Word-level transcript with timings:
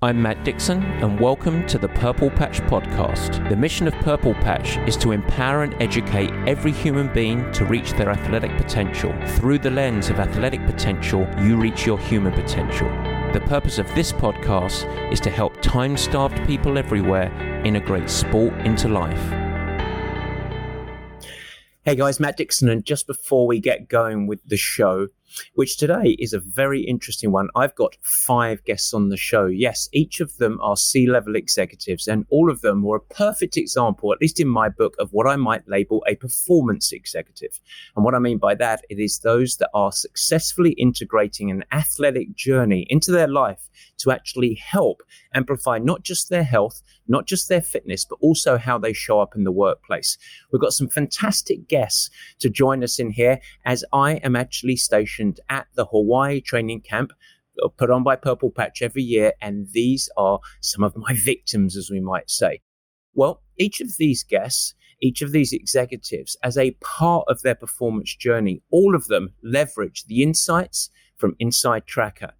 I'm 0.00 0.22
Matt 0.22 0.44
Dixon, 0.44 0.80
and 0.84 1.18
welcome 1.18 1.66
to 1.66 1.76
the 1.76 1.88
Purple 1.88 2.30
Patch 2.30 2.60
Podcast. 2.60 3.48
The 3.48 3.56
mission 3.56 3.88
of 3.88 3.94
Purple 3.94 4.34
Patch 4.34 4.76
is 4.86 4.96
to 4.98 5.10
empower 5.10 5.64
and 5.64 5.74
educate 5.82 6.30
every 6.46 6.70
human 6.70 7.12
being 7.12 7.50
to 7.50 7.64
reach 7.64 7.90
their 7.94 8.08
athletic 8.08 8.56
potential. 8.56 9.12
Through 9.26 9.58
the 9.58 9.72
lens 9.72 10.08
of 10.08 10.20
athletic 10.20 10.64
potential, 10.66 11.26
you 11.40 11.56
reach 11.56 11.84
your 11.84 11.98
human 11.98 12.32
potential. 12.32 12.86
The 13.32 13.42
purpose 13.44 13.80
of 13.80 13.92
this 13.96 14.12
podcast 14.12 14.86
is 15.12 15.18
to 15.18 15.30
help 15.30 15.60
time 15.62 15.96
starved 15.96 16.46
people 16.46 16.78
everywhere 16.78 17.32
integrate 17.64 18.08
sport 18.08 18.54
into 18.64 18.86
life. 18.86 19.32
Hey 21.82 21.96
guys, 21.96 22.20
Matt 22.20 22.36
Dixon, 22.36 22.68
and 22.68 22.84
just 22.84 23.08
before 23.08 23.48
we 23.48 23.58
get 23.58 23.88
going 23.88 24.28
with 24.28 24.48
the 24.48 24.56
show, 24.56 25.08
which 25.54 25.76
today 25.76 26.16
is 26.18 26.32
a 26.32 26.40
very 26.40 26.82
interesting 26.82 27.32
one, 27.32 27.48
I've 27.54 27.74
got 27.74 27.96
five 28.02 28.64
guests 28.64 28.94
on 28.94 29.08
the 29.08 29.16
show. 29.16 29.46
Yes, 29.46 29.88
each 29.92 30.20
of 30.20 30.36
them 30.38 30.58
are 30.62 30.76
C 30.76 31.06
level 31.06 31.36
executives, 31.36 32.08
and 32.08 32.26
all 32.30 32.50
of 32.50 32.60
them 32.60 32.82
were 32.82 32.96
a 32.96 33.14
perfect 33.14 33.56
example, 33.56 34.12
at 34.12 34.20
least 34.20 34.40
in 34.40 34.48
my 34.48 34.68
book, 34.68 34.94
of 34.98 35.12
what 35.12 35.26
I 35.26 35.36
might 35.36 35.68
label 35.68 36.04
a 36.06 36.16
performance 36.16 36.92
executive. 36.92 37.60
And 37.96 38.04
what 38.04 38.14
I 38.14 38.18
mean 38.18 38.38
by 38.38 38.54
that, 38.56 38.84
it 38.88 38.98
is 38.98 39.18
those 39.18 39.56
that 39.56 39.70
are 39.74 39.92
successfully 39.92 40.72
integrating 40.72 41.50
an 41.50 41.64
athletic 41.72 42.34
journey 42.34 42.86
into 42.88 43.10
their 43.10 43.28
life 43.28 43.68
to 43.98 44.10
actually 44.10 44.54
help 44.54 45.02
amplify 45.34 45.78
not 45.78 46.02
just 46.02 46.28
their 46.28 46.44
health, 46.44 46.82
not 47.06 47.26
just 47.26 47.48
their 47.48 47.60
fitness, 47.60 48.04
but 48.04 48.18
also 48.20 48.56
how 48.56 48.78
they 48.78 48.92
show 48.92 49.20
up 49.20 49.34
in 49.34 49.44
the 49.44 49.52
workplace. 49.52 50.18
We've 50.52 50.60
got 50.60 50.72
some 50.72 50.88
fantastic 50.88 51.68
guests 51.68 52.10
to 52.40 52.50
join 52.50 52.82
us 52.82 52.98
in 52.98 53.10
here 53.10 53.40
as 53.64 53.84
I 53.92 54.14
am 54.16 54.36
actually 54.36 54.76
stationed 54.76 55.40
at 55.48 55.66
the 55.74 55.86
Hawaii 55.86 56.40
training 56.40 56.82
camp 56.82 57.12
uh, 57.62 57.68
put 57.68 57.90
on 57.90 58.02
by 58.02 58.16
Purple 58.16 58.50
Patch 58.50 58.82
every 58.82 59.02
year. 59.02 59.32
And 59.40 59.68
these 59.72 60.08
are 60.16 60.40
some 60.60 60.84
of 60.84 60.96
my 60.96 61.12
victims, 61.24 61.76
as 61.76 61.90
we 61.90 62.00
might 62.00 62.30
say. 62.30 62.60
Well, 63.14 63.42
each 63.56 63.80
of 63.80 63.96
these 63.96 64.22
guests 64.22 64.74
each 65.00 65.22
of 65.22 65.32
these 65.32 65.52
executives 65.52 66.36
as 66.42 66.58
a 66.58 66.72
part 66.80 67.24
of 67.28 67.42
their 67.42 67.54
performance 67.54 68.14
journey. 68.16 68.62
All 68.70 68.94
of 68.94 69.06
them 69.06 69.34
leverage 69.42 70.04
the 70.06 70.22
insights 70.22 70.90
from 71.16 71.36
InsideTracker 71.40 72.32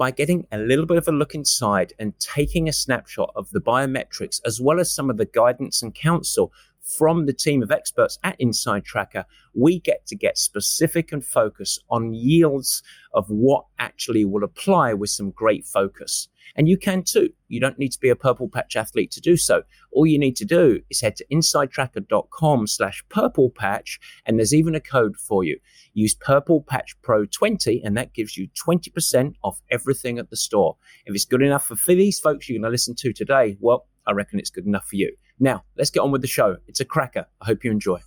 by 0.00 0.10
getting 0.10 0.46
a 0.50 0.56
little 0.56 0.86
bit 0.86 0.96
of 0.96 1.06
a 1.06 1.12
look 1.12 1.34
inside 1.34 1.92
and 1.98 2.18
taking 2.18 2.66
a 2.66 2.72
snapshot 2.72 3.30
of 3.36 3.50
the 3.50 3.60
biometrics 3.60 4.40
as 4.46 4.58
well 4.58 4.80
as 4.80 4.90
some 4.90 5.10
of 5.10 5.18
the 5.18 5.26
guidance 5.26 5.82
and 5.82 5.94
counsel 5.94 6.50
from 6.96 7.26
the 7.26 7.32
team 7.32 7.62
of 7.62 7.70
experts 7.70 8.18
at 8.22 8.38
InsideTracker, 8.40 9.24
we 9.54 9.80
get 9.80 10.06
to 10.06 10.16
get 10.16 10.38
specific 10.38 11.12
and 11.12 11.24
focus 11.24 11.78
on 11.90 12.14
yields 12.14 12.82
of 13.14 13.26
what 13.28 13.64
actually 13.78 14.24
will 14.24 14.44
apply 14.44 14.94
with 14.94 15.10
some 15.10 15.30
great 15.30 15.66
focus. 15.66 16.28
And 16.56 16.68
you 16.68 16.76
can 16.76 17.02
too. 17.02 17.30
You 17.48 17.60
don't 17.60 17.78
need 17.78 17.92
to 17.92 18.00
be 18.00 18.08
a 18.08 18.16
purple 18.16 18.48
patch 18.48 18.76
athlete 18.76 19.10
to 19.12 19.20
do 19.20 19.36
so. 19.36 19.62
All 19.92 20.06
you 20.06 20.18
need 20.18 20.36
to 20.36 20.44
do 20.44 20.80
is 20.90 21.00
head 21.00 21.16
to 21.16 21.26
insidetracker.com 21.32 22.66
slash 22.66 23.04
purple 23.08 23.50
patch. 23.50 23.98
And 24.26 24.38
there's 24.38 24.54
even 24.54 24.74
a 24.74 24.80
code 24.80 25.16
for 25.16 25.44
you. 25.44 25.58
Use 25.94 26.14
purple 26.14 26.62
patch 26.62 26.96
pro 27.02 27.24
20 27.26 27.82
and 27.84 27.96
that 27.96 28.14
gives 28.14 28.36
you 28.36 28.48
20% 28.66 29.34
off 29.42 29.60
everything 29.70 30.18
at 30.18 30.30
the 30.30 30.36
store. 30.36 30.76
If 31.06 31.14
it's 31.14 31.24
good 31.24 31.42
enough 31.42 31.66
for, 31.66 31.76
these 31.90 32.20
folks 32.20 32.48
you're 32.48 32.56
going 32.56 32.68
to 32.68 32.70
listen 32.70 32.94
to 32.96 33.12
today, 33.12 33.56
well, 33.60 33.86
I 34.06 34.12
reckon 34.12 34.38
it's 34.38 34.50
good 34.50 34.66
enough 34.66 34.86
for 34.86 34.96
you. 34.96 35.14
Now, 35.42 35.64
let's 35.78 35.88
get 35.88 36.00
on 36.00 36.10
with 36.10 36.20
the 36.20 36.28
show. 36.28 36.58
It's 36.68 36.80
a 36.80 36.84
cracker. 36.84 37.24
I 37.40 37.46
hope 37.46 37.64
you 37.64 37.70
enjoy. 37.70 37.98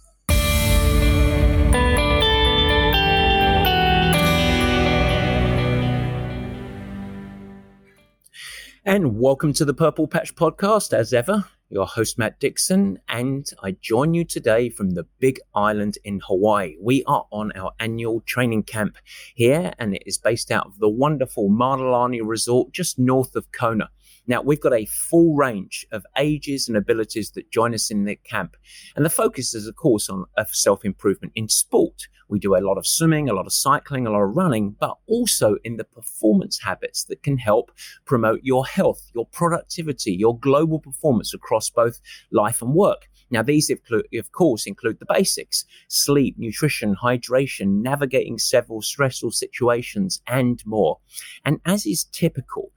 And 8.85 9.17
welcome 9.17 9.51
to 9.53 9.65
the 9.65 9.73
Purple 9.73 10.07
Patch 10.07 10.35
Podcast, 10.35 10.93
as 10.93 11.11
ever. 11.11 11.45
Your 11.69 11.87
host, 11.87 12.19
Matt 12.19 12.39
Dixon, 12.39 12.99
and 13.09 13.49
I 13.63 13.71
join 13.81 14.13
you 14.13 14.25
today 14.25 14.69
from 14.69 14.91
the 14.91 15.07
Big 15.17 15.39
Island 15.55 15.97
in 16.03 16.19
Hawaii. 16.27 16.75
We 16.79 17.03
are 17.05 17.25
on 17.31 17.51
our 17.53 17.71
annual 17.79 18.21
training 18.27 18.63
camp 18.63 18.97
here, 19.33 19.73
and 19.79 19.95
it 19.95 20.03
is 20.05 20.19
based 20.19 20.51
out 20.51 20.67
of 20.67 20.77
the 20.77 20.89
wonderful 20.89 21.49
Mauna 21.49 21.89
Lani 21.89 22.21
Resort 22.21 22.71
just 22.71 22.99
north 22.99 23.35
of 23.35 23.51
Kona. 23.51 23.89
Now, 24.25 24.41
we've 24.41 24.61
got 24.61 24.73
a 24.73 24.85
full 24.85 25.35
range 25.35 25.85
of 25.91 26.05
ages 26.17 26.67
and 26.67 26.77
abilities 26.77 27.31
that 27.31 27.51
join 27.51 27.73
us 27.73 27.91
in 27.91 28.05
the 28.05 28.15
camp. 28.15 28.55
And 28.95 29.05
the 29.05 29.09
focus 29.09 29.53
is, 29.53 29.67
of 29.67 29.75
course, 29.75 30.09
on 30.09 30.25
self 30.51 30.85
improvement 30.85 31.33
in 31.35 31.49
sport. 31.49 32.07
We 32.29 32.39
do 32.39 32.55
a 32.55 32.65
lot 32.65 32.77
of 32.77 32.87
swimming, 32.87 33.29
a 33.29 33.33
lot 33.33 33.45
of 33.45 33.53
cycling, 33.53 34.07
a 34.07 34.11
lot 34.11 34.23
of 34.23 34.35
running, 34.35 34.75
but 34.79 34.97
also 35.07 35.57
in 35.63 35.77
the 35.77 35.83
performance 35.83 36.59
habits 36.63 37.03
that 37.05 37.21
can 37.21 37.37
help 37.37 37.71
promote 38.05 38.39
your 38.43 38.65
health, 38.65 39.11
your 39.13 39.27
productivity, 39.27 40.13
your 40.13 40.39
global 40.39 40.79
performance 40.79 41.33
across 41.33 41.69
both 41.69 41.99
life 42.31 42.61
and 42.61 42.73
work. 42.73 43.07
Now, 43.33 43.41
these, 43.41 43.71
of 43.71 44.31
course, 44.31 44.67
include 44.67 44.99
the 44.99 45.07
basics 45.11 45.65
sleep, 45.87 46.35
nutrition, 46.37 46.95
hydration, 46.95 47.81
navigating 47.81 48.37
several 48.37 48.83
stressful 48.83 49.31
situations, 49.31 50.21
and 50.27 50.63
more. 50.67 50.99
And 51.43 51.59
as 51.65 51.87
is 51.87 52.03
typical, 52.05 52.71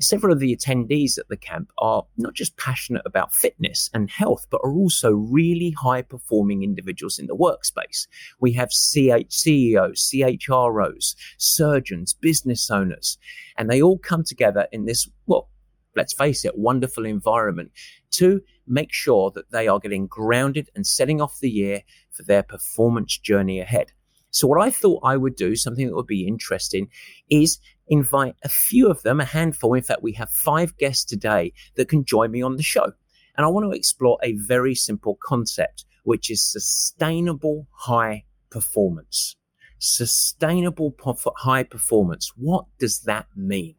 several 0.00 0.34
of 0.34 0.40
the 0.40 0.54
attendees 0.54 1.16
at 1.16 1.28
the 1.28 1.36
camp 1.38 1.72
are 1.78 2.04
not 2.18 2.34
just 2.34 2.58
passionate 2.58 3.02
about 3.06 3.32
fitness 3.32 3.88
and 3.94 4.10
health, 4.10 4.46
but 4.50 4.60
are 4.62 4.74
also 4.74 5.12
really 5.12 5.70
high 5.70 6.02
performing 6.02 6.62
individuals 6.62 7.18
in 7.18 7.26
the 7.26 7.34
workspace. 7.34 8.06
We 8.38 8.52
have 8.52 8.68
CH 8.68 9.32
CEOs, 9.32 10.10
CHROs, 10.12 11.16
surgeons, 11.38 12.12
business 12.12 12.70
owners, 12.70 13.16
and 13.56 13.70
they 13.70 13.80
all 13.80 13.96
come 13.96 14.24
together 14.24 14.68
in 14.72 14.84
this, 14.84 15.08
well, 15.26 15.48
let's 15.96 16.14
face 16.14 16.44
it, 16.44 16.58
wonderful 16.58 17.04
environment 17.04 17.70
to 18.12 18.40
make 18.66 18.92
sure 18.92 19.30
that 19.32 19.50
they 19.50 19.68
are 19.68 19.80
getting 19.80 20.06
grounded 20.06 20.70
and 20.74 20.86
setting 20.86 21.20
off 21.20 21.40
the 21.40 21.50
year 21.50 21.82
for 22.10 22.22
their 22.22 22.42
performance 22.42 23.18
journey 23.18 23.60
ahead. 23.60 23.92
So, 24.30 24.46
what 24.46 24.62
I 24.62 24.70
thought 24.70 25.02
I 25.04 25.18
would 25.18 25.36
do, 25.36 25.54
something 25.54 25.86
that 25.86 25.94
would 25.94 26.06
be 26.06 26.26
interesting, 26.26 26.88
is 27.28 27.58
invite 27.88 28.34
a 28.42 28.48
few 28.48 28.90
of 28.90 29.02
them, 29.02 29.20
a 29.20 29.26
handful. 29.26 29.74
In 29.74 29.82
fact, 29.82 30.02
we 30.02 30.12
have 30.12 30.30
five 30.30 30.76
guests 30.78 31.04
today 31.04 31.52
that 31.76 31.88
can 31.88 32.04
join 32.04 32.30
me 32.30 32.40
on 32.40 32.56
the 32.56 32.62
show. 32.62 32.92
And 33.36 33.44
I 33.44 33.48
want 33.48 33.64
to 33.64 33.76
explore 33.76 34.18
a 34.22 34.32
very 34.32 34.74
simple 34.74 35.18
concept, 35.22 35.84
which 36.04 36.30
is 36.30 36.42
sustainable 36.42 37.66
high 37.72 38.24
performance. 38.50 39.36
Sustainable 39.78 40.94
high 41.36 41.64
performance. 41.64 42.32
What 42.36 42.64
does 42.78 43.00
that 43.00 43.26
mean? 43.36 43.74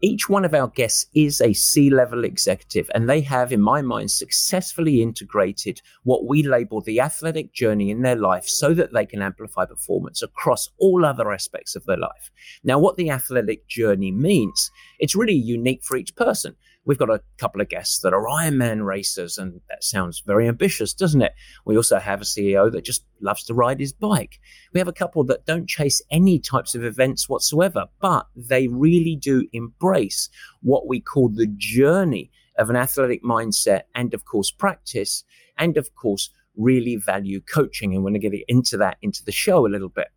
Each 0.00 0.28
one 0.28 0.44
of 0.44 0.54
our 0.54 0.68
guests 0.68 1.06
is 1.14 1.40
a 1.40 1.52
C 1.52 1.90
level 1.90 2.24
executive, 2.24 2.90
and 2.94 3.08
they 3.08 3.20
have, 3.22 3.52
in 3.52 3.60
my 3.60 3.82
mind, 3.82 4.10
successfully 4.10 5.02
integrated 5.02 5.80
what 6.04 6.26
we 6.26 6.42
label 6.42 6.80
the 6.80 7.00
athletic 7.00 7.52
journey 7.52 7.90
in 7.90 8.02
their 8.02 8.16
life 8.16 8.46
so 8.46 8.74
that 8.74 8.92
they 8.92 9.06
can 9.06 9.22
amplify 9.22 9.64
performance 9.64 10.22
across 10.22 10.68
all 10.78 11.04
other 11.04 11.32
aspects 11.32 11.76
of 11.76 11.84
their 11.86 11.96
life. 11.96 12.30
Now, 12.64 12.78
what 12.78 12.96
the 12.96 13.10
athletic 13.10 13.66
journey 13.68 14.12
means, 14.12 14.70
it's 14.98 15.16
really 15.16 15.34
unique 15.34 15.84
for 15.84 15.96
each 15.96 16.14
person. 16.16 16.56
We've 16.90 16.98
got 16.98 17.08
a 17.08 17.22
couple 17.38 17.60
of 17.60 17.68
guests 17.68 18.00
that 18.00 18.12
are 18.12 18.24
Ironman 18.24 18.84
racers, 18.84 19.38
and 19.38 19.60
that 19.68 19.84
sounds 19.84 20.24
very 20.26 20.48
ambitious, 20.48 20.92
doesn't 20.92 21.22
it? 21.22 21.34
We 21.64 21.76
also 21.76 22.00
have 22.00 22.20
a 22.20 22.24
CEO 22.24 22.68
that 22.72 22.82
just 22.82 23.04
loves 23.20 23.44
to 23.44 23.54
ride 23.54 23.78
his 23.78 23.92
bike. 23.92 24.40
We 24.74 24.80
have 24.80 24.88
a 24.88 24.92
couple 24.92 25.22
that 25.26 25.46
don't 25.46 25.68
chase 25.68 26.02
any 26.10 26.40
types 26.40 26.74
of 26.74 26.82
events 26.82 27.28
whatsoever, 27.28 27.86
but 28.00 28.26
they 28.34 28.66
really 28.66 29.14
do 29.14 29.46
embrace 29.52 30.30
what 30.62 30.88
we 30.88 31.00
call 31.00 31.28
the 31.28 31.46
journey 31.56 32.32
of 32.58 32.70
an 32.70 32.74
athletic 32.76 33.22
mindset 33.22 33.82
and, 33.94 34.12
of 34.12 34.24
course, 34.24 34.50
practice, 34.50 35.22
and, 35.56 35.76
of 35.76 35.94
course, 35.94 36.30
really 36.56 36.96
value 36.96 37.40
coaching. 37.40 37.94
And 37.94 38.02
we're 38.02 38.10
going 38.10 38.20
to 38.20 38.30
get 38.30 38.44
into 38.48 38.76
that 38.78 38.96
into 39.00 39.24
the 39.24 39.30
show 39.30 39.64
a 39.64 39.68
little 39.68 39.90
bit 39.90 40.08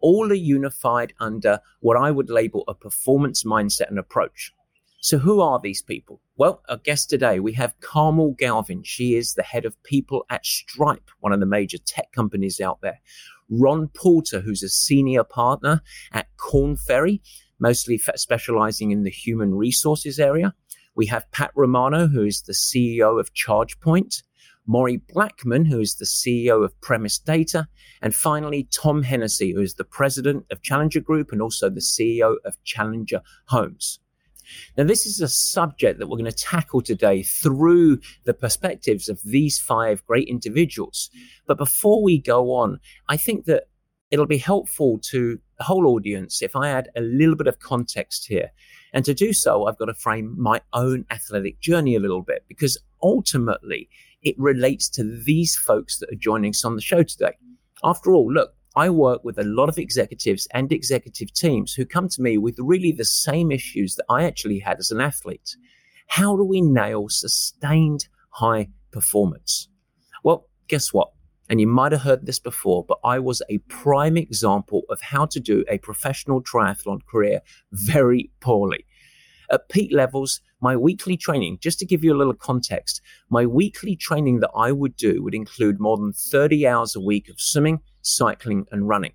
all 0.00 0.30
are 0.30 0.34
unified 0.34 1.12
under 1.20 1.58
what 1.80 1.96
I 1.96 2.10
would 2.10 2.28
label 2.28 2.64
a 2.68 2.74
performance 2.74 3.44
mindset 3.44 3.88
and 3.88 3.98
approach. 3.98 4.52
So, 5.06 5.18
who 5.18 5.40
are 5.40 5.60
these 5.60 5.82
people? 5.82 6.20
Well, 6.36 6.64
our 6.68 6.78
guest 6.78 7.08
today, 7.08 7.38
we 7.38 7.52
have 7.52 7.78
Carmel 7.78 8.34
Galvin. 8.36 8.82
She 8.82 9.14
is 9.14 9.34
the 9.34 9.44
head 9.44 9.64
of 9.64 9.80
people 9.84 10.26
at 10.30 10.44
Stripe, 10.44 11.12
one 11.20 11.32
of 11.32 11.38
the 11.38 11.46
major 11.46 11.78
tech 11.78 12.10
companies 12.10 12.60
out 12.60 12.80
there. 12.80 13.00
Ron 13.48 13.86
Porter, 13.86 14.40
who's 14.40 14.64
a 14.64 14.68
senior 14.68 15.22
partner 15.22 15.80
at 16.10 16.36
Korn 16.38 16.76
Ferry, 16.76 17.22
mostly 17.60 17.98
specializing 18.16 18.90
in 18.90 19.04
the 19.04 19.10
human 19.10 19.54
resources 19.54 20.18
area. 20.18 20.52
We 20.96 21.06
have 21.06 21.30
Pat 21.30 21.52
Romano, 21.54 22.08
who 22.08 22.24
is 22.24 22.42
the 22.42 22.52
CEO 22.52 23.20
of 23.20 23.32
ChargePoint. 23.32 24.24
Maury 24.66 24.96
Blackman, 24.96 25.66
who 25.66 25.78
is 25.78 25.94
the 25.94 26.04
CEO 26.04 26.64
of 26.64 26.80
Premise 26.80 27.18
Data, 27.18 27.68
and 28.02 28.12
finally 28.12 28.68
Tom 28.72 29.04
Hennessy, 29.04 29.52
who 29.52 29.60
is 29.60 29.74
the 29.74 29.84
president 29.84 30.46
of 30.50 30.62
Challenger 30.62 30.98
Group 30.98 31.30
and 31.30 31.40
also 31.40 31.70
the 31.70 31.78
CEO 31.78 32.38
of 32.44 32.60
Challenger 32.64 33.22
Homes. 33.44 34.00
Now, 34.76 34.84
this 34.84 35.06
is 35.06 35.20
a 35.20 35.28
subject 35.28 35.98
that 35.98 36.08
we're 36.08 36.18
going 36.18 36.30
to 36.30 36.36
tackle 36.36 36.82
today 36.82 37.22
through 37.22 38.00
the 38.24 38.34
perspectives 38.34 39.08
of 39.08 39.20
these 39.22 39.58
five 39.58 40.04
great 40.06 40.28
individuals. 40.28 41.10
But 41.46 41.58
before 41.58 42.02
we 42.02 42.18
go 42.18 42.52
on, 42.52 42.80
I 43.08 43.16
think 43.16 43.44
that 43.46 43.64
it'll 44.10 44.26
be 44.26 44.38
helpful 44.38 44.98
to 44.98 45.38
the 45.58 45.64
whole 45.64 45.86
audience 45.86 46.42
if 46.42 46.54
I 46.54 46.68
add 46.68 46.90
a 46.96 47.00
little 47.00 47.36
bit 47.36 47.46
of 47.46 47.58
context 47.58 48.26
here. 48.26 48.52
And 48.92 49.04
to 49.04 49.14
do 49.14 49.32
so, 49.32 49.66
I've 49.66 49.78
got 49.78 49.86
to 49.86 49.94
frame 49.94 50.34
my 50.38 50.60
own 50.72 51.04
athletic 51.10 51.60
journey 51.60 51.96
a 51.96 52.00
little 52.00 52.22
bit 52.22 52.44
because 52.48 52.78
ultimately 53.02 53.88
it 54.22 54.34
relates 54.38 54.88
to 54.90 55.04
these 55.04 55.56
folks 55.56 55.98
that 55.98 56.10
are 56.10 56.16
joining 56.16 56.50
us 56.50 56.64
on 56.64 56.76
the 56.76 56.82
show 56.82 57.02
today. 57.02 57.32
After 57.84 58.12
all, 58.14 58.32
look, 58.32 58.55
I 58.76 58.90
work 58.90 59.24
with 59.24 59.38
a 59.38 59.42
lot 59.42 59.70
of 59.70 59.78
executives 59.78 60.46
and 60.52 60.70
executive 60.70 61.32
teams 61.32 61.72
who 61.72 61.86
come 61.86 62.10
to 62.10 62.20
me 62.20 62.36
with 62.36 62.56
really 62.58 62.92
the 62.92 63.06
same 63.06 63.50
issues 63.50 63.94
that 63.94 64.04
I 64.10 64.24
actually 64.24 64.58
had 64.58 64.78
as 64.78 64.90
an 64.90 65.00
athlete. 65.00 65.56
How 66.08 66.36
do 66.36 66.44
we 66.44 66.60
nail 66.60 67.08
sustained 67.08 68.08
high 68.32 68.68
performance? 68.92 69.68
Well, 70.22 70.46
guess 70.68 70.92
what? 70.92 71.10
And 71.48 71.58
you 71.58 71.66
might 71.66 71.92
have 71.92 72.02
heard 72.02 72.26
this 72.26 72.38
before, 72.38 72.84
but 72.84 72.98
I 73.02 73.18
was 73.18 73.40
a 73.48 73.58
prime 73.68 74.18
example 74.18 74.82
of 74.90 75.00
how 75.00 75.24
to 75.26 75.40
do 75.40 75.64
a 75.70 75.78
professional 75.78 76.42
triathlon 76.42 77.00
career 77.06 77.40
very 77.72 78.30
poorly. 78.40 78.84
At 79.50 79.70
peak 79.70 79.90
levels, 79.90 80.42
my 80.60 80.76
weekly 80.76 81.16
training, 81.16 81.58
just 81.60 81.78
to 81.78 81.86
give 81.86 82.02
you 82.02 82.14
a 82.14 82.16
little 82.16 82.34
context, 82.34 83.00
my 83.28 83.46
weekly 83.46 83.96
training 83.96 84.40
that 84.40 84.50
I 84.56 84.72
would 84.72 84.96
do 84.96 85.22
would 85.22 85.34
include 85.34 85.80
more 85.80 85.96
than 85.96 86.12
30 86.12 86.66
hours 86.66 86.96
a 86.96 87.00
week 87.00 87.28
of 87.28 87.40
swimming, 87.40 87.80
cycling, 88.02 88.66
and 88.70 88.88
running. 88.88 89.12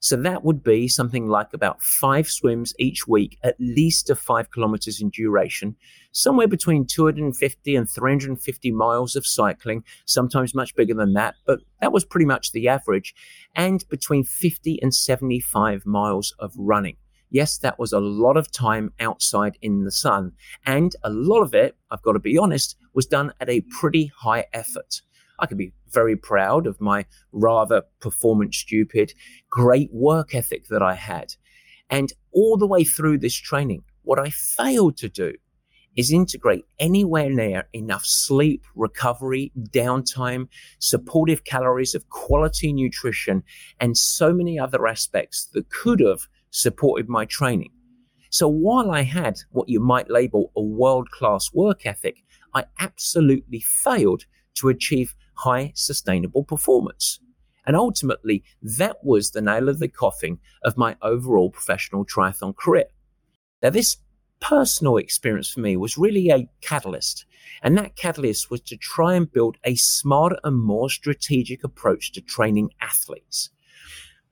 So 0.00 0.14
that 0.16 0.44
would 0.44 0.62
be 0.62 0.86
something 0.86 1.26
like 1.26 1.52
about 1.52 1.82
five 1.82 2.28
swims 2.28 2.72
each 2.78 3.08
week, 3.08 3.36
at 3.42 3.56
least 3.58 4.10
of 4.10 4.18
five 4.18 4.50
kilometers 4.52 5.00
in 5.00 5.10
duration, 5.10 5.74
somewhere 6.12 6.46
between 6.46 6.86
250 6.86 7.74
and 7.74 7.90
350 7.90 8.70
miles 8.70 9.16
of 9.16 9.26
cycling, 9.26 9.82
sometimes 10.04 10.54
much 10.54 10.76
bigger 10.76 10.94
than 10.94 11.14
that, 11.14 11.34
but 11.46 11.60
that 11.80 11.92
was 11.92 12.04
pretty 12.04 12.26
much 12.26 12.52
the 12.52 12.68
average, 12.68 13.12
and 13.56 13.84
between 13.88 14.22
50 14.22 14.78
and 14.80 14.94
75 14.94 15.84
miles 15.84 16.32
of 16.38 16.52
running. 16.56 16.96
Yes, 17.30 17.58
that 17.58 17.78
was 17.78 17.92
a 17.92 18.00
lot 18.00 18.36
of 18.36 18.50
time 18.50 18.92
outside 19.00 19.58
in 19.60 19.84
the 19.84 19.90
sun, 19.90 20.32
and 20.64 20.94
a 21.04 21.10
lot 21.10 21.42
of 21.42 21.54
it, 21.54 21.76
I've 21.90 22.02
got 22.02 22.12
to 22.12 22.18
be 22.18 22.38
honest, 22.38 22.76
was 22.94 23.06
done 23.06 23.32
at 23.40 23.50
a 23.50 23.60
pretty 23.78 24.10
high 24.16 24.46
effort. 24.52 25.02
I 25.38 25.46
could 25.46 25.58
be 25.58 25.74
very 25.90 26.16
proud 26.16 26.66
of 26.66 26.80
my 26.80 27.04
rather 27.32 27.82
performance 28.00 28.56
stupid, 28.56 29.12
great 29.50 29.92
work 29.92 30.34
ethic 30.34 30.68
that 30.68 30.82
I 30.82 30.94
had. 30.94 31.34
And 31.90 32.12
all 32.32 32.56
the 32.56 32.66
way 32.66 32.84
through 32.84 33.18
this 33.18 33.34
training, 33.34 33.84
what 34.02 34.18
I 34.18 34.30
failed 34.30 34.96
to 34.98 35.08
do 35.08 35.34
is 35.96 36.12
integrate 36.12 36.64
anywhere 36.78 37.28
near 37.28 37.64
enough 37.72 38.04
sleep, 38.04 38.64
recovery, 38.74 39.52
downtime, 39.70 40.48
supportive 40.78 41.44
calories 41.44 41.94
of 41.94 42.08
quality 42.08 42.72
nutrition, 42.72 43.42
and 43.80 43.96
so 43.96 44.32
many 44.32 44.58
other 44.58 44.86
aspects 44.86 45.46
that 45.52 45.68
could 45.70 46.00
have 46.00 46.28
supported 46.50 47.08
my 47.08 47.24
training. 47.24 47.70
So 48.30 48.48
while 48.48 48.90
I 48.90 49.02
had 49.02 49.38
what 49.50 49.68
you 49.68 49.80
might 49.80 50.10
label 50.10 50.52
a 50.56 50.62
world 50.62 51.10
class 51.10 51.52
work 51.52 51.86
ethic, 51.86 52.22
I 52.54 52.64
absolutely 52.78 53.60
failed 53.60 54.24
to 54.54 54.68
achieve 54.68 55.14
high 55.34 55.72
sustainable 55.74 56.44
performance. 56.44 57.20
And 57.66 57.76
ultimately, 57.76 58.42
that 58.62 58.96
was 59.02 59.30
the 59.30 59.42
nail 59.42 59.68
of 59.68 59.78
the 59.78 59.88
coffin 59.88 60.38
of 60.62 60.76
my 60.76 60.96
overall 61.02 61.50
professional 61.50 62.04
triathlon 62.04 62.56
career. 62.56 62.86
Now, 63.62 63.70
this 63.70 63.98
personal 64.40 64.96
experience 64.96 65.50
for 65.50 65.60
me 65.60 65.76
was 65.76 65.98
really 65.98 66.30
a 66.30 66.48
catalyst. 66.60 67.24
And 67.62 67.76
that 67.76 67.96
catalyst 67.96 68.50
was 68.50 68.60
to 68.62 68.76
try 68.76 69.14
and 69.14 69.30
build 69.30 69.56
a 69.64 69.74
smarter 69.74 70.38
and 70.44 70.58
more 70.58 70.88
strategic 70.88 71.64
approach 71.64 72.12
to 72.12 72.20
training 72.20 72.70
athletes. 72.80 73.50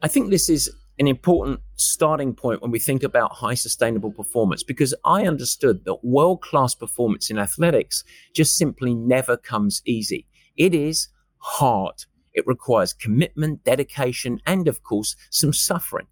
I 0.02 0.08
think 0.08 0.30
this 0.30 0.48
is 0.48 0.70
an 0.98 1.06
important 1.06 1.60
starting 1.76 2.34
point 2.34 2.62
when 2.62 2.70
we 2.70 2.78
think 2.78 3.02
about 3.02 3.32
high 3.32 3.54
sustainable 3.54 4.10
performance 4.10 4.62
because 4.62 4.94
I 5.04 5.26
understood 5.26 5.84
that 5.84 6.04
world 6.04 6.40
class 6.40 6.74
performance 6.74 7.30
in 7.30 7.38
athletics 7.38 8.02
just 8.34 8.56
simply 8.56 8.94
never 8.94 9.36
comes 9.36 9.82
easy. 9.84 10.26
It 10.56 10.74
is 10.74 11.08
hard. 11.38 12.04
It 12.32 12.46
requires 12.46 12.92
commitment, 12.92 13.64
dedication, 13.64 14.40
and 14.46 14.68
of 14.68 14.82
course, 14.82 15.16
some 15.30 15.52
suffering. 15.52 16.06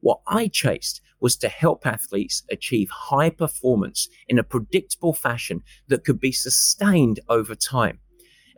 What 0.00 0.20
I 0.26 0.48
chased 0.48 1.02
was 1.20 1.36
to 1.36 1.48
help 1.48 1.86
athletes 1.86 2.42
achieve 2.50 2.88
high 2.90 3.30
performance 3.30 4.08
in 4.28 4.38
a 4.38 4.44
predictable 4.44 5.12
fashion 5.12 5.62
that 5.88 6.04
could 6.04 6.18
be 6.18 6.32
sustained 6.32 7.20
over 7.28 7.54
time. 7.54 7.98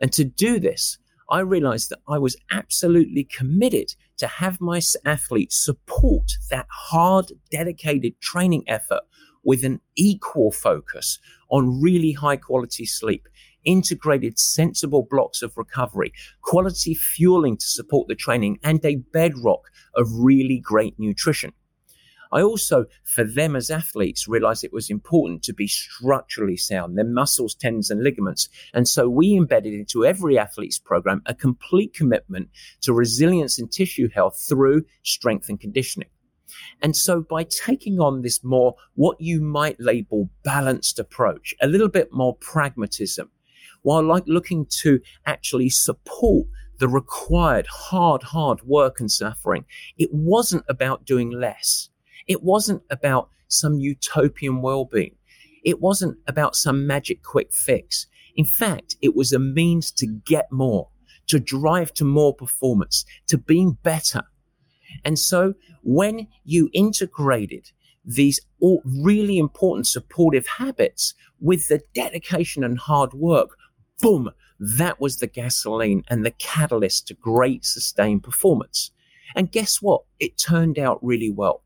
And 0.01 0.11
to 0.13 0.23
do 0.23 0.59
this, 0.59 0.97
I 1.29 1.39
realized 1.39 1.89
that 1.89 1.99
I 2.07 2.17
was 2.17 2.37
absolutely 2.51 3.23
committed 3.23 3.95
to 4.23 4.27
have 4.27 4.61
my 4.61 4.79
athletes 5.03 5.65
support 5.65 6.31
that 6.49 6.65
hard, 6.71 7.25
dedicated 7.51 8.13
training 8.21 8.63
effort 8.67 9.01
with 9.43 9.65
an 9.65 9.81
equal 9.97 10.49
focus 10.49 11.19
on 11.49 11.81
really 11.81 12.13
high 12.13 12.37
quality 12.37 12.85
sleep, 12.85 13.27
integrated 13.65 14.39
sensible 14.39 15.05
blocks 15.09 15.41
of 15.41 15.57
recovery, 15.57 16.13
quality 16.41 16.93
fueling 16.93 17.57
to 17.57 17.65
support 17.65 18.07
the 18.07 18.15
training, 18.15 18.57
and 18.63 18.79
a 18.85 18.95
bedrock 19.11 19.63
of 19.95 20.07
really 20.13 20.57
great 20.57 20.95
nutrition. 20.97 21.51
I 22.33 22.41
also, 22.41 22.85
for 23.03 23.23
them 23.23 23.55
as 23.55 23.69
athletes, 23.69 24.27
realized 24.27 24.63
it 24.63 24.73
was 24.73 24.89
important 24.89 25.43
to 25.43 25.53
be 25.53 25.67
structurally 25.67 26.57
sound, 26.57 26.97
their 26.97 27.05
muscles, 27.05 27.53
tendons, 27.53 27.91
and 27.91 28.03
ligaments. 28.03 28.49
And 28.73 28.87
so 28.87 29.07
we 29.07 29.37
embedded 29.37 29.73
into 29.73 30.03
every 30.03 30.37
athlete's 30.39 30.79
program 30.79 31.21
a 31.27 31.35
complete 31.35 31.93
commitment 31.93 32.49
to 32.81 32.91
resilience 32.91 33.59
and 33.59 33.71
tissue 33.71 34.09
health 34.09 34.43
through 34.49 34.83
strength 35.03 35.47
and 35.47 35.59
conditioning. 35.59 36.09
And 36.81 36.95
so 36.95 37.21
by 37.21 37.43
taking 37.43 37.99
on 37.99 38.21
this 38.21 38.43
more, 38.43 38.75
what 38.95 39.21
you 39.21 39.39
might 39.39 39.79
label 39.79 40.29
balanced 40.43 40.97
approach, 40.99 41.53
a 41.61 41.67
little 41.67 41.87
bit 41.87 42.11
more 42.11 42.35
pragmatism, 42.37 43.29
while 43.83 44.03
like 44.03 44.23
looking 44.25 44.65
to 44.81 44.99
actually 45.25 45.69
support 45.69 46.47
the 46.79 46.87
required 46.87 47.67
hard, 47.67 48.23
hard 48.23 48.61
work 48.63 48.99
and 48.99 49.11
suffering, 49.11 49.65
it 49.97 50.09
wasn't 50.11 50.65
about 50.67 51.05
doing 51.05 51.29
less. 51.29 51.89
It 52.27 52.43
wasn't 52.43 52.83
about 52.89 53.29
some 53.47 53.79
utopian 53.79 54.61
well-being. 54.61 55.15
It 55.63 55.79
wasn't 55.81 56.17
about 56.27 56.55
some 56.55 56.87
magic 56.87 57.23
quick 57.23 57.53
fix. 57.53 58.07
In 58.35 58.45
fact, 58.45 58.95
it 59.01 59.15
was 59.15 59.31
a 59.31 59.39
means 59.39 59.91
to 59.91 60.07
get 60.07 60.51
more, 60.51 60.89
to 61.27 61.39
drive 61.39 61.93
to 61.95 62.05
more 62.05 62.33
performance, 62.33 63.05
to 63.27 63.37
being 63.37 63.77
better. 63.83 64.23
And 65.05 65.17
so 65.17 65.53
when 65.83 66.27
you 66.43 66.69
integrated 66.73 67.71
these 68.05 68.39
all 68.59 68.81
really 68.85 69.37
important 69.37 69.87
supportive 69.87 70.47
habits 70.47 71.13
with 71.39 71.67
the 71.67 71.81
dedication 71.93 72.63
and 72.63 72.77
hard 72.77 73.13
work, 73.13 73.51
boom, 74.01 74.31
that 74.59 74.99
was 74.99 75.17
the 75.17 75.27
gasoline 75.27 76.03
and 76.09 76.25
the 76.25 76.31
catalyst 76.31 77.07
to 77.07 77.13
great 77.13 77.65
sustained 77.65 78.23
performance. 78.23 78.91
And 79.35 79.51
guess 79.51 79.81
what? 79.81 80.03
It 80.19 80.37
turned 80.37 80.77
out 80.77 81.03
really 81.03 81.31
well. 81.31 81.63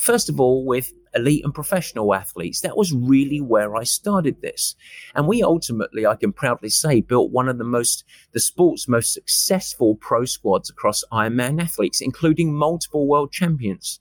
First 0.00 0.30
of 0.30 0.40
all, 0.40 0.64
with 0.64 0.92
elite 1.14 1.44
and 1.44 1.52
professional 1.52 2.14
athletes. 2.14 2.60
That 2.60 2.76
was 2.76 2.92
really 2.92 3.40
where 3.40 3.76
I 3.76 3.82
started 3.82 4.40
this. 4.40 4.74
And 5.14 5.26
we 5.26 5.42
ultimately, 5.42 6.06
I 6.06 6.16
can 6.16 6.32
proudly 6.32 6.70
say, 6.70 7.02
built 7.02 7.32
one 7.32 7.48
of 7.48 7.58
the 7.58 7.64
most, 7.64 8.04
the 8.32 8.40
sport's 8.40 8.88
most 8.88 9.12
successful 9.12 9.96
pro 9.96 10.24
squads 10.24 10.70
across 10.70 11.04
Ironman 11.12 11.60
athletes, 11.60 12.00
including 12.00 12.54
multiple 12.54 13.06
world 13.06 13.30
champions. 13.30 14.00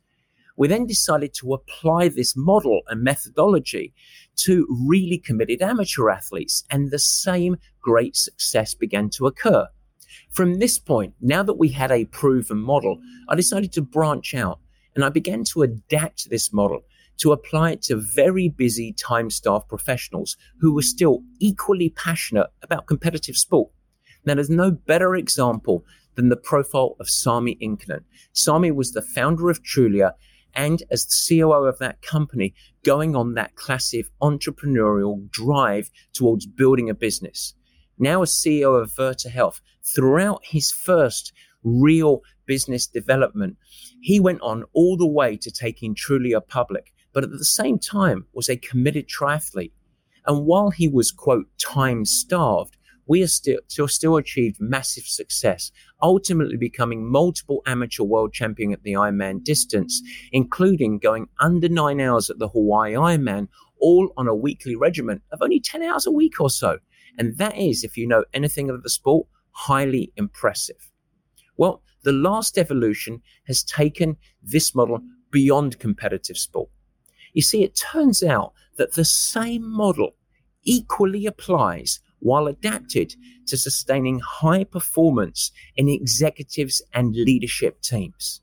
We 0.55 0.69
then 0.69 0.85
decided 0.85 1.33
to 1.35 1.53
apply 1.53 2.09
this 2.09 2.33
model 2.35 2.81
and 2.87 3.03
methodology 3.03 3.93
to 4.37 4.67
really 4.87 5.17
committed 5.17 5.61
amateur 5.61 6.09
athletes, 6.09 6.63
and 6.69 6.91
the 6.91 6.99
same 6.99 7.57
great 7.81 8.15
success 8.15 8.73
began 8.73 9.09
to 9.11 9.27
occur. 9.27 9.67
From 10.31 10.59
this 10.59 10.77
point, 10.77 11.13
now 11.19 11.43
that 11.43 11.57
we 11.57 11.69
had 11.69 11.91
a 11.91 12.05
proven 12.05 12.59
model, 12.59 12.99
I 13.27 13.35
decided 13.35 13.71
to 13.73 13.81
branch 13.81 14.33
out 14.33 14.59
and 14.95 15.03
I 15.03 15.09
began 15.09 15.43
to 15.45 15.61
adapt 15.61 16.29
this 16.29 16.51
model 16.51 16.83
to 17.19 17.31
apply 17.31 17.71
it 17.71 17.81
to 17.83 17.97
very 17.97 18.49
busy 18.49 18.93
time 18.93 19.29
staff 19.29 19.67
professionals 19.67 20.37
who 20.59 20.73
were 20.73 20.81
still 20.81 21.21
equally 21.39 21.89
passionate 21.89 22.47
about 22.61 22.87
competitive 22.87 23.35
sport. 23.35 23.71
Now, 24.25 24.35
there's 24.35 24.49
no 24.49 24.71
better 24.71 25.15
example 25.15 25.85
than 26.15 26.29
the 26.29 26.37
profile 26.37 26.95
of 26.99 27.09
Sami 27.09 27.55
Inkinen. 27.61 28.03
Sami 28.33 28.71
was 28.71 28.91
the 28.91 29.01
founder 29.01 29.49
of 29.49 29.63
Trulia 29.63 30.13
and 30.53 30.83
as 30.91 31.05
the 31.05 31.39
COO 31.39 31.65
of 31.65 31.77
that 31.79 32.01
company, 32.01 32.53
going 32.83 33.15
on 33.15 33.33
that 33.33 33.55
classic 33.55 34.07
entrepreneurial 34.21 35.29
drive 35.29 35.91
towards 36.13 36.45
building 36.45 36.89
a 36.89 36.93
business. 36.95 37.53
Now, 37.97 38.21
as 38.21 38.31
CEO 38.31 38.81
of 38.81 38.91
Virta 38.91 39.29
Health, 39.29 39.61
throughout 39.83 40.41
his 40.43 40.71
first 40.71 41.33
real 41.63 42.21
business 42.45 42.87
development, 42.87 43.57
he 44.01 44.19
went 44.19 44.41
on 44.41 44.63
all 44.73 44.97
the 44.97 45.07
way 45.07 45.37
to 45.37 45.51
taking 45.51 45.95
Trulia 45.95 46.45
public, 46.45 46.93
but 47.13 47.23
at 47.23 47.31
the 47.31 47.45
same 47.45 47.79
time 47.79 48.25
was 48.33 48.49
a 48.49 48.57
committed 48.57 49.07
triathlete. 49.07 49.73
And 50.25 50.45
while 50.45 50.69
he 50.69 50.87
was, 50.87 51.11
quote, 51.11 51.47
time 51.57 52.05
starved, 52.05 52.77
we 53.09 53.25
still, 53.25 53.59
still, 53.67 53.87
still 53.87 54.17
achieved 54.17 54.61
massive 54.61 55.05
success, 55.05 55.71
ultimately 56.01 56.57
becoming 56.57 57.09
multiple 57.09 57.63
amateur 57.65 58.03
world 58.03 58.33
champion 58.33 58.71
at 58.71 58.83
the 58.83 58.93
Ironman 58.93 59.43
distance, 59.43 60.03
including 60.31 60.99
going 60.99 61.27
under 61.39 61.67
nine 61.67 61.99
hours 61.99 62.29
at 62.29 62.37
the 62.37 62.49
Hawaii 62.49 62.93
Ironman, 62.93 63.47
all 63.79 64.13
on 64.15 64.27
a 64.27 64.35
weekly 64.35 64.75
regimen 64.75 65.21
of 65.31 65.41
only 65.41 65.59
10 65.59 65.81
hours 65.81 66.05
a 66.05 66.11
week 66.11 66.39
or 66.39 66.51
so. 66.51 66.77
And 67.17 67.37
that 67.39 67.57
is, 67.57 67.83
if 67.83 67.97
you 67.97 68.07
know 68.07 68.25
anything 68.31 68.69
of 68.69 68.83
the 68.83 68.89
sport, 68.89 69.27
highly 69.51 70.13
impressive. 70.15 70.88
Well, 71.59 71.81
the 72.03 72.13
last 72.13 72.57
evolution 72.57 73.21
has 73.45 73.63
taken 73.63 74.15
this 74.41 74.73
model 74.73 75.01
beyond 75.29 75.77
competitive 75.77 76.37
sport. 76.37 76.69
You 77.33 77.41
see, 77.41 77.65
it 77.65 77.75
turns 77.75 78.23
out 78.23 78.53
that 78.77 78.93
the 78.93 79.03
same 79.03 79.69
model 79.69 80.15
equally 80.63 81.25
applies 81.25 81.99
while 82.19 82.47
adapted 82.47 83.13
to 83.47 83.57
sustaining 83.57 84.19
high 84.19 84.63
performance 84.63 85.51
in 85.75 85.89
executives 85.89 86.81
and 86.93 87.13
leadership 87.13 87.81
teams. 87.81 88.39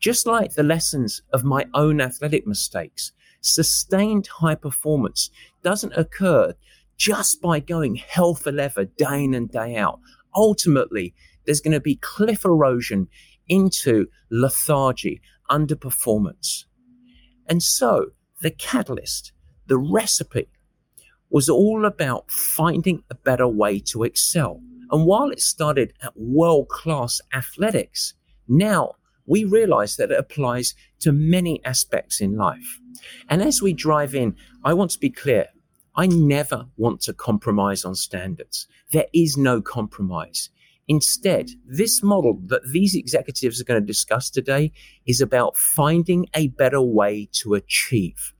Just 0.00 0.26
like 0.26 0.54
the 0.54 0.62
lessons 0.62 1.20
of 1.34 1.44
my 1.44 1.66
own 1.74 2.00
athletic 2.00 2.46
mistakes, 2.46 3.12
sustained 3.42 4.26
high 4.26 4.54
performance 4.54 5.30
doesn't 5.62 5.98
occur 5.98 6.54
just 6.96 7.42
by 7.42 7.60
going 7.60 7.96
hell 7.96 8.34
for 8.34 8.52
leather 8.52 8.86
day 8.86 9.24
in 9.24 9.34
and 9.34 9.50
day 9.50 9.76
out. 9.76 10.00
Ultimately, 10.34 11.14
there's 11.46 11.60
going 11.60 11.72
to 11.72 11.80
be 11.80 11.96
cliff 11.96 12.44
erosion 12.44 13.08
into 13.48 14.06
lethargy, 14.30 15.20
underperformance. 15.50 16.64
And 17.46 17.62
so 17.62 18.06
the 18.40 18.50
catalyst, 18.50 19.32
the 19.66 19.78
recipe 19.78 20.48
was 21.30 21.48
all 21.48 21.84
about 21.84 22.30
finding 22.30 23.02
a 23.10 23.14
better 23.14 23.48
way 23.48 23.80
to 23.80 24.04
excel. 24.04 24.60
And 24.90 25.06
while 25.06 25.30
it 25.30 25.40
started 25.40 25.92
at 26.02 26.16
world 26.16 26.68
class 26.68 27.20
athletics, 27.32 28.14
now 28.46 28.92
we 29.26 29.44
realize 29.44 29.96
that 29.96 30.10
it 30.10 30.18
applies 30.18 30.74
to 31.00 31.12
many 31.12 31.64
aspects 31.64 32.20
in 32.20 32.36
life. 32.36 32.78
And 33.28 33.42
as 33.42 33.62
we 33.62 33.72
drive 33.72 34.14
in, 34.14 34.36
I 34.62 34.74
want 34.74 34.90
to 34.92 34.98
be 34.98 35.10
clear. 35.10 35.48
I 35.96 36.06
never 36.06 36.66
want 36.76 37.00
to 37.02 37.12
compromise 37.12 37.84
on 37.84 37.94
standards. 37.94 38.66
There 38.92 39.06
is 39.12 39.36
no 39.36 39.62
compromise. 39.62 40.50
Instead, 40.86 41.50
this 41.66 42.02
model 42.02 42.38
that 42.46 42.60
these 42.70 42.94
executives 42.94 43.60
are 43.60 43.64
going 43.64 43.80
to 43.80 43.86
discuss 43.86 44.28
today 44.28 44.70
is 45.06 45.20
about 45.20 45.56
finding 45.56 46.26
a 46.34 46.48
better 46.48 46.80
way 46.80 47.28
to 47.32 47.54
achieve. 47.54 48.34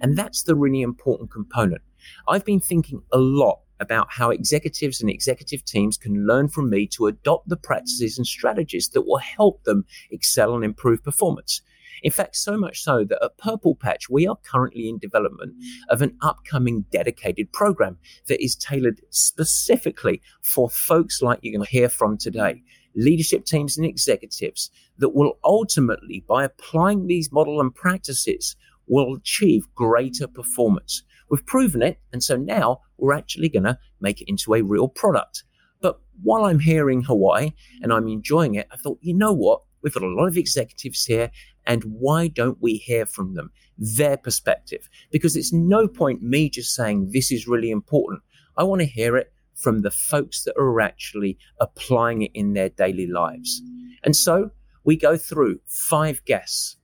And 0.00 0.16
that's 0.16 0.42
the 0.42 0.54
really 0.54 0.82
important 0.82 1.30
component. 1.30 1.82
I've 2.28 2.44
been 2.44 2.60
thinking 2.60 3.02
a 3.12 3.18
lot 3.18 3.60
about 3.80 4.08
how 4.10 4.30
executives 4.30 5.00
and 5.00 5.10
executive 5.10 5.64
teams 5.64 5.96
can 5.96 6.26
learn 6.26 6.48
from 6.48 6.68
me 6.68 6.86
to 6.86 7.06
adopt 7.06 7.48
the 7.48 7.56
practices 7.56 8.18
and 8.18 8.26
strategies 8.26 8.90
that 8.90 9.06
will 9.06 9.18
help 9.18 9.64
them 9.64 9.84
excel 10.10 10.54
and 10.54 10.64
improve 10.64 11.02
performance. 11.02 11.62
In 12.02 12.10
fact, 12.10 12.36
so 12.36 12.56
much 12.56 12.82
so 12.82 13.04
that 13.04 13.22
at 13.22 13.38
Purple 13.38 13.74
Patch, 13.74 14.08
we 14.08 14.26
are 14.26 14.36
currently 14.42 14.88
in 14.88 14.98
development 14.98 15.54
of 15.88 16.02
an 16.02 16.16
upcoming 16.22 16.84
dedicated 16.90 17.52
program 17.52 17.98
that 18.28 18.42
is 18.42 18.56
tailored 18.56 19.00
specifically 19.10 20.22
for 20.42 20.70
folks 20.70 21.22
like 21.22 21.40
you're 21.42 21.56
going 21.56 21.64
to 21.64 21.70
hear 21.70 21.88
from 21.88 22.16
today 22.16 22.62
leadership 22.96 23.44
teams 23.44 23.76
and 23.76 23.86
executives 23.86 24.70
that 24.98 25.10
will 25.10 25.38
ultimately, 25.44 26.24
by 26.28 26.44
applying 26.44 27.06
these 27.06 27.30
model 27.32 27.60
and 27.60 27.74
practices, 27.74 28.56
will 28.88 29.14
achieve 29.14 29.72
greater 29.74 30.26
performance. 30.26 31.02
We've 31.30 31.46
proven 31.46 31.82
it, 31.82 32.00
and 32.12 32.22
so 32.22 32.36
now 32.36 32.80
we're 32.98 33.14
actually 33.14 33.48
going 33.48 33.64
to 33.64 33.78
make 34.00 34.20
it 34.20 34.28
into 34.28 34.54
a 34.54 34.62
real 34.62 34.88
product. 34.88 35.44
But 35.80 36.00
while 36.22 36.44
I'm 36.44 36.58
here 36.58 36.90
in 36.90 37.02
Hawaii 37.02 37.52
and 37.80 37.92
I'm 37.92 38.08
enjoying 38.08 38.56
it, 38.56 38.66
I 38.72 38.76
thought, 38.76 38.98
you 39.00 39.14
know 39.14 39.32
what? 39.32 39.62
We've 39.82 39.94
got 39.94 40.02
a 40.02 40.08
lot 40.08 40.26
of 40.26 40.36
executives 40.36 41.06
here, 41.06 41.30
and 41.66 41.82
why 41.84 42.28
don't 42.28 42.58
we 42.60 42.74
hear 42.74 43.06
from 43.06 43.34
them, 43.34 43.50
their 43.78 44.16
perspective? 44.16 44.88
Because 45.10 45.36
it's 45.36 45.52
no 45.52 45.86
point 45.88 46.22
me 46.22 46.48
just 46.48 46.74
saying 46.74 47.10
this 47.12 47.30
is 47.30 47.46
really 47.46 47.70
important. 47.70 48.22
I 48.56 48.64
want 48.64 48.80
to 48.80 48.86
hear 48.86 49.16
it 49.16 49.32
from 49.54 49.82
the 49.82 49.90
folks 49.90 50.44
that 50.44 50.56
are 50.56 50.80
actually 50.80 51.38
applying 51.60 52.22
it 52.22 52.30
in 52.34 52.54
their 52.54 52.70
daily 52.70 53.06
lives. 53.06 53.62
And 54.02 54.16
so 54.16 54.50
we 54.84 54.96
go 54.96 55.16
through 55.16 55.60
five 55.66 56.24
guests 56.24 56.76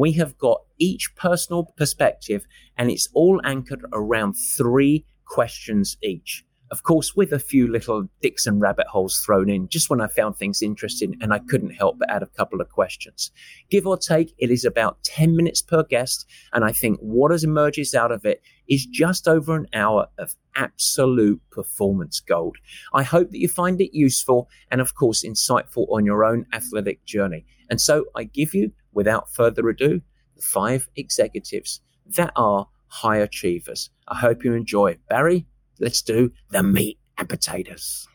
we 0.00 0.12
have 0.12 0.38
got 0.38 0.62
each 0.78 1.14
personal 1.14 1.74
perspective 1.76 2.46
and 2.78 2.90
it's 2.90 3.06
all 3.12 3.38
anchored 3.44 3.84
around 3.92 4.32
three 4.32 5.04
questions 5.26 5.98
each. 6.02 6.42
Of 6.70 6.84
course, 6.84 7.16
with 7.16 7.32
a 7.32 7.40
few 7.40 7.66
little 7.66 8.08
Dixon 8.22 8.60
rabbit 8.60 8.86
holes 8.86 9.18
thrown 9.18 9.50
in, 9.50 9.68
just 9.68 9.90
when 9.90 10.00
I 10.00 10.06
found 10.06 10.36
things 10.36 10.62
interesting 10.62 11.16
and 11.20 11.32
I 11.32 11.40
couldn't 11.40 11.70
help 11.70 11.98
but 11.98 12.08
add 12.08 12.22
a 12.22 12.26
couple 12.26 12.60
of 12.60 12.68
questions. 12.68 13.32
Give 13.70 13.88
or 13.88 13.96
take, 13.96 14.32
it 14.38 14.52
is 14.52 14.64
about 14.64 15.02
10 15.02 15.34
minutes 15.34 15.62
per 15.62 15.82
guest. 15.82 16.26
And 16.52 16.64
I 16.64 16.70
think 16.70 17.00
what 17.00 17.32
emerges 17.42 17.92
out 17.92 18.12
of 18.12 18.24
it 18.24 18.40
is 18.68 18.86
just 18.86 19.26
over 19.26 19.56
an 19.56 19.66
hour 19.74 20.06
of 20.18 20.36
absolute 20.54 21.40
performance 21.50 22.20
gold. 22.20 22.56
I 22.94 23.02
hope 23.02 23.30
that 23.30 23.40
you 23.40 23.48
find 23.48 23.80
it 23.80 23.96
useful 23.96 24.48
and, 24.70 24.80
of 24.80 24.94
course, 24.94 25.24
insightful 25.24 25.86
on 25.90 26.06
your 26.06 26.24
own 26.24 26.46
athletic 26.52 27.04
journey. 27.04 27.46
And 27.68 27.80
so 27.80 28.04
I 28.14 28.24
give 28.24 28.54
you 28.54 28.70
without 28.92 29.32
further 29.32 29.68
ado, 29.68 30.02
the 30.36 30.42
five 30.42 30.88
executives 30.94 31.80
that 32.16 32.32
are 32.36 32.68
high 32.86 33.18
achievers. 33.18 33.90
I 34.08 34.16
hope 34.16 34.44
you 34.44 34.54
enjoy. 34.54 34.98
Barry, 35.08 35.46
let's 35.80 36.02
do 36.02 36.30
the 36.50 36.62
meat 36.62 36.98
and 37.18 37.28
potatoes. 37.28 38.06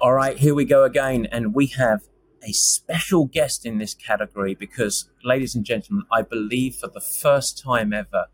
All 0.00 0.14
right, 0.14 0.38
here 0.38 0.54
we 0.54 0.64
go 0.64 0.84
again. 0.84 1.26
And 1.26 1.54
we 1.54 1.66
have 1.66 2.02
a 2.42 2.52
special 2.52 3.26
guest 3.26 3.66
in 3.66 3.78
this 3.78 3.92
category 3.92 4.54
because, 4.54 5.10
ladies 5.22 5.54
and 5.54 5.64
gentlemen, 5.64 6.06
I 6.10 6.22
believe 6.22 6.76
for 6.76 6.88
the 6.88 7.00
first 7.00 7.62
time 7.62 7.92
ever, 7.92 8.26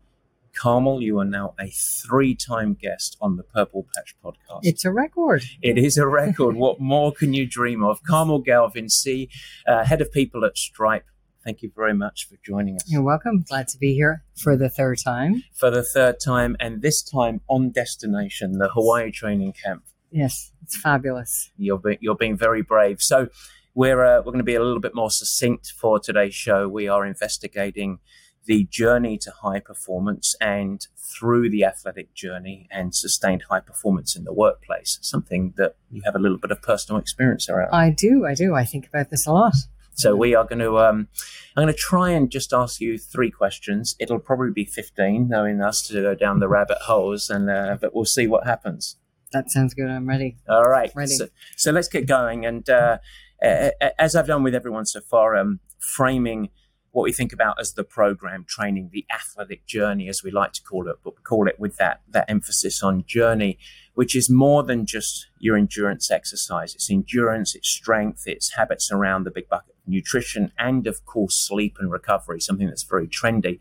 Carmel, 0.55 1.01
you 1.01 1.19
are 1.19 1.25
now 1.25 1.53
a 1.59 1.69
three 1.69 2.33
time 2.35 2.73
guest 2.73 3.17
on 3.21 3.35
the 3.35 3.43
Purple 3.43 3.85
Patch 3.93 4.15
podcast. 4.23 4.61
It's 4.63 4.85
a 4.85 4.91
record. 4.91 5.43
It 5.61 5.77
is 5.77 5.97
a 5.97 6.07
record. 6.07 6.55
what 6.55 6.79
more 6.79 7.11
can 7.11 7.33
you 7.33 7.45
dream 7.45 7.83
of? 7.83 8.01
Carmel 8.03 8.39
Galvin, 8.39 8.89
C, 8.89 9.29
uh, 9.67 9.83
head 9.83 10.01
of 10.01 10.11
people 10.11 10.45
at 10.45 10.57
Stripe. 10.57 11.05
Thank 11.47 11.61
you 11.61 11.71
very 11.73 11.93
much 11.93 12.27
for 12.27 12.35
joining 12.43 12.75
us. 12.75 12.83
You're 12.87 13.01
welcome. 13.01 13.45
Glad 13.47 13.69
to 13.69 13.77
be 13.77 13.93
here 13.93 14.21
for 14.35 14.57
the 14.57 14.67
third 14.67 14.97
time. 15.01 15.45
For 15.53 15.71
the 15.71 15.81
third 15.81 16.19
time, 16.19 16.57
and 16.59 16.81
this 16.81 17.01
time 17.01 17.39
on 17.47 17.69
destination, 17.69 18.57
the 18.57 18.67
Hawaii 18.67 19.11
training 19.11 19.53
camp. 19.53 19.85
Yes, 20.11 20.51
it's 20.61 20.75
fabulous. 20.75 21.49
You're, 21.57 21.77
be- 21.79 21.99
you're 22.01 22.17
being 22.17 22.35
very 22.35 22.63
brave. 22.63 23.01
So, 23.01 23.29
we're, 23.75 24.03
uh, 24.03 24.17
we're 24.17 24.33
going 24.33 24.39
to 24.39 24.43
be 24.43 24.55
a 24.55 24.61
little 24.61 24.81
bit 24.81 24.93
more 24.93 25.09
succinct 25.09 25.71
for 25.71 26.01
today's 26.01 26.35
show. 26.35 26.67
We 26.67 26.89
are 26.89 27.05
investigating 27.05 27.99
the 28.43 28.65
journey 28.65 29.17
to 29.19 29.31
high 29.31 29.61
performance 29.61 30.35
and 30.41 30.85
through 30.97 31.49
the 31.49 31.63
athletic 31.63 32.13
journey 32.13 32.67
and 32.69 32.93
sustained 32.93 33.43
high 33.49 33.61
performance 33.61 34.17
in 34.17 34.25
the 34.25 34.33
workplace, 34.33 34.99
something 35.01 35.53
that 35.55 35.75
you 35.89 36.01
have 36.03 36.15
a 36.15 36.19
little 36.19 36.37
bit 36.39 36.51
of 36.51 36.61
personal 36.61 36.99
experience 36.99 37.47
around. 37.47 37.73
I 37.73 37.89
do, 37.89 38.25
I 38.25 38.33
do. 38.33 38.53
I 38.53 38.65
think 38.65 38.85
about 38.85 39.11
this 39.11 39.25
a 39.25 39.31
lot. 39.31 39.53
So 39.97 40.15
we 40.15 40.35
are 40.35 40.45
going 40.45 40.59
to, 40.59 40.77
um, 40.77 41.07
I'm 41.55 41.63
going 41.63 41.73
to 41.73 41.79
try 41.79 42.11
and 42.11 42.29
just 42.29 42.53
ask 42.53 42.79
you 42.79 42.99
three 42.99 43.31
questions. 43.31 43.95
It'll 43.99 44.19
probably 44.19 44.51
be 44.51 44.63
15, 44.63 45.27
knowing 45.27 45.59
us 45.59 45.81
to 45.87 46.01
go 46.01 46.13
down 46.13 46.39
the 46.39 46.47
rabbit 46.57 46.77
holes, 46.83 47.29
and 47.31 47.49
uh, 47.49 47.77
but 47.81 47.95
we'll 47.95 48.05
see 48.05 48.27
what 48.27 48.45
happens. 48.45 48.97
That 49.33 49.49
sounds 49.49 49.73
good. 49.73 49.89
I'm 49.89 50.07
ready. 50.07 50.37
All 50.47 50.65
right. 50.65 50.91
Ready. 50.95 51.15
So, 51.15 51.27
so 51.55 51.71
let's 51.71 51.87
get 51.87 52.05
going. 52.05 52.45
And 52.45 52.69
uh, 52.69 52.99
as 53.41 54.15
I've 54.15 54.27
done 54.27 54.43
with 54.43 54.55
everyone 54.55 54.85
so 54.85 55.01
far, 55.01 55.35
um, 55.35 55.59
framing 55.79 56.49
what 56.91 57.03
we 57.03 57.11
think 57.11 57.33
about 57.33 57.59
as 57.59 57.73
the 57.73 57.83
program 57.83 58.45
training, 58.47 58.89
the 58.93 59.05
athletic 59.13 59.65
journey, 59.65 60.07
as 60.07 60.23
we 60.23 60.31
like 60.31 60.53
to 60.53 60.63
call 60.63 60.87
it, 60.87 60.97
but 61.03 61.15
we 61.15 61.23
call 61.23 61.47
it 61.47 61.59
with 61.59 61.77
that, 61.77 62.01
that 62.09 62.29
emphasis 62.29 62.81
on 62.81 63.03
journey, 63.05 63.57
which 63.97 64.15
is 64.15 64.29
more 64.29 64.61
than 64.61 64.85
just 64.85 65.25
your 65.39 65.57
endurance 65.57 66.11
exercise. 66.11 66.75
It's 66.75 66.91
endurance, 66.91 67.55
it's 67.55 67.67
strength, 67.67 68.27
it's 68.27 68.53
habits 68.53 68.91
around 68.91 69.23
the 69.23 69.31
big 69.31 69.49
bucket 69.49 69.73
nutrition, 69.87 70.51
and 70.59 70.85
of 70.85 71.03
course, 71.07 71.35
sleep 71.35 71.77
and 71.79 71.91
recovery, 71.91 72.39
something 72.39 72.67
that's 72.67 72.83
very 72.83 73.07
trendy. 73.07 73.59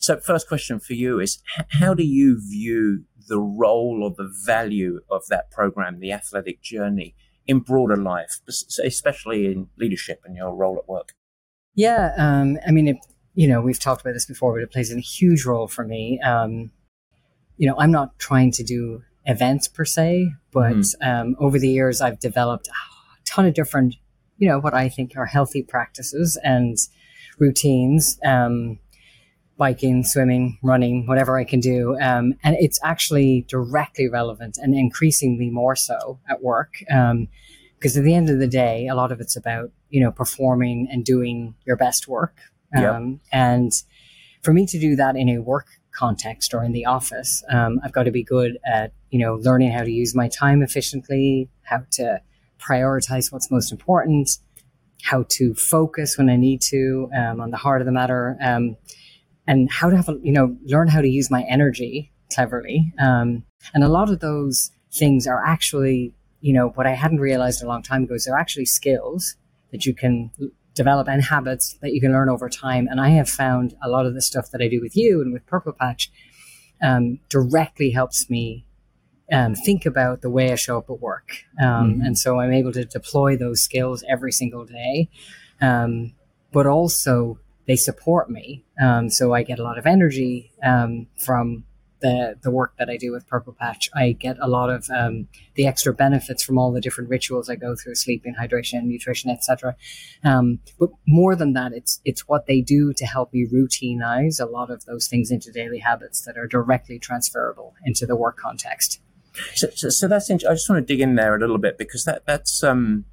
So, 0.00 0.18
first 0.18 0.48
question 0.48 0.80
for 0.80 0.94
you 0.94 1.20
is 1.20 1.40
how 1.68 1.94
do 1.94 2.02
you 2.02 2.40
view 2.50 3.04
the 3.28 3.38
role 3.38 4.00
or 4.02 4.10
the 4.10 4.28
value 4.44 5.02
of 5.08 5.22
that 5.28 5.52
program, 5.52 6.00
the 6.00 6.10
athletic 6.10 6.60
journey, 6.62 7.14
in 7.46 7.60
broader 7.60 7.96
life, 7.96 8.40
especially 8.84 9.46
in 9.46 9.68
leadership 9.78 10.20
and 10.24 10.34
your 10.34 10.52
role 10.52 10.78
at 10.78 10.88
work? 10.88 11.14
Yeah, 11.76 12.12
um, 12.18 12.58
I 12.66 12.72
mean, 12.72 12.88
it, 12.88 12.96
you 13.36 13.46
know, 13.46 13.60
we've 13.60 13.78
talked 13.78 14.00
about 14.00 14.14
this 14.14 14.26
before, 14.26 14.52
but 14.52 14.64
it 14.64 14.72
plays 14.72 14.92
a 14.92 14.98
huge 14.98 15.44
role 15.44 15.68
for 15.68 15.84
me. 15.84 16.18
Um, 16.24 16.72
you 17.56 17.68
know, 17.68 17.76
I'm 17.78 17.92
not 17.92 18.18
trying 18.18 18.50
to 18.50 18.64
do 18.64 19.04
events 19.26 19.68
per 19.68 19.84
se, 19.84 20.32
but 20.52 20.74
mm-hmm. 20.74 21.08
um, 21.08 21.36
over 21.38 21.58
the 21.58 21.68
years, 21.68 22.00
I've 22.00 22.18
developed 22.18 22.68
a 22.68 23.24
ton 23.24 23.46
of 23.46 23.54
different, 23.54 23.96
you 24.38 24.48
know, 24.48 24.58
what 24.58 24.74
I 24.74 24.88
think 24.88 25.12
are 25.16 25.26
healthy 25.26 25.62
practices 25.62 26.38
and 26.42 26.76
routines. 27.38 28.18
Um, 28.24 28.78
biking, 29.58 30.04
swimming, 30.04 30.58
running, 30.62 31.06
whatever 31.06 31.38
I 31.38 31.44
can 31.44 31.60
do. 31.60 31.98
Um, 31.98 32.34
and 32.42 32.56
it's 32.58 32.78
actually 32.84 33.46
directly 33.48 34.08
relevant 34.08 34.58
and 34.58 34.74
increasingly 34.74 35.50
more 35.50 35.74
so 35.74 36.20
at 36.28 36.42
work. 36.42 36.74
Um, 36.90 37.28
because 37.78 37.96
at 37.96 38.04
the 38.04 38.14
end 38.14 38.30
of 38.30 38.38
the 38.38 38.46
day, 38.46 38.88
a 38.88 38.94
lot 38.94 39.12
of 39.12 39.20
it's 39.20 39.36
about, 39.36 39.70
you 39.90 40.00
know, 40.00 40.10
performing 40.10 40.88
and 40.90 41.04
doing 41.04 41.54
your 41.66 41.76
best 41.76 42.08
work. 42.08 42.38
Um, 42.76 42.82
yep. 42.82 43.20
and 43.32 43.72
for 44.42 44.52
me 44.52 44.66
to 44.66 44.78
do 44.78 44.96
that 44.96 45.14
in 45.14 45.28
a 45.28 45.38
work 45.38 45.66
context 45.96 46.54
or 46.54 46.62
in 46.62 46.72
the 46.72 46.84
office, 46.84 47.42
um, 47.50 47.80
I've 47.84 47.92
got 47.92 48.04
to 48.04 48.10
be 48.10 48.22
good 48.22 48.58
at, 48.66 48.92
you 49.10 49.18
know, 49.18 49.34
learning 49.36 49.72
how 49.72 49.82
to 49.82 49.90
use 49.90 50.14
my 50.14 50.28
time 50.28 50.62
efficiently, 50.62 51.48
how 51.62 51.82
to 51.92 52.20
prioritize 52.58 53.32
what's 53.32 53.50
most 53.50 53.72
important, 53.72 54.30
how 55.02 55.24
to 55.30 55.54
focus 55.54 56.18
when 56.18 56.28
I 56.28 56.36
need 56.36 56.60
to 56.62 57.10
um, 57.16 57.40
on 57.40 57.50
the 57.50 57.56
heart 57.56 57.80
of 57.80 57.86
the 57.86 57.92
matter, 57.92 58.36
um, 58.40 58.76
and 59.46 59.70
how 59.70 59.90
to 59.90 59.96
have 59.96 60.08
a, 60.08 60.16
you 60.22 60.32
know 60.32 60.56
learn 60.64 60.88
how 60.88 61.00
to 61.00 61.08
use 61.08 61.30
my 61.30 61.42
energy 61.48 62.12
cleverly. 62.32 62.92
Um, 62.98 63.44
and 63.74 63.84
a 63.84 63.88
lot 63.88 64.10
of 64.10 64.20
those 64.20 64.70
things 64.92 65.26
are 65.26 65.44
actually 65.44 66.14
you 66.40 66.52
know 66.52 66.68
what 66.70 66.86
I 66.86 66.94
hadn't 66.94 67.20
realized 67.20 67.62
a 67.62 67.66
long 67.66 67.82
time 67.82 68.04
ago 68.04 68.14
is 68.14 68.24
they're 68.24 68.38
actually 68.38 68.66
skills 68.66 69.36
that 69.72 69.86
you 69.86 69.94
can 69.94 70.30
develop 70.76 71.08
and 71.08 71.24
habits 71.24 71.76
that 71.80 71.92
you 71.92 72.00
can 72.00 72.12
learn 72.12 72.28
over 72.28 72.48
time. 72.48 72.86
And 72.88 73.00
I 73.00 73.08
have 73.08 73.28
found 73.28 73.74
a 73.82 73.88
lot 73.88 74.06
of 74.06 74.14
the 74.14 74.22
stuff 74.22 74.50
that 74.52 74.62
I 74.62 74.68
do 74.68 74.80
with 74.80 74.96
you 74.96 75.20
and 75.20 75.32
with 75.32 75.44
Purple 75.46 75.72
Patch 75.72 76.12
um, 76.80 77.18
directly 77.28 77.90
helps 77.90 78.30
me 78.30 78.66
um, 79.32 79.54
think 79.56 79.86
about 79.86 80.20
the 80.20 80.30
way 80.30 80.52
I 80.52 80.54
show 80.54 80.78
up 80.78 80.88
at 80.88 81.00
work. 81.00 81.30
Um, 81.60 81.94
mm-hmm. 81.94 82.02
And 82.02 82.18
so 82.18 82.38
I'm 82.38 82.52
able 82.52 82.72
to 82.72 82.84
deploy 82.84 83.36
those 83.36 83.62
skills 83.62 84.04
every 84.08 84.30
single 84.30 84.64
day. 84.64 85.08
Um, 85.60 86.12
but 86.52 86.66
also, 86.66 87.40
they 87.66 87.76
support 87.76 88.30
me. 88.30 88.64
Um, 88.80 89.10
so 89.10 89.34
I 89.34 89.42
get 89.42 89.58
a 89.58 89.64
lot 89.64 89.78
of 89.78 89.86
energy 89.86 90.52
um, 90.62 91.08
from 91.24 91.64
the, 92.06 92.38
the 92.42 92.50
work 92.50 92.74
that 92.78 92.88
I 92.88 92.96
do 92.96 93.10
with 93.10 93.26
Purple 93.26 93.52
Patch. 93.52 93.90
I 93.94 94.12
get 94.12 94.36
a 94.40 94.48
lot 94.48 94.70
of 94.70 94.88
um, 94.90 95.26
the 95.54 95.66
extra 95.66 95.92
benefits 95.92 96.42
from 96.42 96.56
all 96.56 96.70
the 96.70 96.80
different 96.80 97.10
rituals 97.10 97.50
I 97.50 97.56
go 97.56 97.74
through, 97.74 97.96
sleeping, 97.96 98.36
hydration, 98.40 98.84
nutrition, 98.84 99.30
etc. 99.30 99.74
but 100.22 100.90
more 101.06 101.34
than 101.34 101.52
that, 101.54 101.72
it's 101.72 102.00
it's 102.04 102.28
what 102.28 102.46
they 102.46 102.60
do 102.60 102.92
to 102.92 103.06
help 103.06 103.32
me 103.32 103.46
routinize 103.46 104.40
a 104.40 104.46
lot 104.46 104.70
of 104.70 104.84
those 104.84 105.08
things 105.08 105.30
into 105.30 105.50
daily 105.50 105.78
habits 105.78 106.22
that 106.22 106.38
are 106.38 106.46
directly 106.46 106.98
transferable 106.98 107.74
into 107.84 108.06
the 108.06 108.16
work 108.16 108.36
context. 108.36 109.00
So, 109.54 109.68
so, 109.74 109.88
so 109.88 110.06
that's. 110.06 110.30
I 110.30 110.36
just 110.36 110.68
want 110.70 110.86
to 110.86 110.94
dig 110.94 111.00
in 111.00 111.16
there 111.16 111.34
a 111.34 111.40
little 111.40 111.58
bit 111.58 111.76
because 111.76 112.04
that 112.04 112.24
that's 112.24 112.62
um, 112.62 113.04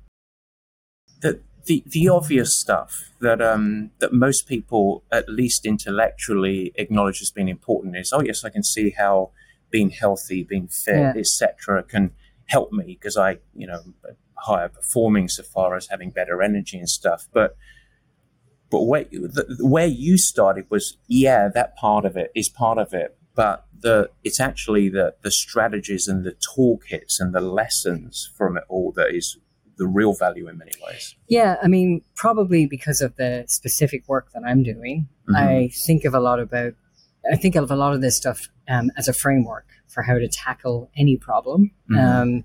the 1.22 1.40
the 1.66 1.84
the 1.86 2.10
obvious 2.10 2.60
stuff 2.60 3.12
that 3.20 3.42
um 3.42 3.92
that 4.00 4.14
most 4.14 4.48
people, 4.48 5.04
at 5.12 5.30
least 5.30 5.66
intellectually, 5.66 6.74
acknowledge 6.76 7.22
as 7.22 7.32
being 7.32 7.50
important 7.50 7.96
is. 7.96 8.12
Oh 8.14 8.22
yes, 8.22 8.44
I 8.44 8.50
can 8.50 8.64
see 8.64 8.92
how 8.92 9.32
being 9.70 9.90
healthy, 9.90 10.44
being 10.44 10.68
fit, 10.68 10.96
yeah. 10.96 11.14
etc., 11.18 11.84
can 11.84 12.12
help 12.46 12.72
me 12.72 12.98
because 13.00 13.18
I, 13.18 13.40
you 13.56 13.66
know, 13.66 13.82
higher 14.36 14.70
performing 14.70 15.28
so 15.28 15.44
far 15.44 15.76
as 15.76 15.88
having 15.88 16.12
better 16.12 16.42
energy 16.42 16.78
and 16.78 16.90
stuff. 16.90 17.28
But 17.34 17.56
but 18.70 18.84
where 18.84 19.06
the, 19.06 19.58
where 19.62 19.88
you 19.88 20.18
started 20.18 20.66
was 20.70 20.98
yeah, 21.08 21.50
that 21.54 21.76
part 21.76 22.06
of 22.06 22.18
it 22.18 22.32
is 22.36 22.50
part 22.50 22.78
of 22.78 22.94
it, 22.94 23.18
but 23.36 23.66
the 23.80 24.10
it's 24.24 24.40
actually 24.40 24.90
the 24.90 25.16
the 25.22 25.32
strategies 25.32 26.08
and 26.08 26.24
the 26.24 26.36
toolkits 26.50 27.20
and 27.20 27.34
the 27.34 27.42
lessons 27.42 28.32
from 28.38 28.58
it 28.58 28.64
all 28.70 28.92
that 28.96 29.14
is 29.14 29.38
the 29.78 29.88
real 29.88 30.14
value 30.14 30.48
in 30.48 30.58
many 30.58 30.72
ways. 30.86 31.16
Yeah, 31.28 31.58
I 31.62 31.68
mean, 31.68 32.02
probably 32.16 32.66
because 32.66 33.02
of 33.02 33.16
the 33.16 33.46
specific 33.48 34.08
work 34.08 34.32
that 34.34 34.44
I'm 34.46 34.64
doing, 34.64 35.08
mm-hmm. 35.28 35.36
I 35.36 35.70
think 35.86 36.06
of 36.06 36.14
a 36.14 36.20
lot 36.20 36.40
about 36.40 36.74
I 37.32 37.38
think 37.38 37.56
of 37.56 37.72
a 37.72 37.76
lot 37.76 37.94
of 37.94 38.02
this 38.02 38.18
stuff 38.18 38.50
um, 38.68 38.92
as 38.98 39.08
a 39.08 39.14
framework 39.14 39.66
for 39.88 40.04
how 40.04 40.16
to 40.16 40.28
tackle 40.28 40.90
any 40.98 41.16
problem. 41.18 41.72
Mm-hmm. 41.90 42.00
Um, 42.00 42.44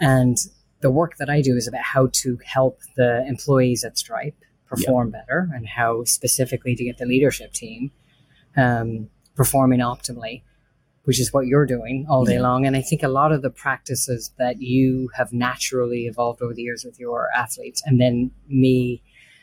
and 0.00 0.36
the 0.80 0.90
work 0.90 1.16
that 1.18 1.28
I 1.28 1.42
do 1.42 1.56
is 1.56 1.68
about 1.68 1.82
how 1.82 2.08
to 2.12 2.38
help 2.44 2.80
the 2.96 3.26
employees 3.26 3.84
at 3.84 3.98
Stripe 3.98 4.36
perform 4.66 5.12
yep. 5.12 5.26
better 5.26 5.50
and 5.54 5.66
how 5.68 6.04
specifically 6.04 6.74
to 6.74 6.84
get 6.84 6.98
the 6.98 7.06
leadership 7.06 7.52
team 7.52 7.90
um, 8.56 9.08
performing 9.34 9.80
optimally, 9.80 10.42
which 11.04 11.20
is 11.20 11.32
what 11.32 11.46
you're 11.46 11.66
doing 11.66 12.06
all 12.08 12.24
day 12.24 12.34
yeah. 12.34 12.42
long. 12.42 12.66
And 12.66 12.76
I 12.76 12.82
think 12.82 13.02
a 13.02 13.08
lot 13.08 13.32
of 13.32 13.42
the 13.42 13.50
practices 13.50 14.32
that 14.38 14.60
you 14.60 15.10
have 15.14 15.32
naturally 15.32 16.06
evolved 16.06 16.42
over 16.42 16.54
the 16.54 16.62
years 16.62 16.84
with 16.84 16.98
your 16.98 17.28
athletes, 17.34 17.82
and 17.86 18.00
then 18.00 18.30
me 18.48 19.02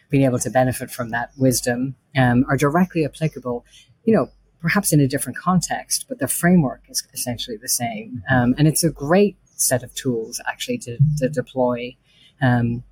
being 0.10 0.26
able 0.26 0.40
to 0.40 0.50
benefit 0.50 0.92
from 0.92 1.10
that 1.10 1.32
wisdom, 1.38 1.96
um, 2.18 2.46
are 2.50 2.58
directly 2.58 3.06
applicable. 3.06 3.66
You 4.04 4.16
know, 4.16 4.28
perhaps 4.62 4.92
in 4.92 5.00
a 5.00 5.08
different 5.08 5.38
context, 5.38 6.06
but 6.10 6.20
the 6.20 6.28
framework 6.28 6.84
is 6.90 7.04
essentially 7.14 7.58
the 7.58 7.70
same. 7.70 8.24
Um, 8.30 8.54
and 8.58 8.68
it's 8.68 8.84
a 8.84 8.92
great 8.92 9.38
set 9.56 9.84
of 9.84 9.94
tools 9.96 10.42
actually 10.48 10.80
to, 10.80 10.98
to 11.18 11.30
deploy. 11.30 11.96
Um, 12.42 12.84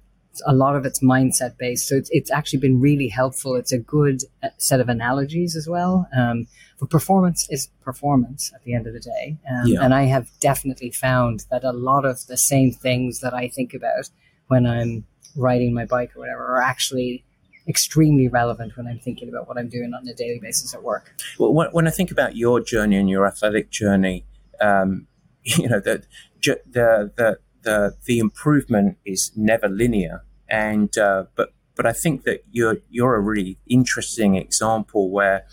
a 0.46 0.54
lot 0.54 0.76
of 0.76 0.86
it's 0.86 1.02
mindset 1.02 1.58
based. 1.58 1.88
So 1.88 1.96
it's, 1.96 2.10
it's 2.12 2.32
actually 2.32 2.60
been 2.60 2.80
really 2.80 3.08
helpful. 3.08 3.56
It's 3.56 3.72
a 3.72 3.78
good 3.78 4.22
uh, 4.44 4.50
set 4.58 4.80
of 4.80 4.90
analogies 4.90 5.56
as 5.56 5.68
well. 5.68 6.08
Um, 6.16 6.48
but 6.80 6.90
performance 6.90 7.48
is 7.50 7.68
performance 7.82 8.52
at 8.56 8.64
the 8.64 8.74
end 8.74 8.88
of 8.88 8.94
the 8.94 9.00
day. 9.00 9.38
Um, 9.50 9.68
yeah. 9.68 9.84
And 9.84 9.94
I 9.94 10.04
have 10.04 10.30
definitely 10.40 10.92
found 10.92 11.46
that 11.52 11.64
a 11.64 11.72
lot 11.72 12.06
of 12.06 12.26
the 12.28 12.38
same 12.38 12.72
things 12.72 13.20
that 13.20 13.34
I 13.34 13.50
think 13.50 13.74
about 13.74 14.10
when 14.48 14.66
I'm 14.66 15.06
riding 15.36 15.74
my 15.74 15.86
bike 15.86 16.16
or 16.16 16.20
whatever 16.20 16.46
are 16.46 16.62
actually 16.62 17.26
extremely 17.68 18.28
relevant 18.28 18.76
when 18.76 18.88
I'm 18.88 19.00
thinking 19.00 19.30
about 19.30 19.48
what 19.48 19.58
I'm 19.58 19.70
doing 19.70 19.94
on 19.94 20.08
a 20.08 20.14
daily 20.14 20.40
basis 20.40 20.74
at 20.74 20.82
work. 20.84 21.14
Well, 21.38 21.54
when, 21.54 21.68
when 21.70 21.88
I 21.88 21.92
think 21.92 22.12
about 22.12 22.36
your 22.36 22.60
journey 22.60 22.98
and 22.98 23.10
your 23.10 23.28
athletic 23.28 23.70
journey, 23.70 24.26
um, 24.60 25.08
you 25.44 25.70
know, 25.70 25.80
the, 25.80 26.04
the, 26.42 26.60
the, 27.16 27.40
the, 27.62 27.96
the 28.06 28.20
improvement 28.20 28.98
is 29.06 29.32
never 29.36 29.68
linear 29.68 30.24
and 30.50 30.98
uh, 30.98 31.26
but 31.36 31.54
but 31.76 31.86
I 31.86 31.94
think 31.94 32.24
that 32.24 32.44
you're 32.52 32.80
you're 32.90 33.16
a 33.16 33.22
really 33.22 33.58
interesting 33.68 34.36
example 34.36 35.10
where 35.10 35.46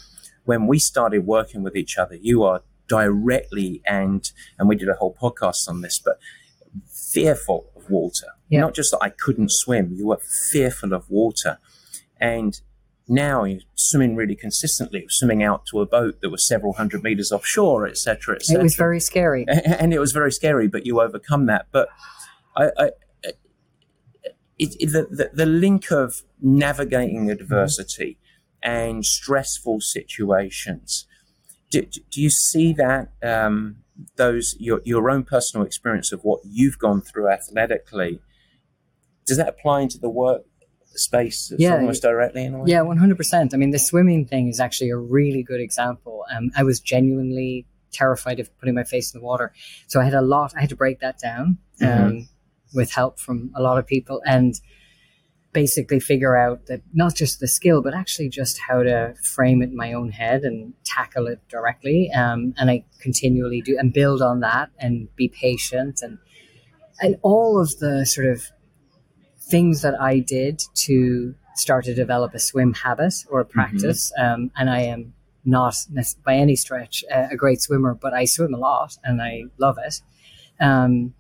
when 0.45 0.67
we 0.67 0.79
started 0.79 1.27
working 1.27 1.63
with 1.63 1.77
each 1.77 1.99
other, 1.99 2.17
you 2.17 2.43
are 2.43 2.63
directly 2.89 3.83
and 3.87 4.31
and 4.59 4.69
we 4.69 4.77
did 4.77 4.89
a 4.89 4.95
whole 4.95 5.15
podcast 5.15 5.69
on 5.69 5.83
this, 5.83 5.99
but 5.99 6.19
fearful 6.89 7.71
of 7.77 7.91
water. 7.91 8.27
Yep. 8.49 8.61
Not 8.61 8.75
just 8.75 8.91
that 8.93 8.99
I 9.03 9.11
couldn't 9.11 9.51
swim, 9.51 9.93
you 9.95 10.09
were 10.09 10.21
fearful 10.51 10.93
of 10.93 11.09
water, 11.11 11.59
and 12.21 12.61
now 13.09 13.45
you're 13.45 13.61
swimming 13.77 14.17
really 14.17 14.35
consistently, 14.35 15.07
swimming 15.09 15.43
out 15.43 15.65
to 15.67 15.81
a 15.81 15.87
boat 15.87 16.21
that 16.23 16.31
was 16.31 16.47
several 16.47 16.73
hundred 16.73 17.03
meters 17.03 17.31
offshore, 17.31 17.87
etc., 17.87 18.37
etc. 18.37 18.61
It 18.61 18.63
was 18.63 18.75
very 18.75 19.01
scary, 19.01 19.47
and 19.49 19.93
it 19.93 19.99
was 19.99 20.13
very 20.13 20.33
scary, 20.33 20.67
but 20.67 20.87
you 20.87 21.01
overcome 21.01 21.47
that. 21.47 21.67
But 21.71 21.89
I, 22.57 22.71
I 22.79 22.91
it, 24.59 24.77
it, 24.81 24.87
the, 24.87 25.07
the, 25.11 25.31
the, 25.33 25.47
link 25.47 25.91
of 25.91 26.23
navigating 26.41 27.31
adversity 27.31 28.19
and 28.63 29.05
stressful 29.05 29.81
situations. 29.81 31.07
Do, 31.71 31.83
do 31.83 32.23
you 32.23 32.31
see 32.31 32.73
that 32.75 33.11
um, 33.23 33.77
those 34.17 34.57
your 34.59 34.81
your 34.85 35.11
own 35.11 35.25
personal 35.25 35.67
experience 35.67 36.13
of 36.13 36.23
what 36.23 36.41
you've 36.45 36.79
gone 36.79 37.01
through 37.01 37.29
athletically? 37.29 38.21
Does 39.27 39.37
that 39.39 39.49
apply 39.49 39.83
into 39.83 39.99
the 39.99 40.09
work 40.09 40.43
space 40.95 41.53
yeah, 41.59 41.75
almost 41.75 42.03
directly 42.03 42.45
in 42.45 42.55
a 42.55 42.59
way? 42.59 42.65
Yeah, 42.69 42.83
one 42.83 42.97
hundred 42.97 43.17
percent. 43.17 43.53
I 43.53 43.57
mean, 43.57 43.71
the 43.71 43.79
swimming 43.79 44.27
thing 44.27 44.49
is 44.49 44.61
actually 44.61 44.91
a 44.91 44.97
really 44.97 45.43
good 45.43 45.61
example. 45.61 46.25
Um, 46.35 46.51
I 46.57 46.63
was 46.63 46.81
genuinely 46.81 47.67
terrified 47.93 48.41
of 48.41 48.57
putting 48.59 48.75
my 48.75 48.85
face 48.85 49.13
in 49.13 49.21
the 49.21 49.25
water, 49.25 49.53
so 49.87 50.01
I 50.01 50.05
had 50.05 50.15
a 50.15 50.23
lot. 50.23 50.55
I 50.57 50.61
had 50.61 50.71
to 50.71 50.77
break 50.77 51.01
that 51.01 51.19
down. 51.19 51.59
Mm-hmm. 51.81 52.21
With 52.75 52.91
help 52.93 53.19
from 53.19 53.51
a 53.55 53.63
lot 53.63 53.79
of 53.79 53.87
people 53.87 54.21
and 54.27 54.55
basically 55.53 55.99
figure 55.99 56.37
out 56.37 56.67
that 56.67 56.83
not 56.93 57.15
just 57.15 57.41
the 57.41 57.49
skill, 57.49 57.81
but 57.81 57.95
actually 57.95 58.29
just 58.29 58.59
how 58.59 58.83
to 58.83 59.15
frame 59.23 59.63
it 59.63 59.71
in 59.71 59.77
my 59.77 59.95
own 59.95 60.11
head 60.11 60.43
and 60.43 60.75
tackle 60.85 61.27
it 61.27 61.41
directly. 61.49 62.11
Um, 62.15 62.53
and 62.59 62.71
I 62.71 62.85
continually 63.01 63.63
do 63.63 63.79
and 63.79 63.91
build 63.93 64.21
on 64.21 64.41
that 64.41 64.71
and 64.79 65.09
be 65.17 65.29
patient 65.29 66.01
and 66.03 66.19
and 67.01 67.17
all 67.23 67.61
of 67.61 67.79
the 67.79 68.05
sort 68.05 68.27
of 68.27 68.51
things 69.51 69.83
that 69.83 69.99
I 70.01 70.19
did 70.19 70.63
to 70.87 71.35
start 71.55 71.85
to 71.87 71.95
develop 71.95 72.35
a 72.35 72.39
swim 72.39 72.75
habit 72.75 73.15
or 73.31 73.41
a 73.41 73.45
mm-hmm. 73.45 73.53
practice. 73.53 74.13
Mm-hmm. 74.19 74.35
Um, 74.35 74.51
and 74.57 74.69
I 74.71 74.81
am 74.81 75.15
not 75.45 75.75
by 76.25 76.35
any 76.35 76.57
stretch 76.57 77.05
a 77.11 77.37
great 77.37 77.63
swimmer, 77.63 77.95
but 77.95 78.13
I 78.13 78.25
swim 78.25 78.53
a 78.53 78.59
lot 78.59 78.97
and 79.05 79.23
I 79.23 79.45
love 79.59 79.79
it. 79.83 80.03
Um, 80.61 81.15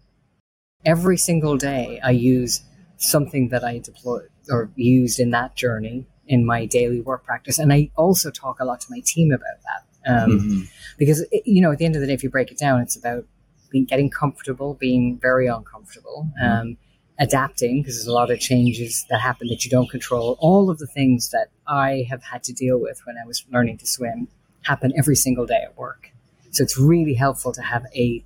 every 0.86 1.18
single 1.18 1.56
day 1.58 2.00
I 2.02 2.12
use 2.12 2.62
something 2.96 3.48
that 3.50 3.64
I 3.64 3.78
deployed 3.78 4.30
or 4.48 4.70
used 4.76 5.20
in 5.20 5.32
that 5.32 5.54
journey 5.56 6.06
in 6.26 6.46
my 6.46 6.64
daily 6.64 7.00
work 7.00 7.24
practice. 7.24 7.58
And 7.58 7.72
I 7.72 7.90
also 7.96 8.30
talk 8.30 8.60
a 8.60 8.64
lot 8.64 8.80
to 8.80 8.86
my 8.90 9.00
team 9.04 9.32
about 9.32 9.58
that. 9.64 9.82
Um, 10.08 10.30
mm-hmm. 10.30 10.60
Because, 10.96 11.26
it, 11.32 11.42
you 11.44 11.60
know, 11.60 11.72
at 11.72 11.78
the 11.78 11.84
end 11.84 11.96
of 11.96 12.00
the 12.00 12.06
day, 12.06 12.14
if 12.14 12.22
you 12.22 12.30
break 12.30 12.50
it 12.50 12.58
down, 12.58 12.80
it's 12.80 12.96
about 12.96 13.26
being, 13.70 13.84
getting 13.84 14.08
comfortable, 14.08 14.74
being 14.74 15.18
very 15.20 15.48
uncomfortable, 15.48 16.28
mm-hmm. 16.40 16.60
um, 16.60 16.76
adapting 17.18 17.82
because 17.82 17.96
there's 17.96 18.06
a 18.06 18.12
lot 18.12 18.30
of 18.30 18.38
changes 18.38 19.04
that 19.10 19.20
happen 19.20 19.48
that 19.48 19.64
you 19.64 19.70
don't 19.70 19.90
control. 19.90 20.36
All 20.38 20.70
of 20.70 20.78
the 20.78 20.86
things 20.86 21.30
that 21.30 21.48
I 21.66 22.06
have 22.08 22.22
had 22.22 22.44
to 22.44 22.52
deal 22.52 22.80
with 22.80 23.00
when 23.04 23.16
I 23.22 23.26
was 23.26 23.44
learning 23.52 23.78
to 23.78 23.86
swim 23.86 24.28
happen 24.62 24.92
every 24.96 25.16
single 25.16 25.46
day 25.46 25.62
at 25.64 25.76
work. 25.76 26.12
So 26.50 26.62
it's 26.62 26.78
really 26.78 27.14
helpful 27.14 27.52
to 27.52 27.62
have 27.62 27.84
a 27.94 28.24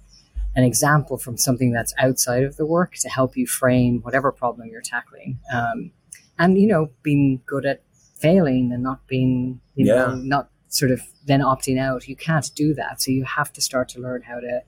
an 0.55 0.65
example 0.65 1.17
from 1.17 1.37
something 1.37 1.73
that's 1.73 1.95
outside 1.99 2.43
of 2.43 2.57
the 2.57 2.67
work 2.67 2.95
to 2.97 3.09
help 3.09 3.37
you 3.37 3.47
frame 3.47 4.01
whatever 4.03 4.33
problem 4.33 4.69
you're 4.71 4.81
tackling. 4.81 5.39
Um, 5.53 5.93
and 6.39 6.59
you 6.59 6.67
know, 6.67 6.91
being 7.03 7.41
good 7.47 7.67
at 7.67 7.83
failing 8.19 8.73
and 8.73 8.83
not 8.83 9.07
being, 9.07 9.61
you 9.75 9.87
yeah. 9.87 9.95
know, 9.95 10.15
not 10.17 10.51
sort 10.69 10.91
of 10.91 11.03
then 11.27 11.41
opting 11.41 11.79
out. 11.79 12.09
You 12.09 12.17
can't 12.17 12.51
do 12.55 12.75
that. 12.75 13.01
So 13.03 13.11
you 13.11 13.25
have 13.25 13.53
to 13.53 13.61
start 13.61 13.89
to 13.91 14.01
learn 14.01 14.23
how 14.23 14.41
to 14.41 14.63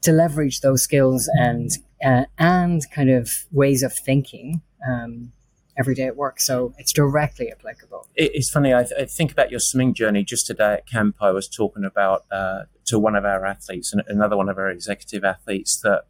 to 0.00 0.12
leverage 0.12 0.60
those 0.60 0.82
skills 0.82 1.28
and 1.38 1.70
uh, 2.04 2.24
and 2.38 2.82
kind 2.92 3.10
of 3.10 3.30
ways 3.50 3.82
of 3.82 3.92
thinking 3.92 4.62
um, 4.88 5.32
every 5.78 5.94
day 5.94 6.06
at 6.06 6.16
work. 6.16 6.40
So 6.40 6.74
it's 6.76 6.92
directly 6.92 7.50
applicable. 7.50 8.08
It's 8.16 8.50
funny. 8.50 8.74
I, 8.74 8.82
th- 8.82 9.00
I, 9.00 9.04
think 9.04 9.30
about 9.30 9.50
your 9.50 9.60
swimming 9.60 9.94
journey. 9.94 10.24
Just 10.24 10.46
today 10.46 10.74
at 10.74 10.86
camp, 10.86 11.16
I 11.20 11.30
was 11.30 11.48
talking 11.48 11.84
about 11.84 12.24
uh, 12.30 12.62
to 12.86 12.98
one 12.98 13.14
of 13.14 13.24
our 13.24 13.46
athletes, 13.46 13.92
and 13.92 14.02
another 14.08 14.36
one 14.36 14.48
of 14.48 14.58
our 14.58 14.68
executive 14.68 15.24
athletes 15.24 15.80
that 15.80 16.04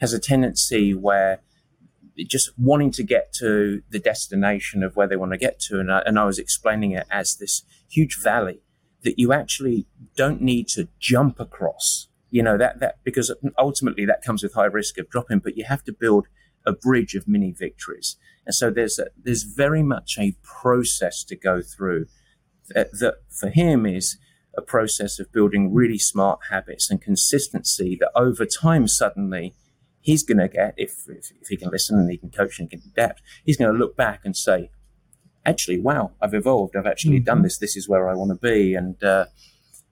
has 0.00 0.12
a 0.12 0.18
tendency 0.18 0.94
where 0.94 1.40
just 2.26 2.50
wanting 2.58 2.90
to 2.92 3.02
get 3.02 3.32
to 3.34 3.82
the 3.90 3.98
destination 3.98 4.82
of 4.82 4.96
where 4.96 5.06
they 5.06 5.16
want 5.16 5.32
to 5.32 5.38
get 5.38 5.60
to, 5.60 5.78
and 5.78 5.92
I, 5.92 6.02
and 6.06 6.18
I 6.18 6.24
was 6.24 6.38
explaining 6.38 6.92
it 6.92 7.06
as 7.10 7.36
this 7.36 7.62
huge 7.88 8.18
valley 8.22 8.62
that 9.02 9.18
you 9.18 9.32
actually 9.32 9.86
don't 10.16 10.40
need 10.40 10.68
to 10.68 10.88
jump 10.98 11.38
across 11.38 12.08
you 12.30 12.42
know 12.42 12.58
that 12.58 12.80
that 12.80 12.98
because 13.04 13.32
ultimately 13.56 14.04
that 14.04 14.22
comes 14.22 14.42
with 14.42 14.54
high 14.54 14.64
risk 14.64 14.98
of 14.98 15.08
dropping 15.08 15.38
but 15.38 15.56
you 15.56 15.64
have 15.64 15.84
to 15.84 15.92
build 15.92 16.26
a 16.66 16.72
bridge 16.72 17.14
of 17.14 17.26
mini 17.28 17.52
victories 17.52 18.16
and 18.44 18.54
so 18.54 18.70
there's 18.70 18.98
a, 18.98 19.06
there's 19.16 19.42
very 19.42 19.82
much 19.82 20.16
a 20.18 20.36
process 20.42 21.24
to 21.24 21.36
go 21.36 21.60
through 21.62 22.06
that, 22.70 22.90
that 23.00 23.16
for 23.28 23.48
him 23.48 23.86
is 23.86 24.18
a 24.56 24.62
process 24.62 25.18
of 25.18 25.30
building 25.32 25.72
really 25.72 25.98
smart 25.98 26.40
habits 26.50 26.90
and 26.90 27.02
consistency 27.02 27.96
that 28.00 28.10
over 28.14 28.46
time 28.46 28.88
suddenly 28.88 29.54
he's 30.00 30.22
going 30.22 30.38
to 30.38 30.48
get 30.48 30.74
if, 30.76 31.04
if, 31.08 31.30
if 31.40 31.48
he 31.48 31.56
can 31.56 31.70
listen 31.70 31.98
and 31.98 32.10
he 32.10 32.16
can 32.16 32.30
coach 32.30 32.58
and 32.58 32.68
he 32.70 32.78
can 32.78 32.90
adapt 32.92 33.22
he's 33.44 33.56
going 33.56 33.72
to 33.72 33.78
look 33.78 33.96
back 33.96 34.20
and 34.24 34.36
say 34.36 34.70
actually 35.44 35.78
wow 35.78 36.12
i've 36.20 36.34
evolved 36.34 36.74
i've 36.74 36.86
actually 36.86 37.16
mm-hmm. 37.16 37.24
done 37.24 37.42
this 37.42 37.58
this 37.58 37.76
is 37.76 37.88
where 37.88 38.08
i 38.08 38.14
want 38.14 38.30
to 38.30 38.36
be 38.36 38.74
and 38.74 39.02
uh, 39.04 39.26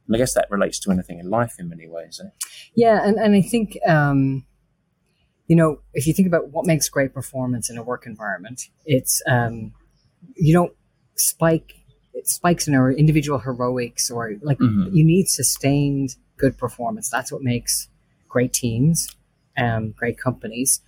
and 0.07 0.15
I 0.15 0.19
guess 0.19 0.35
that 0.35 0.51
relates 0.51 0.79
to 0.81 0.91
anything 0.91 1.19
in 1.19 1.31
life 1.31 1.55
in 1.59 1.69
many 1.69 1.89
ways. 1.89 2.21
Eh? 2.23 2.29
Yeah, 2.75 3.07
and, 3.07 3.17
and 3.19 3.35
I 3.35 3.41
think, 3.41 3.79
um, 3.87 4.45
you 5.47 5.57
know, 5.57 5.81
if 5.93 6.07
you 6.07 6.15
think 6.15 6.27
about 6.27 6.51
what 6.51 6.67
makes 6.67 6.89
great 6.89 7.13
performance 7.13 7.71
in 7.71 7.77
a 7.77 7.83
work 7.83 8.07
environment, 8.07 8.69
it's, 8.87 9.23
um, 9.27 9.73
you 10.37 10.53
don't 10.53 10.73
spike 11.17 11.75
spikes 12.23 12.69
in 12.69 12.75
our 12.75 12.91
individual 12.93 13.39
heroics 13.39 14.11
or 14.11 14.35
like 14.43 14.59
mm-hmm. 14.59 14.95
you 14.95 15.05
need 15.05 15.29
sustained 15.29 16.17
good 16.37 16.57
performance. 16.57 17.11
That's 17.11 17.33
what 17.33 17.43
makes 17.43 17.89
great 18.29 18.53
teams, 18.53 19.15
um, 19.57 19.93
great 19.93 20.19
companies. 20.19 20.81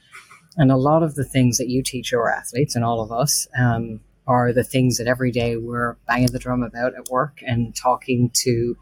And 0.56 0.72
a 0.72 0.76
lot 0.76 1.02
of 1.02 1.14
the 1.14 1.24
things 1.24 1.58
that 1.58 1.68
you 1.68 1.82
teach 1.82 2.10
your 2.10 2.30
athletes 2.30 2.74
and 2.74 2.84
all 2.84 3.02
of 3.02 3.12
us 3.12 3.46
um, 3.58 4.00
are 4.26 4.52
the 4.52 4.64
things 4.64 4.96
that 4.98 5.06
every 5.06 5.30
day 5.30 5.56
we're 5.56 5.96
banging 6.06 6.32
the 6.32 6.38
drum 6.38 6.62
about 6.62 6.94
at 6.94 7.08
work 7.10 7.40
and 7.46 7.76
talking 7.76 8.30
to 8.44 8.76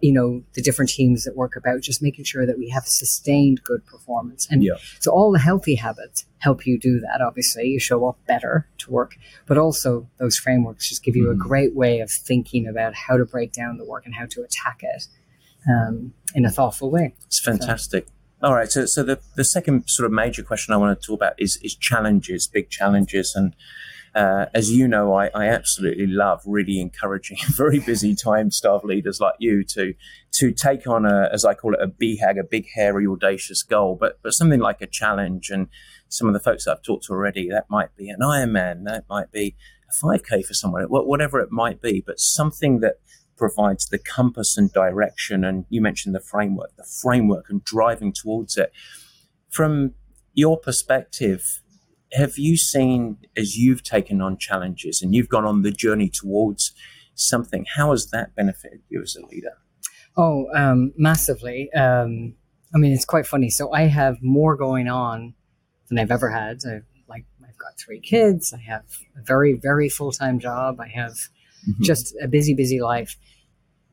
you 0.00 0.12
know 0.12 0.42
the 0.54 0.62
different 0.62 0.90
teams 0.90 1.24
that 1.24 1.36
work 1.36 1.56
about 1.56 1.80
just 1.80 2.02
making 2.02 2.24
sure 2.24 2.46
that 2.46 2.58
we 2.58 2.68
have 2.68 2.86
sustained 2.86 3.62
good 3.62 3.84
performance 3.86 4.46
and 4.50 4.62
yeah. 4.62 4.74
so 5.00 5.10
all 5.10 5.32
the 5.32 5.38
healthy 5.38 5.74
habits 5.74 6.24
help 6.38 6.66
you 6.66 6.78
do 6.78 7.00
that 7.00 7.20
obviously 7.20 7.64
you 7.64 7.78
show 7.78 8.06
up 8.06 8.18
better 8.26 8.66
to 8.78 8.90
work 8.90 9.16
but 9.46 9.58
also 9.58 10.08
those 10.18 10.36
frameworks 10.36 10.88
just 10.88 11.04
give 11.04 11.16
you 11.16 11.26
mm. 11.26 11.30
a 11.30 11.34
mm-hmm. 11.34 11.48
great 11.48 11.74
way 11.74 12.00
of 12.00 12.10
thinking 12.10 12.66
about 12.66 12.94
how 12.94 13.16
to 13.16 13.24
break 13.24 13.52
down 13.52 13.78
the 13.78 13.84
work 13.84 14.04
and 14.06 14.14
how 14.14 14.26
to 14.26 14.42
attack 14.42 14.80
it 14.82 15.06
um, 15.68 16.12
in 16.34 16.44
a 16.44 16.50
thoughtful 16.50 16.90
way 16.90 17.14
it's 17.26 17.40
fantastic 17.40 18.06
so. 18.06 18.12
All 18.42 18.54
right, 18.54 18.70
so 18.70 18.84
so 18.84 19.02
the, 19.02 19.18
the 19.34 19.44
second 19.44 19.88
sort 19.88 20.04
of 20.04 20.12
major 20.12 20.42
question 20.42 20.74
I 20.74 20.76
want 20.76 21.00
to 21.00 21.06
talk 21.06 21.16
about 21.16 21.32
is 21.38 21.58
is 21.62 21.74
challenges, 21.74 22.46
big 22.46 22.68
challenges, 22.68 23.32
and 23.34 23.56
uh, 24.16 24.46
as 24.54 24.72
you 24.72 24.88
know, 24.88 25.12
I, 25.12 25.26
I, 25.34 25.48
absolutely 25.48 26.06
love 26.06 26.40
really 26.46 26.80
encouraging 26.80 27.36
very 27.54 27.78
busy 27.78 28.14
time 28.14 28.50
staff 28.50 28.82
leaders 28.82 29.20
like 29.20 29.34
you 29.38 29.62
to 29.64 29.92
to 30.32 30.52
take 30.52 30.86
on 30.86 31.04
a, 31.04 31.28
as 31.30 31.44
I 31.44 31.52
call 31.52 31.74
it, 31.74 31.80
a 31.82 31.86
BHAG, 31.86 32.40
a 32.40 32.44
big, 32.44 32.66
hairy, 32.74 33.06
audacious 33.06 33.62
goal, 33.62 33.94
but 34.00 34.18
but 34.22 34.32
something 34.32 34.58
like 34.58 34.80
a 34.80 34.86
challenge. 34.86 35.50
And 35.50 35.68
some 36.08 36.28
of 36.28 36.32
the 36.32 36.40
folks 36.40 36.64
that 36.64 36.72
I've 36.72 36.82
talked 36.82 37.04
to 37.04 37.12
already, 37.12 37.50
that 37.50 37.66
might 37.68 37.94
be 37.94 38.08
an 38.08 38.20
Ironman, 38.22 38.84
that 38.84 39.04
might 39.10 39.30
be 39.32 39.54
a 39.90 40.06
5K 40.06 40.46
for 40.46 40.54
someone, 40.54 40.84
whatever 40.84 41.38
it 41.40 41.52
might 41.52 41.82
be, 41.82 42.02
but 42.04 42.18
something 42.18 42.80
that 42.80 42.94
provides 43.36 43.86
the 43.86 43.98
compass 43.98 44.56
and 44.56 44.72
direction. 44.72 45.44
And 45.44 45.66
you 45.68 45.82
mentioned 45.82 46.14
the 46.14 46.20
framework, 46.20 46.74
the 46.76 46.88
framework 47.02 47.50
and 47.50 47.62
driving 47.62 48.14
towards 48.14 48.56
it. 48.56 48.72
From 49.50 49.92
your 50.32 50.58
perspective, 50.58 51.60
have 52.12 52.38
you 52.38 52.56
seen 52.56 53.18
as 53.36 53.56
you've 53.56 53.82
taken 53.82 54.20
on 54.20 54.38
challenges 54.38 55.02
and 55.02 55.14
you've 55.14 55.28
gone 55.28 55.44
on 55.44 55.62
the 55.62 55.72
journey 55.72 56.08
towards 56.08 56.72
something 57.14 57.64
how 57.76 57.90
has 57.90 58.10
that 58.10 58.34
benefited 58.34 58.80
you 58.88 59.02
as 59.02 59.16
a 59.16 59.26
leader? 59.26 59.56
Oh 60.16 60.46
um, 60.54 60.92
massively. 60.96 61.70
Um, 61.72 62.34
i 62.74 62.78
mean 62.78 62.92
it's 62.92 63.04
quite 63.04 63.26
funny. 63.26 63.50
So 63.50 63.72
i 63.72 63.82
have 63.82 64.16
more 64.22 64.56
going 64.56 64.88
on 64.88 65.34
than 65.88 65.98
i've 65.98 66.10
ever 66.10 66.30
had. 66.30 66.58
I've, 66.66 66.84
like 67.08 67.24
i've 67.42 67.58
got 67.58 67.78
three 67.78 68.00
kids. 68.00 68.52
I 68.52 68.60
have 68.70 68.84
a 69.16 69.22
very 69.22 69.54
very 69.54 69.88
full-time 69.88 70.38
job. 70.38 70.80
I 70.80 70.88
have 70.88 71.12
mm-hmm. 71.12 71.82
just 71.82 72.14
a 72.22 72.28
busy 72.28 72.54
busy 72.54 72.80
life. 72.80 73.16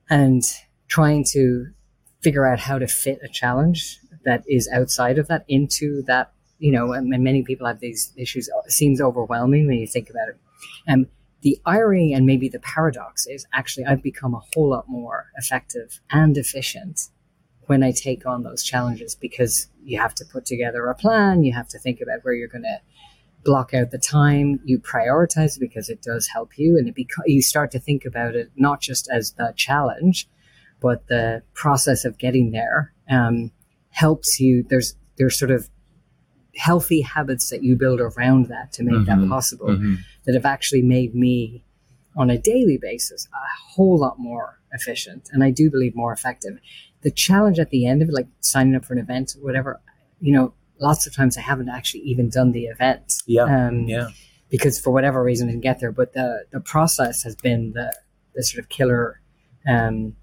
And 0.10 0.44
trying 0.88 1.26
to 1.32 1.68
figure 2.22 2.46
out 2.46 2.60
how 2.60 2.78
to 2.78 2.88
fit 2.88 3.20
a 3.24 3.28
challenge 3.28 4.00
that 4.26 4.44
is 4.48 4.70
outside 4.74 5.18
of 5.18 5.28
that 5.28 5.44
into 5.48 6.04
that 6.08 6.32
you 6.64 6.72
know, 6.72 6.94
and 6.94 7.10
many 7.10 7.44
people 7.44 7.68
have 7.68 7.82
these 7.82 8.14
issues. 8.16 8.50
Seems 8.68 9.02
overwhelming 9.02 9.68
when 9.68 9.80
you 9.80 9.86
think 9.86 10.10
about 10.10 10.30
it. 10.30 10.38
Um, 10.88 11.08
the 11.42 11.60
irony 11.66 12.14
and 12.14 12.26
maybe 12.26 12.48
the 12.48 12.62
paradox 12.62 13.28
is 13.28 13.46
actually 13.54 13.86
I've 13.86 14.02
become 14.02 14.34
a 14.34 14.40
whole 14.54 14.70
lot 14.70 14.86
more 14.88 15.26
effective 15.36 16.00
and 16.10 16.38
efficient 16.38 17.10
when 17.66 17.84
I 17.84 17.92
take 17.92 18.26
on 18.26 18.44
those 18.44 18.64
challenges 18.64 19.14
because 19.14 19.68
you 19.84 20.00
have 20.00 20.16
to 20.16 20.26
put 20.26 20.46
together 20.46 20.86
a 20.86 20.96
plan, 20.96 21.44
you 21.44 21.52
have 21.52 21.68
to 21.68 21.80
think 21.80 22.00
about 22.00 22.24
where 22.24 22.34
you're 22.34 22.48
going 22.48 22.64
to 22.64 22.80
block 23.44 23.74
out 23.74 23.92
the 23.92 23.98
time, 23.98 24.62
you 24.64 24.80
prioritize 24.80 25.60
because 25.60 25.90
it 25.90 26.02
does 26.02 26.28
help 26.28 26.58
you, 26.58 26.78
and 26.78 26.88
it 26.88 26.96
beca- 26.96 27.26
you 27.26 27.42
start 27.42 27.72
to 27.72 27.80
think 27.80 28.06
about 28.06 28.36
it 28.36 28.50
not 28.56 28.80
just 28.80 29.10
as 29.12 29.34
the 29.34 29.54
challenge, 29.58 30.30
but 30.80 31.08
the 31.08 31.44
process 31.54 32.06
of 32.06 32.18
getting 32.18 32.52
there 32.52 32.94
um, 33.10 33.52
helps 33.90 34.40
you. 34.40 34.64
There's 34.70 34.96
there's 35.18 35.38
sort 35.38 35.52
of 35.52 35.70
healthy 36.56 37.02
habits 37.02 37.50
that 37.50 37.64
you 37.64 37.76
build 37.76 38.00
around 38.00 38.48
that 38.48 38.72
to 38.74 38.84
make 38.84 38.96
mm-hmm. 38.96 39.22
that 39.22 39.30
possible 39.30 39.68
mm-hmm. 39.68 39.96
that 40.26 40.36
have 40.36 40.46
actually 40.46 40.82
made 40.82 41.16
me 41.16 41.64
on 42.16 42.30
a 42.30 42.38
daily 42.38 42.78
basis 42.80 43.28
a 43.34 43.74
whole 43.74 43.98
lot 43.98 44.20
more 44.20 44.60
efficient 44.72 45.30
and 45.32 45.44
I 45.44 45.52
do 45.52 45.70
believe 45.70 45.96
more 45.96 46.14
effective. 46.14 46.58
The 47.02 47.12
challenge 47.12 47.60
at 47.60 47.70
the 47.70 47.86
end 47.86 48.02
of 48.02 48.10
it, 48.10 48.14
like 48.14 48.28
signing 48.40 48.76
up 48.76 48.86
for 48.86 48.94
an 48.94 49.00
event, 49.00 49.36
or 49.36 49.44
whatever, 49.44 49.82
you 50.22 50.34
know, 50.34 50.54
lots 50.80 51.08
of 51.08 51.16
times 51.16 51.38
I 51.38 51.42
haven't 51.42 51.70
actually 51.70 52.02
even 52.02 52.30
done 52.30 52.52
the 52.52 52.66
event. 52.66 53.14
Yeah. 53.26 53.44
Um, 53.44 53.88
yeah. 53.88 54.10
Because 54.50 54.80
for 54.80 54.92
whatever 54.92 55.24
reason 55.24 55.48
I 55.48 55.52
didn't 55.52 55.64
get 55.64 55.80
there. 55.80 55.92
But 55.92 56.14
the, 56.14 56.46
the 56.52 56.60
process 56.60 57.24
has 57.24 57.36
been 57.36 57.74
the, 57.74 57.94
the 58.36 58.44
sort 58.44 58.64
of 58.64 58.70
killer 58.70 59.20
um, 59.68 60.16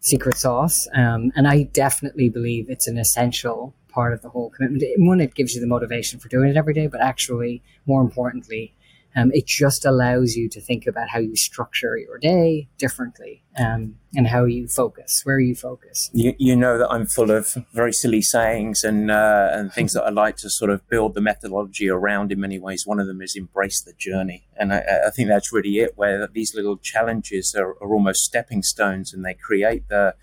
secret 0.00 0.36
sauce. 0.36 0.88
Um, 0.94 1.30
and 1.36 1.46
I 1.46 1.64
definitely 1.64 2.28
believe 2.28 2.68
it's 2.68 2.88
an 2.88 2.98
essential 2.98 3.74
part 3.90 4.12
of 4.12 4.22
the 4.22 4.28
whole 4.28 4.50
commitment. 4.50 4.82
One, 4.98 5.20
it 5.20 5.34
gives 5.34 5.54
you 5.54 5.60
the 5.60 5.66
motivation 5.66 6.18
for 6.20 6.28
doing 6.28 6.50
it 6.50 6.56
every 6.56 6.74
day, 6.74 6.86
but 6.86 7.00
actually, 7.00 7.62
more 7.86 8.00
importantly, 8.00 8.74
um, 9.16 9.32
it 9.32 9.46
just 9.46 9.84
allows 9.84 10.36
you 10.36 10.48
to 10.48 10.60
think 10.60 10.86
about 10.86 11.08
how 11.08 11.18
you 11.18 11.34
structure 11.34 11.96
your 11.96 12.18
day 12.18 12.68
differently 12.78 13.42
um, 13.58 13.96
and 14.14 14.28
how 14.28 14.44
you 14.44 14.68
focus, 14.68 15.22
where 15.24 15.40
you 15.40 15.54
focus. 15.54 16.10
You, 16.12 16.34
you 16.38 16.54
know 16.54 16.78
that 16.78 16.90
I'm 16.90 17.06
full 17.06 17.30
of 17.30 17.56
very 17.72 17.92
silly 17.92 18.22
sayings 18.22 18.84
and 18.84 19.10
uh, 19.10 19.48
and 19.52 19.72
things 19.72 19.94
that 19.94 20.04
I 20.04 20.10
like 20.10 20.36
to 20.38 20.50
sort 20.50 20.70
of 20.70 20.88
build 20.88 21.14
the 21.14 21.20
methodology 21.20 21.88
around 21.88 22.30
in 22.30 22.40
many 22.40 22.58
ways. 22.58 22.86
One 22.86 23.00
of 23.00 23.08
them 23.08 23.20
is 23.20 23.34
embrace 23.34 23.80
the 23.80 23.94
journey, 23.94 24.46
and 24.56 24.72
I, 24.72 24.84
I 25.06 25.10
think 25.10 25.28
that's 25.28 25.52
really 25.52 25.78
it. 25.78 25.94
Where 25.96 26.28
these 26.28 26.54
little 26.54 26.76
challenges 26.76 27.54
are, 27.56 27.70
are 27.82 27.92
almost 27.92 28.22
stepping 28.22 28.62
stones, 28.62 29.12
and 29.12 29.24
they 29.24 29.34
create 29.34 29.88
the 29.88 30.14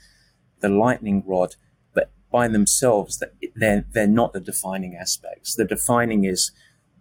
the 0.60 0.70
lightning 0.70 1.24
rod 1.26 1.56
by 2.32 2.48
themselves 2.48 3.20
that 3.20 3.34
they're 3.56 3.86
they're 3.92 4.08
not 4.08 4.34
the 4.34 4.40
defining 4.40 4.96
aspects. 4.96 5.56
The 5.56 5.66
defining 5.66 6.26
is 6.26 6.52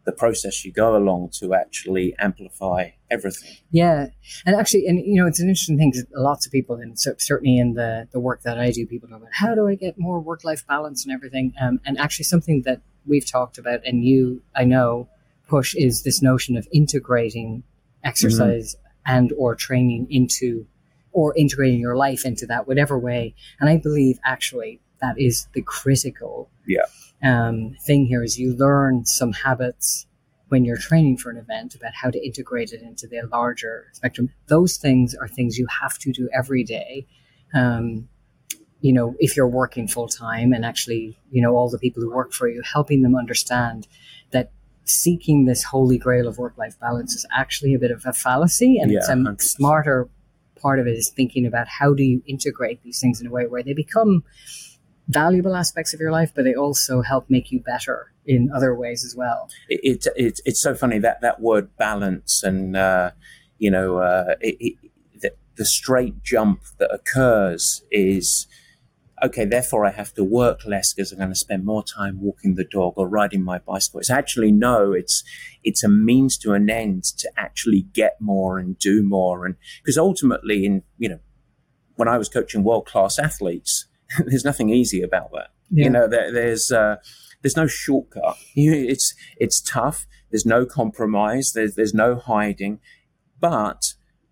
the 0.05 0.12
process 0.12 0.65
you 0.65 0.73
go 0.73 0.97
along 0.97 1.31
to 1.41 1.53
actually 1.53 2.15
amplify 2.19 2.91
everything. 3.11 3.57
Yeah, 3.71 4.07
and 4.47 4.55
actually, 4.57 4.87
and 4.87 4.99
you 5.05 5.21
know, 5.21 5.27
it's 5.27 5.41
an 5.41 5.49
interesting 5.49 5.77
thing 5.77 5.91
because 5.91 6.07
lots 6.15 6.47
of 6.47 6.53
people, 6.53 6.77
and 6.77 6.99
so 6.99 7.15
certainly 7.19 7.59
in 7.59 7.75
the 7.75 8.09
the 8.12 8.21
work 8.21 8.43
that 8.43 8.59
I 8.59 8.71
do, 8.71 8.87
people 8.87 9.09
talk 9.09 9.19
about 9.19 9.33
how 9.33 9.55
do 9.55 9.67
I 9.67 9.75
get 9.75 9.99
more 9.99 10.21
work 10.21 10.45
life 10.45 10.67
balance 10.67 11.05
and 11.05 11.12
everything. 11.12 11.53
Um, 11.61 11.81
and 11.85 11.99
actually, 11.99 12.25
something 12.25 12.62
that 12.62 12.81
we've 13.05 13.27
talked 13.27 13.59
about, 13.59 13.81
and 13.85 14.05
you, 14.05 14.43
I 14.55 14.65
know, 14.65 15.09
push 15.49 15.75
is 15.75 16.03
this 16.03 16.23
notion 16.23 16.57
of 16.57 16.67
integrating 16.73 17.65
exercise 18.05 18.77
mm-hmm. 18.77 19.17
and 19.17 19.33
or 19.37 19.55
training 19.55 20.07
into 20.11 20.67
or 21.12 21.35
integrating 21.37 21.81
your 21.81 21.97
life 21.97 22.25
into 22.25 22.47
that 22.47 22.69
whatever 22.69 22.99
way 22.99 23.35
and 23.59 23.69
i 23.69 23.77
believe 23.77 24.19
actually 24.25 24.81
that 25.01 25.19
is 25.19 25.49
the 25.55 25.63
critical 25.63 26.51
yeah. 26.67 26.85
um, 27.23 27.77
thing 27.87 28.07
here 28.07 28.23
is 28.23 28.39
you 28.39 28.55
learn 28.55 29.05
some 29.05 29.33
habits 29.33 30.07
when 30.49 30.65
you're 30.65 30.77
training 30.77 31.17
for 31.17 31.31
an 31.31 31.37
event 31.37 31.75
about 31.75 31.93
how 31.95 32.09
to 32.11 32.25
integrate 32.25 32.73
it 32.73 32.83
into 32.83 33.07
the 33.07 33.21
larger 33.33 33.87
spectrum 33.93 34.31
those 34.47 34.77
things 34.77 35.15
are 35.15 35.29
things 35.29 35.59
you 35.59 35.67
have 35.81 35.99
to 35.99 36.13
do 36.13 36.29
every 36.33 36.63
day 36.63 37.07
um, 37.55 38.09
you 38.81 38.93
know 38.93 39.15
if 39.19 39.37
you're 39.37 39.49
working 39.49 39.89
full 39.89 40.09
time 40.09 40.53
and 40.53 40.65
actually 40.65 41.19
you 41.31 41.43
know 41.43 41.57
all 41.57 41.69
the 41.69 41.79
people 41.79 42.03
who 42.03 42.11
work 42.11 42.33
for 42.33 42.49
you 42.49 42.63
helping 42.65 43.03
them 43.03 43.17
understand 43.17 43.87
that 44.31 44.51
seeking 44.87 45.45
this 45.45 45.65
holy 45.65 45.99
grail 45.99 46.27
of 46.29 46.39
work 46.39 46.57
life 46.57 46.79
balance 46.81 47.15
is 47.15 47.27
actually 47.37 47.75
a 47.75 47.79
bit 47.79 47.91
of 47.91 48.05
a 48.07 48.13
fallacy. 48.13 48.79
And 48.79 48.91
yeah, 48.91 48.99
it's 48.99 49.09
a 49.09 49.15
100%. 49.15 49.41
smarter 49.43 50.09
part 50.61 50.79
of 50.79 50.87
it 50.87 50.93
is 50.93 51.11
thinking 51.11 51.45
about 51.45 51.69
how 51.69 51.93
do 51.93 52.03
you 52.03 52.23
integrate 52.27 52.83
these 52.83 53.01
things 53.01 53.21
in 53.21 53.27
a 53.27 53.31
way 53.31 53.47
where 53.47 53.63
they 53.63 53.75
become 53.75 54.25
valuable 55.09 55.55
aspects 55.55 55.95
of 55.95 56.01
your 56.01 56.11
life, 56.11 56.33
but 56.35 56.45
they 56.45 56.55
also 56.55 57.03
help 57.03 57.31
make 57.31 57.51
you 57.53 57.61
better 57.61 58.12
in 58.25 58.51
other 58.55 58.75
ways 58.75 59.05
as 59.05 59.14
well. 59.16 59.49
It, 59.69 59.81
it, 59.83 60.07
it 60.16 60.40
it's 60.45 60.61
so 60.61 60.75
funny 60.75 60.99
that 60.99 61.21
that 61.21 61.40
word 61.40 61.77
balance 61.77 62.42
and, 62.42 62.77
uh, 62.77 63.12
you 63.59 63.71
know, 63.71 63.99
uh, 63.99 64.35
it, 64.40 64.77
the, 65.21 65.33
the 65.57 65.64
straight 65.64 66.23
jump 66.23 66.62
that 66.79 66.92
occurs 66.92 67.83
is 67.90 68.47
okay, 69.23 69.45
therefore 69.45 69.87
I 69.87 69.92
have 69.92 70.12
to 70.14 70.25
work 70.25 70.66
less 70.66 70.92
because 70.92 71.12
I'm 71.12 71.19
going 71.19 71.31
to 71.31 71.35
spend 71.35 71.64
more 71.64 71.83
time 71.83 72.21
walking 72.21 72.55
the 72.55 72.64
dog 72.64 72.95
or 72.97 73.09
riding 73.09 73.42
my 73.42 73.59
bicycle. 73.59 74.01
It's 74.01 74.11
actually 74.11 74.53
no, 74.53 74.92
it's 74.92 75.23
it's 75.64 75.83
a 75.83 75.88
means 75.88 76.37
to 76.38 76.53
an 76.53 76.69
end 76.69 77.05
to 77.19 77.31
actually 77.37 77.87
get 77.92 78.21
more 78.21 78.59
and 78.59 78.79
do 78.79 79.03
more. 79.03 79.47
And 79.47 79.57
because 79.83 79.97
ultimately, 79.97 80.66
in 80.66 80.83
you 80.99 81.09
know, 81.09 81.21
when 81.95 82.09
I 82.09 82.19
was 82.19 82.29
coaching 82.29 82.62
world 82.62 82.87
class 82.87 83.19
athletes, 83.19 83.87
there's 84.27 84.45
nothing 84.45 84.71
easy 84.71 85.03
about 85.03 85.31
that. 85.33 85.49
Yeah. 85.71 85.85
You 85.85 85.90
know, 85.90 86.09
there, 86.09 86.33
there's 86.33 86.71
uh, 86.71 86.97
there's 87.42 87.57
no 87.57 87.66
shortcut. 87.66 88.37
It's 88.55 89.14
it's 89.37 89.61
tough. 89.61 90.07
There's 90.31 90.47
no 90.47 90.66
compromise. 90.66 91.53
There's 91.55 91.75
there's 91.75 91.95
no 91.95 92.16
hiding. 92.16 92.81
But 93.40 93.83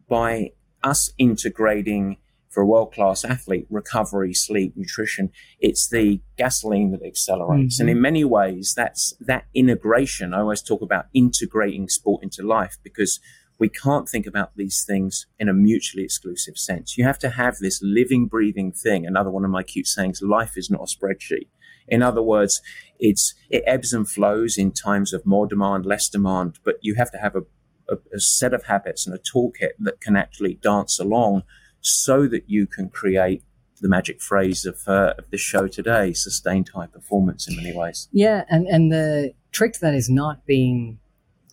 by 0.08 0.50
us 0.82 1.10
integrating 1.18 2.18
for 2.50 2.62
a 2.62 2.66
world 2.66 2.92
class 2.92 3.24
athlete, 3.24 3.66
recovery, 3.68 4.32
sleep, 4.32 4.74
nutrition, 4.76 5.30
it's 5.58 5.88
the 5.88 6.20
gasoline 6.38 6.92
that 6.92 7.04
accelerates. 7.04 7.76
Mm-hmm. 7.76 7.82
And 7.82 7.90
in 7.90 8.00
many 8.00 8.24
ways, 8.24 8.72
that's 8.76 9.12
that 9.20 9.46
integration. 9.54 10.32
I 10.32 10.40
always 10.40 10.62
talk 10.62 10.80
about 10.80 11.06
integrating 11.12 11.88
sport 11.88 12.22
into 12.22 12.42
life 12.42 12.76
because 12.82 13.18
we 13.58 13.68
can't 13.68 14.08
think 14.08 14.26
about 14.26 14.56
these 14.56 14.84
things 14.86 15.26
in 15.38 15.48
a 15.48 15.52
mutually 15.52 16.04
exclusive 16.04 16.58
sense. 16.58 16.98
You 16.98 17.04
have 17.04 17.18
to 17.20 17.30
have 17.30 17.58
this 17.58 17.80
living, 17.82 18.26
breathing 18.26 18.72
thing. 18.72 19.06
Another 19.06 19.30
one 19.30 19.44
of 19.44 19.50
my 19.50 19.62
cute 19.62 19.86
sayings, 19.86 20.22
life 20.22 20.56
is 20.56 20.70
not 20.70 20.80
a 20.80 20.84
spreadsheet. 20.96 21.48
In 21.86 22.02
other 22.02 22.22
words, 22.22 22.60
it's, 22.98 23.34
it 23.50 23.62
ebbs 23.66 23.92
and 23.92 24.08
flows 24.08 24.56
in 24.56 24.72
times 24.72 25.12
of 25.12 25.26
more 25.26 25.46
demand, 25.46 25.86
less 25.86 26.08
demand, 26.08 26.58
but 26.64 26.76
you 26.80 26.94
have 26.96 27.12
to 27.12 27.18
have 27.18 27.36
a, 27.36 27.42
a, 27.88 27.96
a 28.14 28.20
set 28.20 28.54
of 28.54 28.64
habits 28.64 29.06
and 29.06 29.14
a 29.14 29.18
toolkit 29.18 29.72
that 29.78 30.00
can 30.00 30.16
actually 30.16 30.54
dance 30.54 30.98
along 30.98 31.42
so 31.80 32.26
that 32.26 32.48
you 32.48 32.66
can 32.66 32.88
create 32.88 33.42
the 33.80 33.88
magic 33.88 34.22
phrase 34.22 34.64
of, 34.64 34.80
uh, 34.86 35.14
of 35.18 35.30
the 35.30 35.36
show 35.36 35.68
today 35.68 36.12
sustained 36.14 36.70
high 36.74 36.86
performance 36.86 37.46
in 37.46 37.54
many 37.56 37.76
ways 37.76 38.08
yeah 38.12 38.44
and, 38.48 38.66
and 38.66 38.90
the 38.90 39.34
trick 39.52 39.74
to 39.74 39.80
that 39.80 39.94
is 39.94 40.08
not 40.08 40.46
being 40.46 40.98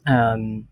um, 0.07 0.67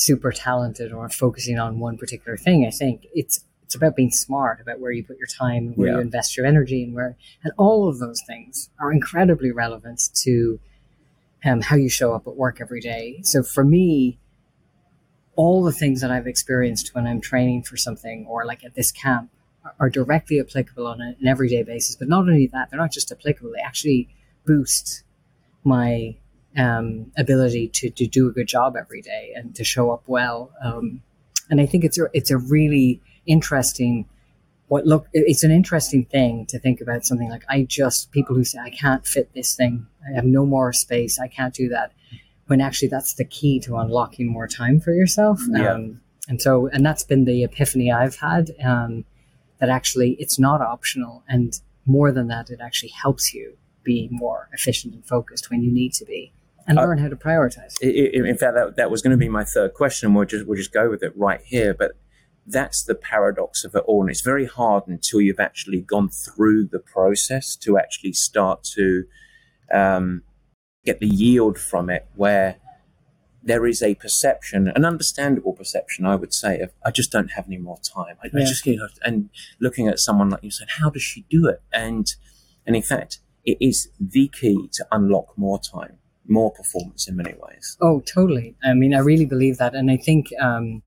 super 0.00 0.32
talented 0.32 0.92
or 0.92 1.08
focusing 1.08 1.58
on 1.58 1.78
one 1.78 1.96
particular 1.96 2.36
thing 2.36 2.66
i 2.66 2.70
think 2.70 3.06
it's 3.14 3.44
it's 3.64 3.74
about 3.74 3.94
being 3.94 4.10
smart 4.10 4.60
about 4.60 4.80
where 4.80 4.90
you 4.90 5.04
put 5.04 5.18
your 5.18 5.28
time 5.28 5.72
where 5.76 5.88
yeah. 5.88 5.94
you 5.94 6.00
invest 6.00 6.36
your 6.36 6.46
energy 6.46 6.82
and 6.82 6.94
where 6.94 7.16
and 7.44 7.52
all 7.56 7.88
of 7.88 7.98
those 7.98 8.20
things 8.26 8.70
are 8.80 8.92
incredibly 8.92 9.50
relevant 9.50 10.00
to 10.14 10.58
um, 11.44 11.60
how 11.62 11.76
you 11.76 11.88
show 11.88 12.12
up 12.12 12.26
at 12.26 12.36
work 12.36 12.60
every 12.60 12.80
day 12.80 13.20
so 13.22 13.42
for 13.42 13.64
me 13.64 14.18
all 15.36 15.62
the 15.62 15.72
things 15.72 16.02
that 16.02 16.10
I've 16.10 16.26
experienced 16.26 16.94
when 16.94 17.06
I'm 17.06 17.18
training 17.18 17.62
for 17.62 17.78
something 17.78 18.26
or 18.28 18.44
like 18.44 18.62
at 18.62 18.74
this 18.74 18.92
camp 18.92 19.30
are 19.78 19.88
directly 19.88 20.38
applicable 20.38 20.86
on 20.86 21.00
an 21.00 21.16
everyday 21.26 21.62
basis. 21.62 21.96
But 21.96 22.08
not 22.08 22.20
only 22.20 22.46
that, 22.48 22.70
they're 22.70 22.78
not 22.78 22.92
just 22.92 23.10
applicable, 23.10 23.52
they 23.52 23.62
actually 23.62 24.14
boost 24.44 25.02
my 25.64 26.16
um, 26.56 27.12
ability 27.16 27.68
to, 27.68 27.90
to 27.90 28.06
do 28.06 28.28
a 28.28 28.32
good 28.32 28.48
job 28.48 28.76
every 28.76 29.02
day 29.02 29.32
and 29.34 29.54
to 29.54 29.64
show 29.64 29.90
up 29.90 30.02
well. 30.06 30.50
Um, 30.62 31.02
and 31.48 31.60
I 31.60 31.66
think 31.66 31.84
it's 31.84 31.98
a, 31.98 32.06
it's 32.12 32.30
a 32.30 32.38
really 32.38 33.00
interesting 33.26 34.08
what 34.68 34.86
look 34.86 35.08
it's 35.12 35.42
an 35.42 35.50
interesting 35.50 36.04
thing 36.04 36.46
to 36.46 36.58
think 36.58 36.80
about 36.80 37.04
something 37.04 37.28
like 37.28 37.42
I 37.48 37.64
just 37.64 38.12
people 38.12 38.36
who 38.36 38.44
say 38.44 38.58
I 38.60 38.70
can't 38.70 39.04
fit 39.04 39.34
this 39.34 39.56
thing 39.56 39.86
I 40.08 40.14
have 40.14 40.24
no 40.24 40.46
more 40.46 40.72
space 40.72 41.18
I 41.18 41.26
can't 41.26 41.52
do 41.52 41.68
that 41.70 41.92
when 42.50 42.60
actually 42.60 42.88
that's 42.88 43.14
the 43.14 43.24
key 43.24 43.60
to 43.60 43.76
unlocking 43.76 44.26
more 44.26 44.48
time 44.48 44.80
for 44.80 44.92
yourself. 44.92 45.40
Yeah. 45.48 45.72
Um, 45.72 46.00
and 46.28 46.42
so, 46.42 46.66
and 46.66 46.84
that's 46.84 47.04
been 47.04 47.24
the 47.24 47.44
epiphany 47.44 47.92
I've 47.92 48.16
had 48.16 48.50
um, 48.60 49.04
that 49.60 49.68
actually 49.68 50.16
it's 50.18 50.36
not 50.36 50.60
optional. 50.60 51.22
And 51.28 51.56
more 51.86 52.10
than 52.10 52.26
that, 52.26 52.50
it 52.50 52.58
actually 52.60 52.90
helps 52.90 53.32
you 53.32 53.56
be 53.84 54.08
more 54.10 54.48
efficient 54.52 54.94
and 54.94 55.06
focused 55.06 55.48
when 55.48 55.62
you 55.62 55.72
need 55.72 55.92
to 55.92 56.04
be 56.04 56.32
and 56.70 56.78
uh, 56.78 56.82
learn 56.82 56.98
how 56.98 57.08
to 57.08 57.16
prioritize. 57.16 57.74
It, 57.80 58.14
it, 58.14 58.26
in 58.26 58.36
fact, 58.36 58.54
that, 58.54 58.76
that 58.76 58.90
was 58.90 59.02
going 59.02 59.12
to 59.12 59.16
be 59.16 59.28
my 59.28 59.44
third 59.44 59.74
question. 59.74 60.14
We'll 60.14 60.24
just, 60.24 60.46
we'll 60.46 60.56
just 60.56 60.72
go 60.72 60.88
with 60.88 61.02
it 61.02 61.12
right 61.16 61.40
here. 61.44 61.74
But 61.74 61.92
that's 62.46 62.82
the 62.82 62.94
paradox 62.94 63.64
of 63.64 63.74
it 63.74 63.84
all. 63.86 64.02
And 64.02 64.10
it's 64.10 64.22
very 64.22 64.46
hard 64.46 64.84
until 64.86 65.20
you've 65.20 65.40
actually 65.40 65.80
gone 65.80 66.08
through 66.08 66.66
the 66.66 66.80
process 66.80 67.56
to 67.56 67.78
actually 67.78 68.12
start 68.12 68.64
to 68.74 69.04
um, 69.72 70.22
get 70.84 71.00
the 71.00 71.08
yield 71.08 71.58
from 71.58 71.90
it 71.90 72.06
where 72.14 72.56
there 73.42 73.66
is 73.66 73.82
a 73.82 73.94
perception, 73.94 74.68
an 74.74 74.84
understandable 74.84 75.52
perception, 75.52 76.04
I 76.04 76.14
would 76.16 76.34
say, 76.34 76.60
of 76.60 76.72
I 76.84 76.90
just 76.90 77.10
don't 77.10 77.32
have 77.32 77.46
any 77.46 77.58
more 77.58 77.78
time. 77.78 78.16
I, 78.22 78.28
yeah. 78.32 78.42
I 78.42 78.44
just 78.44 78.66
and 79.02 79.30
looking 79.60 79.88
at 79.88 79.98
someone 79.98 80.30
like 80.30 80.44
you 80.44 80.50
said, 80.50 80.68
how 80.78 80.90
does 80.90 81.02
she 81.02 81.24
do 81.30 81.48
it? 81.48 81.62
And 81.72 82.06
and 82.66 82.76
in 82.76 82.82
fact, 82.82 83.20
it 83.44 83.56
is 83.60 83.88
the 83.98 84.28
key 84.28 84.68
to 84.74 84.86
unlock 84.92 85.36
more 85.36 85.58
time, 85.58 85.98
more 86.26 86.52
performance 86.52 87.08
in 87.08 87.16
many 87.16 87.34
ways. 87.38 87.76
Oh, 87.80 88.00
totally. 88.00 88.56
I 88.62 88.74
mean, 88.74 88.94
I 88.94 88.98
really 88.98 89.26
believe 89.26 89.58
that, 89.58 89.74
and 89.74 89.90
I 89.90 89.96
think 89.96 90.28
um, 90.40 90.82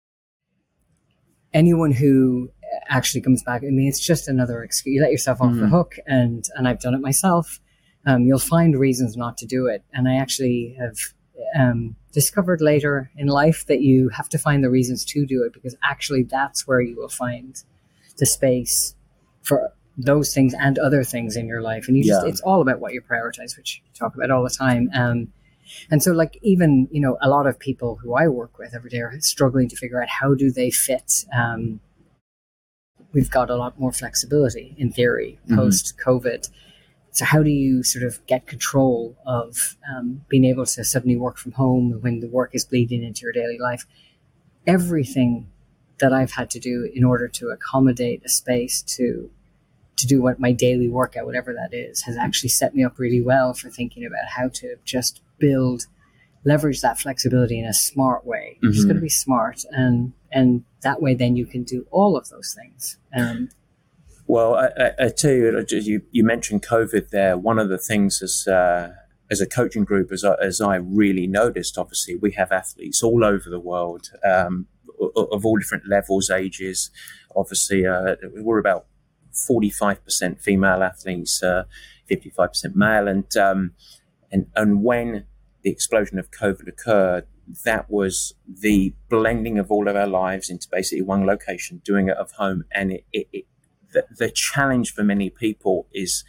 anyone 1.54 1.92
who 1.92 2.50
actually 2.88 3.22
comes 3.22 3.44
back, 3.44 3.64
I 3.64 3.70
mean, 3.70 3.88
it's 3.88 4.00
just 4.00 4.28
another 4.28 4.64
excuse. 4.64 4.96
You 4.96 5.02
let 5.02 5.12
yourself 5.12 5.42
off 5.42 5.52
mm. 5.52 5.60
the 5.60 5.68
hook, 5.68 5.96
and 6.06 6.44
and 6.56 6.68
I've 6.68 6.80
done 6.80 6.94
it 6.94 7.02
myself 7.02 7.60
um, 8.06 8.26
you'll 8.26 8.40
find 8.40 8.78
reasons 8.78 9.16
not 9.16 9.38
to 9.38 9.46
do 9.46 9.68
it. 9.68 9.84
And 9.94 10.08
I 10.08 10.16
actually 10.16 10.76
have 10.80 10.98
um, 11.58 11.96
discovered 12.12 12.62
later 12.62 13.12
in 13.16 13.28
life 13.28 13.66
that 13.68 13.82
you 13.82 14.10
have 14.10 14.30
to 14.30 14.38
find 14.38 14.64
the 14.64 14.70
reasons 14.70 15.06
to 15.06 15.26
do 15.26 15.44
it 15.44 15.54
because 15.54 15.76
actually 15.84 16.24
that's 16.24 16.68
where 16.68 16.82
you 16.82 16.96
will 16.96 17.10
find 17.10 17.62
the 18.18 18.26
space 18.26 18.96
for 19.42 19.72
those 19.98 20.34
things 20.34 20.54
and 20.60 20.80
other 20.80 21.04
things 21.04 21.36
in 21.36 21.48
your 21.48 21.62
life. 21.62 21.88
And 21.88 21.96
you 21.96 22.04
just, 22.04 22.24
yeah. 22.24 22.30
it's 22.30 22.42
all 22.42 22.62
about 22.62 22.80
what 22.80 22.94
you 22.94 23.02
prioritize, 23.02 23.56
which 23.58 23.82
you 23.86 23.92
talk 23.94 24.16
about 24.16 24.32
all 24.32 24.44
the 24.44 24.50
time. 24.50 24.90
Um, 24.94 25.32
and 25.90 26.02
so 26.02 26.12
like 26.12 26.38
even, 26.42 26.88
you 26.92 27.00
know, 27.00 27.18
a 27.22 27.30
lot 27.30 27.48
of 27.48 27.60
people 27.60 27.96
who 28.02 28.16
I 28.16 28.28
work 28.28 28.58
with 28.58 28.74
every 28.76 28.90
day 28.90 29.00
are 29.00 29.14
struggling 29.20 29.70
to 29.70 29.76
figure 29.76 30.02
out 30.02 30.10
how 30.10 30.34
do 30.34 30.52
they 30.52 30.72
fit, 30.72 31.26
um, 31.34 31.80
we've 33.14 33.30
got 33.30 33.50
a 33.50 33.56
lot 33.56 33.80
more 33.80 33.92
flexibility 33.92 34.76
in 34.78 34.92
theory 34.92 35.40
mm-hmm. 35.46 35.56
post 35.56 35.94
COVID. 36.04 36.50
So 37.12 37.26
how 37.26 37.44
do 37.44 37.52
you 37.52 37.84
sort 37.84 38.04
of 38.04 38.26
get 38.26 38.48
control 38.48 39.16
of 39.26 39.78
um, 39.88 40.26
being 40.30 40.46
able 40.46 40.66
to 40.66 40.84
suddenly 40.84 41.16
work 41.16 41.38
from 41.38 41.52
home 41.52 42.00
when 42.02 42.22
the 42.22 42.28
work 42.28 42.52
is 42.54 42.66
bleeding 42.66 43.04
into 43.04 43.22
your 43.22 43.32
daily 43.32 43.60
life? 43.60 43.86
Everything 44.66 45.48
that 46.00 46.12
I've 46.12 46.32
had 46.32 46.50
to 46.52 46.60
do 46.60 46.90
in 46.94 47.04
order 47.04 47.28
to 47.28 47.50
accommodate 47.50 48.24
a 48.26 48.30
space 48.30 48.82
to 48.82 49.30
to 49.98 50.08
do 50.08 50.22
what 50.22 50.40
my 50.40 50.52
daily 50.52 50.90
workout, 50.90 51.26
whatever 51.26 51.54
that 51.54 51.76
is, 51.76 52.02
has 52.02 52.18
actually 52.18 52.50
set 52.50 52.74
me 52.76 52.84
up 52.84 52.98
really 52.98 53.22
well 53.22 53.54
for 53.54 53.70
thinking 53.70 54.06
about 54.06 54.28
how 54.28 54.50
to 54.50 54.76
just 54.84 55.22
build, 55.40 55.84
leverage 56.46 56.82
that 56.82 57.00
flexibility 57.00 57.60
in 57.60 57.66
a 57.66 57.74
smart 57.74 58.26
way. 58.26 58.58
Mm-hmm. 58.58 58.70
It's 58.70 58.84
going 58.84 58.96
to 58.96 59.02
be 59.02 59.10
smart, 59.10 59.64
and 59.72 60.14
and 60.32 60.64
that 60.82 61.02
way, 61.02 61.14
then 61.14 61.36
you 61.36 61.46
can 61.46 61.64
do 61.64 61.86
all 61.92 62.18
of 62.18 62.30
those 62.30 62.56
things. 62.58 62.98
Um, 63.16 63.50
well, 64.26 64.56
I, 64.56 64.68
I, 64.78 64.92
I, 65.06 65.10
tell 65.10 65.32
you, 65.32 65.66
you, 65.70 66.02
you 66.12 66.24
mentioned 66.24 66.64
COVID 66.64 67.10
there. 67.10 67.38
One 67.38 67.60
of 67.60 67.70
the 67.70 67.78
things 67.78 68.22
as 68.22 68.48
uh, 68.48 68.94
as 69.30 69.42
a 69.42 69.48
coaching 69.48 69.84
group, 69.84 70.12
as 70.12 70.24
I, 70.24 70.36
as 70.42 70.62
I 70.62 70.76
really 70.76 71.28
noticed, 71.28 71.78
obviously, 71.78 72.16
we 72.16 72.32
have 72.34 72.52
athletes 72.52 73.04
all 73.04 73.24
over 73.24 73.50
the 73.50 73.60
world 73.60 74.12
um, 74.24 74.68
of 75.16 75.46
all 75.46 75.58
different 75.58 75.88
levels, 75.88 76.30
ages. 76.30 76.90
Obviously, 77.36 77.86
uh, 77.86 78.16
we're 78.36 78.60
about 78.60 78.86
forty 79.34 79.70
five 79.70 80.04
percent 80.04 80.42
female 80.42 80.84
athletes, 80.84 81.44
uh, 81.44 81.64
fifty 82.08 82.30
five 82.30 82.50
percent 82.50 82.76
male, 82.76 83.08
and 83.08 83.36
um, 83.38 83.74
And, 84.32 84.48
and 84.56 84.84
when 84.84 85.26
the 85.62 85.70
explosion 85.70 86.18
of 86.20 86.32
COVID 86.32 86.68
occurred, 86.68 87.26
that 87.66 87.86
was 87.88 88.34
the 88.48 88.96
blending 89.10 89.60
of 89.60 89.70
all 89.70 89.88
of 89.88 89.96
our 89.96 90.08
lives 90.08 90.50
into 90.50 90.68
basically 90.72 91.04
one 91.04 91.26
location, 91.28 91.82
doing 91.86 92.10
it 92.10 92.18
at 92.20 92.32
home. 92.38 92.64
And 92.72 92.92
it, 92.92 93.06
it, 93.12 93.28
it 93.32 93.46
the, 93.94 94.06
the 94.18 94.32
challenge 94.32 94.92
for 94.92 95.04
many 95.04 95.30
people 95.30 95.88
is 95.94 96.24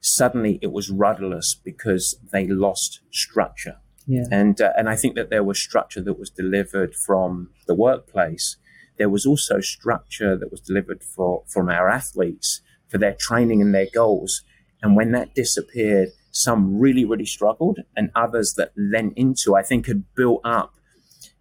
suddenly 0.00 0.60
it 0.62 0.70
was 0.70 0.88
rudderless 0.88 1.60
because 1.64 2.16
they 2.32 2.46
lost 2.46 3.00
structure. 3.10 3.78
Yeah. 4.06 4.26
And, 4.30 4.60
uh, 4.60 4.72
and 4.78 4.88
I 4.88 4.94
think 4.94 5.16
that 5.16 5.30
there 5.30 5.42
was 5.42 5.58
structure 5.58 6.02
that 6.04 6.18
was 6.18 6.30
delivered 6.30 6.94
from 6.94 7.50
the 7.66 7.74
workplace. 7.74 8.56
There 8.98 9.08
was 9.08 9.26
also 9.26 9.60
structure 9.60 10.36
that 10.36 10.50
was 10.50 10.60
delivered 10.60 11.02
for, 11.02 11.42
from 11.46 11.68
our 11.68 11.88
athletes 11.88 12.60
for 12.88 12.98
their 12.98 13.14
training 13.18 13.60
and 13.60 13.74
their 13.74 13.88
goals. 13.92 14.42
And 14.82 14.96
when 14.96 15.12
that 15.12 15.34
disappeared, 15.34 16.10
some 16.30 16.78
really, 16.78 17.04
really 17.04 17.24
struggled, 17.26 17.80
and 17.96 18.10
others 18.14 18.54
that 18.56 18.72
lent 18.76 19.14
into, 19.16 19.56
I 19.56 19.62
think, 19.62 19.86
had 19.86 20.04
built 20.14 20.40
up 20.44 20.74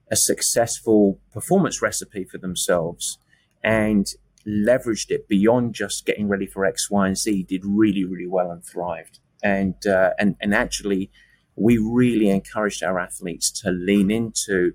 a 0.10 0.16
successful 0.16 1.20
performance 1.34 1.82
recipe 1.82 2.24
for 2.24 2.38
themselves 2.38 3.18
and 3.64 4.06
leveraged 4.48 5.10
it 5.10 5.28
beyond 5.28 5.74
just 5.74 6.06
getting 6.06 6.28
ready 6.28 6.46
for 6.46 6.66
X, 6.66 6.90
Y, 6.90 7.08
and 7.08 7.18
Z, 7.18 7.44
did 7.44 7.64
really, 7.66 8.06
really 8.06 8.28
well 8.28 8.52
and 8.52 8.64
thrived. 8.64 9.20
And, 9.44 9.76
uh, 9.86 10.12
and, 10.20 10.36
and 10.40 10.54
actually, 10.54 11.12
we 11.56 11.78
really 11.78 12.30
encouraged 12.30 12.84
our 12.84 13.00
athletes 13.00 13.52
to 13.62 13.72
lean 13.72 14.12
into 14.12 14.74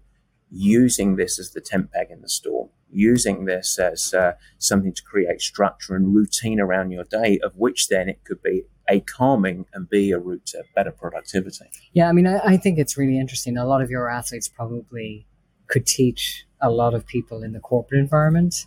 using 0.51 1.17
this 1.17 1.39
as 1.39 1.53
the 1.53 1.61
tent 1.61 1.91
peg 1.93 2.09
in 2.11 2.21
the 2.21 2.29
storm, 2.29 2.69
using 2.91 3.45
this 3.45 3.79
as 3.79 4.13
uh, 4.15 4.33
something 4.59 4.93
to 4.93 5.03
create 5.03 5.41
structure 5.41 5.95
and 5.95 6.15
routine 6.15 6.61
around 6.61 6.91
your 6.91 7.05
day, 7.05 7.39
of 7.43 7.57
which 7.57 7.89
then 7.89 8.09
it 8.09 8.25
could 8.25 8.43
be 8.43 8.63
a 8.89 9.01
calming 9.01 9.67
and 9.73 9.89
be 9.89 10.11
a 10.11 10.19
route 10.19 10.45
to 10.47 10.65
better 10.75 10.91
productivity. 10.91 11.71
Yeah, 11.93 12.09
I 12.09 12.13
mean, 12.13 12.27
I, 12.27 12.39
I 12.39 12.57
think 12.57 12.79
it's 12.79 12.97
really 12.97 13.19
interesting. 13.19 13.57
A 13.57 13.65
lot 13.65 13.83
of 13.83 13.91
your 13.91 14.11
athletes 14.11 14.49
probably 14.49 15.27
could 15.69 15.87
teach 15.87 16.45
a 16.61 16.71
lot 16.71 16.95
of 16.95 17.07
people 17.07 17.43
in 17.43 17.53
the 17.53 17.61
corporate 17.61 18.01
environment 18.01 18.67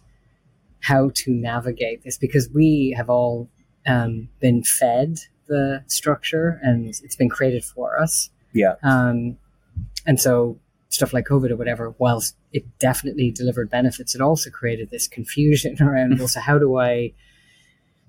how 0.80 1.12
to 1.14 1.32
navigate 1.32 2.04
this 2.04 2.18
because 2.18 2.50
we 2.54 2.94
have 2.98 3.10
all 3.10 3.50
um, 3.86 4.30
been 4.40 4.64
fed 4.64 5.18
the 5.48 5.84
structure 5.88 6.60
and 6.64 6.88
it's 6.88 7.16
been 7.16 7.30
created 7.30 7.64
for 7.64 8.00
us. 8.00 8.30
Yeah. 8.54 8.76
Um, 8.84 9.38
and 10.06 10.20
so 10.20 10.60
stuff 10.94 11.12
like 11.12 11.26
COVID 11.26 11.50
or 11.50 11.56
whatever, 11.56 11.96
whilst 11.98 12.36
it 12.52 12.64
definitely 12.78 13.32
delivered 13.32 13.70
benefits, 13.70 14.14
it 14.14 14.22
also 14.22 14.52
created 14.52 14.92
this 14.92 15.08
confusion 15.08 15.76
around, 15.82 16.20
well, 16.20 16.28
so 16.28 16.40
how 16.40 16.60
do 16.60 16.78
I 16.78 17.14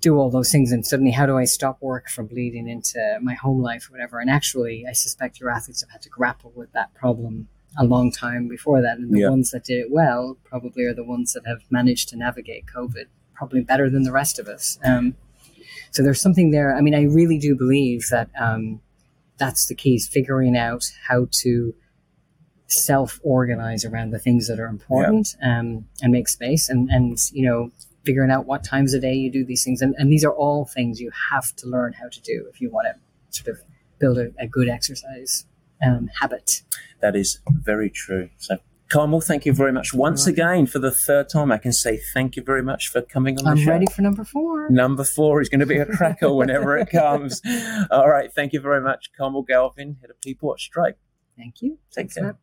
do 0.00 0.18
all 0.18 0.30
those 0.30 0.52
things 0.52 0.70
and 0.70 0.86
suddenly 0.86 1.10
how 1.10 1.24
do 1.24 1.38
I 1.38 1.44
stop 1.44 1.80
work 1.80 2.10
from 2.10 2.26
bleeding 2.26 2.68
into 2.68 3.00
my 3.22 3.32
home 3.32 3.62
life 3.62 3.88
or 3.88 3.92
whatever? 3.92 4.20
And 4.20 4.28
actually, 4.28 4.84
I 4.86 4.92
suspect 4.92 5.40
your 5.40 5.48
athletes 5.50 5.80
have 5.80 5.90
had 5.90 6.02
to 6.02 6.10
grapple 6.10 6.52
with 6.54 6.72
that 6.72 6.92
problem 6.94 7.48
a 7.78 7.84
long 7.84 8.12
time 8.12 8.48
before 8.48 8.82
that. 8.82 8.98
And 8.98 9.10
the 9.12 9.20
Yeah. 9.20 9.30
ones 9.30 9.50
that 9.52 9.64
did 9.64 9.78
it 9.78 9.90
well 9.90 10.36
probably 10.44 10.84
are 10.84 10.94
the 10.94 11.04
ones 11.04 11.32
that 11.32 11.46
have 11.46 11.62
managed 11.70 12.10
to 12.10 12.16
navigate 12.16 12.66
COVID 12.66 13.06
probably 13.32 13.62
better 13.62 13.88
than 13.88 14.02
the 14.02 14.12
rest 14.12 14.38
of 14.38 14.46
us. 14.46 14.78
Um, 14.84 15.16
so 15.90 16.02
there's 16.02 16.20
something 16.20 16.50
there. 16.50 16.76
I 16.76 16.82
mean, 16.82 16.94
I 16.94 17.04
really 17.04 17.38
do 17.38 17.56
believe 17.56 18.06
that 18.10 18.28
um, 18.38 18.80
that's 19.38 19.66
the 19.66 19.74
key 19.74 19.94
is 19.94 20.06
figuring 20.06 20.54
out 20.56 20.84
how 21.08 21.28
to 21.42 21.74
self 22.82 23.20
organize 23.22 23.84
around 23.84 24.10
the 24.10 24.18
things 24.18 24.48
that 24.48 24.58
are 24.58 24.66
important 24.66 25.34
um, 25.42 25.86
and 26.02 26.12
make 26.12 26.28
space 26.28 26.68
and, 26.68 26.88
and, 26.90 27.18
you 27.32 27.46
know, 27.46 27.70
figuring 28.04 28.30
out 28.30 28.46
what 28.46 28.62
times 28.64 28.94
a 28.94 29.00
day 29.00 29.14
you 29.14 29.30
do 29.30 29.44
these 29.44 29.64
things. 29.64 29.80
And, 29.80 29.94
and 29.98 30.12
these 30.12 30.24
are 30.24 30.32
all 30.32 30.64
things 30.64 31.00
you 31.00 31.10
have 31.30 31.54
to 31.56 31.66
learn 31.66 31.94
how 31.94 32.08
to 32.08 32.20
do 32.20 32.46
if 32.52 32.60
you 32.60 32.70
want 32.70 32.86
to 32.86 33.40
sort 33.42 33.56
of 33.56 33.62
build 33.98 34.18
a, 34.18 34.30
a 34.38 34.46
good 34.46 34.68
exercise 34.68 35.46
um, 35.84 36.10
habit. 36.20 36.62
That 37.00 37.16
is 37.16 37.40
very 37.48 37.90
true. 37.90 38.30
So, 38.38 38.58
Carmel, 38.90 39.20
thank 39.20 39.44
you 39.44 39.52
very 39.52 39.72
much 39.72 39.92
once 39.94 40.26
again 40.26 40.66
for 40.66 40.78
the 40.78 40.90
third 40.90 41.28
time. 41.28 41.50
I 41.50 41.58
can 41.58 41.72
say 41.72 41.98
thank 42.12 42.36
you 42.36 42.42
very 42.42 42.62
much 42.62 42.88
for 42.88 43.02
coming 43.02 43.38
on 43.38 43.44
the 43.44 43.50
I'm 43.50 43.56
show. 43.56 43.70
ready 43.70 43.86
for 43.86 44.02
number 44.02 44.24
four. 44.24 44.68
Number 44.70 45.04
four 45.04 45.40
is 45.40 45.48
going 45.48 45.60
to 45.60 45.66
be 45.66 45.78
a 45.78 45.86
cracker 45.86 46.32
whenever 46.32 46.76
it 46.76 46.90
comes. 46.90 47.40
All 47.90 48.08
right. 48.08 48.32
Thank 48.32 48.52
you 48.52 48.60
very 48.60 48.80
much, 48.80 49.10
Carmel 49.16 49.42
Galvin, 49.42 49.96
head 50.00 50.10
of 50.10 50.20
people 50.20 50.52
at 50.52 50.60
Stripe. 50.60 50.98
Thank 51.36 51.62
you. 51.62 51.78
Take 51.90 52.12
Thanks, 52.12 52.14
care. 52.14 52.38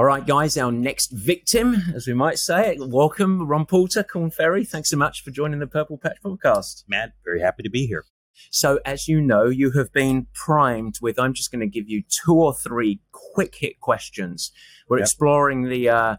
All 0.00 0.06
right, 0.06 0.26
guys, 0.26 0.56
our 0.56 0.72
next 0.72 1.10
victim, 1.12 1.76
as 1.94 2.06
we 2.06 2.14
might 2.14 2.38
say, 2.38 2.78
welcome, 2.80 3.46
Ron 3.46 3.66
Porter, 3.66 4.02
Korn 4.02 4.30
Ferry. 4.30 4.64
Thanks 4.64 4.88
so 4.88 4.96
much 4.96 5.22
for 5.22 5.30
joining 5.30 5.60
the 5.60 5.66
Purple 5.66 5.98
Patch 5.98 6.16
podcast. 6.24 6.84
Matt, 6.88 7.12
very 7.22 7.42
happy 7.42 7.62
to 7.64 7.68
be 7.68 7.86
here. 7.86 8.06
So, 8.50 8.80
as 8.86 9.08
you 9.08 9.20
know, 9.20 9.44
you 9.48 9.72
have 9.72 9.92
been 9.92 10.26
primed 10.32 10.94
with, 11.02 11.18
I'm 11.18 11.34
just 11.34 11.52
going 11.52 11.60
to 11.60 11.66
give 11.66 11.86
you 11.86 12.02
two 12.24 12.32
or 12.32 12.54
three 12.54 13.02
quick 13.12 13.56
hit 13.56 13.78
questions. 13.80 14.50
We're 14.88 15.00
Yep. 15.00 15.04
exploring 15.04 15.68
the, 15.68 15.90
uh, 15.90 16.16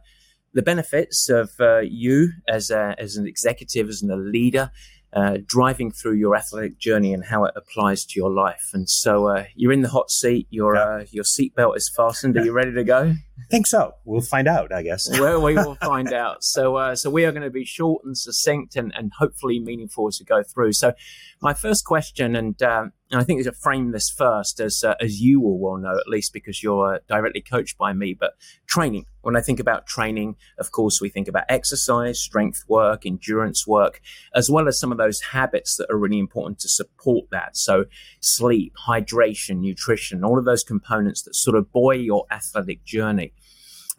the 0.54 0.62
benefits 0.62 1.28
of 1.28 1.50
uh, 1.60 1.80
you 1.80 2.34
as, 2.48 2.70
a, 2.70 2.94
as 3.00 3.16
an 3.16 3.26
executive, 3.26 3.90
as 3.90 4.04
a 4.04 4.16
leader, 4.16 4.70
uh, 5.14 5.40
driving 5.46 5.92
through 5.92 6.14
your 6.14 6.36
athletic 6.36 6.78
journey 6.78 7.14
and 7.16 7.26
how 7.26 7.46
it 7.46 7.54
applies 7.56 8.06
to 8.06 8.20
your 8.20 8.30
life. 8.32 8.70
And 8.74 8.88
so 8.88 9.28
uh, 9.28 9.46
you're 9.56 9.74
in 9.74 9.82
the 9.82 9.90
hot 9.90 10.12
seat, 10.12 10.46
your, 10.52 10.76
Yeah. 10.76 10.84
uh, 10.84 11.06
your 11.12 11.24
seatbelt 11.24 11.76
is 11.78 11.92
fastened. 11.98 12.38
Are 12.38 12.46
you 12.46 12.54
ready 12.54 12.74
to 12.74 12.84
go? 12.84 13.16
Think 13.50 13.68
so. 13.68 13.94
We'll 14.06 14.22
find 14.22 14.48
out, 14.48 14.74
I 14.74 14.84
guess. 14.84 15.10
well, 15.10 15.42
we 15.42 15.56
will 15.56 15.76
find 15.76 16.14
out. 16.14 16.44
So, 16.44 16.76
uh, 16.76 16.96
so 16.96 17.10
we 17.10 17.26
are 17.26 17.32
going 17.32 17.44
to 17.44 17.50
be 17.50 17.66
short 17.66 18.04
and 18.04 18.18
succinct 18.18 18.76
and, 18.76 18.94
and 18.96 19.12
hopefully 19.18 19.60
meaningful 19.60 20.08
as 20.08 20.20
we 20.20 20.26
go 20.26 20.44
through. 20.44 20.74
So, 20.74 20.94
my 21.42 21.54
first 21.54 21.86
question, 21.86 22.36
and, 22.36 22.62
um, 22.62 22.94
and 23.12 23.20
I 23.20 23.24
think 23.24 23.44
to 23.44 23.52
frame 23.52 23.92
this 23.92 24.10
first, 24.10 24.60
as 24.60 24.84
uh, 24.84 24.96
as 25.02 25.20
you 25.20 25.42
all 25.42 25.60
well 25.60 25.78
know, 25.78 25.98
at 25.98 26.08
least 26.08 26.32
because 26.34 26.64
you're 26.64 26.96
uh, 26.96 27.00
directly 27.08 27.42
coached 27.42 27.78
by 27.78 27.94
me, 27.94 28.16
but 28.18 28.34
training. 28.68 29.06
When 29.22 29.36
I 29.36 29.42
think 29.42 29.60
about 29.60 29.86
training, 29.86 30.36
of 30.58 30.72
course, 30.72 31.00
we 31.00 31.10
think 31.10 31.28
about 31.28 31.44
exercise, 31.48 32.20
strength 32.20 32.64
work, 32.68 33.06
endurance 33.06 33.68
work, 33.68 34.02
as 34.34 34.50
well 34.50 34.68
as 34.68 34.80
some 34.80 34.92
of 34.92 34.98
those 34.98 35.22
habits 35.32 35.76
that 35.76 35.92
are 35.92 35.98
really 35.98 36.18
important 36.18 36.58
to 36.60 36.70
support 36.70 37.26
that. 37.32 37.58
So, 37.58 37.86
sleep, 38.22 38.74
hydration, 38.88 39.58
nutrition, 39.60 40.24
all 40.24 40.40
of 40.40 40.46
those 40.46 40.64
components 40.64 41.22
that 41.24 41.36
sort 41.36 41.58
of 41.58 41.72
buoy 41.72 41.98
your 41.98 42.26
athletic 42.32 42.84
journey. 42.86 43.31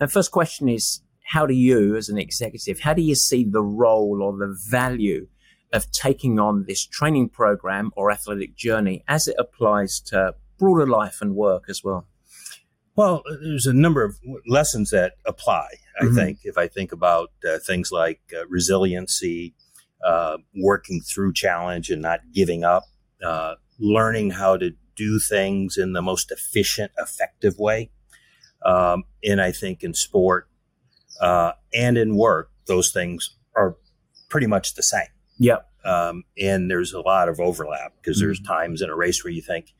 And 0.00 0.10
first 0.10 0.30
question 0.30 0.68
is, 0.68 1.02
how 1.24 1.46
do 1.46 1.54
you, 1.54 1.96
as 1.96 2.08
an 2.08 2.18
executive, 2.18 2.80
how 2.80 2.94
do 2.94 3.02
you 3.02 3.14
see 3.14 3.44
the 3.44 3.62
role 3.62 4.20
or 4.22 4.32
the 4.36 4.56
value 4.68 5.28
of 5.72 5.90
taking 5.90 6.38
on 6.38 6.64
this 6.66 6.84
training 6.84 7.28
program 7.30 7.90
or 7.96 8.10
athletic 8.10 8.56
journey 8.56 9.04
as 9.08 9.26
it 9.26 9.36
applies 9.38 10.00
to 10.00 10.34
broader 10.58 10.86
life 10.86 11.18
and 11.20 11.34
work 11.34 11.64
as 11.68 11.82
well? 11.82 12.06
Well, 12.94 13.22
there's 13.42 13.66
a 13.66 13.72
number 13.72 14.04
of 14.04 14.18
lessons 14.46 14.90
that 14.90 15.14
apply, 15.24 15.68
I 16.00 16.04
Mhm. 16.04 16.14
think, 16.14 16.38
if 16.44 16.58
I 16.58 16.68
think 16.68 16.92
about 16.92 17.30
uh, 17.48 17.58
things 17.58 17.90
like 17.90 18.20
uh, 18.36 18.46
resiliency, 18.48 19.54
uh, 20.04 20.38
working 20.54 21.00
through 21.00 21.32
challenge 21.32 21.90
and 21.90 22.02
not 22.02 22.20
giving 22.34 22.64
up, 22.64 22.84
uh, 23.24 23.54
learning 23.78 24.30
how 24.32 24.58
to 24.58 24.72
do 24.94 25.18
things 25.18 25.78
in 25.78 25.94
the 25.94 26.02
most 26.02 26.30
efficient, 26.30 26.92
effective 26.98 27.58
way. 27.58 27.90
Um, 28.64 29.04
and 29.24 29.40
I 29.40 29.52
think 29.52 29.82
in 29.82 29.94
sport 29.94 30.48
uh, 31.20 31.52
and 31.74 31.96
in 31.98 32.16
work, 32.16 32.50
those 32.66 32.90
things 32.92 33.36
are 33.56 33.76
pretty 34.28 34.46
much 34.46 34.74
the 34.74 34.82
same. 34.82 35.06
Yep. 35.38 35.68
um, 35.84 36.24
and 36.40 36.70
there's 36.70 36.92
a 36.92 37.00
lot 37.00 37.28
of 37.28 37.40
overlap 37.40 37.94
because 38.00 38.20
there's 38.20 38.40
times 38.40 38.80
in 38.82 38.88
a 38.90 38.94
race 38.94 39.24
where 39.24 39.32
you 39.32 39.42
think, 39.42 39.72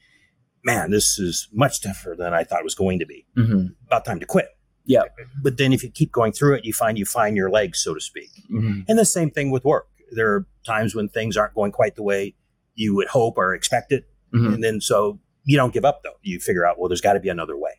"Man, 0.65 0.91
this 0.91 1.19
is 1.19 1.49
much 1.53 1.81
tougher 1.83 2.17
than 2.19 2.35
I 2.35 2.43
thought 2.43 2.61
it 2.61 2.65
was 2.65 2.75
going 2.75 2.99
to 2.99 3.07
be. 3.07 3.25
Mm-hmm. 3.37 3.67
About 3.87 4.05
time 4.05 4.19
to 4.19 4.27
quit." 4.27 4.49
Yeah. 4.85 5.03
But 5.41 5.59
then 5.59 5.73
if 5.73 5.85
you 5.85 5.91
keep 5.91 6.11
going 6.11 6.33
through 6.33 6.55
it, 6.57 6.65
you 6.65 6.73
find 6.73 6.99
you 6.99 7.05
find 7.05 7.37
your 7.37 7.51
legs, 7.51 7.79
so 7.85 7.95
to 7.95 8.01
speak. 8.01 8.31
Mm-hmm. 8.51 8.81
And 8.89 8.99
the 8.99 9.05
same 9.05 9.31
thing 9.31 9.53
with 9.53 9.65
work. 9.65 9.87
There 10.11 10.35
are 10.35 10.47
times 10.67 10.95
when 10.95 11.09
things 11.09 11.37
aren't 11.37 11.55
going 11.55 11.71
quite 11.71 11.95
the 11.95 12.03
way 12.03 12.35
you 12.75 12.95
would 12.97 13.09
hope 13.09 13.39
or 13.39 13.55
expected, 13.55 14.05
Mhm. 14.35 14.55
and 14.55 14.65
then 14.65 14.81
so 14.81 15.21
you 15.45 15.57
don't 15.57 15.73
give 15.73 15.85
up 15.85 16.03
though. 16.03 16.17
You 16.23 16.41
figure 16.41 16.67
out, 16.67 16.79
well, 16.81 16.89
there's 16.89 17.01
got 17.01 17.13
to 17.13 17.21
be 17.21 17.29
another 17.29 17.57
way. 17.57 17.73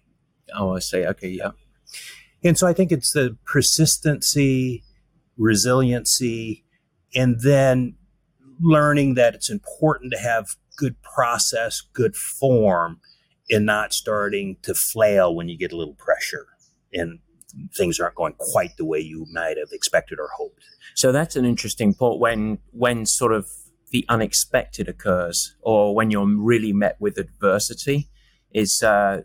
Oh, 0.55 0.75
I 0.75 0.79
say, 0.79 1.05
Okay. 1.05 1.29
Yeah. 1.29 1.51
And 2.43 2.57
so 2.57 2.67
I 2.67 2.73
think 2.73 2.91
it's 2.91 3.13
the 3.13 3.37
persistency, 3.45 4.83
resiliency, 5.37 6.65
and 7.15 7.39
then 7.41 7.95
learning 8.59 9.13
that 9.15 9.33
it's 9.33 9.49
important 9.49 10.11
to 10.11 10.19
have 10.19 10.47
good 10.75 11.01
process, 11.01 11.81
good 11.93 12.15
form, 12.15 12.99
and 13.49 13.65
not 13.65 13.93
starting 13.93 14.57
to 14.63 14.73
flail 14.73 15.33
when 15.33 15.47
you 15.47 15.57
get 15.57 15.71
a 15.71 15.77
little 15.77 15.95
pressure 15.95 16.47
and 16.93 17.19
things 17.75 17.99
aren't 17.99 18.15
going 18.15 18.33
quite 18.37 18.75
the 18.77 18.85
way 18.85 18.99
you 18.99 19.25
might 19.31 19.57
have 19.57 19.69
expected 19.71 20.19
or 20.19 20.29
hoped. 20.35 20.63
So 20.95 21.11
that's 21.11 21.35
an 21.35 21.45
interesting 21.45 21.93
point 21.93 22.19
when 22.19 22.59
when 22.71 23.05
sort 23.05 23.33
of 23.33 23.47
the 23.91 24.05
unexpected 24.09 24.89
occurs, 24.89 25.55
or 25.61 25.93
when 25.93 26.09
you're 26.09 26.25
really 26.25 26.73
met 26.73 26.97
with 26.99 27.17
adversity, 27.17 28.09
is 28.51 28.81
uh, 28.81 29.21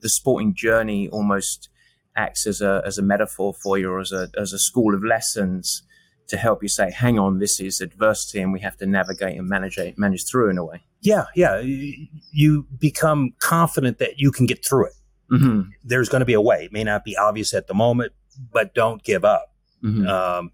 the 0.00 0.08
sporting 0.08 0.54
journey 0.54 1.08
almost 1.08 1.68
acts 2.16 2.46
as 2.46 2.60
a 2.60 2.82
as 2.84 2.98
a 2.98 3.02
metaphor 3.02 3.54
for 3.62 3.78
you, 3.78 3.90
or 3.90 4.00
as 4.00 4.12
a 4.12 4.28
as 4.38 4.52
a 4.52 4.58
school 4.58 4.94
of 4.94 5.02
lessons 5.04 5.82
to 6.28 6.36
help 6.36 6.62
you 6.62 6.68
say, 6.68 6.90
hang 6.90 7.18
on, 7.18 7.38
this 7.38 7.60
is 7.60 7.80
adversity 7.80 8.40
and 8.40 8.52
we 8.52 8.60
have 8.60 8.76
to 8.78 8.86
navigate 8.86 9.38
and 9.38 9.48
manage 9.48 9.76
it, 9.76 9.98
manage 9.98 10.24
through 10.30 10.48
in 10.50 10.56
a 10.56 10.64
way. 10.64 10.82
Yeah, 11.00 11.24
yeah. 11.34 11.60
You 11.60 12.66
become 12.78 13.34
confident 13.40 13.98
that 13.98 14.18
you 14.18 14.30
can 14.30 14.46
get 14.46 14.64
through 14.64 14.86
it. 14.86 14.92
Mm-hmm. 15.30 15.70
There's 15.84 16.08
going 16.08 16.20
to 16.20 16.26
be 16.26 16.32
a 16.32 16.40
way. 16.40 16.64
It 16.64 16.72
may 16.72 16.84
not 16.84 17.04
be 17.04 17.16
obvious 17.16 17.52
at 17.52 17.66
the 17.66 17.74
moment, 17.74 18.12
but 18.52 18.74
don't 18.74 19.02
give 19.02 19.24
up. 19.24 19.52
Mm-hmm. 19.84 20.06
Um, 20.06 20.52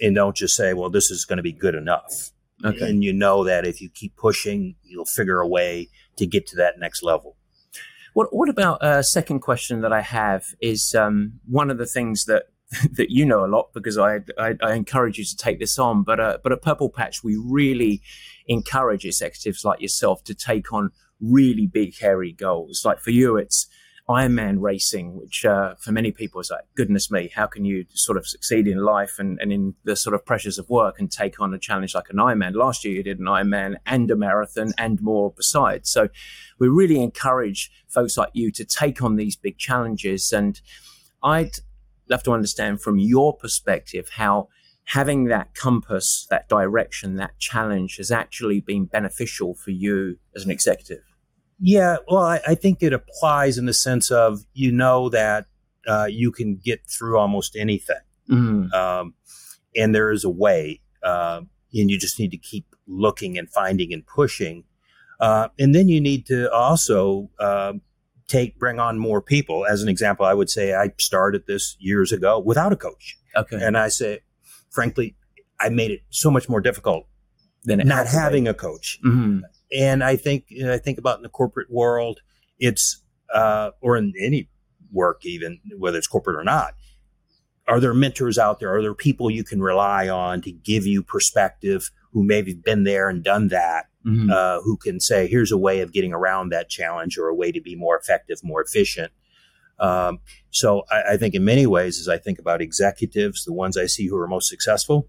and 0.00 0.14
don't 0.14 0.36
just 0.36 0.54
say, 0.54 0.74
well, 0.74 0.90
this 0.90 1.10
is 1.10 1.24
going 1.24 1.38
to 1.38 1.42
be 1.42 1.52
good 1.52 1.74
enough. 1.74 2.30
Okay. 2.64 2.90
And 2.90 3.04
you 3.04 3.12
know 3.12 3.44
that 3.44 3.66
if 3.66 3.80
you 3.80 3.88
keep 3.88 4.16
pushing, 4.16 4.76
you'll 4.82 5.06
figure 5.06 5.40
a 5.40 5.48
way 5.48 5.88
to 6.18 6.26
get 6.26 6.46
to 6.48 6.56
that 6.56 6.78
next 6.78 7.02
level. 7.02 7.35
What, 8.16 8.34
what 8.34 8.48
about 8.48 8.78
a 8.80 8.86
uh, 8.86 9.02
second 9.02 9.40
question 9.40 9.82
that 9.82 9.92
I 9.92 10.00
have 10.00 10.54
is 10.62 10.94
um, 10.94 11.34
one 11.46 11.70
of 11.70 11.76
the 11.76 11.84
things 11.84 12.24
that 12.24 12.44
that 12.92 13.10
you 13.10 13.26
know 13.26 13.44
a 13.44 13.46
lot 13.46 13.74
because 13.74 13.98
I, 13.98 14.20
I, 14.38 14.54
I 14.62 14.72
encourage 14.72 15.18
you 15.18 15.24
to 15.26 15.36
take 15.36 15.58
this 15.58 15.78
on. 15.78 16.02
But 16.02 16.18
uh, 16.18 16.38
but 16.42 16.50
at 16.50 16.62
Purple 16.62 16.88
Patch, 16.88 17.22
we 17.22 17.36
really 17.36 18.00
encourage 18.46 19.04
executives 19.04 19.66
like 19.66 19.82
yourself 19.82 20.24
to 20.24 20.34
take 20.34 20.72
on 20.72 20.92
really 21.20 21.66
big, 21.66 21.98
hairy 21.98 22.32
goals. 22.32 22.86
Like 22.86 23.00
for 23.00 23.10
you, 23.10 23.36
it's 23.36 23.66
Ironman 24.08 24.58
racing, 24.60 25.16
which 25.16 25.44
uh, 25.44 25.74
for 25.80 25.90
many 25.90 26.12
people 26.12 26.40
is 26.40 26.50
like, 26.50 26.64
goodness 26.76 27.10
me, 27.10 27.28
how 27.34 27.46
can 27.46 27.64
you 27.64 27.86
sort 27.90 28.16
of 28.16 28.26
succeed 28.26 28.68
in 28.68 28.78
life 28.78 29.18
and, 29.18 29.36
and 29.40 29.52
in 29.52 29.74
the 29.82 29.96
sort 29.96 30.14
of 30.14 30.24
pressures 30.24 30.58
of 30.58 30.70
work 30.70 31.00
and 31.00 31.10
take 31.10 31.40
on 31.40 31.52
a 31.52 31.58
challenge 31.58 31.92
like 31.92 32.08
an 32.10 32.16
Ironman? 32.16 32.54
Last 32.54 32.84
year 32.84 32.94
you 32.94 33.02
did 33.02 33.18
an 33.18 33.26
Ironman 33.26 33.76
and 33.84 34.08
a 34.10 34.16
marathon 34.16 34.72
and 34.78 35.02
more 35.02 35.32
besides. 35.36 35.90
So 35.90 36.08
we 36.60 36.68
really 36.68 37.02
encourage 37.02 37.70
folks 37.88 38.16
like 38.16 38.30
you 38.32 38.52
to 38.52 38.64
take 38.64 39.02
on 39.02 39.16
these 39.16 39.34
big 39.34 39.58
challenges. 39.58 40.32
And 40.32 40.60
I'd 41.24 41.56
love 42.08 42.22
to 42.24 42.32
understand 42.32 42.80
from 42.80 43.00
your 43.00 43.36
perspective 43.36 44.10
how 44.10 44.48
having 44.84 45.24
that 45.24 45.52
compass, 45.56 46.28
that 46.30 46.48
direction, 46.48 47.16
that 47.16 47.36
challenge 47.40 47.96
has 47.96 48.12
actually 48.12 48.60
been 48.60 48.84
beneficial 48.84 49.54
for 49.54 49.72
you 49.72 50.16
as 50.36 50.44
an 50.44 50.52
executive. 50.52 51.02
Yeah, 51.58 51.96
well, 52.08 52.22
I, 52.22 52.40
I 52.46 52.54
think 52.54 52.82
it 52.82 52.92
applies 52.92 53.56
in 53.56 53.66
the 53.66 53.72
sense 53.72 54.10
of 54.10 54.40
you 54.52 54.70
know 54.70 55.08
that 55.08 55.46
uh, 55.86 56.06
you 56.08 56.30
can 56.30 56.56
get 56.56 56.80
through 56.86 57.18
almost 57.18 57.56
anything, 57.56 57.96
mm-hmm. 58.30 58.72
um, 58.74 59.14
and 59.74 59.94
there 59.94 60.10
is 60.10 60.24
a 60.24 60.30
way, 60.30 60.80
uh, 61.02 61.40
and 61.72 61.90
you 61.90 61.98
just 61.98 62.18
need 62.18 62.30
to 62.32 62.36
keep 62.36 62.66
looking 62.86 63.38
and 63.38 63.50
finding 63.50 63.92
and 63.92 64.06
pushing, 64.06 64.64
uh, 65.20 65.48
and 65.58 65.74
then 65.74 65.88
you 65.88 66.00
need 66.00 66.26
to 66.26 66.52
also 66.52 67.30
uh, 67.38 67.72
take 68.28 68.58
bring 68.58 68.78
on 68.78 68.98
more 68.98 69.22
people. 69.22 69.64
As 69.64 69.82
an 69.82 69.88
example, 69.88 70.26
I 70.26 70.34
would 70.34 70.50
say 70.50 70.74
I 70.74 70.90
started 70.98 71.44
this 71.46 71.76
years 71.78 72.12
ago 72.12 72.38
without 72.38 72.72
a 72.72 72.76
coach. 72.76 73.16
Okay, 73.34 73.58
and 73.62 73.78
I 73.78 73.88
say, 73.88 74.20
frankly, 74.70 75.16
I 75.58 75.70
made 75.70 75.90
it 75.90 76.00
so 76.10 76.30
much 76.30 76.50
more 76.50 76.60
difficult 76.60 77.06
than 77.64 77.78
not 77.86 78.06
having 78.06 78.46
a 78.46 78.54
coach. 78.54 78.98
Mm-hmm. 79.04 79.40
And 79.72 80.04
I 80.04 80.16
think 80.16 80.44
you 80.48 80.64
know, 80.64 80.72
I 80.72 80.78
think 80.78 80.98
about 80.98 81.18
in 81.18 81.22
the 81.22 81.28
corporate 81.28 81.70
world, 81.70 82.20
it's 82.58 83.02
uh, 83.32 83.70
or 83.80 83.96
in 83.96 84.12
any 84.20 84.48
work, 84.92 85.24
even 85.24 85.60
whether 85.78 85.98
it's 85.98 86.06
corporate 86.06 86.36
or 86.36 86.44
not. 86.44 86.74
Are 87.68 87.80
there 87.80 87.94
mentors 87.94 88.38
out 88.38 88.60
there? 88.60 88.72
Are 88.74 88.82
there 88.82 88.94
people 88.94 89.28
you 89.28 89.42
can 89.42 89.60
rely 89.60 90.08
on 90.08 90.40
to 90.42 90.52
give 90.52 90.86
you 90.86 91.02
perspective 91.02 91.90
who 92.12 92.22
maybe 92.22 92.54
been 92.54 92.84
there 92.84 93.08
and 93.08 93.24
done 93.24 93.48
that? 93.48 93.86
Mm-hmm. 94.06 94.30
Uh, 94.30 94.60
who 94.60 94.76
can 94.76 95.00
say, 95.00 95.26
here's 95.26 95.50
a 95.50 95.58
way 95.58 95.80
of 95.80 95.92
getting 95.92 96.12
around 96.12 96.50
that 96.50 96.68
challenge 96.68 97.18
or 97.18 97.26
a 97.26 97.34
way 97.34 97.50
to 97.50 97.60
be 97.60 97.74
more 97.74 97.98
effective, 97.98 98.38
more 98.44 98.62
efficient. 98.62 99.10
Um, 99.80 100.20
so 100.50 100.84
I, 100.88 101.14
I, 101.14 101.16
think 101.16 101.34
in 101.34 101.44
many 101.44 101.66
ways, 101.66 101.98
as 101.98 102.08
I 102.08 102.16
think 102.16 102.38
about 102.38 102.62
executives, 102.62 103.44
the 103.44 103.52
ones 103.52 103.76
I 103.76 103.86
see 103.86 104.06
who 104.06 104.16
are 104.16 104.28
most 104.28 104.48
successful, 104.48 105.08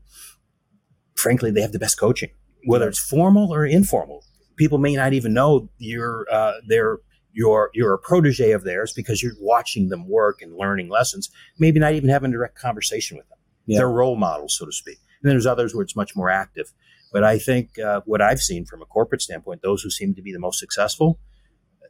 frankly, 1.15 1.51
they 1.51 1.61
have 1.61 1.73
the 1.73 1.79
best 1.79 1.99
coaching, 1.99 2.31
whether 2.65 2.89
it's 2.89 2.99
formal 2.99 3.53
or 3.53 3.65
informal 3.65 4.23
people 4.57 4.77
may 4.77 4.95
not 4.95 5.13
even 5.13 5.33
know 5.33 5.69
you're 5.77 6.25
uh, 6.31 6.53
they're 6.67 6.99
you're 7.31 7.69
you're 7.73 7.93
a 7.93 7.99
protege 7.99 8.51
of 8.51 8.63
theirs 8.63 8.93
because 8.93 9.23
you're 9.23 9.33
watching 9.39 9.89
them 9.89 10.07
work 10.09 10.41
and 10.41 10.57
learning 10.57 10.89
lessons. 10.89 11.29
Maybe 11.57 11.79
not 11.79 11.93
even 11.93 12.09
having 12.09 12.31
a 12.31 12.33
direct 12.33 12.57
conversation 12.59 13.17
with 13.17 13.29
them. 13.29 13.37
Yeah. 13.65 13.79
They're 13.79 13.91
role 13.91 14.15
models, 14.15 14.57
so 14.57 14.65
to 14.65 14.71
speak. 14.71 14.97
And 15.21 15.29
then 15.29 15.33
there's 15.33 15.45
others 15.45 15.73
where 15.73 15.83
it's 15.83 15.95
much 15.95 16.15
more 16.15 16.29
active. 16.29 16.73
But 17.13 17.23
I 17.23 17.37
think 17.37 17.79
uh, 17.79 18.01
what 18.05 18.21
I've 18.21 18.41
seen 18.41 18.65
from 18.65 18.81
a 18.81 18.85
corporate 18.85 19.21
standpoint, 19.21 19.61
those 19.61 19.81
who 19.81 19.89
seem 19.89 20.13
to 20.15 20.21
be 20.21 20.33
the 20.33 20.39
most 20.39 20.59
successful, 20.59 21.19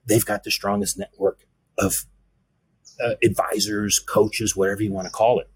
they've 0.06 0.26
got 0.26 0.44
the 0.44 0.52
strongest 0.52 0.98
network 0.98 1.40
of 1.78 2.06
uh, 3.04 3.16
advisors, 3.24 4.00
coaches, 4.00 4.56
whatever 4.56 4.84
you 4.84 4.92
want 4.92 5.06
to 5.06 5.12
call 5.12 5.40
it. 5.40 5.50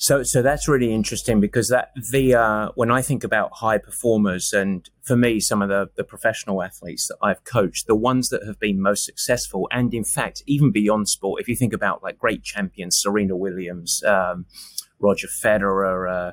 So, 0.00 0.22
so 0.22 0.42
that's 0.42 0.68
really 0.68 0.94
interesting 0.94 1.40
because 1.40 1.68
that 1.70 1.90
the 2.12 2.34
uh, 2.36 2.68
when 2.76 2.88
I 2.88 3.02
think 3.02 3.24
about 3.24 3.50
high 3.54 3.78
performers, 3.78 4.52
and 4.52 4.88
for 5.02 5.16
me, 5.16 5.40
some 5.40 5.60
of 5.60 5.68
the 5.68 5.90
the 5.96 6.04
professional 6.04 6.62
athletes 6.62 7.08
that 7.08 7.16
I've 7.20 7.42
coached, 7.42 7.88
the 7.88 7.96
ones 7.96 8.28
that 8.28 8.46
have 8.46 8.60
been 8.60 8.80
most 8.80 9.04
successful, 9.04 9.68
and 9.72 9.92
in 9.92 10.04
fact, 10.04 10.44
even 10.46 10.70
beyond 10.70 11.08
sport, 11.08 11.40
if 11.40 11.48
you 11.48 11.56
think 11.56 11.72
about 11.72 12.00
like 12.00 12.16
great 12.16 12.44
champions, 12.44 12.96
Serena 12.96 13.36
Williams. 13.36 14.02
Um, 14.04 14.46
Roger 15.00 15.28
Federer, 15.28 16.32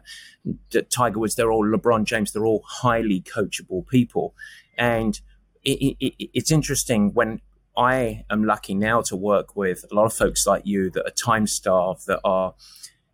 uh, 0.73 0.81
Tiger 0.89 1.19
Woods, 1.19 1.35
they're 1.35 1.51
all 1.51 1.63
LeBron 1.63 2.03
James, 2.05 2.31
they're 2.31 2.47
all 2.47 2.63
highly 2.65 3.21
coachable 3.21 3.87
people. 3.87 4.33
And 4.75 5.21
it, 5.63 5.95
it, 5.99 6.29
it's 6.33 6.51
interesting 6.51 7.13
when 7.13 7.41
I 7.77 8.23
am 8.29 8.43
lucky 8.43 8.73
now 8.73 9.01
to 9.01 9.15
work 9.15 9.55
with 9.55 9.85
a 9.91 9.93
lot 9.93 10.05
of 10.05 10.13
folks 10.13 10.47
like 10.47 10.65
you 10.65 10.89
that 10.91 11.05
are 11.05 11.11
time 11.11 11.45
starved, 11.45 12.07
that 12.07 12.21
are 12.23 12.55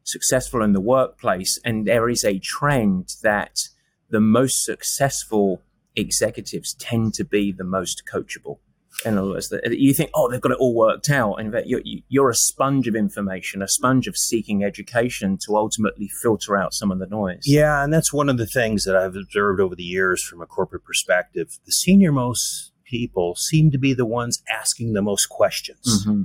successful 0.03 0.61
in 0.61 0.73
the 0.73 0.81
workplace. 0.81 1.59
And 1.63 1.87
there 1.87 2.09
is 2.09 2.23
a 2.23 2.39
trend 2.39 3.15
that 3.23 3.69
the 4.09 4.19
most 4.19 4.63
successful 4.63 5.61
executives 5.95 6.73
tend 6.73 7.13
to 7.15 7.23
be 7.23 7.51
the 7.51 7.63
most 7.63 8.03
coachable. 8.11 8.59
In 9.05 9.17
other 9.17 9.29
words, 9.29 9.53
you 9.65 9.93
think, 9.93 10.11
oh, 10.13 10.29
they've 10.29 10.41
got 10.41 10.51
it 10.51 10.57
all 10.59 10.75
worked 10.75 11.09
out. 11.09 11.35
And 11.35 11.53
you're, 11.65 11.81
you're 12.09 12.29
a 12.29 12.35
sponge 12.35 12.87
of 12.87 12.95
information, 12.95 13.61
a 13.61 13.67
sponge 13.67 14.05
of 14.07 14.17
seeking 14.17 14.63
education 14.63 15.37
to 15.45 15.55
ultimately 15.55 16.09
filter 16.21 16.57
out 16.57 16.73
some 16.73 16.91
of 16.91 16.99
the 16.99 17.07
noise. 17.07 17.43
Yeah, 17.45 17.83
and 17.83 17.93
that's 17.93 18.13
one 18.13 18.29
of 18.29 18.37
the 18.37 18.45
things 18.45 18.83
that 18.83 18.95
I've 18.95 19.15
observed 19.15 19.59
over 19.59 19.75
the 19.75 19.83
years 19.83 20.23
from 20.23 20.41
a 20.41 20.45
corporate 20.45 20.83
perspective. 20.83 21.57
The 21.65 21.71
senior 21.71 22.11
most 22.11 22.73
people 22.83 23.35
seem 23.35 23.71
to 23.71 23.77
be 23.77 23.93
the 23.93 24.05
ones 24.05 24.43
asking 24.49 24.93
the 24.93 25.01
most 25.01 25.27
questions. 25.29 26.05
Mm-hmm 26.05 26.23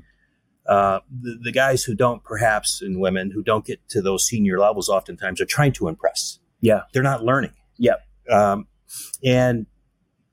uh, 0.69 1.01
the, 1.11 1.39
the, 1.45 1.53
guys 1.53 1.85
who 1.85 1.95
don't 1.95 2.25
perhaps 2.25 2.83
and 2.83 3.01
women 3.01 3.31
who 3.31 3.43
don't 3.43 3.65
get 3.65 3.87
to 3.89 4.03
those 4.03 4.27
senior 4.27 4.59
levels 4.59 4.89
oftentimes 4.89 5.41
are 5.41 5.47
trying 5.47 5.73
to 5.73 5.87
impress. 5.87 6.41
Yeah. 6.61 6.83
They're 6.93 7.03
not 7.03 7.25
learning. 7.25 7.53
Yep. 7.79 8.01
Um, 8.31 8.67
and 9.25 9.67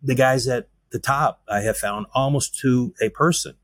the 0.02 0.16
guys 0.16 0.48
at 0.48 0.70
the 0.92 1.00
top, 1.00 1.42
I 1.48 1.62
have 1.62 1.78
found 1.78 2.08
almost 2.14 2.58
to 2.62 2.94
a 3.02 3.10
person 3.10 3.56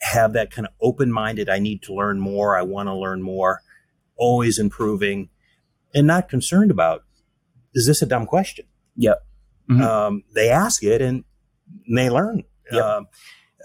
have 0.00 0.32
that 0.32 0.50
kind 0.50 0.66
of 0.66 0.72
open 0.80 1.12
minded, 1.12 1.48
I 1.48 1.58
need 1.58 1.82
to 1.82 1.94
learn 1.94 2.20
more. 2.20 2.56
I 2.56 2.62
want 2.62 2.88
to 2.88 2.94
learn 2.94 3.22
more, 3.22 3.62
always 4.16 4.58
improving 4.58 5.28
and 5.94 6.06
not 6.06 6.28
concerned 6.28 6.70
about, 6.70 7.04
is 7.74 7.86
this 7.86 8.02
a 8.02 8.06
dumb 8.06 8.26
question? 8.26 8.66
Yep. 8.96 9.24
Mm-hmm. 9.70 9.82
Um, 9.82 10.24
they 10.34 10.50
ask 10.50 10.82
it 10.82 11.02
and, 11.02 11.24
and 11.86 11.98
they 11.98 12.10
learn. 12.10 12.44
Yep. 12.70 12.84
Um, 12.84 13.06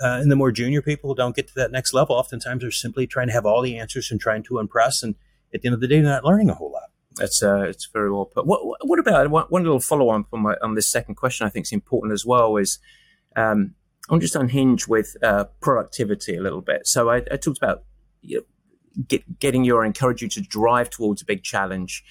uh, 0.01 0.19
and 0.21 0.31
the 0.31 0.35
more 0.35 0.51
junior 0.51 0.81
people 0.81 1.09
who 1.09 1.15
don't 1.15 1.35
get 1.35 1.47
to 1.47 1.53
that 1.55 1.71
next 1.71 1.93
level, 1.93 2.15
oftentimes 2.15 2.63
are 2.63 2.71
simply 2.71 3.05
trying 3.05 3.27
to 3.27 3.33
have 3.33 3.45
all 3.45 3.61
the 3.61 3.77
answers 3.77 4.09
and 4.11 4.19
trying 4.19 4.43
to 4.43 4.59
impress. 4.59 5.03
And 5.03 5.15
at 5.53 5.61
the 5.61 5.67
end 5.67 5.75
of 5.75 5.81
the 5.81 5.87
day, 5.87 6.01
they're 6.01 6.11
not 6.11 6.25
learning 6.25 6.49
a 6.49 6.55
whole 6.55 6.71
lot. 6.71 6.89
That's 7.15 7.43
uh, 7.43 7.61
it's 7.61 7.87
very 7.93 8.11
well 8.11 8.25
put. 8.25 8.47
What, 8.47 8.59
what 8.87 8.99
about 8.99 9.29
one, 9.29 9.63
little 9.63 9.79
follow 9.79 10.09
on 10.09 10.25
on, 10.33 10.41
my, 10.41 10.55
on 10.63 10.73
this 10.73 10.89
second 10.89 11.15
question? 11.15 11.45
I 11.45 11.49
think 11.49 11.67
is 11.67 11.71
important 11.71 12.11
as 12.11 12.25
well. 12.25 12.57
Is 12.57 12.79
um, 13.35 13.75
I'm 14.09 14.19
just 14.19 14.35
unhinged 14.35 14.87
with 14.87 15.15
uh, 15.21 15.45
productivity 15.61 16.35
a 16.35 16.41
little 16.41 16.61
bit. 16.61 16.87
So 16.87 17.09
I, 17.09 17.17
I 17.31 17.37
talked 17.37 17.59
about 17.59 17.83
you 18.21 18.37
know, 18.37 19.03
get, 19.07 19.39
getting 19.39 19.63
you 19.63 19.75
or 19.75 19.85
encourage 19.85 20.23
you 20.23 20.29
to 20.29 20.41
drive 20.41 20.89
towards 20.89 21.21
a 21.21 21.25
big 21.25 21.43
challenge 21.43 22.03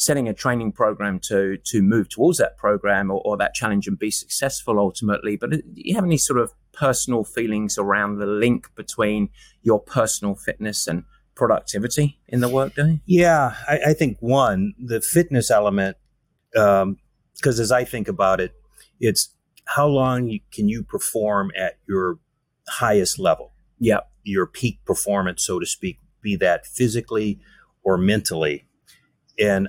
setting 0.00 0.26
a 0.26 0.32
training 0.32 0.72
program 0.72 1.20
to 1.20 1.58
to 1.62 1.82
move 1.82 2.08
towards 2.08 2.38
that 2.38 2.56
program 2.56 3.10
or, 3.10 3.20
or 3.22 3.36
that 3.36 3.52
challenge 3.52 3.86
and 3.86 3.98
be 3.98 4.10
successful 4.10 4.78
ultimately. 4.78 5.36
But 5.36 5.50
do 5.50 5.62
you 5.74 5.94
have 5.94 6.04
any 6.04 6.16
sort 6.16 6.40
of 6.40 6.52
personal 6.72 7.22
feelings 7.22 7.76
around 7.76 8.18
the 8.18 8.26
link 8.26 8.74
between 8.74 9.28
your 9.62 9.78
personal 9.78 10.34
fitness 10.34 10.86
and 10.86 11.04
productivity 11.34 12.18
in 12.28 12.40
the 12.40 12.48
workday? 12.48 13.00
Yeah, 13.04 13.54
I, 13.68 13.78
I 13.88 13.92
think 13.92 14.16
one, 14.20 14.72
the 14.78 15.02
fitness 15.02 15.50
element, 15.50 15.98
because 16.52 16.82
um, 16.82 16.96
as 17.44 17.70
I 17.70 17.84
think 17.84 18.08
about 18.08 18.40
it, 18.40 18.54
it's 19.00 19.34
how 19.66 19.86
long 19.86 20.38
can 20.50 20.70
you 20.70 20.82
perform 20.82 21.50
at 21.54 21.74
your 21.86 22.18
highest 22.68 23.18
level? 23.18 23.52
Yeah. 23.78 24.00
Your 24.22 24.46
peak 24.46 24.84
performance, 24.86 25.44
so 25.44 25.58
to 25.58 25.66
speak, 25.66 25.98
be 26.22 26.36
that 26.36 26.66
physically 26.66 27.40
or 27.82 27.98
mentally. 27.98 28.66
And 29.38 29.68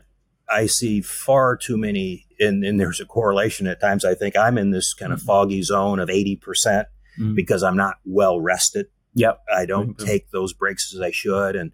I 0.52 0.66
see 0.66 1.02
far 1.02 1.56
too 1.56 1.78
many, 1.78 2.28
and, 2.40 2.64
and, 2.64 2.80
there's 2.80 3.00
a 3.00 3.06
correlation 3.06 3.68
at 3.68 3.80
times. 3.80 4.04
I 4.04 4.16
think 4.16 4.36
I'm 4.36 4.58
in 4.58 4.72
this 4.72 4.94
kind 4.94 5.14
of 5.14 5.20
mm-hmm. 5.20 5.28
foggy 5.28 5.62
zone 5.64 6.00
of 6.00 6.10
80% 6.10 6.38
mm-hmm. 6.38 7.36
because 7.36 7.64
I'm 7.64 7.78
not 7.78 7.96
well 8.06 8.40
rested. 8.40 8.88
Yep. 9.14 9.42
I 9.54 9.66
don't 9.66 9.98
mm-hmm. 9.98 10.06
take 10.06 10.32
those 10.32 10.54
breaks 10.54 10.94
as 10.94 11.02
I 11.02 11.12
should. 11.12 11.56
And 11.56 11.72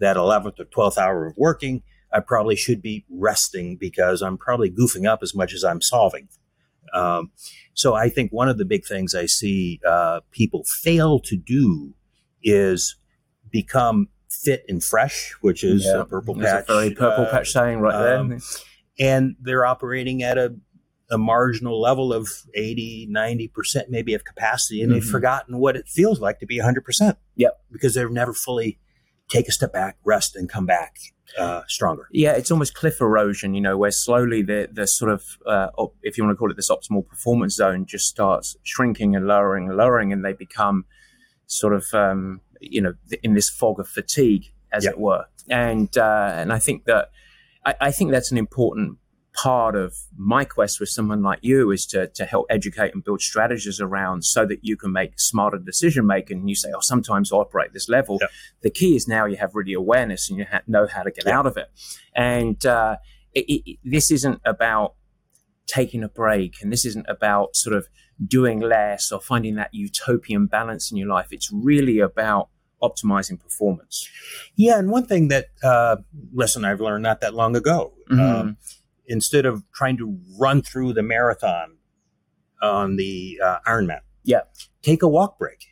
that 0.00 0.16
11th 0.16 0.60
or 0.60 0.64
12th 0.64 0.98
hour 0.98 1.26
of 1.26 1.36
working, 1.36 1.82
I 2.12 2.20
probably 2.20 2.56
should 2.56 2.82
be 2.82 3.04
resting 3.10 3.76
because 3.76 4.22
I'm 4.22 4.38
probably 4.38 4.70
goofing 4.70 5.06
up 5.06 5.20
as 5.22 5.34
much 5.34 5.52
as 5.52 5.64
I'm 5.64 5.80
solving. 5.80 6.28
Um, 6.92 7.32
so 7.74 7.94
I 7.94 8.08
think 8.08 8.32
one 8.32 8.48
of 8.48 8.56
the 8.56 8.64
big 8.64 8.86
things 8.86 9.14
I 9.14 9.26
see 9.26 9.80
uh, 9.86 10.20
people 10.30 10.64
fail 10.64 11.18
to 11.20 11.36
do 11.36 11.94
is 12.42 12.96
become 13.50 14.08
fit 14.42 14.64
and 14.68 14.82
fresh, 14.82 15.34
which 15.40 15.62
is 15.64 15.86
a 15.86 16.04
purple 16.04 16.34
patch. 16.34 16.64
a 16.68 16.72
very 16.72 16.94
purple 16.94 17.24
uh, 17.26 17.30
patch 17.30 17.50
saying 17.50 17.78
right 17.80 17.94
um, 18.16 18.28
there. 18.30 18.38
and 18.98 19.36
they're 19.40 19.64
operating 19.66 20.22
at 20.22 20.38
a, 20.38 20.54
a 21.10 21.18
marginal 21.18 21.80
level 21.80 22.12
of 22.12 22.28
80, 22.54 23.08
90% 23.12 23.88
maybe 23.88 24.14
of 24.14 24.24
capacity, 24.24 24.82
and 24.82 24.90
they've 24.92 25.02
Mhm. 25.02 25.10
forgotten 25.10 25.58
what 25.58 25.76
it 25.76 25.86
feels 25.88 26.20
like 26.20 26.40
to 26.40 26.46
be 26.46 26.58
100%. 26.58 27.16
Yep. 27.36 27.60
Because 27.70 27.94
they've 27.94 28.10
never 28.10 28.32
fully 28.32 28.78
take 29.28 29.48
a 29.48 29.52
step 29.52 29.72
back, 29.72 29.96
rest, 30.04 30.36
and 30.36 30.48
come 30.48 30.66
back 30.66 30.96
uh, 31.38 31.62
stronger. 31.66 32.06
Yeah, 32.12 32.32
it's 32.32 32.50
almost 32.50 32.74
cliff 32.74 33.00
erosion, 33.00 33.54
you 33.54 33.60
know, 33.60 33.76
where 33.78 33.90
slowly 33.90 34.42
the 34.42 34.68
the 34.70 34.86
sort 34.86 35.10
of, 35.10 35.24
uh, 35.46 35.68
op- 35.78 35.96
if 36.02 36.16
you 36.16 36.24
want 36.24 36.34
to 36.34 36.38
call 36.38 36.50
it 36.50 36.56
this 36.56 36.70
optimal 36.70 37.06
performance 37.08 37.54
zone, 37.54 37.86
just 37.86 38.04
starts 38.06 38.56
shrinking 38.62 39.16
and 39.16 39.26
lowering 39.26 39.68
and 39.68 39.76
lowering, 39.76 40.12
and 40.12 40.24
they 40.24 40.32
become 40.34 40.84
sort 41.46 41.72
of, 41.74 41.86
um, 41.92 42.40
you 42.70 42.80
know, 42.82 42.94
in 43.22 43.34
this 43.34 43.48
fog 43.48 43.78
of 43.80 43.88
fatigue, 43.88 44.52
as 44.72 44.84
Yeah. 44.84 44.90
it 44.90 44.98
were. 44.98 45.24
And 45.50 45.96
uh, 45.98 46.30
and 46.34 46.52
I 46.52 46.58
think 46.58 46.84
that 46.84 47.10
I, 47.64 47.74
I 47.80 47.90
think 47.90 48.10
that's 48.10 48.30
an 48.32 48.38
important 48.38 48.98
part 49.36 49.74
of 49.74 49.92
my 50.16 50.44
quest 50.44 50.78
with 50.78 50.88
someone 50.88 51.20
like 51.20 51.40
you 51.42 51.72
is 51.72 51.84
to 51.86 52.06
to 52.08 52.24
help 52.24 52.46
educate 52.50 52.94
and 52.94 53.02
build 53.04 53.20
strategies 53.20 53.80
around 53.80 54.24
so 54.24 54.46
that 54.46 54.60
you 54.62 54.76
can 54.76 54.92
make 54.92 55.18
smarter 55.18 55.58
decision 55.58 56.06
making. 56.06 56.38
And 56.38 56.48
you 56.48 56.54
say, 56.54 56.70
oh, 56.74 56.80
sometimes 56.80 57.32
I 57.32 57.36
operate 57.36 57.72
this 57.72 57.88
level. 57.88 58.18
Yeah. 58.20 58.28
The 58.62 58.70
key 58.70 58.94
is 58.96 59.06
now 59.08 59.26
you 59.26 59.36
have 59.36 59.54
really 59.54 59.72
awareness 59.74 60.30
and 60.30 60.38
you 60.38 60.46
ha- 60.50 60.62
know 60.66 60.86
how 60.86 61.02
to 61.02 61.10
get 61.10 61.24
Yeah. 61.26 61.38
out 61.38 61.46
of 61.46 61.56
it. 61.56 61.66
And 62.14 62.64
uh, 62.64 62.96
it, 63.32 63.44
it, 63.66 63.78
this 63.84 64.10
isn't 64.12 64.40
about 64.44 64.94
taking 65.66 66.04
a 66.04 66.08
break, 66.08 66.56
and 66.62 66.70
this 66.72 66.84
isn't 66.84 67.06
about 67.08 67.56
sort 67.56 67.74
of 67.74 67.88
doing 68.24 68.60
less 68.60 69.10
or 69.10 69.20
finding 69.20 69.56
that 69.56 69.70
utopian 69.72 70.46
balance 70.46 70.92
in 70.92 70.96
your 70.96 71.08
life. 71.08 71.28
It's 71.32 71.50
really 71.52 71.98
about 71.98 72.50
optimizing 72.82 73.40
performance. 73.40 74.08
Yeah, 74.56 74.78
and 74.78 74.90
one 74.90 75.06
thing 75.06 75.28
that 75.28 75.46
uh, 75.62 75.96
lesson 76.32 76.64
I've 76.64 76.80
learned 76.80 77.02
not 77.02 77.20
that 77.20 77.34
long 77.34 77.56
ago, 77.56 77.94
Mhm. 78.10 78.18
um, 78.40 78.56
instead 79.06 79.46
of 79.46 79.62
trying 79.72 79.96
to 79.98 80.18
run 80.38 80.62
through 80.62 80.92
the 80.92 81.02
marathon 81.02 81.76
on 82.62 82.96
the 82.96 83.40
uh, 83.42 83.58
Ironman, 83.66 84.00
Yeah. 84.24 84.40
take 84.82 85.02
a 85.02 85.08
walk 85.08 85.38
break. 85.38 85.66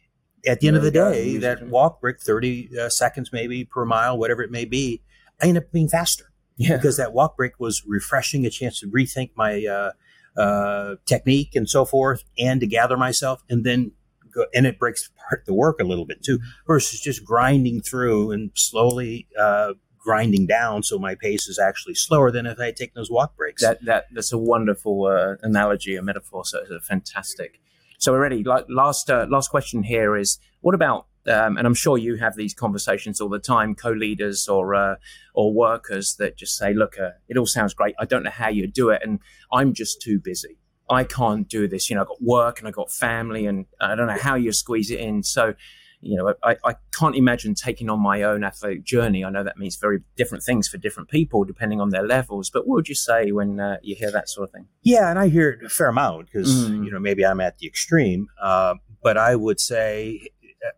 At 0.46 0.60
the 0.60 0.68
end 0.68 0.76
of 0.76 0.82
the 0.82 0.90
There 0.90 1.14
you 1.14 1.14
go. 1.14 1.22
day, 1.32 1.36
that 1.38 1.68
walk 1.68 2.00
break, 2.00 2.20
thirty 2.20 2.68
uh, 2.78 2.88
seconds 2.88 3.30
maybe 3.32 3.64
per 3.64 3.84
mile, 3.84 4.18
whatever 4.18 4.42
it 4.42 4.50
may 4.50 4.64
be, 4.64 5.02
I 5.40 5.46
end 5.46 5.56
up 5.58 5.70
being 5.72 5.88
faster 5.88 6.32
Yeah. 6.56 6.76
because 6.76 6.96
that 6.96 7.12
walk 7.12 7.36
break 7.36 7.60
was 7.60 7.82
refreshing, 7.86 8.44
a 8.44 8.50
chance 8.50 8.80
to 8.80 8.88
rethink 8.88 9.30
my 9.36 9.64
uh, 9.66 9.92
uh, 10.40 10.96
technique 11.06 11.54
and 11.54 11.68
so 11.68 11.84
forth, 11.84 12.24
and 12.38 12.60
to 12.60 12.66
gather 12.66 12.96
myself, 12.96 13.42
and 13.48 13.64
then 13.64 13.92
go, 14.34 14.46
and 14.54 14.66
it 14.66 14.78
breaks 14.78 15.08
apart 15.08 15.44
the 15.46 15.54
work 15.54 15.80
a 15.80 15.84
little 15.84 16.06
bit 16.06 16.22
too, 16.22 16.38
versus 16.66 17.00
just 17.00 17.24
grinding 17.24 17.80
through 17.80 18.32
and 18.32 18.50
slowly 18.54 19.28
uh, 19.38 19.72
grinding 20.02 20.46
down, 20.46 20.82
so 20.82 20.98
my 20.98 21.14
pace 21.14 21.46
is 21.46 21.58
actually 21.58 21.94
slower 21.94 22.30
than 22.30 22.46
if 22.46 22.58
I 22.58 22.72
take 22.72 22.94
those 22.94 23.10
walk 23.10 23.36
breaks. 23.36 23.62
That 23.62 23.84
that 23.84 24.06
that's 24.12 24.32
a 24.32 24.38
wonderful 24.38 25.06
uh, 25.06 25.36
analogy, 25.42 25.96
a 25.96 26.02
metaphor. 26.02 26.44
So 26.44 26.60
it's 26.68 26.86
fantastic. 26.86 27.60
So 27.98 28.12
we're 28.12 28.20
ready. 28.20 28.42
Like 28.42 28.66
last 28.68 29.10
uh, 29.10 29.26
last 29.30 29.48
question 29.48 29.82
here 29.84 30.16
is 30.16 30.38
what 30.60 30.74
about? 30.74 31.06
Um, 31.24 31.56
and 31.56 31.68
I'm 31.68 31.74
sure 31.74 31.96
you 31.98 32.16
have 32.16 32.34
these 32.34 32.52
conversations 32.52 33.20
all 33.20 33.28
the 33.28 33.38
time, 33.38 33.76
co-leaders 33.76 34.48
or 34.48 34.74
uh, 34.74 34.96
or 35.34 35.52
workers 35.52 36.16
that 36.18 36.36
just 36.36 36.56
say, 36.56 36.74
"Look, 36.74 36.98
uh, 36.98 37.10
it 37.28 37.36
all 37.36 37.46
sounds 37.46 37.74
great. 37.74 37.94
I 38.00 38.04
don't 38.04 38.24
know 38.24 38.30
how 38.30 38.48
you 38.48 38.66
do 38.66 38.90
it, 38.90 39.02
and 39.04 39.20
I'm 39.52 39.72
just 39.72 40.02
too 40.02 40.18
busy. 40.18 40.58
I 40.90 41.04
can't 41.04 41.48
do 41.48 41.66
this. 41.68 41.88
You 41.88 41.96
know, 41.96 42.02
I've 42.02 42.08
got 42.08 42.22
work 42.22 42.58
and 42.58 42.68
I've 42.68 42.74
got 42.74 42.90
family, 42.90 43.46
and 43.46 43.66
I 43.80 43.94
don't 43.94 44.06
know 44.06 44.18
how 44.20 44.34
you 44.34 44.52
squeeze 44.52 44.90
it 44.90 45.00
in." 45.00 45.22
So, 45.22 45.54
you 46.00 46.16
know, 46.16 46.34
I, 46.42 46.56
I 46.64 46.74
can't 46.98 47.14
imagine 47.16 47.54
taking 47.54 47.88
on 47.88 48.00
my 48.00 48.22
own 48.22 48.42
athletic 48.44 48.82
journey. 48.84 49.24
I 49.24 49.30
know 49.30 49.44
that 49.44 49.56
means 49.56 49.76
very 49.76 50.00
different 50.16 50.42
things 50.44 50.66
for 50.68 50.76
different 50.76 51.08
people 51.08 51.44
depending 51.44 51.80
on 51.80 51.90
their 51.90 52.02
levels. 52.06 52.50
But 52.50 52.66
what 52.66 52.74
would 52.74 52.88
you 52.88 52.94
say 52.96 53.30
when 53.32 53.60
uh, 53.60 53.76
you 53.82 53.94
hear 53.94 54.10
that 54.10 54.28
sort 54.28 54.48
of 54.48 54.52
thing? 54.52 54.66
Yeah, 54.82 55.08
and 55.08 55.18
I 55.18 55.28
hear 55.28 55.50
it 55.50 55.64
a 55.64 55.68
fair 55.68 55.86
amount 55.88 56.26
because 56.26 56.68
Mm. 56.68 56.84
you 56.84 56.90
know 56.90 56.98
maybe 56.98 57.24
I'm 57.24 57.40
at 57.40 57.58
the 57.58 57.66
extreme, 57.66 58.26
uh, 58.40 58.74
but 59.02 59.16
I 59.16 59.36
would 59.36 59.60
say 59.60 60.20
uh, 60.66 60.70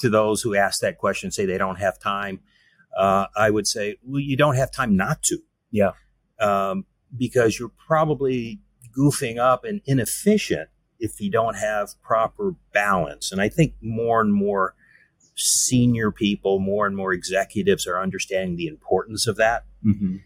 to 0.00 0.10
those 0.10 0.42
who 0.42 0.54
ask 0.54 0.80
that 0.80 0.98
question, 0.98 1.30
say 1.30 1.46
they 1.46 1.58
don't 1.58 1.76
have 1.80 1.98
time. 1.98 2.40
Uh, 2.96 3.26
I 3.36 3.50
would 3.50 3.66
say, 3.66 3.96
well, 4.04 4.20
you 4.20 4.36
don't 4.36 4.56
have 4.56 4.70
time 4.72 4.96
not 4.96 5.22
to. 5.24 5.38
Yeah. 5.70 5.92
um, 6.40 6.84
because 7.16 7.58
you're 7.58 7.72
probably 7.86 8.60
goofing 8.96 9.38
up 9.38 9.64
and 9.64 9.80
inefficient 9.86 10.68
if 10.98 11.20
you 11.20 11.30
don't 11.30 11.56
have 11.56 11.90
proper 12.02 12.54
balance. 12.72 13.30
And 13.30 13.40
I 13.40 13.48
think 13.48 13.74
more 13.80 14.20
and 14.20 14.32
more 14.32 14.74
senior 15.36 16.10
people, 16.10 16.58
more 16.58 16.86
and 16.86 16.96
more 16.96 17.12
executives 17.12 17.86
are 17.86 18.00
understanding 18.02 18.56
the 18.56 18.66
importance 18.66 19.26
of 19.26 19.36
that 19.36 19.64
Mm-hmm. 19.86 20.16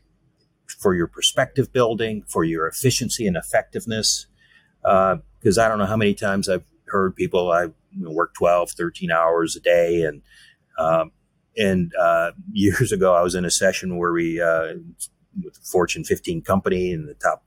for 0.81 0.95
your 0.95 1.07
perspective 1.07 1.75
building, 1.75 2.23
for 2.27 2.43
your 2.43 2.67
efficiency 2.67 3.27
and 3.27 3.37
effectiveness. 3.37 4.27
Because 4.83 5.59
I 5.59 5.69
don't 5.69 5.77
know 5.77 5.85
how 5.85 5.99
many 5.99 6.15
times 6.15 6.49
I've 6.49 6.65
heard 6.87 7.15
people, 7.15 7.53
I 7.53 7.67
work 8.01 8.33
12, 8.33 8.71
13 8.71 9.11
hours 9.11 9.55
a 9.57 9.61
day. 9.61 10.05
And, 10.05 10.23
um, 10.79 11.13
and 11.55 11.93
uh, 12.01 12.33
years 12.53 12.93
ago, 12.93 13.15
I 13.15 13.21
was 13.21 13.35
in 13.35 13.45
a 13.45 13.51
session 13.51 13.99
where 13.99 14.13
we, 14.13 14.41
uh, 14.41 14.77
with 15.45 15.59
a 15.59 15.67
Fortune 15.67 16.03
15 16.03 16.41
company 16.41 16.91
and 16.91 17.07
the 17.07 17.15
top 17.15 17.45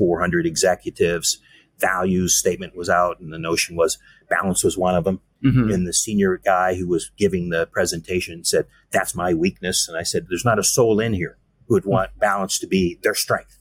400 0.00 0.46
executives, 0.46 1.38
values 1.78 2.36
statement 2.36 2.74
was 2.74 2.88
out. 2.88 3.20
And 3.20 3.32
the 3.32 3.38
notion 3.38 3.76
was 3.76 3.98
balance 4.30 4.64
was 4.64 4.76
one 4.78 4.94
of 4.96 5.04
them 5.04 5.20
Mm-hmm. 5.42 5.70
and 5.72 5.86
the 5.88 5.94
senior 5.94 6.36
guy 6.36 6.74
who 6.74 6.86
was 6.86 7.10
giving 7.16 7.48
the 7.48 7.64
presentation 7.72 8.44
said, 8.44 8.66
"That's 8.90 9.14
my 9.14 9.32
weakness." 9.32 9.88
And 9.88 9.96
I 9.96 10.02
said, 10.02 10.26
"There's 10.28 10.44
not 10.44 10.58
a 10.58 10.62
soul 10.62 11.00
in 11.00 11.14
here 11.14 11.38
who 11.66 11.72
would 11.76 11.86
want 11.86 12.10
balance 12.18 12.58
to 12.58 12.66
be 12.66 12.98
their 13.02 13.14
strength." 13.14 13.56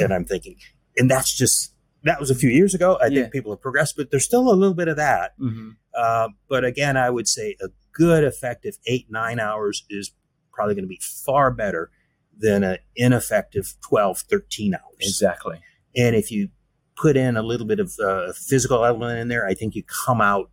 and 0.00 0.10
I'm 0.14 0.24
thinking, 0.24 0.56
and 0.96 1.10
that's 1.10 1.36
just 1.36 1.74
that 2.04 2.18
was 2.18 2.30
a 2.30 2.34
few 2.34 2.48
years 2.48 2.72
ago. 2.74 2.96
I 3.02 3.08
Yeah. 3.08 3.20
think 3.20 3.32
people 3.34 3.52
have 3.52 3.60
progressed, 3.60 3.94
but 3.98 4.10
there's 4.10 4.24
still 4.24 4.50
a 4.50 4.56
little 4.56 4.72
bit 4.74 4.88
of 4.88 4.96
that. 4.96 5.38
Mm-hmm. 5.38 5.72
Uh, 5.94 6.28
but 6.48 6.64
again, 6.64 6.96
I 6.96 7.10
would 7.10 7.28
say 7.28 7.56
a 7.60 7.68
good, 7.92 8.24
effective 8.24 8.78
eight 8.86 9.08
nine 9.10 9.38
hours 9.38 9.84
is 9.90 10.12
probably 10.50 10.76
going 10.76 10.84
to 10.84 10.88
be 10.88 11.00
far 11.26 11.50
better 11.50 11.90
than 12.38 12.64
an 12.64 12.78
ineffective 12.96 13.74
12, 13.86 14.20
13 14.20 14.72
hours. 14.74 14.82
Exactly. 15.00 15.60
And 15.96 16.14
if 16.16 16.30
you 16.30 16.48
put 16.96 17.16
in 17.16 17.36
a 17.36 17.42
little 17.42 17.66
bit 17.66 17.80
of 17.80 17.92
uh, 18.04 18.32
physical 18.32 18.84
element 18.84 19.20
in 19.20 19.28
there, 19.28 19.46
I 19.46 19.54
think 19.54 19.74
you 19.74 19.82
come 19.84 20.20
out 20.20 20.50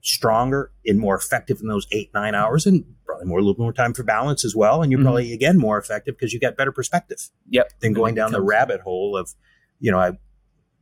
stronger 0.00 0.72
and 0.84 0.98
more 0.98 1.14
effective 1.14 1.60
in 1.60 1.68
those 1.68 1.86
eight, 1.92 2.10
nine 2.12 2.34
hours 2.34 2.66
and 2.66 2.84
probably 3.06 3.26
more, 3.26 3.38
a 3.38 3.42
little 3.42 3.62
more 3.62 3.72
time 3.72 3.94
for 3.94 4.02
balance 4.02 4.44
as 4.44 4.56
well. 4.56 4.82
And 4.82 4.90
you're 4.90 5.00
Mhm. 5.00 5.04
probably, 5.04 5.32
again, 5.32 5.58
more 5.58 5.78
effective 5.78 6.16
because 6.16 6.32
you 6.32 6.40
got 6.40 6.56
better 6.56 6.72
perspective 6.72 7.18
Yep. 7.50 7.70
than 7.80 7.92
going 7.92 8.14
down 8.16 8.32
the 8.32 8.40
rabbit 8.42 8.80
hole 8.80 9.16
of, 9.16 9.30
you 9.78 9.92
know, 9.92 9.98
I 9.98 10.18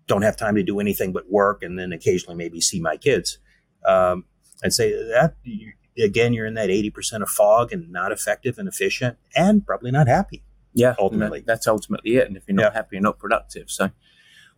don't 0.06 0.22
have 0.22 0.36
time 0.36 0.54
to 0.54 0.62
do 0.62 0.80
anything 0.80 1.12
but 1.12 1.30
work 1.30 1.62
and 1.62 1.78
then 1.78 1.92
occasionally 1.92 2.34
maybe 2.36 2.60
see 2.60 2.80
my 2.80 2.96
kids. 2.96 3.38
Um, 3.86 4.24
I'd 4.64 4.72
say 4.72 4.92
that, 4.92 5.34
you, 5.44 5.72
again, 6.02 6.32
you're 6.32 6.46
in 6.46 6.54
that 6.54 6.70
80% 6.70 7.22
of 7.22 7.28
fog 7.28 7.72
and 7.72 7.90
not 7.90 8.12
effective 8.12 8.58
and 8.58 8.68
efficient 8.68 9.18
and 9.36 9.66
probably 9.66 9.90
not 9.90 10.08
happy. 10.08 10.42
Yeah, 10.72 10.94
ultimately. 10.98 11.42
that's 11.46 11.66
ultimately 11.66 12.16
it. 12.16 12.26
And 12.28 12.36
if 12.36 12.44
you're 12.46 12.54
not 12.56 12.72
Yeah. 12.72 12.78
happy, 12.78 12.88
you're 12.96 13.02
not 13.02 13.18
productive. 13.18 13.70
So, 13.70 13.90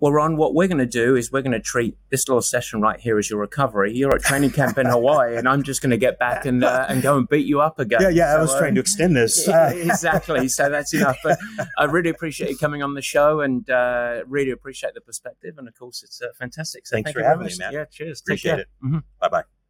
well, 0.01 0.13
Ron, 0.13 0.37
what 0.37 0.53
we're 0.53 0.67
going 0.67 0.79
to 0.79 0.85
do 0.87 1.15
is 1.15 1.31
we're 1.31 1.43
going 1.43 1.53
to 1.53 1.61
treat 1.61 1.97
this 2.11 2.27
little 2.29 2.43
session 2.43 2.81
right 2.81 2.99
here 2.99 3.19
as 3.19 3.31
your 3.31 3.39
recovery. 3.39 3.93
You're 3.95 4.15
at 4.17 4.23
training 4.23 4.51
camp 4.51 4.77
in 4.77 4.87
Hawaii, 4.91 5.37
and 5.37 5.49
I'm 5.49 5.63
just 5.63 5.81
going 5.81 5.91
to 5.93 5.97
get 5.97 6.19
back 6.19 6.45
and 6.45 6.65
uh, 6.65 6.87
and 6.89 7.03
go 7.03 7.17
and 7.17 7.29
beat 7.29 7.47
you 7.47 7.61
up 7.61 7.79
again. 7.79 8.01
Yeah, 8.03 8.09
yeah. 8.09 8.45
So, 8.47 8.61
to 8.69 8.81
extend 8.81 9.15
this. 9.17 9.47
yeah, 9.47 9.71
exactly. 9.73 10.49
So 10.49 10.69
that's 10.69 10.93
enough. 10.93 11.19
But 11.23 11.39
I 11.79 11.85
really 11.85 12.11
appreciate 12.11 12.51
you 12.51 12.57
coming 12.59 12.83
on 12.83 12.95
the 12.95 13.03
show, 13.03 13.41
and 13.41 13.69
uh, 13.71 14.23
really 14.27 14.51
appreciate 14.51 14.95
the 14.95 15.01
perspective. 15.01 15.55
And 15.57 15.69
of 15.69 15.79
course, 15.79 16.03
it's 16.03 16.21
uh, 16.21 16.27
fantastic. 16.37 16.87
So 16.89 16.97
Thanks 16.97 17.09
thank 17.13 17.17
for 17.17 17.23
having 17.23 17.47
me. 17.47 17.53
Matt. 17.61 17.73
Yeah, 17.73 17.85
cheers. 17.85 18.21
Take 18.23 18.41
Appreciate 18.41 18.59
it. 18.59 18.69
Mhm. 18.85 19.05
Bye 19.21 19.29
bye. 19.29 19.62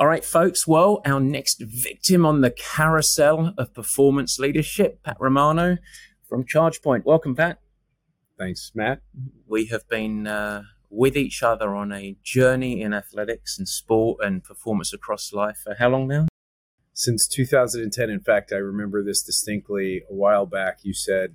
All 0.00 0.06
right, 0.06 0.24
folks. 0.24 0.66
Well, 0.66 1.02
our 1.04 1.20
next 1.20 1.62
victim 1.62 2.24
on 2.24 2.40
the 2.40 2.50
carousel 2.50 3.52
of 3.58 3.74
performance 3.74 4.38
leadership, 4.38 5.02
Pat 5.02 5.18
Romano 5.20 5.76
from 6.26 6.42
ChargePoint. 6.44 7.04
Welcome, 7.04 7.36
Pat. 7.36 7.58
Thanks, 8.38 8.72
Matt. 8.74 9.02
We 9.46 9.66
have 9.66 9.86
been 9.90 10.26
uh, 10.26 10.62
with 10.88 11.18
each 11.18 11.42
other 11.42 11.74
on 11.74 11.92
a 11.92 12.16
journey 12.22 12.80
in 12.80 12.94
athletics 12.94 13.58
and 13.58 13.68
sport 13.68 14.24
and 14.24 14.42
performance 14.42 14.94
across 14.94 15.34
life 15.34 15.58
for 15.62 15.74
how 15.78 15.90
long 15.90 16.08
now? 16.08 16.28
Since 16.94 17.28
2010, 17.28 18.08
in 18.08 18.20
fact, 18.20 18.54
I 18.54 18.56
remember 18.56 19.04
this 19.04 19.22
distinctly. 19.22 20.04
A 20.10 20.14
while 20.14 20.46
back, 20.46 20.78
you 20.82 20.94
said 20.94 21.34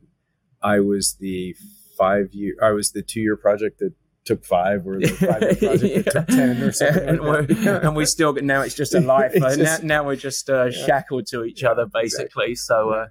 I 0.64 0.80
was 0.80 1.18
the 1.20 1.56
five 1.96 2.34
year, 2.34 2.56
I 2.60 2.72
was 2.72 2.94
the 2.94 3.04
two 3.04 3.22
year 3.22 3.38
project 3.38 3.78
that 3.78 3.94
took 4.26 4.44
five, 4.44 4.86
or 4.88 5.00
the 5.00 5.08
project 5.20 5.60
that 5.62 6.12
took 6.12 6.28
ten, 6.28 6.62
or 6.64 6.72
something. 6.72 7.08
and, 7.10 7.20
like 7.22 7.50
and 7.84 7.96
we 7.96 8.06
still 8.06 8.34
now 8.34 8.62
it's 8.62 8.76
just 8.76 8.94
a 8.94 9.00
life. 9.16 9.34
Uh, 9.42 9.56
just- 9.56 9.84
now, 9.84 10.02
now 10.02 10.04
we're 10.06 10.16
just 10.16 10.50
uh, 10.50 10.66
Yeah. 10.66 10.86
shackled 10.86 11.28
to 11.28 11.44
each 11.44 11.64
other 11.64 11.86
basically. 11.86 12.56
So, 12.56 12.90
uh, 12.92 13.08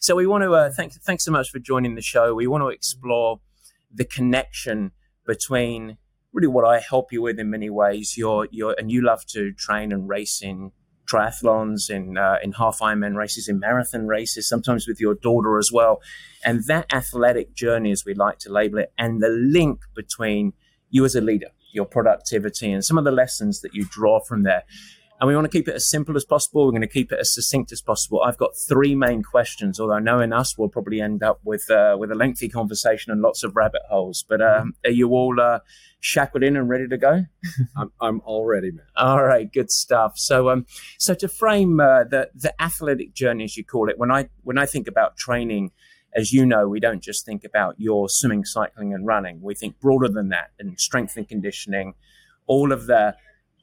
So 0.00 0.14
we 0.16 0.26
want 0.26 0.44
to 0.44 0.52
uh, 0.54 0.70
thank 0.70 0.92
thanks 0.92 1.24
so 1.24 1.32
much 1.32 1.50
for 1.50 1.58
joining 1.58 1.94
the 1.94 2.02
show. 2.02 2.34
We 2.34 2.46
want 2.46 2.62
to 2.62 2.68
explore 2.68 3.40
the 3.92 4.04
connection 4.04 4.92
between 5.26 5.96
really 6.32 6.46
what 6.48 6.64
I 6.64 6.78
help 6.78 7.12
you 7.12 7.22
with 7.22 7.38
in 7.38 7.50
many 7.50 7.70
ways. 7.70 8.16
You're 8.16 8.46
you're 8.50 8.74
and 8.78 8.90
you 8.90 9.02
love 9.02 9.24
to 9.28 9.52
train 9.52 9.92
and 9.92 10.08
race 10.08 10.40
in 10.42 10.72
triathlons, 11.10 11.90
in 11.90 12.16
uh, 12.18 12.36
in 12.42 12.52
half 12.52 12.78
Ironman 12.78 13.16
races, 13.16 13.48
in 13.48 13.58
marathon 13.58 14.06
races, 14.06 14.48
sometimes 14.48 14.86
with 14.86 15.00
your 15.00 15.14
daughter 15.14 15.58
as 15.58 15.70
well. 15.72 16.00
And 16.44 16.64
that 16.66 16.86
athletic 16.92 17.54
journey, 17.54 17.90
as 17.92 18.04
we 18.04 18.14
like 18.14 18.38
to 18.40 18.52
label 18.52 18.78
it, 18.78 18.92
and 18.98 19.22
the 19.22 19.28
link 19.28 19.80
between 19.94 20.52
you 20.90 21.04
as 21.04 21.14
a 21.14 21.20
leader, 21.20 21.48
your 21.72 21.86
productivity, 21.86 22.72
and 22.72 22.84
some 22.84 22.98
of 22.98 23.04
the 23.04 23.10
lessons 23.10 23.60
that 23.60 23.74
you 23.74 23.84
draw 23.90 24.20
from 24.20 24.42
there. 24.42 24.64
And 25.20 25.28
we 25.28 25.34
want 25.34 25.44
to 25.44 25.50
keep 25.50 25.68
it 25.68 25.74
as 25.74 25.86
simple 25.86 26.16
as 26.16 26.24
possible. 26.24 26.64
We're 26.64 26.70
going 26.70 26.80
to 26.80 26.88
keep 26.88 27.12
it 27.12 27.18
as 27.20 27.34
succinct 27.34 27.72
as 27.72 27.82
possible. 27.82 28.22
I've 28.22 28.38
got 28.38 28.56
three 28.56 28.94
main 28.94 29.22
questions, 29.22 29.78
although 29.78 29.98
knowing 29.98 30.32
us, 30.32 30.56
we'll 30.56 30.70
probably 30.70 30.98
end 31.02 31.22
up 31.22 31.40
with 31.44 31.70
uh, 31.70 31.96
with 31.98 32.10
a 32.10 32.14
lengthy 32.14 32.48
conversation 32.48 33.12
and 33.12 33.20
lots 33.20 33.42
of 33.42 33.54
rabbit 33.54 33.82
holes. 33.90 34.24
But 34.26 34.40
um, 34.40 34.72
are 34.82 34.90
you 34.90 35.10
all 35.10 35.38
uh, 35.38 35.58
shackled 36.00 36.42
in 36.42 36.56
and 36.56 36.70
ready 36.70 36.88
to 36.88 36.96
go? 36.96 37.26
I'm, 37.76 37.92
I'm 38.00 38.22
all 38.24 38.46
ready, 38.46 38.70
man. 38.70 38.86
All 38.96 39.22
right, 39.22 39.52
good 39.52 39.70
stuff. 39.70 40.14
So, 40.16 40.48
um, 40.48 40.64
so 40.96 41.12
to 41.12 41.28
frame 41.28 41.80
uh, 41.80 42.04
the 42.04 42.30
the 42.34 42.54
athletic 42.60 43.12
journey, 43.12 43.44
as 43.44 43.58
you 43.58 43.64
call 43.64 43.90
it, 43.90 43.98
when 43.98 44.10
I 44.10 44.30
when 44.42 44.56
I 44.56 44.64
think 44.64 44.88
about 44.88 45.18
training, 45.18 45.72
as 46.14 46.32
you 46.32 46.46
know, 46.46 46.66
we 46.66 46.80
don't 46.80 47.02
just 47.02 47.26
think 47.26 47.44
about 47.44 47.74
your 47.76 48.08
swimming, 48.08 48.46
cycling, 48.46 48.94
and 48.94 49.06
running. 49.06 49.42
We 49.42 49.54
think 49.54 49.80
broader 49.80 50.08
than 50.08 50.30
that, 50.30 50.52
and 50.58 50.80
strength 50.80 51.18
and 51.18 51.28
conditioning, 51.28 51.92
all 52.46 52.72
of 52.72 52.86
the 52.86 53.16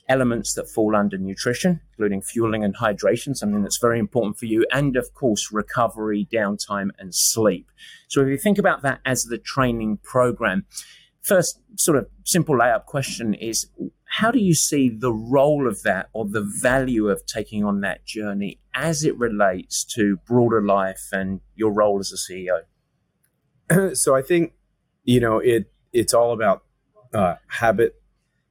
elements 0.09 0.53
that 0.53 0.69
fall 0.69 0.95
under 0.95 1.17
nutrition, 1.17 1.81
including 1.91 2.21
fueling 2.21 2.63
and 2.63 2.77
hydration, 2.77 3.35
something 3.35 3.61
that's 3.61 3.79
very 3.79 3.99
important 3.99 4.37
for 4.37 4.45
you, 4.45 4.65
and 4.71 4.95
of 4.95 5.13
course, 5.13 5.51
recovery, 5.51 6.27
downtime, 6.31 6.89
and 6.97 7.13
sleep. 7.13 7.69
So 8.07 8.21
if 8.21 8.27
you 8.27 8.37
think 8.37 8.57
about 8.57 8.81
that 8.83 8.99
as 9.05 9.23
the 9.23 9.37
training 9.37 9.99
program, 10.03 10.65
first 11.21 11.59
sort 11.75 11.97
of 11.97 12.07
simple 12.23 12.55
layup 12.55 12.85
question 12.85 13.33
is 13.33 13.69
how 14.05 14.31
do 14.31 14.39
you 14.39 14.55
see 14.55 14.89
the 14.89 15.11
role 15.11 15.67
of 15.67 15.83
that 15.83 16.09
or 16.13 16.25
the 16.25 16.41
value 16.61 17.09
of 17.09 17.25
taking 17.25 17.65
on 17.65 17.81
that 17.81 18.05
journey 18.05 18.59
as 18.73 19.03
it 19.03 19.17
relates 19.17 19.83
to 19.83 20.17
broader 20.25 20.61
life 20.61 21.09
and 21.11 21.41
your 21.55 21.71
role 21.71 21.99
as 21.99 22.13
a 22.13 22.33
CEO? 22.33 22.61
so 23.95 24.15
I 24.15 24.21
think 24.21 24.53
you 25.03 25.19
know 25.19 25.39
it 25.39 25.69
it's 25.91 26.13
all 26.13 26.31
about 26.31 26.63
uh, 27.13 27.35
habit 27.47 28.01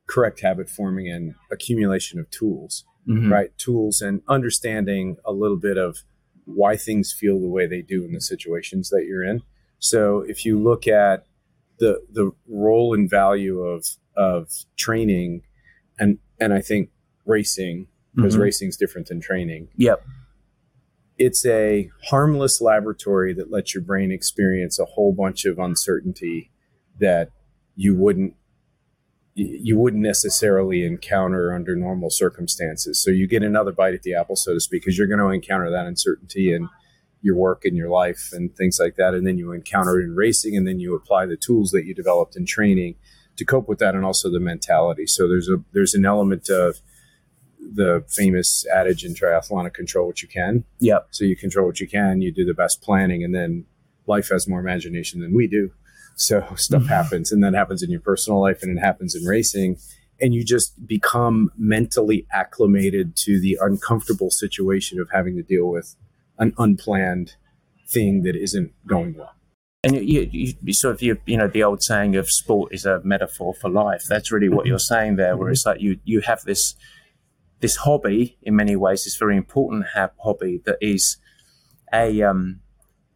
correct 0.08 0.40
habit 0.40 0.68
forming 0.68 1.08
and 1.10 1.34
accumulation 1.50 2.18
of 2.18 2.30
tools, 2.30 2.84
mm-hmm. 3.08 3.32
right? 3.32 3.56
Tools 3.58 4.00
and 4.00 4.22
understanding 4.28 5.16
a 5.24 5.32
little 5.32 5.56
bit 5.56 5.76
of 5.76 5.98
why 6.44 6.76
things 6.76 7.12
feel 7.12 7.40
the 7.40 7.48
way 7.48 7.66
they 7.66 7.82
do 7.82 8.04
in 8.04 8.12
the 8.12 8.20
situations 8.20 8.88
that 8.90 9.04
you're 9.06 9.24
in. 9.24 9.42
So 9.78 10.20
if 10.20 10.44
you 10.44 10.62
look 10.62 10.86
at 10.86 11.26
the 11.78 12.00
the 12.10 12.30
role 12.48 12.94
and 12.94 13.10
value 13.10 13.60
of 13.60 13.84
of 14.16 14.48
training 14.76 15.42
and 15.98 16.18
and 16.40 16.54
I 16.54 16.60
think 16.60 16.90
racing 17.26 17.88
because 18.14 18.34
mm-hmm. 18.34 18.42
racing 18.42 18.68
is 18.68 18.76
different 18.76 19.08
than 19.08 19.20
training. 19.20 19.68
Yep. 19.76 20.02
It's 21.18 21.44
a 21.46 21.90
harmless 22.08 22.60
laboratory 22.60 23.34
that 23.34 23.50
lets 23.50 23.74
your 23.74 23.82
brain 23.82 24.10
experience 24.10 24.78
a 24.78 24.84
whole 24.84 25.12
bunch 25.12 25.44
of 25.44 25.58
uncertainty 25.58 26.50
that 27.00 27.30
you 27.74 27.94
wouldn't 27.94 28.34
you 29.36 29.78
wouldn't 29.78 30.02
necessarily 30.02 30.84
encounter 30.84 31.54
under 31.54 31.76
normal 31.76 32.08
circumstances. 32.08 33.02
So 33.02 33.10
you 33.10 33.26
get 33.26 33.42
another 33.42 33.70
bite 33.70 33.92
at 33.92 34.02
the 34.02 34.14
apple, 34.14 34.34
so 34.34 34.54
to 34.54 34.60
speak, 34.60 34.82
because 34.82 34.96
you're 34.96 35.06
going 35.06 35.20
to 35.20 35.28
encounter 35.28 35.70
that 35.70 35.86
uncertainty 35.86 36.54
in 36.54 36.70
your 37.20 37.36
work 37.36 37.66
and 37.66 37.76
your 37.76 37.90
life 37.90 38.30
and 38.32 38.56
things 38.56 38.78
like 38.80 38.96
that. 38.96 39.12
And 39.12 39.26
then 39.26 39.36
you 39.36 39.52
encounter 39.52 40.00
it 40.00 40.04
in 40.04 40.16
racing, 40.16 40.56
and 40.56 40.66
then 40.66 40.80
you 40.80 40.94
apply 40.94 41.26
the 41.26 41.36
tools 41.36 41.70
that 41.72 41.84
you 41.84 41.94
developed 41.94 42.34
in 42.34 42.46
training 42.46 42.94
to 43.36 43.44
cope 43.44 43.68
with 43.68 43.78
that, 43.78 43.94
and 43.94 44.06
also 44.06 44.30
the 44.30 44.40
mentality. 44.40 45.06
So 45.06 45.28
there's 45.28 45.50
a 45.50 45.58
there's 45.74 45.94
an 45.94 46.06
element 46.06 46.48
of 46.48 46.80
the 47.60 48.04
famous 48.08 48.64
adage 48.74 49.04
in 49.04 49.12
triathlon: 49.12 49.66
of 49.66 49.74
"Control 49.74 50.06
what 50.06 50.22
you 50.22 50.28
can." 50.28 50.64
Yeah. 50.80 51.00
So 51.10 51.26
you 51.26 51.36
control 51.36 51.66
what 51.66 51.78
you 51.78 51.88
can. 51.88 52.22
You 52.22 52.32
do 52.32 52.46
the 52.46 52.54
best 52.54 52.80
planning, 52.80 53.22
and 53.22 53.34
then 53.34 53.66
life 54.06 54.28
has 54.30 54.48
more 54.48 54.60
imagination 54.60 55.20
than 55.20 55.34
we 55.34 55.46
do. 55.46 55.70
So 56.16 56.46
stuff 56.56 56.82
mm-hmm. 56.82 56.88
happens, 56.88 57.32
and 57.32 57.42
that 57.44 57.54
happens 57.54 57.82
in 57.82 57.90
your 57.90 58.00
personal 58.00 58.40
life, 58.40 58.62
and 58.62 58.76
it 58.76 58.80
happens 58.80 59.14
in 59.14 59.24
racing, 59.24 59.78
and 60.20 60.34
you 60.34 60.44
just 60.44 60.86
become 60.86 61.50
mentally 61.56 62.26
acclimated 62.32 63.16
to 63.16 63.40
the 63.40 63.58
uncomfortable 63.60 64.30
situation 64.30 65.00
of 65.00 65.08
having 65.12 65.36
to 65.36 65.42
deal 65.42 65.68
with 65.68 65.94
an 66.38 66.54
unplanned 66.58 67.34
thing 67.88 68.22
that 68.22 68.34
isn't 68.34 68.72
going 68.86 69.14
well. 69.16 69.32
And 69.84 69.94
you, 69.96 70.28
you, 70.32 70.54
you, 70.62 70.72
sort 70.72 70.94
of 70.96 71.02
you, 71.02 71.18
you 71.26 71.36
know 71.36 71.46
the 71.46 71.62
old 71.62 71.82
saying 71.82 72.16
of 72.16 72.28
sport 72.28 72.74
is 72.74 72.84
a 72.84 73.00
metaphor 73.04 73.54
for 73.54 73.70
life. 73.70 74.02
That's 74.08 74.32
really 74.32 74.48
what 74.48 74.66
you're 74.66 74.80
saying 74.80 75.16
there, 75.16 75.36
where 75.36 75.50
it's 75.50 75.64
like 75.64 75.80
you 75.80 76.00
you 76.04 76.22
have 76.22 76.42
this 76.42 76.74
this 77.60 77.76
hobby 77.76 78.36
in 78.42 78.56
many 78.56 78.74
ways, 78.74 79.04
this 79.04 79.16
very 79.16 79.36
important 79.36 79.86
hobby 80.18 80.60
that 80.66 80.78
is 80.80 81.18
a 81.92 82.22
um, 82.22 82.60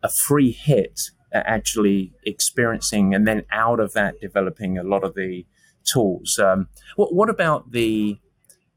a 0.03 0.09
free 0.09 0.51
hit 0.53 1.01
actually 1.32 2.12
experiencing 2.24 3.14
and 3.14 3.26
then 3.26 3.44
out 3.53 3.78
of 3.80 3.92
that 3.92 4.20
developing 4.20 4.76
a 4.76 4.82
lot 4.82 5.05
of 5.05 5.14
the 5.14 5.46
tools. 5.84 6.38
Um, 6.38 6.68
what, 6.96 7.14
what 7.14 7.30
about 7.30 7.72
the 7.72 8.18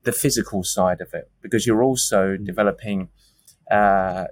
the 0.04 0.12
physical 0.12 0.64
side 0.64 1.00
of 1.02 1.14
it? 1.14 1.32
Because 1.42 1.66
you're 1.66 1.84
also 1.84 2.36
developing 2.36 3.10
uh, 3.72 4.26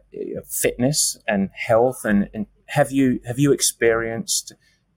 fitness 0.46 1.18
and 1.28 1.50
health, 1.54 2.04
and, 2.04 2.30
and, 2.34 2.48
have 2.68 2.92
you 2.92 3.20
have 3.26 3.38
you 3.38 3.52
experienced 3.52 4.54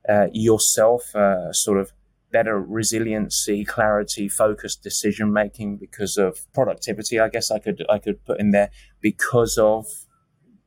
uh, 0.09 0.27
yourself 0.33 1.15
uh, 1.15 1.53
sort 1.53 1.79
of 1.79 1.93
better 2.31 2.61
resiliency, 2.61 3.65
clarity, 3.65 4.29
focused 4.29 4.83
decision 4.83 5.33
making 5.33 5.77
because 5.79 6.17
of 6.17 6.47
productivity? 6.53 7.19
I 7.19 7.29
guess 7.29 7.51
I 7.51 7.59
could 7.59 7.85
I 7.89 7.99
could 7.99 8.25
put 8.25 8.39
in 8.39 8.53
there 8.53 8.71
because 9.01 9.59
of 9.59 9.87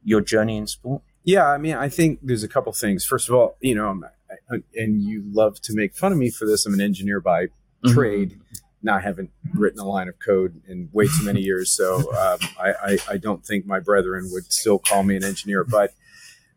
your 0.03 0.21
journey 0.21 0.57
in 0.57 0.67
sport. 0.67 1.01
Yeah, 1.27 1.45
I 1.45 1.57
mean, 1.57 1.75
I 1.75 1.89
think 1.89 2.19
there's 2.23 2.43
a 2.43 2.47
couple 2.47 2.71
things. 2.71 3.03
First 3.03 3.27
of 3.27 3.35
all, 3.35 3.57
you 3.59 3.75
know, 3.75 4.01
and 4.49 5.01
you 5.01 5.23
love 5.29 5.59
to 5.63 5.75
make 5.75 5.93
fun 5.93 6.13
of 6.13 6.17
me 6.17 6.29
for 6.29 6.45
this. 6.45 6.65
I'm 6.65 6.73
an 6.73 6.79
engineer 6.79 7.19
by 7.19 7.47
mm-hmm. 7.47 7.93
trade. 7.93 8.39
Now 8.81 8.95
I 8.95 9.01
haven't 9.01 9.31
written 9.53 9.81
a 9.81 9.85
line 9.85 10.07
of 10.07 10.15
code 10.25 10.61
in 10.69 10.87
way 10.93 11.07
too 11.07 11.25
many 11.25 11.41
years, 11.41 11.75
so 11.75 11.97
um, 12.13 12.39
I, 12.57 12.73
I, 12.81 12.97
I 13.09 13.17
don't 13.17 13.45
think 13.45 13.65
my 13.65 13.81
brethren 13.81 14.29
would 14.31 14.53
still 14.53 14.79
call 14.79 15.03
me 15.03 15.17
an 15.17 15.25
engineer. 15.25 15.65
But 15.65 15.91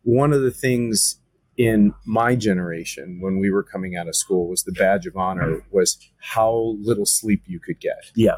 one 0.03 0.31
of 0.31 0.41
the 0.41 0.51
things 0.51 1.19
in 1.57 1.93
my 2.05 2.35
generation 2.35 3.19
when 3.19 3.39
we 3.39 3.51
were 3.51 3.63
coming 3.63 3.97
out 3.97 4.07
of 4.07 4.15
school 4.15 4.47
was 4.47 4.63
the 4.63 4.71
badge 4.71 5.05
of 5.05 5.17
honor 5.17 5.65
was 5.69 5.97
how 6.21 6.77
little 6.79 7.05
sleep 7.05 7.43
you 7.45 7.59
could 7.59 7.81
get. 7.81 8.09
Yeah. 8.15 8.37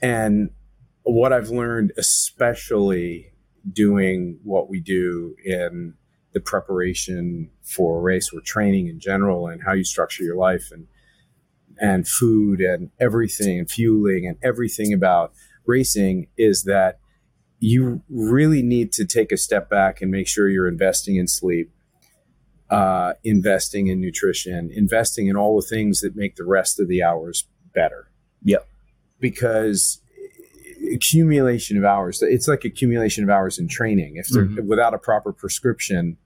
And 0.00 0.50
what 1.02 1.32
I've 1.32 1.50
learned, 1.50 1.92
especially 1.98 3.32
doing 3.72 4.38
what 4.42 4.68
we 4.68 4.80
do 4.80 5.36
in 5.44 5.94
the 6.32 6.40
preparation 6.40 7.50
for 7.62 7.98
a 7.98 8.00
race 8.00 8.30
or 8.32 8.40
training 8.40 8.86
in 8.86 9.00
general 9.00 9.48
and 9.48 9.62
how 9.64 9.72
you 9.72 9.84
structure 9.84 10.22
your 10.22 10.36
life 10.36 10.70
and 10.72 10.86
and 11.82 12.06
food 12.06 12.60
and 12.60 12.90
everything 13.00 13.58
and 13.58 13.70
fueling 13.70 14.26
and 14.26 14.36
everything 14.42 14.92
about 14.92 15.32
racing 15.64 16.26
is 16.36 16.64
that 16.64 16.98
you 17.58 18.02
really 18.08 18.62
need 18.62 18.92
to 18.92 19.04
take 19.04 19.32
a 19.32 19.36
step 19.36 19.68
back 19.70 20.02
and 20.02 20.10
make 20.10 20.28
sure 20.28 20.48
you're 20.48 20.68
investing 20.68 21.16
in 21.16 21.26
sleep 21.26 21.70
uh, 22.70 23.14
investing 23.24 23.88
in 23.88 24.00
nutrition 24.00 24.70
investing 24.72 25.26
in 25.26 25.36
all 25.36 25.56
the 25.60 25.66
things 25.66 26.00
that 26.00 26.14
make 26.14 26.36
the 26.36 26.44
rest 26.44 26.78
of 26.78 26.86
the 26.86 27.02
hours 27.02 27.48
better. 27.74 28.10
Yep 28.44 28.66
because 29.20 30.00
accumulation 30.92 31.76
of 31.78 31.84
hours. 31.84 32.22
It's 32.22 32.48
like 32.48 32.64
accumulation 32.64 33.24
of 33.24 33.30
hours 33.30 33.58
in 33.58 33.68
training. 33.68 34.16
If 34.16 34.28
they're 34.28 34.46
mm-hmm. 34.46 34.66
without 34.66 34.94
a 34.94 34.98
proper 34.98 35.32
prescription, 35.32 36.16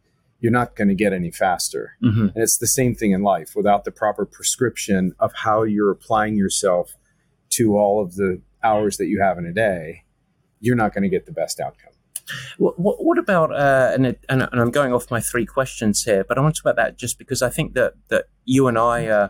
you're 0.41 0.53
not 0.53 0.77
going 0.77 0.89
to 0.89 0.95
get 0.95 1.13
any 1.13 1.31
faster. 1.31 1.97
Mm-hmm. 2.03 2.29
And 2.29 2.37
it's 2.37 2.59
the 2.59 2.67
same 2.67 2.95
thing 2.95 3.13
in 3.13 3.23
life. 3.23 3.53
Without 3.57 3.85
the 3.85 3.91
proper 3.91 4.27
prescription 4.27 5.15
of 5.19 5.33
how 5.35 5.63
you're 5.63 5.91
applying 5.91 6.37
yourself 6.37 6.97
to 7.51 7.77
all 7.77 8.03
of 8.03 8.17
the 8.17 8.41
hours 8.63 8.97
that 8.97 9.07
you 9.07 9.21
have 9.21 9.39
in 9.39 9.47
a 9.47 9.53
day, 9.53 10.05
you're 10.61 10.77
not 10.77 10.95
going 10.95 11.03
to 11.03 11.09
get 11.09 11.27
the 11.27 11.33
best 11.33 11.61
outcome. 11.61 11.93
What, 12.57 12.79
what, 12.79 13.05
what 13.05 13.19
about 13.19 13.53
uh, 13.53 13.91
and, 13.93 14.07
it, 14.07 14.25
and, 14.29 14.43
and 14.43 14.61
I'm 14.61 14.71
going 14.71 14.95
off 14.95 15.11
my 15.11 15.21
three 15.21 15.45
questions 15.45 16.03
here, 16.05 16.25
but 16.25 16.39
I 16.39 16.41
want 16.41 16.55
to 16.55 16.63
talk 16.63 16.73
about 16.73 16.83
that 16.83 16.99
just 16.99 17.19
because 17.19 17.43
I 17.43 17.51
think 17.51 17.75
that 17.75 17.95
that 18.09 18.27
you 18.45 18.67
and 18.67 18.79
I. 18.79 19.07
Uh, 19.07 19.29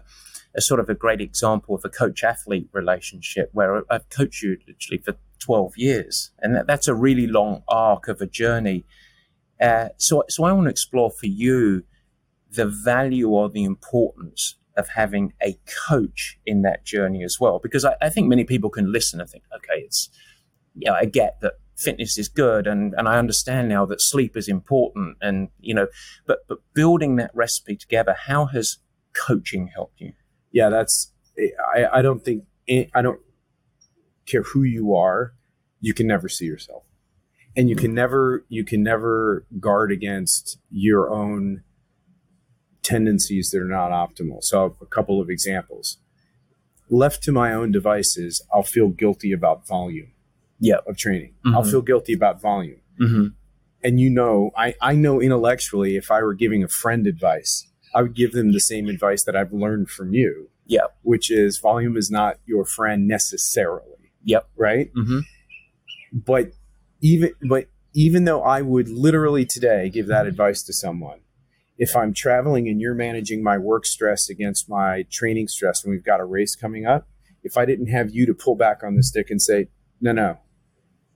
a 0.57 0.61
sort 0.61 0.81
of 0.81 0.89
a 0.89 0.95
great 0.95 1.21
example 1.21 1.75
of 1.75 1.85
a 1.85 1.89
coach 1.89 2.23
athlete 2.23 2.69
relationship 2.73 3.51
where 3.53 3.83
I've 3.91 4.09
coached 4.09 4.43
you 4.43 4.57
literally 4.67 5.03
for 5.03 5.17
12 5.41 5.77
years. 5.77 6.31
And 6.41 6.55
that, 6.55 6.67
that's 6.67 6.89
a 6.89 6.95
really 6.95 7.27
long 7.27 7.63
arc 7.69 8.09
of 8.09 8.21
a 8.21 8.27
journey. 8.27 8.85
Uh, 9.61 9.89
so, 9.97 10.25
so 10.29 10.45
I 10.45 10.53
want 10.53 10.67
to 10.67 10.71
explore 10.71 11.11
for 11.11 11.27
you 11.27 11.85
the 12.51 12.67
value 12.67 13.29
or 13.29 13.51
the 13.51 13.65
importance 13.65 14.57
of 14.77 14.89
having 14.89 15.33
a 15.43 15.59
coach 15.89 16.39
in 16.47 16.63
that 16.63 16.85
journey 16.85 17.25
as 17.25 17.39
well. 17.41 17.59
Because 17.59 17.85
I, 17.85 17.95
I 18.01 18.09
think 18.09 18.29
many 18.29 18.45
people 18.45 18.71
can 18.71 18.93
listen 18.93 19.21
and 19.21 19.29
think, 19.29 19.45
okay, 19.55 19.81
it's, 19.81 20.09
yeah, 20.75 20.93
I 20.93 21.05
get 21.05 21.41
that 21.43 21.55
fitness 21.77 22.17
is 22.19 22.29
good 22.29 22.67
and, 22.67 22.95
and 22.97 23.09
I 23.09 23.19
understand 23.19 23.69
now 23.69 23.85
that 23.87 24.01
sleep 24.01 24.37
is 24.37 24.49
important 24.49 25.17
and 25.21 25.49
you 25.61 25.75
know 25.75 25.89
but 26.25 26.39
but 26.47 26.59
building 26.73 27.17
that 27.17 27.33
recipe 27.35 27.75
together 27.75 28.15
how 28.27 28.47
has 28.47 28.79
coaching 29.13 29.67
helped 29.75 30.01
you 30.01 30.13
yeah 30.55 30.71
that's 30.71 31.13
I, 31.77 31.99
I 31.99 32.03
don't 32.03 32.25
think 32.25 32.45
I 32.95 33.03
don't 33.03 33.21
care 34.25 34.43
who 34.43 34.63
you 34.63 34.95
are 34.95 35.35
you 35.81 35.93
can 35.93 36.07
never 36.07 36.29
see 36.31 36.47
yourself 36.47 36.85
and 37.57 37.69
you 37.69 37.77
can 37.77 37.93
never 37.95 38.45
you 38.49 38.65
can 38.65 38.83
never 38.83 39.45
guard 39.61 39.93
against 39.93 40.59
your 40.71 41.11
own 41.11 41.63
tendencies 42.83 43.51
that 43.51 43.61
are 43.61 43.75
not 43.81 43.91
optimal 43.91 44.43
so 44.43 44.77
a 44.81 44.87
couple 44.87 45.21
of 45.21 45.29
examples 45.29 45.99
left 46.89 47.23
to 47.25 47.33
my 47.33 47.53
own 47.53 47.71
devices 47.73 48.43
i'll 48.53 48.63
feel 48.63 48.89
guilty 48.89 49.33
about 49.33 49.67
volume 49.67 50.13
Yeah, 50.61 50.81
of 50.87 50.97
training. 50.97 51.33
Mm-hmm. 51.45 51.55
I'll 51.55 51.65
feel 51.65 51.83
guilty 51.83 52.15
about 52.15 52.41
volume. 52.41 52.81
Mm-hmm. 53.01 53.27
And 53.83 54.01
you 54.01 54.09
know, 54.11 54.51
I, 54.57 54.75
I 54.81 54.95
know 54.95 55.21
intellectually 55.21 55.97
if 55.97 56.11
I 56.11 56.23
were 56.23 56.35
giving 56.35 56.63
a 56.65 56.69
friend 56.69 57.07
advice, 57.07 57.69
I 57.95 58.03
would 58.03 58.15
give 58.15 58.33
them 58.33 58.53
the 58.53 58.61
same 58.61 58.89
advice 58.89 59.25
that 59.25 59.37
I've 59.37 59.53
learned 59.53 59.89
from 59.89 60.13
you. 60.13 60.51
Yeah. 60.67 60.87
Which 61.03 61.31
is 61.31 61.59
volume 61.59 61.97
is 61.97 62.11
not 62.11 62.39
your 62.45 62.65
friend 62.65 63.07
necessarily. 63.07 64.13
Yep. 64.25 64.49
Right? 64.57 64.93
Mm-hmm. 64.95 65.21
But 66.13 66.53
even 67.01 67.33
but 67.49 67.69
even 67.95 68.25
though 68.25 68.43
I 68.43 68.63
would 68.63 68.89
literally 68.89 69.47
today 69.47 69.89
give 69.89 70.07
that 70.09 70.27
advice 70.27 70.63
to 70.65 70.73
someone, 70.73 71.21
if 71.79 71.95
I'm 71.95 72.13
traveling 72.13 72.69
and 72.69 72.81
you're 72.81 72.95
managing 72.95 73.43
my 73.43 73.59
work 73.59 73.87
stress 73.87 74.29
against 74.29 74.69
my 74.69 75.05
training 75.11 75.49
stress 75.49 75.85
and 75.85 75.91
we've 75.91 76.05
got 76.05 76.21
a 76.21 76.25
race 76.25 76.57
coming 76.57 76.87
up, 76.87 77.09
if 77.43 77.57
I 77.57 77.65
didn't 77.65 77.89
have 77.89 78.11
you 78.11 78.27
to 78.27 78.35
pull 78.35 78.57
back 78.57 78.83
on 78.83 78.97
the 78.97 79.03
stick 79.03 79.31
and 79.31 79.41
say, 79.41 79.69
no, 80.01 80.13
no, 80.13 80.39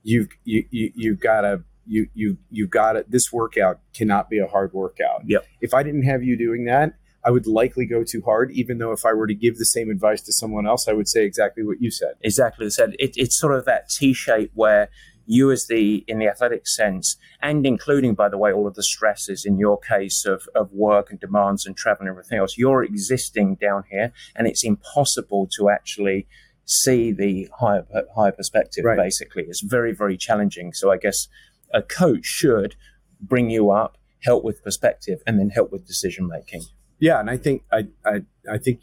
you've 0.02 0.28
you, 0.44 0.64
you 0.70 0.92
you've 0.94 1.20
got 1.20 1.42
to 1.42 1.64
you 1.88 2.08
you 2.14 2.38
you've 2.50 2.70
got 2.70 2.96
it. 2.96 3.10
This 3.10 3.32
workout 3.32 3.80
cannot 3.94 4.30
be 4.30 4.38
a 4.38 4.46
hard 4.46 4.72
workout. 4.72 5.22
Yep. 5.26 5.46
If 5.60 5.74
I 5.74 5.82
didn't 5.82 6.04
have 6.04 6.22
you 6.22 6.36
doing 6.36 6.64
that, 6.66 6.94
I 7.24 7.30
would 7.30 7.46
likely 7.46 7.86
go 7.86 8.04
too 8.04 8.22
hard. 8.24 8.50
Even 8.52 8.78
though 8.78 8.92
if 8.92 9.04
I 9.04 9.12
were 9.12 9.26
to 9.26 9.34
give 9.34 9.58
the 9.58 9.64
same 9.64 9.90
advice 9.90 10.22
to 10.22 10.32
someone 10.32 10.66
else, 10.66 10.86
I 10.88 10.92
would 10.92 11.08
say 11.08 11.24
exactly 11.24 11.64
what 11.64 11.80
you 11.80 11.90
said. 11.90 12.14
Exactly 12.20 12.70
said. 12.70 12.94
It, 12.98 13.12
it's 13.16 13.38
sort 13.38 13.54
of 13.54 13.64
that 13.64 13.88
T 13.88 14.12
shape 14.12 14.52
where 14.54 14.88
you, 15.26 15.50
as 15.50 15.66
the 15.66 16.04
in 16.08 16.18
the 16.18 16.26
athletic 16.26 16.66
sense, 16.66 17.16
and 17.42 17.66
including 17.66 18.14
by 18.14 18.28
the 18.28 18.38
way 18.38 18.52
all 18.52 18.66
of 18.66 18.74
the 18.74 18.82
stresses 18.82 19.44
in 19.44 19.58
your 19.58 19.78
case 19.78 20.24
of 20.24 20.48
of 20.54 20.72
work 20.72 21.10
and 21.10 21.20
demands 21.20 21.66
and 21.66 21.76
travel 21.76 22.06
and 22.06 22.10
everything 22.10 22.38
else, 22.38 22.56
you're 22.56 22.82
existing 22.82 23.56
down 23.56 23.84
here, 23.90 24.12
and 24.34 24.46
it's 24.46 24.64
impossible 24.64 25.48
to 25.58 25.68
actually 25.68 26.26
see 26.64 27.12
the 27.12 27.48
higher 27.60 27.86
higher 28.14 28.32
perspective. 28.32 28.84
Right. 28.84 28.96
Basically, 28.96 29.44
it's 29.44 29.60
very 29.60 29.92
very 29.92 30.16
challenging. 30.16 30.72
So 30.72 30.90
I 30.90 30.96
guess 30.96 31.28
a 31.72 31.82
coach 31.82 32.24
should 32.24 32.74
bring 33.20 33.50
you 33.50 33.70
up, 33.70 33.98
help 34.24 34.44
with 34.44 34.62
perspective, 34.62 35.22
and 35.26 35.38
then 35.38 35.50
help 35.50 35.70
with 35.72 35.86
decision 35.86 36.26
making. 36.26 36.62
Yeah, 36.98 37.20
and 37.20 37.30
I 37.30 37.36
think 37.36 37.62
I 37.72 37.88
I, 38.04 38.22
I 38.50 38.58
think 38.58 38.82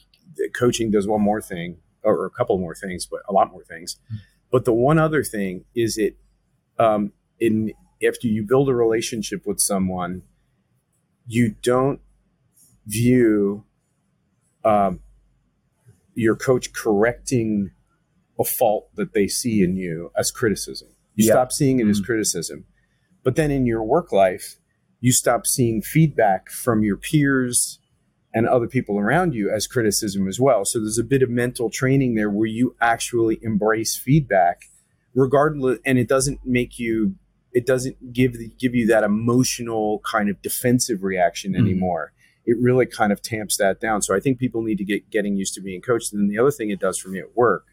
coaching 0.54 0.92
does 0.92 1.08
one 1.08 1.22
more 1.22 1.42
thing, 1.42 1.78
or 2.04 2.26
a 2.26 2.30
couple 2.30 2.58
more 2.58 2.76
things, 2.76 3.06
but 3.06 3.22
a 3.28 3.34
lot 3.34 3.52
more 3.52 3.64
things. 3.64 3.98
Mm-hmm. 4.06 4.16
But 4.52 4.66
the 4.66 4.74
one 4.74 5.00
other 5.00 5.24
thing 5.24 5.66
is 5.76 5.98
it 5.98 6.18
um, 6.80 7.12
in 7.40 7.74
after 8.06 8.28
you 8.28 8.44
build 8.44 8.70
a 8.70 8.74
relationship 8.76 9.46
with 9.46 9.60
someone, 9.60 10.24
you 11.28 11.56
don't 11.64 12.00
view 12.86 13.64
um, 14.64 15.00
your 16.14 16.36
coach 16.36 16.74
correcting 16.74 17.72
a 18.40 18.44
fault 18.44 18.90
that 18.96 19.14
they 19.14 19.28
see 19.28 19.64
in 19.64 19.76
you 19.76 20.12
as 20.18 20.32
criticism. 20.32 20.90
You 21.16 21.26
Yeah. 21.28 21.34
stop 21.34 21.52
seeing 21.52 21.80
it 21.80 21.88
as 21.88 22.02
Mm. 22.02 22.06
criticism. 22.06 22.66
But 23.26 23.36
then 23.36 23.52
in 23.52 23.66
your 23.66 23.84
work 23.84 24.14
life, 24.14 24.56
you 25.02 25.12
stop 25.12 25.46
seeing 25.46 25.82
feedback 25.82 26.50
from 26.50 26.84
your 26.84 26.96
peers 26.96 27.80
and 28.34 28.48
other 28.48 28.68
people 28.68 28.98
around 29.00 29.34
you 29.34 29.50
as 29.50 29.68
criticism 29.68 30.28
as 30.28 30.40
well. 30.40 30.64
So 30.64 30.80
there's 30.80 31.00
a 31.00 31.04
bit 31.04 31.22
of 31.24 31.30
mental 31.30 31.70
training 31.70 32.16
there 32.16 32.30
where 32.30 32.48
you 32.48 32.76
actually 32.80 33.40
embrace 33.42 33.98
feedback 33.98 34.62
regardless 35.14 35.80
and 35.86 35.98
it 35.98 36.08
doesn't 36.08 36.40
make 36.46 36.78
you 36.80 37.16
it 37.54 37.66
doesn't 37.66 38.12
give 38.12 38.34
the, 38.34 38.50
give 38.60 38.76
you 38.76 38.86
that 38.88 39.06
emotional 39.06 40.02
kind 40.12 40.30
of 40.30 40.42
defensive 40.42 41.04
reaction 41.04 41.54
Mhm. 41.54 41.60
anymore. 41.60 42.12
It 42.46 42.58
really 42.60 42.86
kind 42.86 43.14
of 43.14 43.22
tamps 43.22 43.56
that 43.58 43.80
down. 43.80 44.02
So 44.02 44.14
I 44.14 44.20
think 44.20 44.40
people 44.40 44.62
need 44.62 44.78
to 44.78 44.84
get 44.84 45.10
getting 45.10 45.38
used 45.38 45.54
to 45.56 45.62
being 45.62 45.82
coached. 45.82 46.12
And 46.12 46.22
then 46.22 46.28
the 46.28 46.38
other 46.38 46.52
thing 46.52 46.70
it 46.70 46.82
does 46.82 47.00
for 47.00 47.08
me 47.10 47.20
at 47.20 47.36
work 47.36 47.64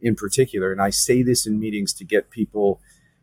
in 0.00 0.14
particular, 0.14 0.70
and 0.72 0.80
I 0.82 0.90
say 0.90 1.22
this 1.22 1.46
in 1.46 1.58
meetings 1.58 1.94
to 1.94 2.04
get 2.04 2.30
people 2.30 2.80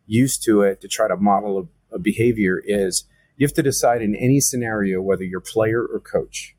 used 0.08 0.42
to 0.46 0.62
it 0.62 0.82
to 0.82 0.88
try 0.88 1.08
to 1.08 1.16
model 1.18 1.70
a, 1.92 2.00
behavior 2.00 2.62
is 2.66 3.06
you 3.36 3.46
have 3.46 3.54
to 3.54 3.64
decide 3.64 4.02
in 4.02 4.16
any 4.16 4.40
scenario 4.40 5.02
whether 5.02 5.24
you're 5.24 5.42
player 5.42 5.84
or 5.84 6.00
coach 6.00 6.56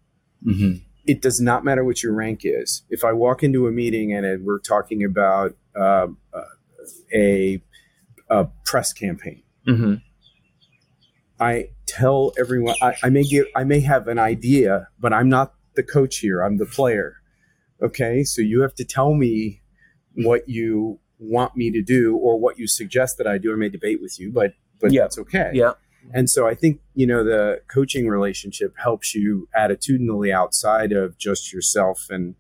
Mm-hmm. 0.47 0.79
it 1.05 1.21
does 1.21 1.41
not 1.41 1.65
matter 1.65 1.85
what 1.85 2.03
your 2.05 2.13
rank 2.13 2.43
is. 2.45 2.83
If 2.91 3.03
I 3.03 3.13
walk 3.13 3.43
into 3.43 3.67
a 3.67 3.73
meeting 3.73 4.13
and 4.13 4.45
we're 4.45 4.61
talking 4.61 5.03
about 5.03 5.57
uh, 5.77 6.07
uh, 6.33 6.43
a, 7.13 7.61
a 8.31 8.47
press 8.65 8.93
campaign, 8.93 9.43
Mm-hmm. 9.67 9.95
I 11.41 11.69
tell 11.87 12.33
everyone 12.39 12.75
I, 12.83 12.95
I 13.03 13.11
may 13.11 13.23
give 13.23 13.47
I 13.55 13.65
may 13.65 13.81
have 13.81 14.09
an 14.09 14.19
idea, 14.19 14.89
but 14.99 15.13
I'm 15.13 15.29
not 15.29 15.55
the 15.75 15.83
coach 15.83 16.19
here. 16.19 16.43
I'm 16.43 16.59
the 16.59 16.67
player. 16.67 17.17
Okay, 17.83 18.25
so 18.25 18.43
you 18.43 18.63
have 18.63 18.75
to 18.77 18.85
tell 18.85 19.15
me 19.15 19.61
what 20.15 20.49
you 20.49 20.99
want 21.19 21.57
me 21.57 21.71
to 21.71 21.83
do 21.83 22.17
or 22.17 22.39
what 22.39 22.59
you 22.59 22.67
suggest 22.67 23.19
that 23.19 23.27
I 23.27 23.39
do. 23.39 23.53
I 23.53 23.57
may 23.57 23.69
debate 23.69 24.01
with 24.01 24.19
you, 24.19 24.33
but 24.33 24.53
but 24.81 24.93
Yeah. 24.93 25.03
that's 25.03 25.19
okay. 25.19 25.51
Yeah. 25.53 25.73
And 26.15 26.31
so 26.31 26.47
I 26.47 26.55
think, 26.55 26.81
you 26.95 27.07
know, 27.07 27.23
the 27.23 27.61
coaching 27.69 28.09
relationship 28.09 28.75
helps 28.83 29.15
you 29.15 29.49
attitudinally 29.57 30.33
outside 30.33 30.93
of 30.93 31.19
just 31.19 31.53
yourself 31.53 32.07
and, 32.09 32.35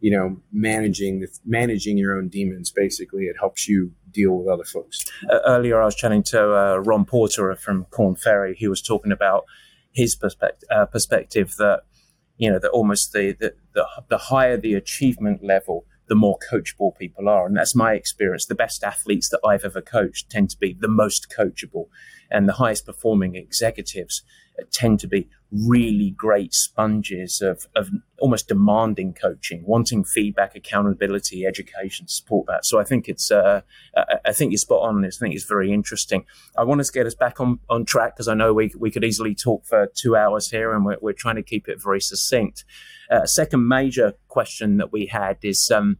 you 0.00 0.10
know, 0.10 0.36
managing 0.52 1.20
the, 1.20 1.28
managing 1.46 1.96
your 1.96 2.16
own 2.16 2.28
demons. 2.28 2.70
Basically, 2.70 3.24
it 3.24 3.36
helps 3.38 3.66
you 3.66 3.92
deal 4.10 4.32
with 4.32 4.48
other 4.48 4.64
folks. 4.64 5.04
uh, 5.30 5.38
earlier 5.46 5.80
I 5.80 5.86
was 5.86 5.94
chatting 5.94 6.22
to 6.24 6.40
uh, 6.54 6.76
Ron 6.84 7.04
Porter 7.06 7.54
from 7.56 7.86
Korn 7.90 8.14
Ferry. 8.16 8.54
He 8.58 8.68
was 8.68 8.82
talking 8.82 9.12
about 9.12 9.44
his 9.92 10.14
perspective, 10.14 10.68
uh, 10.70 10.86
perspective 10.86 11.54
that 11.58 11.80
you 12.36 12.50
know 12.50 12.58
that 12.58 12.70
almost 12.70 13.12
the, 13.12 13.34
the 13.40 13.54
the 13.74 13.84
the 14.08 14.18
higher 14.18 14.56
the 14.56 14.74
achievement 14.74 15.42
level, 15.42 15.86
the 16.08 16.14
more 16.14 16.38
coachable 16.50 16.96
people 16.96 17.28
are, 17.28 17.46
and 17.46 17.56
that's 17.56 17.74
my 17.74 17.94
experience. 17.94 18.46
The 18.46 18.54
best 18.54 18.82
athletes 18.82 19.28
that 19.30 19.40
I've 19.46 19.64
ever 19.64 19.80
coached 19.80 20.30
tend 20.30 20.50
to 20.50 20.58
be 20.58 20.76
the 20.78 20.88
most 20.88 21.28
coachable, 21.30 21.86
and 22.30 22.48
the 22.48 22.54
highest 22.54 22.86
performing 22.86 23.34
executives 23.34 24.22
tend 24.70 25.00
to 25.00 25.06
be 25.06 25.28
really 25.50 26.10
great 26.10 26.52
sponges 26.52 27.40
of, 27.40 27.66
of 27.74 27.90
almost 28.18 28.48
demanding 28.48 29.14
coaching, 29.14 29.62
wanting 29.64 30.04
feedback, 30.04 30.54
accountability, 30.54 31.46
education, 31.46 32.06
support 32.06 32.46
that. 32.46 32.66
So 32.66 32.78
I 32.78 32.84
think 32.84 33.08
it's, 33.08 33.30
uh, 33.30 33.62
I 34.24 34.32
think 34.32 34.52
you're 34.52 34.58
spot 34.58 34.82
on. 34.82 35.04
I 35.04 35.10
think 35.10 35.34
it's 35.34 35.44
very 35.44 35.72
interesting. 35.72 36.24
I 36.56 36.64
want 36.64 36.80
us 36.80 36.88
to 36.88 36.98
get 36.98 37.06
us 37.06 37.14
back 37.14 37.40
on, 37.40 37.60
on 37.70 37.84
track 37.84 38.16
because 38.16 38.28
I 38.28 38.34
know 38.34 38.52
we, 38.52 38.72
we 38.78 38.90
could 38.90 39.04
easily 39.04 39.34
talk 39.34 39.64
for 39.64 39.88
two 39.94 40.16
hours 40.16 40.50
here 40.50 40.74
and 40.74 40.84
we're, 40.84 40.98
we're 41.00 41.12
trying 41.12 41.36
to 41.36 41.42
keep 41.42 41.68
it 41.68 41.82
very 41.82 42.00
succinct. 42.00 42.64
Uh, 43.10 43.24
second 43.24 43.66
major 43.66 44.14
question 44.28 44.76
that 44.76 44.92
we 44.92 45.06
had 45.06 45.38
is, 45.42 45.70
um, 45.70 45.96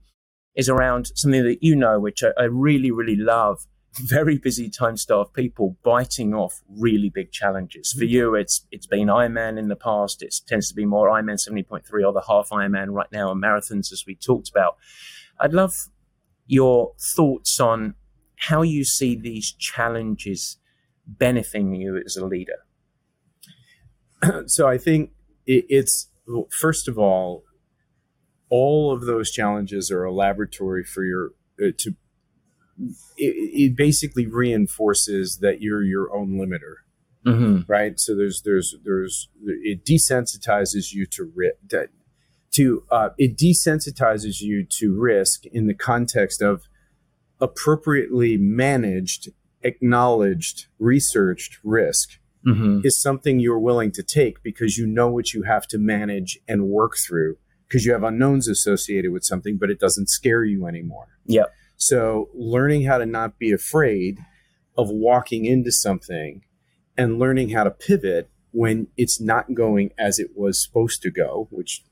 is 0.55 0.69
around 0.69 1.11
something 1.15 1.45
that 1.45 1.63
you 1.63 1.75
know, 1.75 1.99
which 1.99 2.23
I, 2.23 2.33
I 2.39 2.45
really, 2.45 2.91
really 2.91 3.17
love. 3.17 3.67
Very 4.01 4.39
busy 4.39 4.69
time 4.71 4.97
staff 4.97 5.33
people 5.33 5.77
biting 5.83 6.35
off 6.35 6.61
really 6.69 7.11
big 7.11 7.33
challenges. 7.33 7.95
For 7.97 8.05
you, 8.05 8.35
it's 8.35 8.67
it's 8.71 8.87
been 8.87 9.09
Ironman 9.09 9.59
in 9.59 9.69
the 9.69 9.77
past. 9.77 10.23
It 10.23 10.35
tends 10.47 10.69
to 10.69 10.75
be 10.75 10.85
more 10.85 11.09
Ironman 11.09 11.39
seventy 11.39 11.63
point 11.63 11.87
three 11.87 12.05
or 12.05 12.13
the 12.13 12.25
half 12.29 12.51
Ironman 12.51 12.91
right 12.91 13.11
now, 13.11 13.31
and 13.31 13.43
marathons 13.43 13.93
as 13.93 14.05
we 14.07 14.15
talked 14.15 14.49
about. 14.49 14.77
I'd 15.41 15.53
love 15.53 15.73
your 16.47 16.93
thoughts 17.17 17.59
on 17.61 17.95
how 18.37 18.63
you 18.63 18.85
see 18.85 19.17
these 19.17 19.53
challenges 19.53 20.59
benefiting 21.07 21.75
you 21.75 22.01
as 22.05 22.17
a 22.17 22.25
leader. 22.25 22.65
so 24.47 24.69
I 24.69 24.79
think 24.79 25.11
it's 25.47 26.11
first 26.61 26.89
of 26.89 26.99
all, 26.99 27.45
all 28.51 28.93
of 28.93 29.03
those 29.03 29.31
challenges 29.31 29.91
are 29.91 30.05
a 30.05 30.13
laboratory 30.13 30.85
for 30.85 31.05
your 31.05 31.33
uh, 31.61 31.73
to. 31.79 31.95
It, 33.17 33.35
it 33.73 33.77
basically 33.77 34.27
reinforces 34.27 35.39
that 35.41 35.61
you're 35.61 35.83
your 35.83 36.15
own 36.15 36.33
limiter, 36.33 36.77
Mm-hmm. 37.27 37.71
right? 37.71 37.99
So 37.99 38.15
there's 38.17 38.43
there's 38.43 38.77
there's 38.85 39.29
it 39.45 39.85
desensitizes 39.85 40.93
you 40.93 41.05
to 41.07 41.31
risk. 41.35 41.57
To 42.53 42.85
uh, 42.91 43.11
it 43.19 43.37
desensitizes 43.37 44.41
you 44.41 44.65
to 44.65 44.99
risk 44.99 45.45
in 45.47 45.67
the 45.67 45.75
context 45.75 46.41
of 46.41 46.63
appropriately 47.41 48.37
managed, 48.37 49.29
acknowledged, 49.63 50.67
researched 50.79 51.59
risk 51.65 52.19
Mm-hmm. 52.47 52.81
is 52.85 52.99
something 52.99 53.41
you're 53.41 53.59
willing 53.59 53.91
to 53.93 54.03
take 54.03 54.43
because 54.45 54.79
you 54.79 54.87
know 54.87 55.11
what 55.11 55.35
you 55.35 55.43
have 55.43 55.67
to 55.67 55.77
manage 55.77 56.39
and 56.47 56.69
work 56.69 56.93
through 56.97 57.37
because 57.67 57.85
you 57.85 57.93
have 57.93 58.05
unknowns 58.05 58.47
associated 58.49 59.11
with 59.13 59.25
something, 59.25 59.59
but 59.59 59.71
it 59.71 59.81
doesn't 59.81 60.09
scare 60.09 60.45
you 60.45 60.65
anymore. 60.67 61.09
Yep. 61.27 61.53
So 61.79 62.29
learning 62.35 62.85
how 62.85 62.99
to 62.99 63.07
not 63.07 63.39
be 63.39 63.53
afraid 63.53 64.19
of 64.77 64.91
walking 64.91 65.45
into 65.47 65.73
something 65.73 66.43
and 66.97 67.19
learning 67.19 67.51
how 67.51 67.65
to 67.65 67.71
pivot 67.71 68.29
when 68.51 68.89
it's 68.97 69.21
not 69.21 69.55
going 69.55 69.91
as 69.99 70.19
it 70.19 70.31
was 70.37 70.63
supposed 70.63 71.03
to 71.03 71.11
go, 71.11 71.47
which 71.51 71.83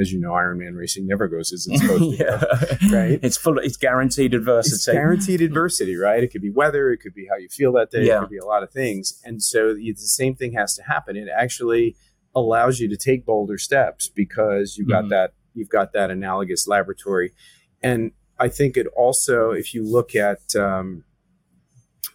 as 0.00 0.12
you 0.12 0.18
know, 0.20 0.30
Ironman 0.30 0.76
racing 0.76 1.06
never 1.06 1.28
goes 1.28 1.52
as 1.52 1.68
it's 1.70 1.80
supposed 1.80 2.18
to 2.18 2.24
go. 2.24 2.40
Right? 2.96 3.20
It's 3.22 3.36
full. 3.36 3.58
It's 3.58 3.76
guaranteed 3.76 4.34
adversity. 4.34 4.74
It's 4.74 4.86
guaranteed 4.86 5.40
adversity, 5.40 5.94
right? 5.94 6.22
It 6.24 6.32
could 6.32 6.42
be 6.42 6.50
weather, 6.50 6.90
it 6.90 6.98
could 6.98 7.14
be 7.14 7.26
how 7.30 7.36
you 7.36 7.48
feel 7.48 7.72
that 7.74 7.90
day, 7.92 8.06
Yeah. 8.06 8.16
it 8.16 8.20
could 8.22 8.30
be 8.30 8.38
a 8.38 8.44
lot 8.44 8.62
of 8.64 8.72
things, 8.72 9.20
and 9.24 9.40
so 9.42 9.72
the 9.74 9.94
same 9.96 10.34
thing 10.34 10.54
has 10.54 10.74
to 10.76 10.82
happen. 10.82 11.16
It 11.16 11.28
actually 11.32 11.94
allows 12.34 12.80
you 12.80 12.88
to 12.88 12.96
take 12.96 13.24
bolder 13.24 13.56
steps 13.58 14.08
because 14.08 14.76
you've 14.76 14.88
got 14.88 15.04
Mhm. 15.04 15.10
that 15.10 15.34
you've 15.54 15.68
got 15.68 15.92
that 15.92 16.10
analogous 16.10 16.66
laboratory, 16.66 17.30
and 17.80 18.10
I 18.38 18.48
think 18.48 18.76
it 18.76 18.86
also, 18.96 19.50
if 19.52 19.74
you 19.74 19.82
look 19.84 20.14
at, 20.14 20.40
um, 20.56 21.04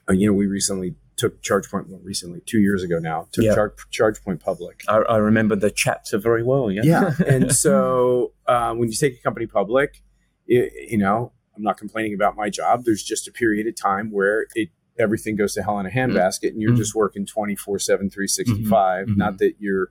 uh, 0.09 0.13
you 0.13 0.27
know, 0.27 0.33
we 0.33 0.47
recently 0.47 0.95
took 1.15 1.41
ChargePoint 1.41 1.87
well, 1.87 1.99
recently 2.03 2.41
two 2.45 2.59
years 2.59 2.81
ago 2.83 2.97
now 2.99 3.27
took 3.31 3.43
Yeah. 3.45 3.55
Char- 3.55 3.73
ChargePoint 3.91 4.39
public. 4.41 4.83
I, 4.87 4.97
I 4.99 5.17
remember 5.17 5.55
the 5.55 5.69
chapter 5.71 6.17
very 6.17 6.43
well. 6.43 6.71
Yeah. 6.71 6.81
Yeah. 6.83 7.13
and 7.27 7.53
so 7.53 8.33
um, 8.47 8.79
when 8.79 8.89
you 8.89 8.95
take 8.95 9.19
a 9.19 9.21
company 9.21 9.45
public, 9.47 10.01
it, 10.47 10.71
you 10.91 10.97
know, 10.97 11.31
I'm 11.55 11.63
not 11.63 11.77
complaining 11.77 12.13
about 12.13 12.35
my 12.37 12.49
job. 12.49 12.83
There's 12.85 13.03
just 13.03 13.27
a 13.27 13.31
period 13.31 13.67
of 13.67 13.75
time 13.75 14.11
where 14.11 14.45
it 14.55 14.69
everything 14.97 15.35
goes 15.37 15.53
to 15.53 15.63
hell 15.63 15.79
in 15.79 15.85
a 15.85 15.89
handbasket 15.89 16.49
and 16.49 16.61
you're 16.61 16.73
Mhm. 16.73 16.77
just 16.77 16.93
working 16.95 17.25
24 17.25 17.79
7, 17.79 18.09
365. 18.09 19.07
Mhm. 19.07 19.15
Not 19.17 19.37
that 19.37 19.53
you're 19.59 19.89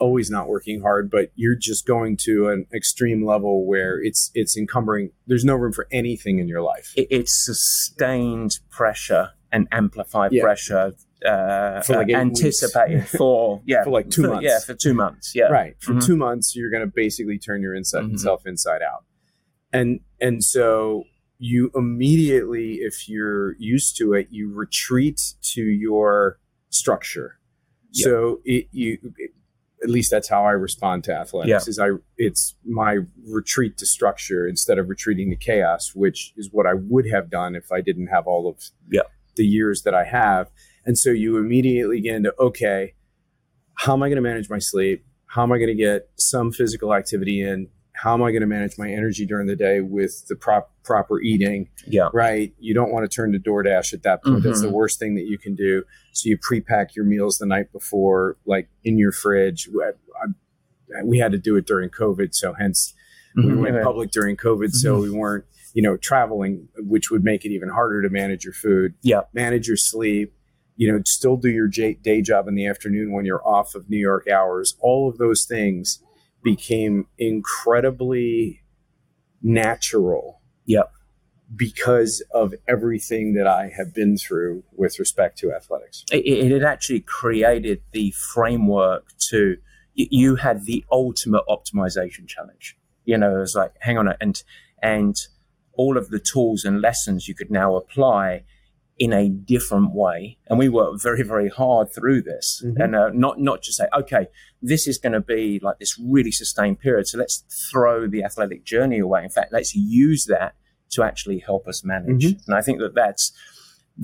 always 0.00 0.30
not 0.30 0.48
working 0.48 0.80
hard, 0.80 1.10
but 1.10 1.30
you're 1.34 1.54
just 1.56 1.86
going 1.86 2.16
to 2.22 2.48
an 2.48 2.66
extreme 2.74 3.24
level 3.24 3.66
where 3.66 4.00
it's 4.02 4.30
it's 4.34 4.56
encumbering. 4.56 5.10
There's 5.26 5.44
no 5.44 5.54
room 5.54 5.72
for 5.72 5.86
anything 5.92 6.38
in 6.38 6.48
your 6.48 6.62
life. 6.62 6.92
it, 6.96 7.06
it's 7.10 7.32
sustained 7.44 8.58
pressure 8.70 9.30
and 9.52 9.68
amplified 9.72 10.32
Yeah. 10.32 10.42
pressure 10.42 10.92
uh, 11.26 11.82
For 11.82 11.96
like 11.96 12.08
eight 12.08 12.14
anticipated 12.16 13.06
for 13.18 13.60
yeah 13.66 13.84
For 13.84 13.90
like 13.90 14.08
two 14.10 14.22
for- 14.22 14.28
months. 14.28 14.44
yeah 14.44 14.58
for 14.60 14.74
two 14.74 14.94
months 14.94 15.32
yeah 15.34 15.44
right 15.48 15.74
for 15.80 15.92
Mhm. 15.94 16.06
two 16.06 16.16
months 16.16 16.56
you're 16.56 16.70
going 16.70 16.82
to 16.88 16.92
basically 16.94 17.38
turn 17.38 17.60
your 17.60 17.74
inside 17.74 18.04
Mhm. 18.04 18.18
self 18.18 18.46
inside 18.46 18.80
out 18.82 19.04
and 19.72 20.00
and 20.20 20.42
so 20.42 21.04
you 21.38 21.70
immediately 21.74 22.76
if 22.76 23.06
you're 23.08 23.54
used 23.58 23.96
to 23.98 24.14
it 24.14 24.28
you 24.30 24.50
retreat 24.52 25.20
to 25.42 25.60
your 25.62 26.38
structure 26.70 27.38
Yeah. 27.92 28.04
so 28.04 28.40
it 28.46 28.68
you 28.72 28.98
it- 29.18 29.32
at 29.82 29.88
least 29.90 30.10
that's 30.10 30.28
how 30.28 30.44
I 30.44 30.50
respond 30.52 31.04
to 31.04 31.12
athletics. 31.14 31.66
Yeah. 31.66 31.70
Is 31.70 31.78
I 31.78 31.88
it's 32.18 32.54
my 32.64 32.98
retreat 33.26 33.78
to 33.78 33.86
structure 33.86 34.46
instead 34.46 34.78
of 34.78 34.88
retreating 34.88 35.30
to 35.30 35.36
chaos, 35.36 35.92
which 35.94 36.32
is 36.36 36.50
what 36.52 36.66
I 36.66 36.74
would 36.74 37.06
have 37.10 37.30
done 37.30 37.54
if 37.54 37.72
I 37.72 37.80
didn't 37.80 38.08
have 38.08 38.26
all 38.26 38.48
of 38.48 38.70
Yeah. 38.90 39.02
the 39.36 39.44
years 39.46 39.82
that 39.82 39.94
I 39.94 40.04
have. 40.04 40.50
And 40.84 40.98
so 40.98 41.10
you 41.10 41.38
immediately 41.38 42.00
get 42.00 42.16
into 42.16 42.34
okay, 42.38 42.94
how 43.78 43.94
am 43.94 44.02
I 44.02 44.08
going 44.08 44.16
to 44.16 44.22
manage 44.22 44.50
my 44.50 44.58
sleep? 44.58 45.04
How 45.26 45.42
am 45.44 45.52
I 45.52 45.58
going 45.58 45.68
to 45.68 45.74
get 45.74 46.10
some 46.16 46.52
physical 46.52 46.92
activity 46.94 47.42
in? 47.42 47.68
How 48.02 48.14
am 48.14 48.22
I 48.22 48.30
going 48.30 48.40
to 48.40 48.46
manage 48.46 48.78
my 48.78 48.90
energy 48.90 49.26
during 49.26 49.46
the 49.46 49.56
day 49.56 49.80
with 49.82 50.26
the 50.28 50.34
prop, 50.34 50.72
proper 50.84 51.20
eating? 51.20 51.68
yeah 51.86 52.08
right? 52.14 52.54
You 52.58 52.72
don't 52.72 52.90
want 52.92 53.08
to 53.10 53.14
turn 53.14 53.32
to 53.32 53.38
DoorDash 53.38 53.92
at 53.92 54.02
that 54.04 54.24
point. 54.24 54.42
That's 54.42 54.60
Mhm. 54.60 54.68
the 54.68 54.70
worst 54.70 54.98
thing 54.98 55.16
that 55.16 55.26
you 55.26 55.36
can 55.38 55.54
do. 55.54 55.84
So 56.12 56.30
you 56.30 56.38
pre-pack 56.40 56.96
your 56.96 57.04
meals 57.04 57.36
the 57.36 57.44
night 57.46 57.70
before, 57.72 58.38
like 58.46 58.68
in 58.84 58.96
your 58.96 59.12
fridge. 59.12 59.68
I, 59.84 59.90
I, 60.98 61.04
we 61.04 61.18
had 61.18 61.32
to 61.32 61.38
do 61.38 61.56
it 61.56 61.66
during 61.66 61.90
COVID, 61.90 62.34
so 62.34 62.54
hence 62.54 62.94
we 63.36 63.42
Mhm. 63.44 63.60
went 63.60 63.82
public 63.82 64.10
during 64.10 64.34
COVID, 64.36 64.70
so 64.72 64.94
Mm-hmm. 64.94 65.02
we 65.02 65.10
weren't, 65.18 65.44
you 65.74 65.82
know, 65.82 65.96
traveling, 65.98 66.68
which 66.78 67.10
would 67.10 67.22
make 67.22 67.44
it 67.44 67.50
even 67.50 67.68
harder 67.68 68.00
to 68.02 68.08
manage 68.08 68.44
your 68.44 68.54
food. 68.54 68.94
Yeah. 69.02 69.22
manage 69.34 69.68
your 69.68 69.76
sleep. 69.76 70.32
You 70.76 70.90
know, 70.90 71.02
still 71.04 71.36
do 71.36 71.50
your 71.50 71.68
day 71.68 72.22
job 72.22 72.48
in 72.48 72.54
the 72.54 72.64
afternoon 72.66 73.12
when 73.12 73.26
you're 73.26 73.46
off 73.46 73.74
of 73.74 73.90
New 73.90 73.98
York 73.98 74.26
hours. 74.26 74.74
All 74.80 75.06
of 75.10 75.18
those 75.18 75.44
things 75.44 76.02
became 76.42 77.06
incredibly 77.18 78.62
natural 79.42 80.40
Yep. 80.66 80.90
because 81.56 82.22
of 82.32 82.54
everything 82.68 83.34
that 83.34 83.46
I 83.46 83.72
have 83.76 83.92
been 83.94 84.16
through 84.16 84.62
with 84.72 84.98
respect 84.98 85.38
to 85.38 85.52
athletics. 85.52 86.04
it, 86.12 86.52
it 86.52 86.62
actually 86.62 87.00
created 87.00 87.82
the 87.92 88.10
framework 88.12 89.06
to 89.30 89.56
you 89.94 90.36
had 90.36 90.64
the 90.66 90.84
ultimate 90.92 91.42
optimization 91.48 92.26
challenge 92.26 92.76
you 93.04 93.18
know 93.18 93.36
it 93.36 93.40
was 93.40 93.54
like 93.56 93.72
hang 93.80 93.98
on 93.98 94.14
and 94.20 94.42
and 94.82 95.16
all 95.72 95.98
of 95.98 96.10
the 96.10 96.18
tools 96.20 96.64
and 96.64 96.80
lessons 96.80 97.26
you 97.26 97.34
could 97.34 97.50
now 97.50 97.74
apply 97.76 98.42
in 99.00 99.12
a 99.14 99.30
different 99.30 99.94
way 99.94 100.36
and 100.48 100.58
we 100.58 100.68
worked 100.68 101.02
very 101.02 101.22
very 101.22 101.48
hard 101.48 101.86
through 101.92 102.20
this. 102.22 102.62
Mhm. 102.64 102.84
and 102.84 102.94
uh, 102.94 103.08
not 103.24 103.40
not 103.40 103.62
just 103.62 103.78
say 103.78 103.86
okay 104.00 104.24
this 104.62 104.86
is 104.86 104.98
going 104.98 105.14
to 105.20 105.20
be 105.36 105.58
like 105.62 105.78
this 105.78 105.98
really 106.16 106.30
sustained 106.30 106.78
period 106.80 107.06
so 107.08 107.16
let's 107.18 107.36
throw 107.70 108.06
the 108.06 108.22
athletic 108.22 108.60
journey 108.72 108.98
away. 109.06 109.24
In 109.24 109.30
fact 109.30 109.52
let's 109.52 109.74
use 109.74 110.22
that 110.26 110.54
to 110.90 111.02
actually 111.02 111.38
help 111.38 111.66
us 111.66 111.82
manage. 111.82 112.24
And 112.46 112.54
i 112.54 112.60
think 112.60 112.78
that 112.80 112.94
that's 112.94 113.32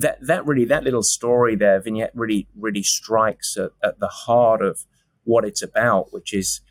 that 0.03 0.17
that 0.31 0.45
really 0.49 0.65
that 0.65 0.83
little 0.83 1.03
story 1.03 1.55
there 1.55 1.79
vignette 1.79 2.11
really 2.15 2.47
really 2.65 2.83
strikes 2.83 3.55
at, 3.63 3.71
at 3.83 3.99
the 3.99 4.11
heart 4.25 4.61
of 4.69 4.75
what 5.31 5.45
it's 5.45 5.61
about 5.61 6.05
which 6.11 6.33
is 6.33 6.61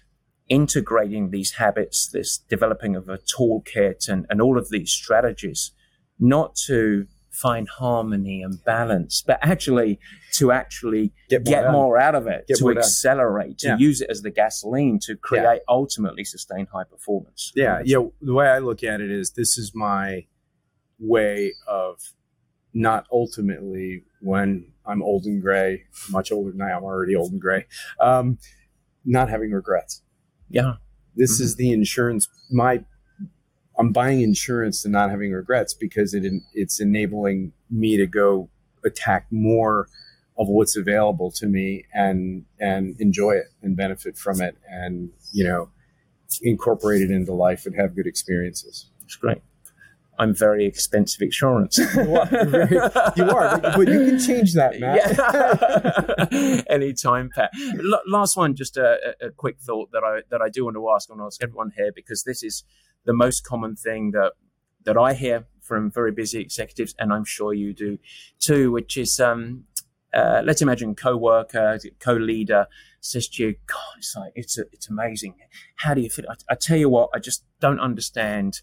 integrating 0.48 1.30
these 1.30 1.52
habits 1.62 2.08
this 2.12 2.38
developing 2.48 2.94
of 2.96 3.08
a 3.08 3.18
toolkit 3.18 4.08
and, 4.08 4.26
and 4.30 4.40
all 4.40 4.56
of 4.58 4.68
these 4.70 4.90
strategies 4.92 5.72
not 6.18 6.54
to 6.54 7.06
find 7.36 7.68
harmony 7.68 8.42
and 8.42 8.64
balance 8.64 9.22
but 9.26 9.38
actually 9.42 9.98
to 10.32 10.52
actually 10.52 11.12
get 11.28 11.44
done. 11.44 11.72
more 11.72 11.98
out 11.98 12.14
of 12.14 12.26
it 12.26 12.46
Get 12.48 12.56
to 12.58 12.64
more 12.64 12.78
accelerate 12.78 13.58
to 13.58 13.68
Yeah. 13.68 13.78
use 13.78 14.00
it 14.00 14.08
as 14.10 14.22
the 14.22 14.30
gasoline 14.30 14.98
to 15.06 15.16
create 15.16 15.60
ultimately 15.68 16.24
sustain 16.24 16.66
high 16.72 16.84
performance 16.84 17.52
Yeah, 17.54 17.82
yeah. 17.84 17.98
The 18.22 18.34
way 18.34 18.48
I 18.48 18.58
look 18.58 18.82
at 18.82 19.00
it 19.00 19.10
is 19.10 19.32
this 19.32 19.58
is 19.58 19.72
my 19.74 20.26
way 20.98 21.52
of 21.68 22.00
not 22.72 23.06
ultimately 23.12 24.04
when 24.20 24.72
I'm 24.84 25.02
old 25.02 25.24
and 25.24 25.42
gray, 25.42 25.82
much 26.10 26.30
older 26.32 26.50
than 26.52 26.62
I 26.62 26.70
am 26.70 26.84
already 26.84 27.14
old 27.16 27.32
and 27.32 27.40
gray, 27.40 27.66
um, 28.00 28.38
not 29.04 29.28
having 29.28 29.50
regrets. 29.50 30.02
yeah 30.48 30.74
This 31.14 31.40
is 31.40 31.56
the 31.56 31.70
insurance. 31.72 32.28
My 32.50 32.84
I'm 33.78 33.92
buying 33.92 34.22
insurance 34.22 34.84
and 34.84 34.92
not 34.92 35.10
having 35.10 35.32
regrets 35.32 35.74
because 35.74 36.14
it 36.14 36.24
it's 36.54 36.80
enabling 36.80 37.52
me 37.70 37.96
to 37.96 38.06
go 38.06 38.48
attack 38.84 39.26
more 39.30 39.88
of 40.38 40.48
what's 40.48 40.76
available 40.76 41.30
to 41.32 41.46
me 41.46 41.84
and 41.92 42.44
and 42.60 42.98
enjoy 43.00 43.32
it 43.32 43.46
and 43.62 43.76
benefit 43.76 44.16
from 44.16 44.40
it 44.40 44.56
and 44.68 45.10
you 45.32 45.44
know 45.44 45.70
incorporate 46.42 47.02
it 47.02 47.10
into 47.10 47.32
life 47.32 47.66
and 47.66 47.76
have 47.76 47.94
good 47.94 48.06
experiences. 48.06 48.86
it's 49.04 49.16
great 49.16 49.40
i'm 50.18 50.34
very 50.34 50.66
expensive 50.66 51.22
insurance 51.22 51.78
You 53.16 53.30
are, 53.30 53.58
but 53.60 53.88
you 53.88 54.06
can 54.06 54.18
change 54.18 54.52
that, 54.54 54.78
Matt. 54.78 55.16
Yeah. 56.32 56.62
Anytime, 56.74 57.30
Pat. 57.34 57.50
L- 57.78 58.02
last 58.06 58.36
one, 58.36 58.54
just 58.54 58.76
a, 58.76 59.14
a 59.22 59.30
quick 59.30 59.58
thought 59.58 59.90
that 59.92 60.04
I 60.04 60.20
that 60.30 60.42
I 60.42 60.48
do 60.50 60.64
want 60.64 60.76
to 60.76 60.90
ask. 60.90 61.08
I 61.08 61.14
want 61.14 61.22
to 61.22 61.26
ask 61.26 61.42
everyone 61.42 61.72
here 61.76 61.92
because 61.94 62.24
this 62.24 62.42
is 62.42 62.64
the 63.06 63.12
most 63.12 63.44
common 63.44 63.76
thing 63.76 64.10
that 64.12 64.32
that 64.84 64.96
I 64.96 65.14
hear 65.14 65.46
from 65.60 65.90
very 65.90 66.12
busy 66.12 66.40
executives, 66.40 66.94
and 66.98 67.12
I'm 67.12 67.24
sure 67.24 67.54
you 67.54 67.72
do 67.72 67.98
too. 68.38 68.70
Which 68.70 68.96
is, 68.96 69.18
um, 69.18 69.64
uh, 70.12 70.42
let's 70.44 70.62
imagine 70.62 70.94
co-worker, 70.94 71.78
co-leader 71.98 72.66
says 73.00 73.28
to 73.28 73.44
you, 73.44 73.54
"God, 73.66 73.98
it's 73.98 74.14
like 74.16 74.32
it's 74.34 74.58
it's 74.58 74.88
amazing. 74.88 75.34
How 75.76 75.94
do 75.94 76.00
you 76.00 76.10
fit?" 76.10 76.26
I, 76.28 76.34
I 76.50 76.54
tell 76.54 76.76
you 76.76 76.88
what, 76.88 77.10
I 77.14 77.18
just 77.18 77.44
don't 77.60 77.80
understand 77.80 78.60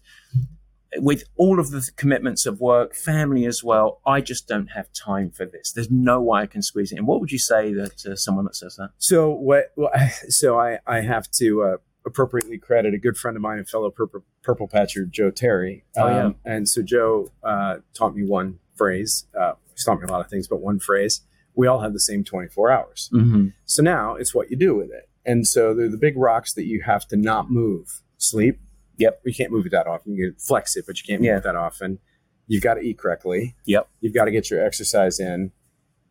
with 0.98 1.24
all 1.36 1.58
of 1.58 1.70
the 1.70 1.88
commitments 1.96 2.46
of 2.46 2.60
work, 2.60 2.94
family 2.94 3.46
as 3.46 3.64
well, 3.64 4.00
I 4.06 4.20
just 4.20 4.46
don't 4.46 4.68
have 4.68 4.92
time 4.92 5.30
for 5.30 5.46
this. 5.46 5.72
There's 5.72 5.90
no 5.90 6.20
way 6.20 6.42
I 6.42 6.46
can 6.46 6.62
squeeze 6.62 6.92
it 6.92 6.98
in. 6.98 7.06
What 7.06 7.20
would 7.20 7.32
you 7.32 7.38
say 7.38 7.72
that 7.74 8.06
uh, 8.06 8.16
someone 8.16 8.44
that 8.44 8.56
says 8.56 8.76
that? 8.76 8.90
So 8.98 9.30
what? 9.30 9.72
Well, 9.76 9.90
so 10.28 10.58
I 10.58 10.78
I 10.86 11.00
have 11.00 11.30
to 11.32 11.62
uh, 11.62 11.76
appropriately 12.06 12.58
credit 12.58 12.94
a 12.94 12.98
good 12.98 13.16
friend 13.16 13.36
of 13.36 13.42
mine 13.42 13.58
and 13.58 13.68
fellow 13.68 13.90
purple, 13.90 14.24
purple 14.42 14.68
patcher 14.68 15.06
Joe 15.06 15.30
Terry. 15.30 15.84
Oh, 15.96 16.08
yeah. 16.08 16.30
And 16.44 16.68
so 16.68 16.82
Joe 16.82 17.28
uh, 17.42 17.76
taught 17.94 18.14
me 18.14 18.24
one 18.24 18.58
phrase. 18.76 19.26
Uh, 19.38 19.52
he's 19.74 19.84
taught 19.84 20.00
me 20.00 20.06
a 20.06 20.10
lot 20.10 20.20
of 20.20 20.28
things, 20.28 20.46
but 20.48 20.60
one 20.60 20.78
phrase. 20.78 21.22
We 21.54 21.66
all 21.66 21.80
have 21.80 21.92
the 21.92 22.00
same 22.00 22.24
24 22.24 22.70
hours. 22.70 23.08
Mm-hmm. 23.12 23.48
So 23.64 23.82
now 23.82 24.16
it's 24.16 24.34
what 24.34 24.50
you 24.50 24.56
do 24.56 24.74
with 24.74 24.90
it. 24.90 25.08
And 25.24 25.46
so 25.46 25.72
they're 25.72 25.88
the 25.88 25.96
big 25.96 26.16
rocks 26.16 26.52
that 26.54 26.64
you 26.66 26.82
have 26.82 27.06
to 27.08 27.16
not 27.16 27.50
move. 27.50 28.02
Sleep. 28.18 28.58
Yep. 28.98 29.20
You 29.24 29.34
can't 29.34 29.50
move 29.52 29.64
it 29.66 29.70
that 29.72 29.86
often. 29.86 30.14
You 30.14 30.30
can 30.32 30.38
flex 30.38 30.76
it, 30.76 30.84
but 30.86 30.98
you 31.00 31.04
can't 31.06 31.20
move 31.20 31.26
Yeah. 31.28 31.38
it 31.38 31.44
that 31.44 31.56
often. 31.56 31.98
You've 32.46 32.62
got 32.62 32.74
to 32.74 32.80
eat 32.80 32.98
correctly. 32.98 33.54
Yep. 33.64 33.88
You've 34.00 34.12
got 34.14 34.26
to 34.26 34.30
get 34.30 34.50
your 34.50 34.62
exercise 34.64 35.18
in. 35.18 35.52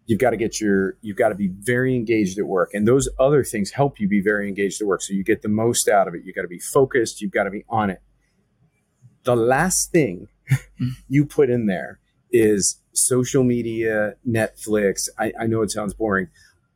You've 0.06 0.20
got 0.20 0.32
to 0.32 0.38
get 0.38 0.60
your, 0.60 0.98
you've 1.02 1.16
got 1.18 1.30
to 1.30 1.36
be 1.36 1.48
very 1.48 1.96
engaged 1.96 2.38
at 2.38 2.46
work. 2.46 2.72
And 2.74 2.86
those 2.88 3.08
other 3.20 3.44
things 3.44 3.72
help 3.72 4.00
you 4.00 4.08
be 4.08 4.22
very 4.22 4.50
engaged 4.50 4.82
at 4.82 4.88
work. 4.88 5.02
So 5.02 5.14
you 5.14 5.24
get 5.24 5.42
the 5.42 5.48
most 5.50 5.88
out 5.88 6.08
of 6.08 6.14
it. 6.16 6.22
You've 6.26 6.36
got 6.36 6.42
to 6.42 6.48
be 6.50 6.60
focused. 6.60 7.22
You've 7.22 7.32
got 7.32 7.44
to 7.46 7.52
be 7.52 7.64
on 7.70 7.90
it. 7.90 8.02
The 9.24 9.36
last 9.36 9.92
thing 9.92 10.28
you 11.08 11.26
put 11.26 11.50
in 11.50 11.68
there 11.68 12.00
is 12.32 12.82
social 12.94 13.44
media, 13.44 14.16
Netflix. 14.28 15.08
I, 15.18 15.32
I 15.40 15.48
know 15.48 15.62
it 15.62 15.72
sounds 15.72 15.94
boring. 15.94 16.28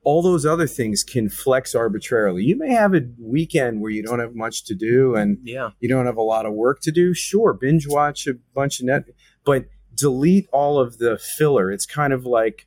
All 0.03 0.21
those 0.21 0.45
other 0.45 0.67
things 0.67 1.03
can 1.03 1.27
flex 1.27 1.75
arbitrarily. 1.75 2.43
You 2.43 2.55
may 2.57 2.71
have 2.71 2.93
a 2.95 3.01
weekend 3.19 3.81
where 3.81 3.91
you 3.91 4.01
don't 4.03 4.19
have 4.19 4.35
much 4.35 4.63
to 4.65 4.75
do 4.75 5.15
and 5.15 5.37
Yeah. 5.43 5.71
you 5.81 5.89
don't 5.89 6.05
have 6.05 6.15
a 6.15 6.21
lot 6.21 6.45
of 6.45 6.53
work 6.53 6.79
to 6.83 6.91
do. 6.91 7.13
Sure, 7.13 7.51
binge 7.53 7.85
watch 7.89 8.25
a 8.25 8.35
bunch 8.55 8.79
of 8.79 8.85
net, 8.85 9.03
but 9.43 9.65
delete 9.93 10.47
all 10.53 10.79
of 10.79 10.97
the 10.99 11.17
filler. 11.17 11.71
It's 11.73 11.85
kind 11.85 12.13
of 12.13 12.25
like 12.25 12.66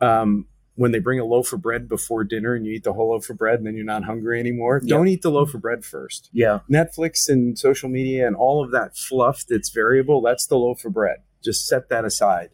um, 0.00 0.46
when 0.74 0.92
they 0.92 0.98
bring 0.98 1.18
a 1.18 1.24
loaf 1.24 1.52
of 1.52 1.62
bread 1.62 1.88
before 1.88 2.22
dinner 2.22 2.54
and 2.54 2.66
you 2.66 2.72
eat 2.72 2.84
the 2.84 2.92
whole 2.92 3.10
loaf 3.12 3.30
of 3.30 3.38
bread 3.38 3.58
and 3.58 3.66
then 3.66 3.74
you're 3.76 3.84
not 3.84 4.04
hungry 4.04 4.38
anymore. 4.38 4.80
Yeah. 4.82 4.96
Don't 4.96 5.08
eat 5.08 5.22
the 5.22 5.30
loaf 5.30 5.54
of 5.54 5.62
bread 5.62 5.84
first. 5.84 6.28
Yeah. 6.32 6.60
Netflix 6.70 7.28
and 7.28 7.58
social 7.58 7.88
media 7.88 8.26
and 8.26 8.36
all 8.36 8.62
of 8.62 8.72
that 8.72 8.96
fluff 8.96 9.44
that's 9.48 9.70
variable, 9.70 10.20
that's 10.20 10.46
the 10.46 10.56
loaf 10.56 10.84
of 10.84 10.92
bread. 10.92 11.18
Just 11.42 11.66
set 11.66 11.88
that 11.88 12.04
aside. 12.04 12.50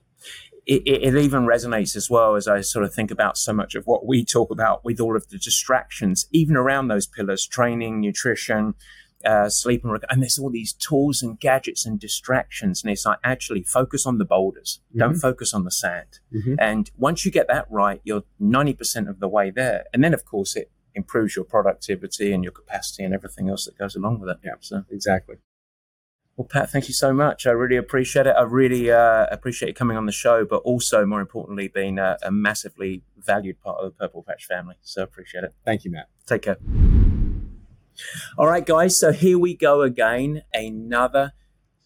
it, 0.67 0.83
it, 0.87 1.15
it 1.15 1.17
even 1.17 1.45
resonates 1.47 1.97
as 1.97 2.09
well 2.09 2.37
as 2.37 2.47
I 2.47 2.61
sort 2.61 2.85
of 2.85 2.95
think 2.95 3.11
about 3.11 3.37
so 3.37 3.53
much 3.53 3.75
of 3.75 3.85
what 3.85 4.07
we 4.07 4.25
talk 4.25 4.51
about 4.51 4.85
with 4.85 5.01
all 5.01 5.17
of 5.17 5.29
the 5.29 5.39
distractions, 5.39 6.27
even 6.31 6.57
around 6.57 6.89
those 6.89 7.07
pillars 7.07 7.47
training, 7.47 8.01
nutrition, 8.01 8.75
uh, 9.25 9.49
sleep, 9.49 9.83
and, 9.85 9.93
rec- 9.93 10.03
and 10.11 10.23
there's 10.23 10.39
all 10.39 10.51
these 10.51 10.73
tools 10.73 11.23
and 11.23 11.39
gadgets 11.39 11.87
and 11.87 11.99
distractions. 11.99 12.83
And 12.83 12.93
it's 12.93 13.07
like, 13.07 13.19
actually, 13.25 13.63
focus 13.63 14.07
on 14.07 14.19
the 14.19 14.25
boulders, 14.25 14.81
don't 14.97 15.15
Mhm. 15.15 15.21
focus 15.21 15.53
on 15.55 15.65
the 15.65 15.71
sand. 15.71 16.19
Mhm. 16.35 16.57
And 16.59 16.91
once 16.97 17.25
you 17.25 17.31
get 17.31 17.49
that 17.49 17.67
right, 17.71 18.01
you're 18.05 18.25
90% 18.41 19.09
of 19.09 19.21
the 19.21 19.29
way 19.29 19.51
there. 19.51 19.85
And 19.93 20.03
then, 20.03 20.15
of 20.15 20.25
course, 20.25 20.57
it 20.57 20.71
improves 20.95 21.35
your 21.37 21.45
productivity 21.45 22.33
and 22.33 22.45
your 22.45 22.53
capacity 22.53 23.03
and 23.05 23.15
everything 23.15 23.49
else 23.49 23.65
that 23.65 23.79
goes 23.79 23.97
along 23.97 24.21
with 24.21 24.31
it. 24.31 24.39
Yeah. 24.45 24.53
So. 24.61 24.85
Exactly. 24.91 25.37
Well, 26.37 26.47
Pat, 26.51 26.71
thank 26.71 26.89
you 26.89 26.95
so 26.95 27.13
much. 27.13 27.47
I 27.47 27.51
really 27.51 27.77
appreciate 27.77 28.27
it. 28.27 28.35
I 28.39 28.43
really 28.43 28.91
uh, 28.91 29.27
appreciate 29.31 29.69
you 29.69 29.75
coming 29.75 29.99
on 29.99 30.07
the 30.07 30.13
show, 30.13 30.47
but 30.47 30.63
also, 30.63 31.05
more 31.05 31.21
importantly, 31.21 31.69
being 31.69 31.99
a, 31.99 32.17
a 32.23 32.31
massively 32.31 33.03
valued 33.19 33.61
part 33.61 33.79
of 33.79 33.93
the 33.93 33.99
Purple 33.99 34.23
Patch 34.23 34.47
family. 34.47 34.77
So 34.81 35.03
appreciate 35.03 35.45
it. 35.45 35.55
Thank 35.67 35.85
you, 35.85 35.91
Matt. 35.91 36.09
Take 36.27 36.43
care. 36.43 36.57
All 38.39 38.47
right, 38.47 38.65
guys. 38.65 38.99
So 38.99 39.13
here 39.13 39.39
we 39.39 39.55
go 39.55 39.83
again. 39.83 40.43
Another 40.53 41.33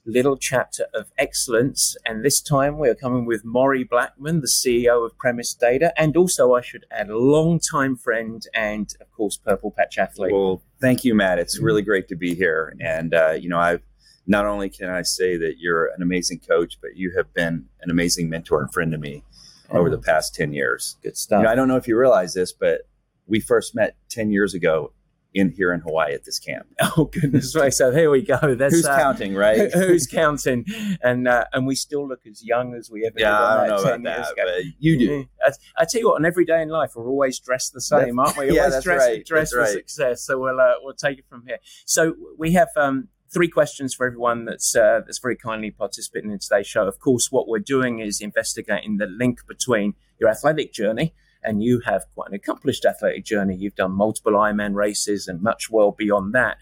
little 0.04 0.36
chapter 0.36 0.86
of 0.94 1.10
excellence. 1.18 1.96
And 2.06 2.24
this 2.24 2.40
time 2.40 2.78
we 2.78 2.88
are 2.88 2.94
coming 2.94 3.26
with 3.26 3.44
Maury 3.44 3.82
Blackman, 3.84 4.40
the 4.40 4.46
CEO 4.46 5.04
of 5.04 5.18
Premise 5.18 5.54
Data, 5.54 5.92
and 6.00 6.16
also, 6.16 6.54
I 6.54 6.60
should 6.60 6.86
add, 6.90 7.10
a 7.10 7.18
long-time 7.18 7.96
friend 7.96 8.42
and, 8.54 8.88
of 9.00 9.10
course, 9.10 9.36
Purple 9.36 9.72
Patch 9.72 9.98
athlete. 9.98 10.32
Well, 10.32 10.62
thank 10.80 11.04
you, 11.04 11.14
Matt. 11.14 11.38
It's 11.40 11.58
really 11.58 11.82
great 11.82 12.06
to 12.08 12.16
be 12.16 12.34
here. 12.34 12.76
And, 12.80 13.14
uh, 13.14 13.32
you 13.32 13.48
know, 13.48 13.58
I've 13.58 13.82
not 14.28 14.46
only 14.46 14.68
can 14.68 14.88
I 14.88 15.02
say 15.02 15.36
that 15.36 15.54
you're 15.58 15.86
an 15.86 16.02
amazing 16.02 16.40
coach, 16.40 16.78
but 16.80 16.96
you 16.96 17.12
have 17.16 17.32
been 17.34 17.66
an 17.80 17.90
amazing 17.90 18.28
mentor 18.28 18.60
and 18.60 18.72
friend 18.72 18.92
to 18.92 18.98
me 18.98 19.24
over 19.70 19.90
the 19.90 19.98
past 19.98 20.34
10 20.34 20.52
years. 20.52 20.96
Good 21.02 21.10
You 21.10 21.14
stuff. 21.16 21.42
know, 21.42 21.48
I 21.48 21.54
don't 21.56 21.68
know 21.68 21.76
if 21.76 21.88
you 21.88 21.98
realize 21.98 22.34
this, 22.34 22.52
but 22.52 22.82
we 23.26 23.40
first 23.40 23.74
met 23.74 23.96
10 24.10 24.30
years 24.30 24.54
ago 24.54 24.92
in 25.36 25.50
here 25.50 25.72
in 25.72 25.80
Hawaii 25.80 26.14
at 26.14 26.24
this 26.24 26.38
camp. 26.38 26.66
oh, 26.80 27.04
goodness. 27.04 27.52
So 27.52 27.92
here 27.92 28.10
we 28.10 28.22
go. 28.22 28.54
That's, 28.54 28.74
Who's 28.74 28.86
uh, 28.86 28.96
counting, 28.96 29.34
right? 29.34 29.70
Who's 29.72 30.06
counting? 30.06 30.64
And 31.02 31.28
uh, 31.28 31.44
and 31.52 31.66
we 31.66 31.74
still 31.74 32.08
look 32.08 32.26
as 32.26 32.44
young 32.44 32.74
as 32.74 32.90
we 32.90 33.04
ever 33.06 33.18
did. 33.18 33.24
yeah, 33.24 33.38
on 33.38 33.58
I 33.58 33.66
don't 33.66 33.84
know 33.84 33.94
about 33.94 34.02
that, 34.04 34.34
but 34.36 34.64
you 34.78 34.98
do. 34.98 35.10
Mm. 35.10 35.28
I, 35.44 35.82
I 35.82 35.84
tell 35.84 36.00
you 36.00 36.08
what, 36.08 36.16
on 36.16 36.24
every 36.24 36.44
day 36.44 36.62
in 36.62 36.68
life, 36.68 36.92
we're 36.96 37.08
always 37.08 37.38
dressed 37.38 37.74
the 37.74 37.80
same, 37.80 38.18
aren't 38.18 38.36
we? 38.36 38.50
yeah, 38.52 38.68
that's 38.68 38.84
dressed, 38.84 39.06
right, 39.06 39.24
dressed 39.24 39.52
that's 39.54 39.70
for 39.70 39.76
right. 39.76 39.86
success. 39.86 40.24
So 40.24 40.38
we'll 40.38 40.60
uh, 40.60 40.74
we'll 40.82 40.94
take 40.94 41.18
it 41.18 41.26
from 41.28 41.44
here. 41.46 41.58
So 41.84 42.14
we 42.38 42.52
have 42.52 42.68
um, 42.76 43.08
three 43.32 43.48
questions 43.48 43.94
for 43.94 44.06
everyone 44.06 44.46
that's 44.46 44.74
uh, 44.74 45.00
that's 45.04 45.18
very 45.18 45.36
kindly 45.36 45.70
participating 45.70 46.30
in 46.30 46.38
today's 46.38 46.66
show. 46.66 46.86
Of 46.86 46.98
course, 46.98 47.28
what 47.30 47.46
we're 47.46 47.58
doing 47.58 47.98
is 47.98 48.20
investigating 48.20 48.96
the 48.96 49.06
link 49.06 49.40
between 49.46 49.94
your 50.18 50.30
athletic 50.30 50.72
journey. 50.72 51.14
And 51.42 51.62
you 51.62 51.80
have 51.86 52.04
quite 52.14 52.28
an 52.28 52.34
accomplished 52.34 52.84
athletic 52.84 53.24
journey. 53.24 53.56
You've 53.56 53.76
done 53.76 53.92
multiple 53.92 54.32
Ironman 54.32 54.74
races 54.74 55.28
and 55.28 55.42
much 55.42 55.70
well 55.70 55.92
beyond 55.92 56.34
that. 56.34 56.56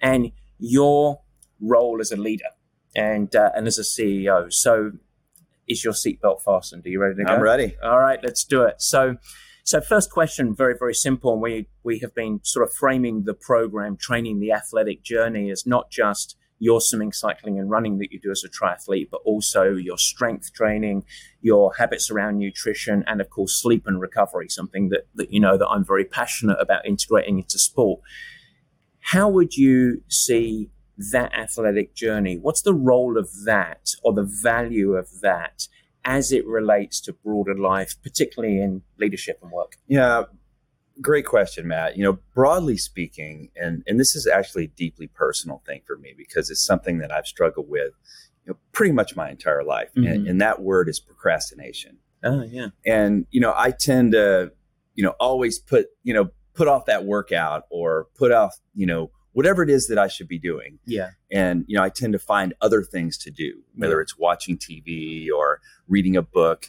And 0.00 0.32
your 0.58 1.20
role 1.60 2.00
as 2.00 2.12
a 2.12 2.16
leader 2.16 2.44
and 2.94 3.34
uh, 3.34 3.50
and 3.54 3.66
as 3.66 3.78
a 3.78 3.82
CEO. 3.82 4.52
So, 4.52 4.92
is 5.66 5.84
your 5.84 5.92
seatbelt 5.92 6.42
fastened? 6.42 6.86
Are 6.86 6.88
you 6.88 7.00
ready 7.00 7.16
to 7.16 7.24
go? 7.24 7.32
I'm 7.32 7.40
ready. 7.42 7.76
All 7.82 7.98
right, 7.98 8.18
let's 8.22 8.44
do 8.44 8.62
it. 8.62 8.76
So, 8.78 9.16
so 9.64 9.80
first 9.80 10.10
question, 10.10 10.54
very 10.54 10.74
very 10.78 10.94
simple. 10.94 11.32
And 11.32 11.42
we 11.42 11.68
we 11.82 11.98
have 12.00 12.14
been 12.14 12.40
sort 12.44 12.66
of 12.66 12.72
framing 12.74 13.24
the 13.24 13.34
program, 13.34 13.96
training 13.96 14.40
the 14.40 14.52
athletic 14.52 15.02
journey 15.02 15.50
as 15.50 15.66
not 15.66 15.90
just 15.90 16.36
your 16.58 16.80
swimming, 16.80 17.12
cycling, 17.12 17.58
and 17.58 17.70
running 17.70 17.98
that 17.98 18.12
you 18.12 18.20
do 18.20 18.30
as 18.30 18.44
a 18.44 18.48
triathlete, 18.48 19.08
but 19.10 19.20
also 19.24 19.74
your 19.74 19.98
strength 19.98 20.52
training, 20.52 21.04
your 21.40 21.72
habits 21.78 22.10
around 22.10 22.38
nutrition, 22.38 23.04
and 23.06 23.20
of 23.20 23.30
course 23.30 23.60
sleep 23.60 23.84
and 23.86 24.00
recovery. 24.00 24.48
Something 24.48 24.88
that 24.90 25.06
that 25.14 25.32
you 25.32 25.40
know 25.40 25.56
that 25.56 25.68
I'm 25.68 25.84
very 25.84 26.04
passionate 26.04 26.58
about 26.60 26.86
integrating 26.86 27.38
into 27.38 27.58
sport. 27.58 28.00
How 29.00 29.28
would 29.28 29.56
you 29.56 30.02
see 30.08 30.70
that 31.12 31.32
athletic 31.32 31.94
journey? 31.94 32.36
What's 32.36 32.62
the 32.62 32.74
role 32.74 33.16
of 33.16 33.30
that 33.44 33.90
or 34.02 34.12
the 34.12 34.28
value 34.42 34.94
of 34.94 35.20
that 35.22 35.68
as 36.04 36.32
it 36.32 36.46
relates 36.46 37.00
to 37.02 37.12
broader 37.12 37.54
life, 37.54 37.94
particularly 38.02 38.60
in 38.60 38.82
leadership 38.98 39.38
and 39.42 39.50
work? 39.52 39.76
Yeah, 39.86 40.24
great 41.00 41.26
question, 41.26 41.66
Matt. 41.68 41.96
You 41.96 42.04
know, 42.04 42.18
broadly 42.34 42.76
speaking, 42.76 43.50
and 43.56 43.82
and 43.86 43.98
this 44.00 44.14
is 44.16 44.26
actually 44.26 44.64
a 44.64 44.68
deeply 44.68 45.06
personal 45.08 45.62
thing 45.66 45.82
for 45.86 45.96
me 45.96 46.14
because 46.16 46.50
it's 46.50 46.64
something 46.64 46.98
that 46.98 47.12
I've 47.12 47.26
struggled 47.26 47.68
with, 47.68 47.92
you 48.44 48.52
know, 48.52 48.58
pretty 48.72 48.92
much 48.92 49.16
my 49.16 49.30
entire 49.30 49.62
life, 49.64 49.90
and, 49.96 50.06
Mhm. 50.26 50.30
and 50.30 50.40
that 50.40 50.60
word 50.62 50.88
is 50.88 51.00
procrastination. 51.00 51.98
Oh, 52.24 52.42
yeah. 52.42 52.68
And 52.86 53.26
you 53.30 53.40
know, 53.40 53.52
I 53.56 53.70
tend 53.70 54.12
to, 54.12 54.52
you 54.94 55.04
know, 55.04 55.14
always 55.20 55.58
put 55.58 55.86
you 56.02 56.14
know 56.14 56.30
put 56.54 56.66
off 56.68 56.86
that 56.86 57.04
workout 57.04 57.62
or 57.70 58.06
put 58.16 58.32
off 58.32 58.56
you 58.74 58.86
know 58.86 59.10
whatever 59.32 59.62
it 59.62 59.70
is 59.70 59.86
that 59.86 59.98
I 59.98 60.08
should 60.08 60.26
be 60.26 60.38
doing 60.40 60.80
Yeah. 60.86 61.10
and 61.30 61.64
you 61.68 61.76
know 61.76 61.84
i 61.84 61.88
tend 61.90 62.12
to 62.14 62.18
find 62.18 62.52
other 62.60 62.82
things 62.82 63.16
to 63.18 63.30
do 63.30 63.62
whether 63.76 64.00
it's 64.00 64.18
watching 64.18 64.58
tv 64.58 65.28
or 65.32 65.60
reading 65.86 66.16
a 66.16 66.22
book 66.22 66.68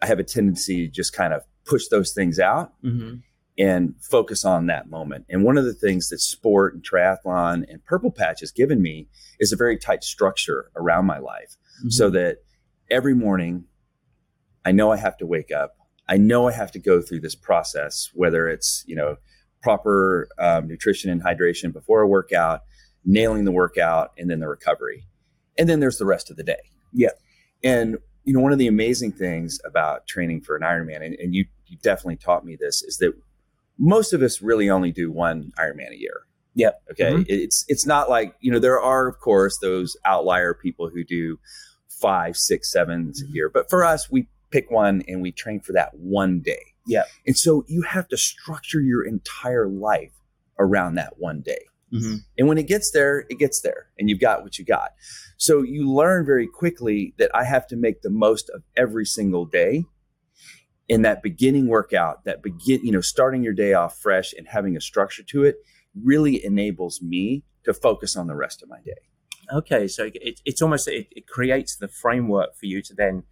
i 0.00 0.06
have 0.06 0.18
a 0.18 0.24
tendency 0.24 0.84
to 0.86 0.92
just 0.92 1.12
kind 1.12 1.32
of 1.32 1.42
push 1.64 1.86
those 1.88 2.12
things 2.12 2.40
out 2.40 2.72
Mm-hmm. 2.82 3.18
And 3.62 3.94
focus 4.00 4.44
on 4.44 4.66
that 4.66 4.90
moment. 4.90 5.24
And 5.30 5.44
one 5.44 5.56
of 5.56 5.64
the 5.64 5.72
things 5.72 6.08
that 6.08 6.18
sport 6.18 6.74
and 6.74 6.82
triathlon 6.82 7.64
and 7.70 7.84
purple 7.84 8.10
patch 8.10 8.40
has 8.40 8.50
given 8.50 8.82
me 8.82 9.06
is 9.38 9.52
a 9.52 9.56
very 9.56 9.78
tight 9.78 10.02
structure 10.02 10.72
around 10.74 11.06
my 11.06 11.18
life. 11.18 11.56
So 11.88 12.10
that 12.10 12.38
every 12.90 13.14
morning 13.14 13.64
i 14.64 14.72
know 14.72 14.92
i 14.92 14.96
have 14.96 15.16
to 15.18 15.26
wake 15.26 15.50
up. 15.52 15.76
I 16.08 16.16
know 16.16 16.48
i 16.48 16.52
have 16.52 16.72
to 16.72 16.78
go 16.78 17.00
through 17.00 17.20
this 17.20 17.34
process 17.36 18.10
whether 18.14 18.48
it's 18.48 18.84
you 18.86 18.96
know 18.96 19.16
proper 19.62 20.28
um, 20.38 20.66
nutrition 20.66 21.08
and 21.10 21.22
hydration 21.22 21.72
before 21.72 22.02
a 22.02 22.08
workout 22.08 22.62
nailing 23.04 23.44
the 23.44 23.52
workout 23.52 24.12
and 24.18 24.28
then 24.28 24.40
the 24.40 24.48
recovery. 24.48 25.06
And 25.56 25.68
then 25.68 25.78
there's 25.80 25.98
the 25.98 26.06
rest 26.06 26.30
of 26.30 26.36
the 26.36 26.44
day. 26.44 26.62
Yeah. 26.92 27.14
and 27.62 27.98
you 28.24 28.32
know 28.32 28.40
one 28.40 28.52
of 28.52 28.58
the 28.58 28.68
amazing 28.68 29.12
things 29.12 29.60
about 29.64 30.06
training 30.06 30.40
for 30.42 30.56
an 30.56 30.62
ironman 30.62 31.04
and, 31.06 31.14
and 31.14 31.34
you, 31.34 31.46
you 31.66 31.78
definitely 31.78 32.16
taught 32.16 32.44
me 32.44 32.56
this 32.56 32.82
is 32.82 32.98
that 32.98 33.14
most 33.84 34.12
of 34.12 34.22
us 34.22 34.40
really 34.40 34.70
only 34.70 34.92
do 34.92 35.10
one 35.10 35.52
ironman 35.58 35.90
a 35.92 35.98
year 35.98 36.22
Yeah. 36.54 36.70
okay 36.90 37.10
Mhm. 37.12 37.24
it's 37.28 37.64
it's 37.68 37.84
not 37.84 38.08
like 38.08 38.34
you 38.40 38.50
know 38.52 38.60
there 38.60 38.80
are 38.80 39.08
of 39.08 39.18
course 39.18 39.58
those 39.60 39.96
outlier 40.04 40.54
people 40.54 40.88
who 40.88 41.02
do 41.04 41.38
five 41.88 42.36
six 42.36 42.70
sevens 42.72 43.22
a 43.22 43.26
year 43.26 43.50
but 43.52 43.68
for 43.68 43.84
us 43.84 44.08
we 44.10 44.28
pick 44.50 44.70
one 44.70 45.02
and 45.08 45.20
we 45.20 45.32
train 45.32 45.60
for 45.60 45.72
that 45.72 45.90
one 45.94 46.40
day 46.40 46.62
Yep. 46.86 47.06
and 47.26 47.36
so 47.36 47.64
you 47.68 47.82
have 47.82 48.06
to 48.08 48.16
structure 48.16 48.80
your 48.80 49.04
entire 49.04 49.68
life 49.68 50.12
around 50.58 50.94
that 50.94 51.18
one 51.18 51.40
day 51.40 51.64
Mm-hmm. 51.92 52.16
and 52.38 52.48
when 52.48 52.56
it 52.56 52.66
gets 52.68 52.90
there, 52.92 53.26
it 53.28 53.38
gets 53.38 53.60
there, 53.60 53.88
and 53.98 54.08
you've 54.08 54.18
got 54.18 54.42
what 54.42 54.58
you 54.58 54.64
got. 54.64 54.92
So 55.36 55.60
you 55.60 55.92
learn 55.92 56.24
very 56.24 56.46
quickly 56.46 57.12
that 57.18 57.30
I 57.34 57.44
have 57.44 57.66
to 57.66 57.76
make 57.76 58.00
the 58.00 58.08
most 58.08 58.48
of 58.48 58.62
every 58.78 59.04
single 59.04 59.44
day. 59.44 59.84
In 60.92 61.02
that 61.02 61.22
beginning 61.22 61.66
workout, 61.68 62.24
that 62.24 62.42
begin, 62.42 62.84
you 62.84 62.92
know, 62.92 63.00
starting 63.00 63.42
your 63.42 63.52
day 63.52 63.72
off 63.72 63.98
fresh 63.98 64.32
and 64.32 64.46
having 64.48 64.76
a 64.76 64.80
structure 64.80 65.22
to 65.22 65.44
it 65.44 65.56
really 65.94 66.44
enables 66.44 67.02
me 67.02 67.44
to 67.64 67.74
focus 67.74 68.16
on 68.16 68.26
the 68.26 68.34
rest 68.34 68.62
of 68.62 68.68
my 68.68 68.80
day. 68.84 68.92
Okay, 69.52 69.86
so 69.88 70.10
it, 70.14 70.40
it's 70.44 70.62
almost 70.62 70.88
it, 70.88 71.08
it 71.10 71.26
creates 71.26 71.76
the 71.76 71.88
framework 71.88 72.56
for 72.56 72.66
you 72.66 72.82
to 72.82 72.94
then 72.94 73.24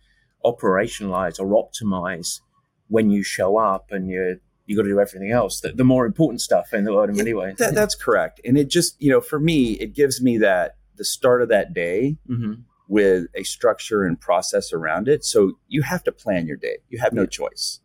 operationalize 0.45 1.41
or 1.41 1.47
optimize 1.47 2.41
when 2.89 3.11
you 3.11 3.23
show 3.23 3.57
up, 3.57 3.87
and 3.91 4.09
you 4.09 4.41
you 4.67 4.77
got 4.77 4.83
to 4.83 4.89
do 4.89 5.01
everything 5.01 5.33
else, 5.33 5.61
the, 5.61 5.73
the 5.73 5.85
more 5.85 6.07
important 6.07 6.41
stuff 6.41 6.73
in 6.73 6.85
the 6.85 6.93
world 6.93 7.11
in 7.11 7.17
many 7.17 7.35
ways. 7.35 7.57
That, 7.59 7.75
that's 7.75 7.95
correct, 7.95 8.41
and 8.45 8.59
it 8.59 8.69
just, 8.69 9.01
you 9.01 9.11
know, 9.11 9.21
for 9.21 9.39
me, 9.39 9.73
it 9.73 9.95
gives 9.95 10.23
me 10.23 10.39
that 10.39 10.77
the 10.97 11.05
start 11.05 11.43
of 11.43 11.49
that 11.49 11.73
day 11.73 12.17
hmm 12.27 12.55
with 12.91 13.27
a 13.37 13.45
structure 13.45 14.03
and 14.03 14.21
process 14.21 14.73
around 14.73 15.07
it. 15.07 15.25
So 15.25 15.53
you 15.69 15.83
have 15.83 16.03
to 16.03 16.13
plan 16.13 16.49
your 16.49 16.57
day. 16.57 16.79
You 16.89 16.99
have 16.99 17.13
no 17.13 17.25
choice. 17.25 17.79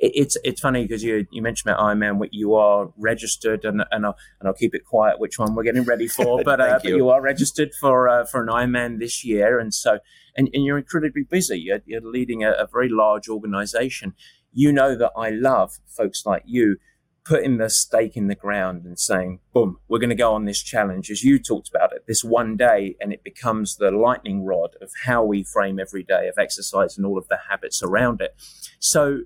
It, 0.00 0.12
it's 0.16 0.36
it's 0.42 0.60
funny 0.60 0.82
because 0.82 1.04
you 1.04 1.24
you 1.30 1.40
mentioned 1.40 1.70
about 1.72 1.80
Ironman, 1.84 2.18
what 2.18 2.34
you 2.34 2.54
are 2.54 2.92
registered, 2.98 3.64
and 3.64 3.84
and 3.92 4.04
I'll, 4.04 4.16
and 4.40 4.48
I'll 4.48 4.54
keep 4.54 4.74
it 4.74 4.84
quiet 4.84 5.20
which 5.20 5.38
one 5.38 5.54
we're 5.54 5.62
getting 5.62 5.84
ready 5.84 6.08
for, 6.08 6.42
but, 6.44 6.60
uh, 6.60 6.66
Thank 6.66 6.82
but 6.82 6.88
you. 6.90 6.96
you 6.96 7.10
are 7.10 7.22
registered 7.22 7.70
for 7.80 8.08
uh, 8.08 8.26
for 8.26 8.42
an 8.42 8.48
Ironman 8.48 8.98
this 8.98 9.24
year, 9.24 9.60
and 9.60 9.72
so 9.72 10.00
and, 10.36 10.50
and 10.52 10.64
you're 10.64 10.78
incredibly 10.78 11.22
busy. 11.22 11.60
You're, 11.60 11.80
you're 11.86 12.00
leading 12.00 12.42
a, 12.42 12.50
a 12.50 12.66
very 12.66 12.88
large 12.88 13.28
organization. 13.28 14.14
You 14.52 14.72
know 14.72 14.96
that 14.96 15.12
I 15.16 15.30
love 15.30 15.78
folks 15.86 16.26
like 16.26 16.42
you 16.44 16.78
putting 17.24 17.56
the 17.56 17.70
stake 17.70 18.16
in 18.16 18.28
the 18.28 18.34
ground 18.34 18.84
and 18.84 18.98
saying, 18.98 19.40
boom, 19.54 19.78
we're 19.88 19.98
going 19.98 20.10
to 20.10 20.14
go 20.14 20.34
on 20.34 20.44
this 20.44 20.62
challenge, 20.62 21.10
as 21.10 21.24
you 21.24 21.38
talked 21.38 21.68
about 21.68 21.92
it, 21.92 22.04
this 22.06 22.22
one 22.22 22.56
day, 22.56 22.96
and 23.00 23.12
it 23.12 23.24
becomes 23.24 23.76
the 23.76 23.90
lightning 23.90 24.44
rod 24.44 24.76
of 24.82 24.90
how 25.06 25.24
we 25.24 25.42
frame 25.42 25.80
every 25.80 26.02
day 26.02 26.28
of 26.28 26.34
exercise 26.38 26.96
and 26.96 27.06
all 27.06 27.16
of 27.16 27.26
the 27.28 27.38
habits 27.48 27.82
around 27.82 28.20
it. 28.20 28.34
So, 28.78 29.20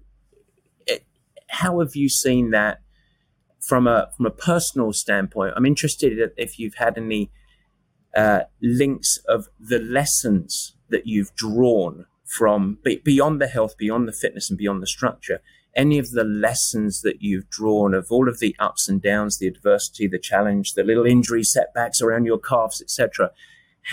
it, 0.87 1.05
how 1.49 1.81
have 1.81 1.97
you 1.97 2.09
seen 2.09 2.51
that 2.51 2.79
from 3.61 3.89
a 3.89 4.11
from 4.17 4.27
a 4.27 4.31
personal 4.31 4.93
standpoint? 4.93 5.55
I'm 5.57 5.67
interested 5.67 6.31
if 6.37 6.59
you've 6.59 6.77
had 6.77 6.97
any 6.97 7.33
uh, 8.17 8.43
links 8.63 9.19
of 9.29 9.49
the 9.59 9.81
lessons 9.81 10.77
that 10.89 11.07
you've 11.07 11.35
drawn 11.35 12.07
from 12.25 12.79
beyond 12.85 13.41
the 13.41 13.49
health, 13.49 13.77
beyond 13.77 14.07
the 14.07 14.13
fitness, 14.13 14.51
and 14.51 14.59
beyond 14.59 14.83
the 14.83 14.87
structure 14.87 15.41
any 15.79 15.99
of 15.99 16.11
the 16.11 16.25
lessons 16.25 17.03
that 17.03 17.23
you've 17.23 17.49
drawn 17.49 17.95
of 17.95 18.09
all 18.11 18.29
of 18.29 18.41
the 18.41 18.55
ups 18.59 18.89
and 18.89 19.01
downs, 19.01 19.39
the 19.39 19.47
adversity, 19.47 20.09
the 20.09 20.19
challenge, 20.19 20.75
the 20.75 20.83
little 20.83 21.07
injury 21.07 21.45
setbacks 21.45 22.03
around 22.03 22.25
your 22.25 22.39
calves, 22.39 22.83
etc. 22.83 23.31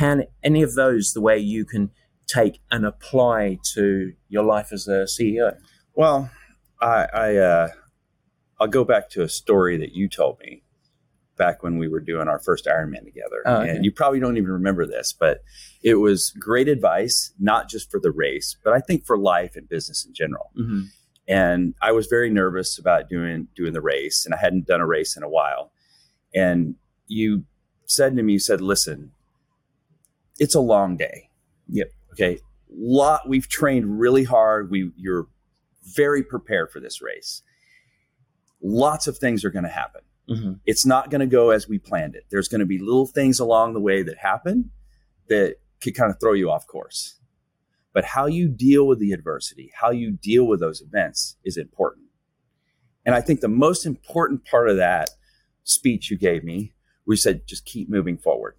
Any 0.02 0.64
of 0.64 0.74
those 0.74 1.14
the 1.14 1.22
way 1.22 1.38
you 1.38 1.64
can 1.64 1.92
take 2.28 2.60
and 2.72 2.86
apply 2.86 3.60
to 3.76 4.14
your 4.28 4.44
life 4.44 4.74
as 4.74 4.88
a 4.88 5.06
CEO? 5.06 5.56
Well, 5.94 6.32
I, 6.82 7.08
I 7.14 7.36
uh, 7.38 7.68
I'll 8.60 8.68
go 8.68 8.84
back 8.84 9.10
to 9.12 9.22
a 9.22 9.30
story 9.30 9.78
that 9.78 9.94
you 9.94 10.10
told 10.10 10.40
me 10.40 10.64
back 11.38 11.62
when 11.62 11.78
we 11.78 11.88
were 11.88 12.00
doing 12.00 12.28
our 12.28 12.40
first 12.40 12.66
Ironman 12.66 13.04
together. 13.04 13.44
Oh, 13.46 13.58
okay. 13.58 13.70
And 13.70 13.86
you 13.86 13.92
probably 13.92 14.20
don't 14.20 14.38
even 14.38 14.52
remember 14.52 14.88
this, 14.88 15.14
but 15.14 15.44
it 15.84 15.96
was 15.96 16.34
great 16.40 16.68
advice, 16.68 17.32
not 17.40 17.70
just 17.70 17.92
for 17.92 18.00
the 18.00 18.12
race, 18.12 18.58
but 18.64 18.74
I 18.74 18.80
think 18.80 19.06
for 19.06 19.18
life 19.20 19.56
and 19.56 19.70
business 19.70 20.04
in 20.04 20.16
general. 20.16 20.50
Mm-hmm 20.58 20.86
and 21.28 21.74
I 21.82 21.92
was 21.92 22.08
very 22.08 22.30
nervous 22.30 22.78
about 22.78 23.10
doing 23.10 23.48
doing 23.56 23.74
the 23.74 23.82
race, 23.82 24.26
and 24.26 24.34
I 24.34 24.38
hadn't 24.38 24.68
done 24.68 24.82
a 24.82 24.86
race 24.86 25.18
in 25.18 25.24
a 25.24 25.30
while. 25.30 25.72
And 26.34 26.76
you 27.08 27.46
said 27.86 28.16
to 28.16 28.24
me, 28.24 28.34
you 28.34 28.40
said, 28.40 28.62
"Listen, 28.62 29.12
it's 30.40 30.56
a 30.56 30.60
long 30.60 30.98
day. 30.98 31.30
Yep. 31.70 31.92
Okay. 32.14 32.40
Lot. 32.70 33.28
We've 33.28 33.48
trained 33.48 34.00
really 34.00 34.24
hard. 34.24 34.70
We 34.70 34.92
you're 34.98 35.28
very 35.84 36.24
prepared 36.24 36.72
for 36.72 36.80
this 36.80 37.02
race. 37.02 37.42
Lots 38.62 39.08
of 39.08 39.18
things 39.18 39.46
are 39.46 39.52
going 39.52 39.66
to 39.66 39.70
happen. 39.70 40.02
Mm-hmm. 40.30 40.54
It's 40.66 40.86
not 40.86 41.12
going 41.12 41.20
to 41.20 41.28
go 41.28 41.52
as 41.52 41.68
we 41.68 41.78
planned 41.78 42.16
it. 42.16 42.26
There's 42.32 42.48
going 42.48 42.60
to 42.60 42.66
be 42.66 42.80
little 42.80 43.06
things 43.06 43.40
along 43.40 43.74
the 43.74 43.80
way 43.80 44.02
that 44.02 44.18
happen 44.18 44.72
that 45.30 45.58
could 45.82 45.96
kind 45.96 46.12
of 46.12 46.20
throw 46.20 46.34
you 46.34 46.50
off 46.50 46.66
course. 46.66 47.20
But 47.96 48.04
how 48.04 48.26
you 48.26 48.50
deal 48.50 48.86
with 48.86 49.00
the 49.00 49.14
adversity, 49.14 49.72
how 49.80 49.90
you 49.90 50.12
deal 50.12 50.46
with 50.46 50.60
those 50.60 50.82
events 50.82 51.38
is 51.46 51.56
important. 51.56 52.08
And 53.06 53.16
I 53.16 53.22
think 53.22 53.40
the 53.40 53.48
most 53.48 53.86
important 53.86 54.44
part 54.44 54.70
of 54.70 54.76
that 54.76 55.12
speech 55.64 56.12
you 56.12 56.18
gave 56.18 56.44
me, 56.44 56.74
we 57.08 57.16
said, 57.16 57.48
just 57.48 57.64
keep 57.64 57.90
moving 57.90 58.18
forward. 58.18 58.58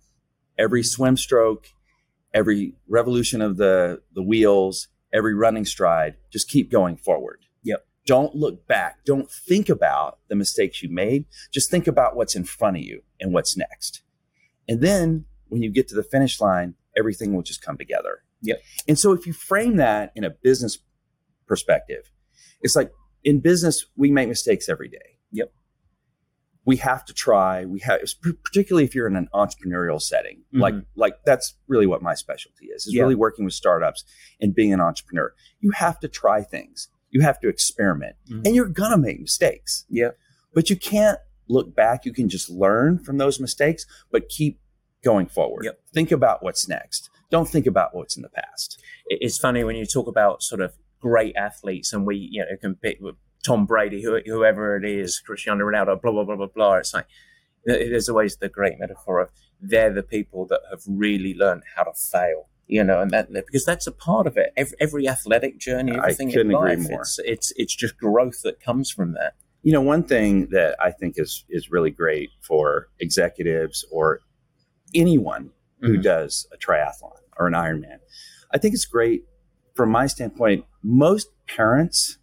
Every 0.58 0.82
swim 0.82 1.18
stroke, 1.18 1.66
every 2.32 2.76
revolution 2.88 3.42
of 3.42 3.58
the, 3.58 4.00
the 4.14 4.22
wheels, 4.22 4.88
every 5.12 5.34
running 5.34 5.66
stride, 5.66 6.16
just 6.32 6.48
keep 6.48 6.70
going 6.70 6.96
forward. 6.96 7.40
Yep. 7.62 7.86
Don't 8.06 8.34
look 8.34 8.66
back. 8.66 9.04
Don't 9.04 9.30
think 9.30 9.68
about 9.68 10.18
the 10.28 10.36
mistakes 10.36 10.82
you 10.82 10.88
made. 10.88 11.26
Just 11.52 11.70
think 11.70 11.86
about 11.86 12.16
what's 12.16 12.34
in 12.34 12.44
front 12.44 12.78
of 12.78 12.84
you 12.84 13.02
and 13.20 13.34
what's 13.34 13.54
next. 13.54 14.00
And 14.66 14.80
then 14.80 15.26
when 15.48 15.62
you 15.62 15.70
get 15.70 15.88
to 15.88 15.94
the 15.94 16.02
finish 16.02 16.40
line, 16.40 16.74
everything 16.96 17.34
will 17.34 17.42
just 17.42 17.60
come 17.60 17.76
together. 17.76 18.22
Yep. 18.42 18.60
And 18.88 18.98
so 18.98 19.12
if 19.12 19.26
you 19.26 19.32
frame 19.32 19.76
that 19.76 20.12
in 20.14 20.24
a 20.24 20.30
business 20.30 20.78
perspective, 21.46 22.10
it's 22.60 22.76
like 22.76 22.90
in 23.24 23.40
business, 23.40 23.86
we 23.96 24.10
make 24.10 24.28
mistakes 24.28 24.68
every 24.68 24.88
day. 24.88 25.18
Yep. 25.32 25.52
We 26.64 26.76
have 26.78 27.04
to 27.06 27.12
try. 27.12 27.64
We 27.64 27.80
have, 27.80 28.00
particularly 28.44 28.84
if 28.84 28.94
you're 28.94 29.06
in 29.06 29.16
an 29.16 29.28
entrepreneurial 29.32 30.00
setting, 30.02 30.38
mm-hmm. 30.38 30.60
like 30.60 30.74
like 30.96 31.14
that's 31.24 31.54
really 31.68 31.86
what 31.86 32.02
my 32.02 32.14
specialty 32.14 32.66
is. 32.66 32.86
Is 32.86 32.94
yeah. 32.94 33.02
really 33.02 33.14
working 33.14 33.44
with 33.44 33.54
startups 33.54 34.04
and 34.40 34.54
being 34.54 34.72
an 34.72 34.80
entrepreneur. 34.80 35.32
You 35.60 35.70
have 35.72 36.00
to 36.00 36.08
try 36.08 36.42
things. 36.42 36.88
You 37.10 37.20
have 37.20 37.38
to 37.40 37.48
experiment, 37.48 38.16
mm-hmm. 38.28 38.42
and 38.44 38.54
you're 38.54 38.68
gonna 38.68 38.98
make 38.98 39.20
mistakes. 39.20 39.84
Yeah. 39.88 40.10
But 40.54 40.68
you 40.68 40.76
can't 40.76 41.20
look 41.48 41.76
back. 41.76 42.04
You 42.04 42.12
can 42.12 42.28
just 42.28 42.50
learn 42.50 42.98
from 42.98 43.18
those 43.18 43.38
mistakes, 43.38 43.86
but 44.10 44.28
keep 44.28 44.58
going 45.04 45.26
forward. 45.26 45.66
Yep. 45.66 45.80
Think 45.94 46.10
about 46.10 46.42
what's 46.42 46.68
next 46.68 47.10
don't 47.30 47.48
think 47.48 47.66
about 47.66 47.94
what's 47.94 48.16
in 48.16 48.22
the 48.22 48.28
past. 48.28 48.78
It's 49.06 49.38
funny 49.38 49.64
when 49.64 49.76
you 49.76 49.86
talk 49.86 50.06
about 50.06 50.42
sort 50.42 50.60
of 50.60 50.74
great 51.00 51.34
athletes, 51.36 51.92
and 51.92 52.06
we 52.06 52.28
you 52.30 52.40
know 52.40 52.56
can 52.60 52.74
pick 52.76 53.00
Tom 53.44 53.66
Brady, 53.66 54.02
whoever 54.02 54.76
it 54.76 54.84
is, 54.84 55.20
Cristiano 55.20 55.64
Ronaldo, 55.64 56.00
blah 56.00 56.12
blah 56.12 56.24
blah 56.24 56.36
blah 56.36 56.46
blah. 56.54 56.74
It's 56.74 56.94
like 56.94 57.06
there's 57.64 58.08
always 58.08 58.36
the 58.36 58.48
great 58.48 58.78
metaphor 58.78 59.20
of 59.20 59.30
they're 59.60 59.92
the 59.92 60.02
people 60.02 60.46
that 60.46 60.60
have 60.70 60.82
really 60.86 61.34
learned 61.34 61.62
how 61.74 61.84
to 61.84 61.92
fail 61.92 62.48
you 62.66 62.82
know, 62.82 63.00
and 63.00 63.10
that 63.12 63.32
because 63.32 63.64
that's 63.64 63.86
a 63.86 63.92
part 63.92 64.26
of 64.26 64.36
it. 64.36 64.52
Every, 64.56 64.76
every 64.80 65.08
athletic 65.08 65.58
journey, 65.58 65.92
everything 65.92 66.30
in 66.32 66.50
life, 66.50 66.80
it's, 66.90 67.18
it's 67.24 67.52
it's 67.56 67.74
just 67.74 67.96
growth 67.96 68.42
that 68.42 68.60
comes 68.60 68.90
from 68.90 69.12
that. 69.14 69.34
You 69.62 69.72
know, 69.72 69.80
one 69.80 70.02
thing 70.02 70.48
that 70.50 70.76
I 70.80 70.90
think 70.90 71.14
is 71.16 71.44
is 71.48 71.70
really 71.70 71.90
great 71.90 72.30
for 72.40 72.88
executives 72.98 73.84
or 73.90 74.20
anyone 74.94 75.50
who 75.80 75.94
mm-hmm. 75.94 76.02
does 76.02 76.46
a 76.52 76.56
triathlon 76.56 77.18
or 77.38 77.46
an 77.46 77.54
Ironman. 77.54 77.98
I 78.52 78.58
think 78.58 78.74
it's 78.74 78.86
great 78.86 79.24
from 79.74 79.90
my 79.90 80.06
standpoint. 80.06 80.64
Most 80.82 81.28
parents 81.46 82.18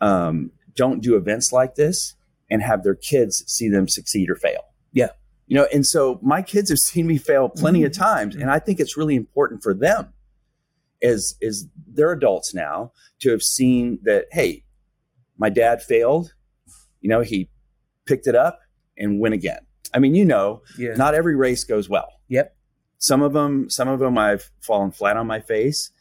um, 0.00 0.50
don't 0.74 1.02
do 1.02 1.16
events 1.16 1.52
like 1.52 1.76
this 1.76 2.14
and 2.50 2.62
have 2.62 2.82
their 2.82 2.94
kids 2.94 3.44
see 3.46 3.68
them 3.68 3.88
succeed 3.88 4.28
or 4.30 4.36
fail. 4.36 4.62
Yeah. 4.92 5.10
You 5.46 5.56
know, 5.56 5.66
and 5.72 5.86
so 5.86 6.18
my 6.22 6.42
kids 6.42 6.70
have 6.70 6.78
seen 6.90 7.06
me 7.06 7.18
fail 7.18 7.48
plenty 7.48 7.80
mm-hmm. 7.80 7.86
of 7.86 7.92
times, 7.92 8.36
and 8.36 8.50
I 8.50 8.58
think 8.58 8.80
it's 8.80 8.96
really 8.96 9.14
important 9.14 9.62
for 9.62 9.74
them 9.74 10.12
as 11.02 11.34
as 11.42 11.66
they're 11.86 12.12
adults 12.12 12.54
now 12.54 12.92
to 13.20 13.30
have 13.30 13.42
seen 13.42 13.98
that 14.04 14.26
hey, 14.32 14.64
my 15.38 15.50
dad 15.50 15.82
failed. 15.82 16.32
You 17.00 17.10
know, 17.10 17.20
he 17.20 17.50
picked 18.06 18.26
it 18.26 18.34
up 18.34 18.60
and 18.96 19.20
went 19.20 19.34
again. 19.34 19.60
I 19.92 19.98
mean, 19.98 20.14
you 20.14 20.24
know, 20.24 20.62
yeah. 20.78 20.94
not 20.94 21.14
every 21.14 21.36
race 21.36 21.64
goes 21.64 21.88
well. 21.88 22.08
Yep. 22.28 22.53
Some 23.04 23.20
of 23.20 23.34
them, 23.34 23.68
some 23.68 23.86
of 23.86 24.00
them 24.00 24.16
I've 24.16 24.50
fallen 24.62 24.90
flat 24.90 25.18
on 25.18 25.26
my 25.26 25.38
face 25.38 25.92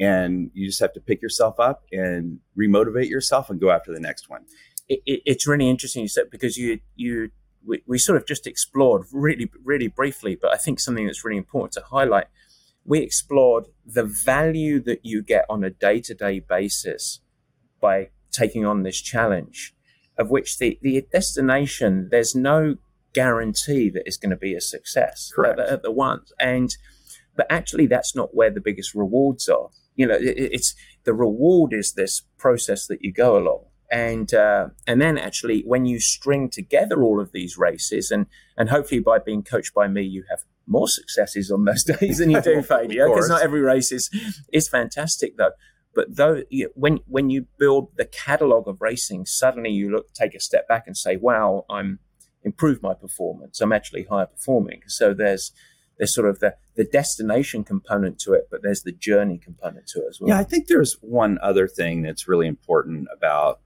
and 0.00 0.50
you 0.54 0.66
just 0.66 0.80
have 0.80 0.94
to 0.94 1.00
pick 1.00 1.20
yourself 1.20 1.60
up 1.60 1.84
and 1.92 2.38
remotivate 2.58 3.10
yourself 3.10 3.50
and 3.50 3.60
go 3.60 3.68
after 3.70 3.92
the 3.92 4.00
next 4.00 4.30
one. 4.30 4.46
It, 4.88 5.00
it, 5.04 5.20
it's 5.26 5.46
really 5.46 5.68
interesting 5.68 6.00
you 6.00 6.08
said 6.08 6.30
because 6.30 6.56
you 6.56 6.80
you 6.94 7.30
we, 7.62 7.82
we 7.86 7.98
sort 7.98 8.16
of 8.16 8.26
just 8.26 8.46
explored 8.46 9.04
really 9.12 9.50
really 9.62 9.88
briefly, 9.88 10.34
but 10.34 10.50
I 10.50 10.56
think 10.56 10.80
something 10.80 11.04
that's 11.04 11.26
really 11.26 11.36
important 11.36 11.72
to 11.72 11.82
highlight. 11.90 12.28
We 12.86 13.00
explored 13.00 13.66
the 13.84 14.04
value 14.04 14.80
that 14.80 15.00
you 15.02 15.22
get 15.22 15.44
on 15.50 15.62
a 15.62 15.68
day 15.68 16.00
to 16.00 16.14
day 16.14 16.40
basis 16.40 17.20
by 17.82 18.08
taking 18.32 18.64
on 18.64 18.82
this 18.82 19.02
challenge, 19.02 19.74
of 20.16 20.30
which 20.30 20.56
the 20.56 20.78
the 20.80 21.04
destination 21.12 22.08
there's 22.10 22.34
no 22.34 22.76
guarantee 23.16 23.88
that 23.88 24.02
it's 24.04 24.18
going 24.18 24.30
to 24.30 24.36
be 24.36 24.54
a 24.54 24.60
success 24.60 25.32
Correct. 25.34 25.58
At, 25.58 25.68
at 25.68 25.82
the 25.82 25.90
once. 25.90 26.32
And 26.38 26.76
but 27.34 27.46
actually, 27.50 27.86
that's 27.86 28.14
not 28.14 28.34
where 28.34 28.50
the 28.50 28.60
biggest 28.60 28.94
rewards 28.94 29.48
are. 29.48 29.68
You 29.94 30.06
know, 30.06 30.14
it, 30.14 30.34
it's 30.36 30.74
the 31.04 31.14
reward 31.14 31.72
is 31.72 31.94
this 31.94 32.22
process 32.38 32.86
that 32.88 32.98
you 33.00 33.12
go 33.12 33.36
along. 33.38 33.64
And 33.90 34.32
uh, 34.34 34.68
and 34.86 35.00
then 35.00 35.16
actually, 35.16 35.62
when 35.66 35.86
you 35.86 35.98
string 36.00 36.50
together 36.50 37.02
all 37.02 37.20
of 37.20 37.32
these 37.32 37.56
races, 37.56 38.10
and 38.10 38.26
and 38.56 38.68
hopefully 38.68 39.00
by 39.00 39.18
being 39.18 39.42
coached 39.42 39.72
by 39.74 39.86
me, 39.88 40.02
you 40.02 40.24
have 40.28 40.40
more 40.66 40.88
successes 40.88 41.50
on 41.50 41.64
those 41.64 41.84
days 42.00 42.18
than 42.18 42.30
you 42.30 42.42
do 42.42 42.62
failure. 42.74 43.08
Because 43.08 43.28
not 43.28 43.42
every 43.42 43.60
race 43.60 43.92
is 43.92 44.10
is 44.52 44.68
fantastic 44.68 45.36
though. 45.36 45.52
But 45.94 46.16
though 46.16 46.42
you, 46.50 46.70
when 46.74 46.98
when 47.06 47.30
you 47.30 47.46
build 47.58 47.92
the 47.96 48.04
catalog 48.04 48.68
of 48.68 48.80
racing, 48.80 49.24
suddenly 49.26 49.70
you 49.70 49.90
look 49.90 50.12
take 50.12 50.34
a 50.34 50.40
step 50.40 50.68
back 50.68 50.84
and 50.86 50.96
say, 50.96 51.16
"Wow, 51.16 51.64
I'm 51.70 52.00
improve 52.46 52.80
my 52.80 52.94
performance. 52.94 53.60
I'm 53.60 53.72
actually 53.72 54.04
higher 54.04 54.26
performing. 54.26 54.82
So 54.86 55.12
there's 55.12 55.52
there's 55.98 56.14
sort 56.14 56.28
of 56.28 56.40
the, 56.40 56.54
the 56.76 56.84
destination 56.84 57.64
component 57.64 58.18
to 58.20 58.34
it, 58.34 58.48
but 58.50 58.62
there's 58.62 58.82
the 58.82 58.92
journey 58.92 59.38
component 59.38 59.86
to 59.88 60.00
it 60.00 60.06
as 60.10 60.20
well. 60.20 60.28
Yeah, 60.28 60.38
I 60.38 60.44
think 60.44 60.66
there's 60.66 60.96
one 61.00 61.38
other 61.42 61.66
thing 61.66 62.02
that's 62.02 62.28
really 62.28 62.46
important 62.46 63.08
about 63.14 63.60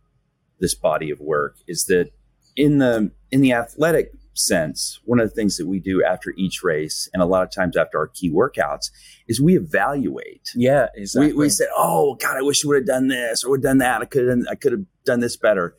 this 0.60 0.74
body 0.74 1.10
of 1.10 1.20
work 1.20 1.56
is 1.66 1.86
that 1.86 2.10
in 2.56 2.78
the 2.78 3.10
in 3.30 3.40
the 3.42 3.52
athletic 3.52 4.12
sense, 4.34 5.00
one 5.04 5.20
of 5.20 5.28
the 5.28 5.34
things 5.34 5.56
that 5.56 5.66
we 5.66 5.80
do 5.80 6.02
after 6.02 6.32
each 6.38 6.62
race 6.62 7.08
and 7.12 7.22
a 7.22 7.26
lot 7.26 7.42
of 7.42 7.50
times 7.50 7.76
after 7.76 7.98
our 7.98 8.06
key 8.06 8.30
workouts 8.30 8.90
is 9.28 9.40
we 9.40 9.56
evaluate. 9.56 10.50
Yeah, 10.54 10.86
exactly. 10.94 11.32
We, 11.32 11.38
we 11.38 11.48
said, 11.50 11.68
"Oh 11.76 12.14
God, 12.14 12.38
I 12.38 12.42
wish 12.42 12.62
you 12.62 12.70
would 12.70 12.78
have 12.78 12.86
done 12.86 13.08
this 13.08 13.44
or 13.44 13.50
would 13.50 13.58
have 13.58 13.70
done 13.70 13.78
that. 13.78 14.00
I 14.00 14.04
could 14.06 14.48
I 14.48 14.54
could 14.54 14.72
have 14.72 14.84
done 15.04 15.20
this 15.20 15.36
better." 15.36 15.76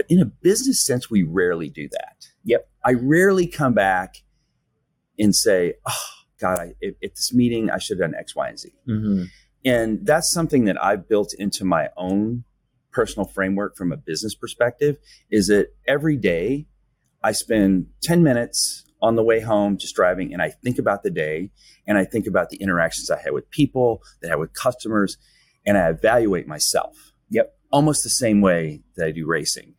But 0.00 0.06
in 0.08 0.18
a 0.18 0.24
business 0.24 0.82
sense, 0.82 1.10
we 1.10 1.22
rarely 1.24 1.68
do 1.68 1.86
that. 1.90 2.24
Yep. 2.44 2.70
I 2.82 2.94
rarely 2.94 3.46
come 3.46 3.74
back 3.74 4.14
and 5.18 5.36
say, 5.36 5.74
oh, 5.86 6.08
God, 6.40 6.58
I, 6.58 6.64
at, 6.82 6.94
at 7.04 7.16
this 7.16 7.34
meeting, 7.34 7.68
I 7.68 7.76
should 7.76 8.00
have 8.00 8.10
done 8.10 8.18
X, 8.18 8.34
Y, 8.34 8.48
and 8.48 8.58
Z. 8.58 8.70
Mm-hmm. 8.88 9.24
And 9.66 10.06
that's 10.06 10.32
something 10.32 10.64
that 10.64 10.82
I've 10.82 11.06
built 11.06 11.34
into 11.38 11.66
my 11.66 11.90
own 11.98 12.44
personal 12.92 13.28
framework 13.28 13.76
from 13.76 13.92
a 13.92 13.96
business 13.98 14.34
perspective 14.34 14.96
is 15.30 15.48
that 15.48 15.66
every 15.86 16.16
day 16.16 16.66
I 17.22 17.32
spend 17.32 17.88
10 18.02 18.22
minutes 18.22 18.86
on 19.02 19.16
the 19.16 19.22
way 19.22 19.40
home 19.40 19.76
just 19.76 19.94
driving 19.94 20.32
and 20.32 20.40
I 20.40 20.48
think 20.48 20.78
about 20.78 21.02
the 21.02 21.10
day 21.10 21.50
and 21.86 21.98
I 21.98 22.06
think 22.06 22.26
about 22.26 22.48
the 22.48 22.56
interactions 22.56 23.10
I 23.10 23.20
had 23.20 23.34
with 23.34 23.50
people, 23.50 24.00
that 24.22 24.28
I 24.28 24.30
had 24.30 24.38
with 24.38 24.54
customers, 24.54 25.18
and 25.66 25.76
I 25.76 25.90
evaluate 25.90 26.48
myself. 26.48 26.96
Yep. 27.28 27.54
Almost 27.70 28.02
the 28.02 28.08
same 28.08 28.40
way 28.40 28.80
that 28.96 29.06
I 29.06 29.10
do 29.10 29.26
racing. 29.26 29.74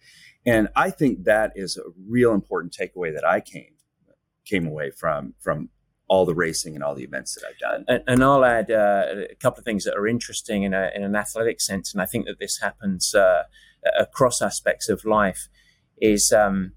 And 0.46 0.70
I 0.76 0.90
think 0.90 1.26
that 1.26 1.52
is 1.56 1.78
a 1.78 1.84
real 2.08 2.34
important 2.34 2.74
takeaway 2.74 3.14
that 3.14 3.26
I 3.26 3.40
came 3.42 3.76
came 4.44 4.68
away 4.68 4.90
from 4.90 5.36
from 5.40 5.70
all 6.08 6.26
the 6.26 6.36
racing 6.36 6.76
and 6.76 6.84
all 6.84 6.94
the 6.94 7.04
events 7.04 7.36
that 7.36 7.48
I've 7.48 7.58
done. 7.58 7.86
And, 7.88 8.04
and 8.06 8.22
I'll 8.22 8.44
add 8.44 8.70
uh, 8.70 9.06
a 9.32 9.36
couple 9.36 9.60
of 9.60 9.66
things 9.66 9.86
that 9.86 9.96
are 9.96 10.06
interesting 10.06 10.64
in, 10.64 10.74
a, 10.74 10.92
in 10.94 11.04
an 11.04 11.16
athletic 11.16 11.62
sense, 11.62 11.94
and 11.94 12.02
I 12.02 12.06
think 12.06 12.26
that 12.26 12.38
this 12.38 12.60
happens 12.60 13.16
uh, 13.16 13.44
across 13.98 14.42
aspects 14.42 14.90
of 14.90 15.06
life. 15.06 15.48
Is 16.02 16.34
um, 16.34 16.74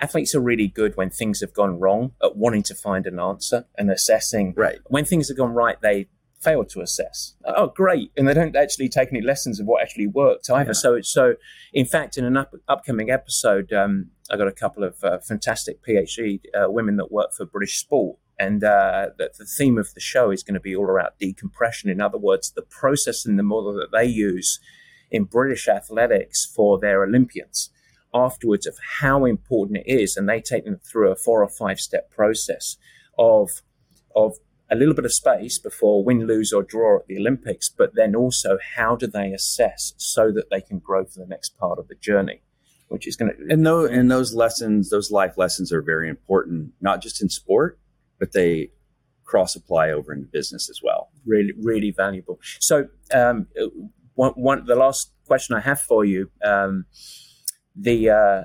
athletes 0.00 0.34
are 0.34 0.40
really 0.40 0.68
good 0.68 0.96
when 0.96 1.10
things 1.10 1.40
have 1.40 1.52
gone 1.52 1.80
wrong 1.80 2.12
at 2.22 2.36
wanting 2.36 2.62
to 2.64 2.74
find 2.74 3.06
an 3.06 3.18
answer 3.18 3.66
and 3.76 3.90
assessing. 3.90 4.54
Right. 4.56 4.78
When 4.86 5.04
things 5.04 5.28
have 5.28 5.36
gone 5.36 5.52
right, 5.52 5.80
they 5.82 6.08
fail 6.42 6.64
to 6.64 6.80
assess. 6.80 7.34
Oh, 7.44 7.68
great! 7.68 8.10
And 8.16 8.26
they 8.26 8.34
don't 8.34 8.56
actually 8.56 8.88
take 8.88 9.10
any 9.10 9.20
lessons 9.20 9.60
of 9.60 9.66
what 9.66 9.82
actually 9.82 10.06
worked 10.06 10.50
either. 10.50 10.70
Yeah. 10.70 10.72
So, 10.72 11.00
so 11.02 11.34
in 11.72 11.86
fact, 11.86 12.18
in 12.18 12.24
an 12.24 12.36
up, 12.36 12.52
upcoming 12.68 13.10
episode, 13.10 13.72
um, 13.72 14.10
I 14.30 14.36
got 14.36 14.48
a 14.48 14.52
couple 14.52 14.84
of 14.84 15.02
uh, 15.04 15.18
fantastic 15.18 15.84
PhD 15.84 16.40
uh, 16.54 16.70
women 16.70 16.96
that 16.96 17.12
work 17.12 17.32
for 17.32 17.46
British 17.46 17.78
Sport, 17.78 18.18
and 18.38 18.64
uh, 18.64 19.10
the, 19.18 19.30
the 19.38 19.44
theme 19.44 19.78
of 19.78 19.94
the 19.94 20.00
show 20.00 20.30
is 20.30 20.42
going 20.42 20.54
to 20.54 20.60
be 20.60 20.74
all 20.74 20.90
about 20.90 21.18
decompression. 21.18 21.90
In 21.90 22.00
other 22.00 22.18
words, 22.18 22.50
the 22.50 22.62
process 22.62 23.24
and 23.24 23.38
the 23.38 23.42
model 23.42 23.72
that 23.74 23.92
they 23.92 24.06
use 24.06 24.60
in 25.10 25.24
British 25.24 25.68
athletics 25.68 26.44
for 26.44 26.78
their 26.78 27.04
Olympians 27.04 27.70
afterwards 28.14 28.66
of 28.66 28.76
how 29.00 29.24
important 29.24 29.78
it 29.78 29.86
is, 29.86 30.16
and 30.16 30.28
they 30.28 30.40
take 30.40 30.64
them 30.64 30.78
through 30.78 31.10
a 31.10 31.16
four 31.16 31.42
or 31.42 31.48
five 31.48 31.80
step 31.80 32.10
process 32.10 32.76
of 33.18 33.62
of 34.14 34.36
a 34.72 34.74
little 34.74 34.94
bit 34.94 35.04
of 35.04 35.12
space 35.12 35.58
before 35.58 36.02
win, 36.02 36.26
lose, 36.26 36.52
or 36.52 36.62
draw 36.62 36.96
at 36.96 37.06
the 37.06 37.18
Olympics, 37.18 37.68
but 37.68 37.94
then 37.94 38.16
also 38.16 38.58
how 38.76 38.96
do 38.96 39.06
they 39.06 39.32
assess 39.32 39.92
so 39.98 40.32
that 40.32 40.48
they 40.50 40.62
can 40.62 40.78
grow 40.78 41.04
for 41.04 41.20
the 41.20 41.26
next 41.26 41.58
part 41.58 41.78
of 41.78 41.88
the 41.88 41.94
journey, 41.94 42.40
which 42.88 43.06
is 43.06 43.14
going 43.14 43.30
to 43.30 43.52
And 43.52 43.66
those 43.66 43.90
and 43.90 44.10
those 44.10 44.34
lessons, 44.34 44.88
those 44.88 45.10
life 45.10 45.36
lessons 45.36 45.72
are 45.72 45.82
very 45.82 46.08
important, 46.08 46.72
not 46.80 47.02
just 47.02 47.20
in 47.20 47.28
sport, 47.28 47.78
but 48.18 48.32
they 48.32 48.70
cross 49.24 49.54
apply 49.54 49.90
over 49.90 50.12
into 50.12 50.26
business 50.26 50.70
as 50.70 50.80
well. 50.82 51.10
really 51.26 51.52
really 51.60 51.90
valuable. 51.90 52.40
So 52.58 52.88
um, 53.12 53.48
one, 54.14 54.32
one 54.32 54.64
the 54.64 54.74
last 54.74 55.12
question 55.26 55.54
I 55.54 55.60
have 55.60 55.80
for 55.80 56.04
you, 56.04 56.30
um, 56.42 56.86
the 57.76 58.10
uh, 58.10 58.42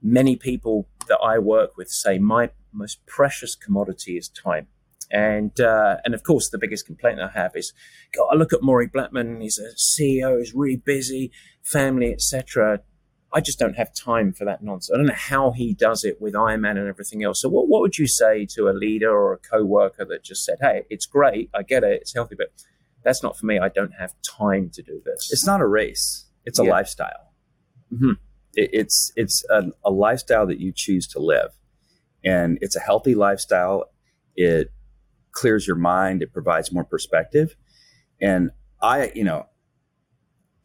many 0.00 0.36
people 0.36 0.88
that 1.08 1.18
I 1.18 1.38
work 1.40 1.76
with 1.76 1.90
say 1.90 2.18
my 2.18 2.50
most 2.72 3.04
precious 3.06 3.56
commodity 3.56 4.16
is 4.16 4.28
time. 4.28 4.68
And 5.10 5.58
uh, 5.60 5.96
and 6.04 6.14
of 6.14 6.22
course, 6.22 6.50
the 6.50 6.58
biggest 6.58 6.86
complaint 6.86 7.20
I 7.20 7.28
have 7.30 7.52
is, 7.56 7.72
God, 8.14 8.28
I 8.32 8.36
look 8.36 8.52
at 8.52 8.62
Maury 8.62 8.86
Blackman. 8.86 9.40
He's 9.40 9.58
a 9.58 9.74
CEO. 9.76 10.38
He's 10.38 10.54
really 10.54 10.76
busy, 10.76 11.32
family, 11.62 12.12
etc. 12.12 12.80
I 13.32 13.40
just 13.40 13.58
don't 13.58 13.74
have 13.76 13.94
time 13.94 14.32
for 14.32 14.44
that 14.44 14.62
nonsense. 14.62 14.92
I 14.94 14.98
don't 14.98 15.06
know 15.06 15.14
how 15.14 15.50
he 15.52 15.72
does 15.74 16.04
it 16.04 16.20
with 16.20 16.34
Ironman 16.34 16.76
and 16.78 16.88
everything 16.88 17.22
else. 17.24 17.40
So, 17.42 17.48
what, 17.48 17.68
what 17.68 17.80
would 17.80 17.98
you 17.98 18.06
say 18.06 18.46
to 18.54 18.68
a 18.68 18.72
leader 18.72 19.10
or 19.10 19.32
a 19.32 19.38
co-worker 19.38 20.04
that 20.04 20.22
just 20.24 20.44
said, 20.44 20.58
"Hey, 20.60 20.84
it's 20.90 21.06
great, 21.06 21.50
I 21.54 21.62
get 21.62 21.82
it, 21.84 22.00
it's 22.02 22.14
healthy, 22.14 22.36
but 22.36 22.48
that's 23.04 23.22
not 23.22 23.36
for 23.36 23.46
me. 23.46 23.58
I 23.58 23.68
don't 23.68 23.92
have 23.98 24.12
time 24.22 24.70
to 24.74 24.82
do 24.82 25.00
this." 25.04 25.30
It's 25.32 25.46
not 25.46 25.60
a 25.60 25.66
race; 25.66 26.26
it's 26.44 26.58
a 26.60 26.64
Yeah. 26.64 26.70
lifestyle. 26.70 27.32
Mhm. 27.92 28.16
It, 28.54 28.70
it's 28.72 29.12
it's 29.16 29.44
a, 29.50 29.64
a 29.84 29.90
lifestyle 29.90 30.46
that 30.46 30.60
you 30.60 30.72
choose 30.74 31.06
to 31.08 31.18
live, 31.20 31.50
and 32.24 32.58
it's 32.60 32.76
a 32.76 32.80
healthy 32.80 33.14
lifestyle. 33.16 33.90
It 34.36 34.72
clears 35.32 35.66
your 35.66 35.76
mind. 35.76 36.22
It 36.22 36.32
provides 36.32 36.72
more 36.72 36.84
perspective, 36.84 37.56
and 38.20 38.50
I, 38.82 39.12
you 39.14 39.24
know, 39.24 39.46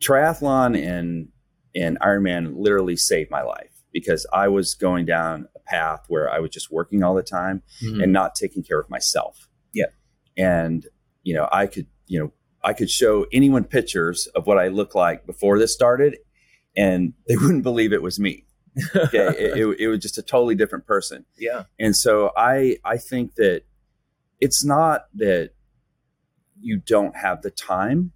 triathlon 0.02 0.82
and 0.82 1.30
and 1.76 2.00
Ironman 2.00 2.54
literally 2.58 2.96
saved 2.96 3.30
my 3.32 3.42
life 3.42 3.72
because 3.92 4.26
I 4.32 4.48
was 4.48 4.76
going 4.76 5.06
down 5.06 5.48
a 5.56 5.60
path 5.60 6.06
where 6.08 6.30
I 6.30 6.40
was 6.40 6.52
just 6.52 6.72
working 6.72 7.04
all 7.04 7.16
the 7.16 7.24
time 7.24 7.64
Mhm. 7.84 8.02
and 8.04 8.14
not 8.14 8.34
taking 8.36 8.64
care 8.64 8.80
of 8.80 8.90
myself. 8.90 9.50
Yeah. 9.74 9.88
And, 10.38 10.86
you 11.24 11.34
know, 11.34 11.50
I 11.52 11.68
could, 11.68 11.88
you 12.08 12.20
know, 12.20 12.32
I 12.64 12.72
could 12.74 12.90
show 12.90 13.26
anyone 13.34 13.66
pictures 13.66 14.28
of 14.36 14.48
what 14.48 14.58
I 14.58 14.70
looked 14.70 14.96
like 14.96 15.26
before 15.26 15.60
this 15.60 15.74
started 15.74 16.18
and 16.78 17.14
they 17.28 17.36
wouldn't 17.42 17.64
believe 17.64 17.92
it 17.94 18.02
was 18.02 18.20
me. 18.20 18.46
Okay. 18.96 19.18
it, 19.38 19.58
it, 19.58 19.80
it 19.82 19.88
was 19.88 20.00
just 20.00 20.18
a 20.18 20.22
totally 20.24 20.56
different 20.56 20.86
person. 20.86 21.26
yeah, 21.38 21.64
And 21.80 21.96
so 21.96 22.32
I, 22.38 22.78
I 22.86 22.98
think 22.98 23.36
that 23.36 23.64
it's 24.40 24.64
not 24.66 25.06
that 25.16 25.52
you 26.60 26.78
don't 26.78 27.16
have 27.16 27.42
the 27.42 27.52
time. 27.52 28.12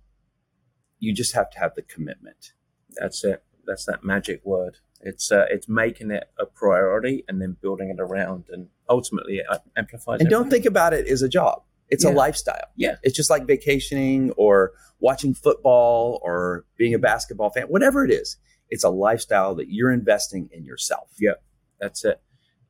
You 0.99 1.13
just 1.13 1.33
have 1.33 1.49
to 1.51 1.59
have 1.59 1.75
the 1.75 1.81
commitment. 1.81 2.53
that's 2.97 3.23
it. 3.23 3.43
That's 3.65 3.85
that 3.85 4.03
magic 4.03 4.41
word. 4.43 4.77
It's 5.01 5.31
uh, 5.31 5.45
it's 5.49 5.69
making 5.69 6.11
it 6.11 6.25
a 6.39 6.45
priority 6.45 7.23
and 7.27 7.41
then 7.41 7.55
building 7.61 7.89
it 7.89 8.01
around, 8.01 8.45
and 8.51 8.67
ultimately 8.89 9.37
it 9.37 9.45
amplifies. 9.77 10.19
And 10.21 10.29
don't 10.29 10.49
think 10.49 10.65
about 10.65 10.93
it 10.93 11.07
as 11.07 11.21
a 11.21 11.29
job. 11.29 11.63
It's 11.87 12.03
Yeah. 12.03 12.11
a 12.11 12.13
lifestyle. 12.13 12.67
Yeah. 12.75 12.95
It's 13.03 13.15
just 13.15 13.29
like 13.29 13.45
vacationing 13.47 14.31
or 14.31 14.73
watching 14.99 15.33
football 15.33 16.19
or 16.23 16.65
being 16.77 16.93
a 16.95 16.99
basketball 16.99 17.49
fan, 17.51 17.63
whatever 17.65 18.03
it 18.03 18.11
is. 18.11 18.37
It's 18.69 18.83
a 18.83 18.89
lifestyle 18.89 19.55
that 19.55 19.69
you're 19.69 19.91
investing 19.91 20.49
in 20.51 20.65
yourself. 20.65 21.09
Yep. 21.19 21.41
That's 21.79 22.03
it. 22.05 22.21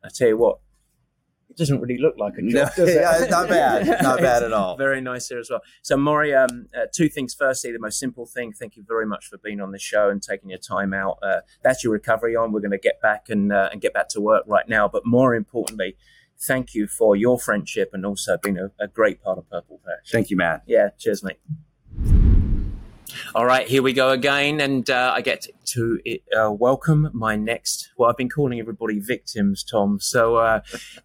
I 0.03 0.09
tell 0.13 0.27
you 0.27 0.37
what, 0.37 0.59
it 1.49 1.57
doesn't 1.57 1.81
really 1.81 1.97
look 1.97 2.15
like 2.17 2.33
a 2.37 2.41
No, 2.41 2.63
job, 2.65 2.75
does 2.75 2.89
it? 2.95 2.95
yeah, 2.95 3.21
it's 3.21 3.31
not 3.31 3.49
bad. 3.49 4.01
Not 4.03 4.19
bad 4.29 4.43
at 4.43 4.53
all. 4.53 4.77
Very 4.77 5.01
nice 5.01 5.27
here 5.27 5.39
as 5.39 5.49
well. 5.49 5.61
So, 5.81 5.97
Maury, 5.97 6.33
um, 6.33 6.67
uh, 6.75 6.85
two 6.95 7.09
things. 7.09 7.33
Firstly, 7.33 7.71
the 7.71 7.79
most 7.79 7.99
simple 7.99 8.25
thing. 8.25 8.53
Thank 8.53 8.75
you 8.77 8.83
very 8.87 9.05
much 9.05 9.25
for 9.25 9.37
being 9.37 9.59
on 9.59 9.71
the 9.71 9.79
show 9.79 10.09
and 10.09 10.21
taking 10.21 10.49
your 10.49 10.59
time 10.59 10.93
out. 10.93 11.17
Uh, 11.23 11.41
that's 11.63 11.83
your 11.83 11.91
recovery 11.93 12.35
on. 12.35 12.51
We're 12.51 12.59
going 12.61 12.71
to 12.71 12.77
get 12.77 13.01
back 13.01 13.29
and 13.29 13.51
uh, 13.51 13.69
and 13.71 13.81
get 13.81 13.93
back 13.93 14.09
to 14.09 14.21
work 14.21 14.43
right 14.47 14.69
now. 14.69 14.87
But 14.87 15.05
more 15.05 15.33
importantly, 15.35 15.95
thank 16.47 16.73
you 16.73 16.87
for 16.87 17.15
your 17.15 17.39
friendship 17.39 17.89
and 17.93 18.05
also 18.05 18.37
being 18.41 18.57
a, 18.57 18.71
a 18.79 18.87
great 18.87 19.21
part 19.21 19.37
of 19.37 19.49
Purple 19.49 19.81
Patch. 19.85 20.11
Thank 20.11 20.29
you, 20.29 20.37
Matt. 20.37 20.63
Yeah, 20.67 20.89
cheers, 20.97 21.23
mate. 21.23 22.38
All 23.35 23.45
right, 23.45 23.67
here 23.67 23.81
we 23.81 23.93
go 23.93 24.09
again, 24.09 24.59
and 24.59 24.89
uh, 24.89 25.11
I 25.15 25.21
get 25.21 25.47
to 25.65 25.99
uh, 26.37 26.51
welcome 26.51 27.09
my 27.13 27.35
next. 27.35 27.91
Well, 27.97 28.09
I've 28.09 28.17
been 28.17 28.29
calling 28.29 28.59
everybody 28.59 28.99
victims, 28.99 29.63
Tom. 29.63 29.99
So, 29.99 30.37
uh, 30.37 30.61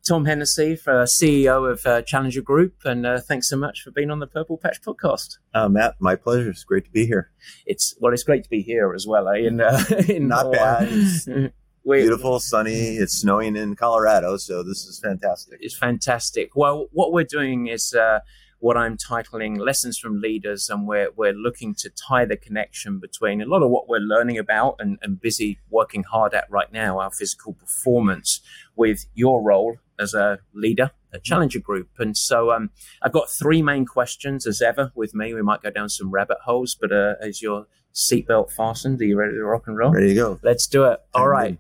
Tom 0.07 0.25
Hennessy, 0.25 0.79
uh, 0.87 1.07
CEO 1.07 1.71
of 1.71 1.87
uh, 1.87 2.03
Challenger 2.03 2.43
Group, 2.43 2.75
and 2.85 3.07
uh, 3.07 3.21
thanks 3.21 3.49
so 3.49 3.57
much 3.57 3.83
for 3.83 3.91
being 3.91 4.11
on 4.11 4.21
the 4.21 4.27
Purple 4.27 4.59
Patch 4.59 4.81
podcast. 4.83 5.39
Uh, 5.53 5.69
Matt, 5.69 5.95
my 5.99 6.17
pleasure. 6.17 6.51
It's 6.51 6.65
great 6.65 6.85
to 6.87 6.91
be 6.91 7.07
here. 7.07 7.31
It's 7.67 7.95
well, 8.01 8.13
it's 8.13 8.25
great 8.25 8.45
to 8.45 8.51
be 8.51 8.63
here 8.63 8.95
as 8.95 9.07
well. 9.07 9.29
Eh? 9.29 9.39
In, 9.39 9.61
uh, 9.61 9.85
in 10.09 10.29
Not 10.29 10.53
bad. 10.53 10.89
Beautiful, 11.85 12.41
sunny. 12.41 12.97
It's 12.97 13.21
snowing 13.21 13.57
in 13.57 13.77
Colorado, 13.77 14.39
so 14.39 14.63
this 14.63 14.87
is 14.87 14.99
fantastic. 14.99 15.59
It's 15.61 15.77
fantastic. 15.77 16.57
Well, 16.57 16.87
what 16.93 17.13
we're 17.13 17.25
doing 17.25 17.67
is 17.67 17.93
uh, 17.93 18.21
what 18.65 18.79
I'm 18.79 18.97
titling 18.97 19.59
Lessons 19.59 19.99
from 19.99 20.23
Leaders, 20.23 20.71
and 20.71 20.89
we're, 20.89 21.11
we're 21.15 21.35
looking 21.35 21.75
to 21.75 21.91
tie 21.91 22.25
the 22.25 22.39
connection 22.39 22.99
between 22.99 23.43
a 23.43 23.45
lot 23.45 23.63
of 23.63 23.69
what 23.69 23.91
we're 23.91 23.99
learning 23.99 24.39
about 24.39 24.77
and, 24.79 24.99
and 25.03 25.21
busy 25.21 25.59
working 25.69 26.03
hard 26.03 26.33
at 26.33 26.47
right 26.49 26.73
now, 26.73 26.99
our 26.99 27.11
physical 27.11 27.53
performance, 27.53 28.41
with 28.75 29.05
your 29.13 29.43
role 29.43 29.77
as 30.01 30.15
a 30.15 30.39
leader, 30.55 30.93
a 31.13 31.19
challenger 31.19 31.59
group. 31.59 31.91
And 31.99 32.17
so 32.17 32.53
um, 32.53 32.71
I've 33.03 33.13
got 33.13 33.29
three 33.29 33.61
main 33.61 33.85
questions 33.85 34.47
as 34.47 34.63
ever 34.63 34.93
with 34.95 35.15
me. 35.15 35.35
We 35.35 35.43
might 35.43 35.63
go 35.63 35.69
down 35.69 35.91
some 35.91 36.11
rabbit 36.11 36.39
holes, 36.47 36.75
but 36.75 36.91
uh, 36.91 37.17
is 37.21 37.43
your 37.43 37.67
seatbelt 37.93 38.51
fastened? 38.51 38.99
Are 39.03 39.05
you 39.05 39.19
ready 39.19 39.35
to 39.35 39.45
rock 39.45 39.65
and 39.67 39.77
roll? 39.77 39.93
Ready 39.93 40.09
to 40.09 40.15
go. 40.15 40.41
Let's 40.43 40.67
do 40.67 40.85
it. 40.85 41.01
All 41.13 41.29
right. 41.29 41.59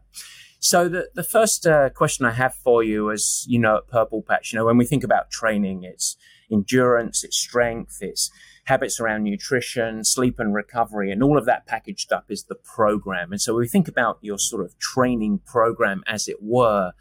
So 0.58 0.88
the 0.88 1.10
the 1.14 1.22
first 1.22 1.66
uh, 1.66 1.90
question 1.90 2.24
I 2.24 2.32
have 2.32 2.54
for 2.54 2.82
you 2.82 3.10
is, 3.10 3.44
you 3.46 3.58
know, 3.58 3.76
at 3.76 3.88
Purple 3.88 4.22
Patch, 4.22 4.50
you 4.50 4.58
know, 4.58 4.64
when 4.64 4.78
we 4.78 4.86
think 4.86 5.04
about 5.04 5.30
training, 5.30 5.82
it's 5.82 6.16
endurance, 6.52 7.24
it's 7.24 7.36
strength, 7.36 7.98
it's 8.00 8.30
habits 8.64 8.98
around 8.98 9.24
nutrition, 9.24 10.04
sleep 10.04 10.38
and 10.38 10.54
recovery, 10.54 11.10
and 11.10 11.22
all 11.22 11.38
of 11.38 11.46
that 11.46 11.66
packaged 11.66 12.12
up 12.12 12.26
is 12.28 12.44
the 12.44 12.54
program. 12.54 13.32
And 13.32 13.40
so 13.40 13.54
we 13.54 13.68
think 13.68 13.88
about 13.88 14.18
your 14.20 14.38
sort 14.38 14.64
of 14.64 14.78
training 14.78 15.40
program, 15.44 16.02
as 16.06 16.28
it 16.28 16.38
were. 16.40 16.92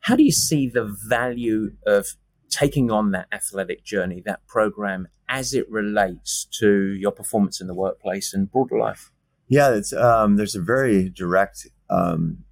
How 0.00 0.16
do 0.16 0.22
you 0.22 0.32
see 0.32 0.68
the 0.68 0.96
value 1.08 1.72
of 1.86 2.08
taking 2.50 2.90
on 2.90 3.12
that 3.12 3.26
athletic 3.32 3.84
journey, 3.84 4.22
that 4.24 4.46
program, 4.46 5.08
as 5.28 5.54
it 5.54 5.68
relates 5.70 6.46
to 6.60 6.92
your 6.92 7.12
performance 7.12 7.60
in 7.60 7.66
the 7.66 7.74
workplace 7.74 8.34
and 8.34 8.50
broader 8.50 8.78
life? 8.78 9.10
Yeah, 9.48 9.80
um, 9.98 10.36
there's 10.36 10.54
a 10.54 10.62
very 10.62 11.08
direct 11.08 11.66
um, 11.90 12.44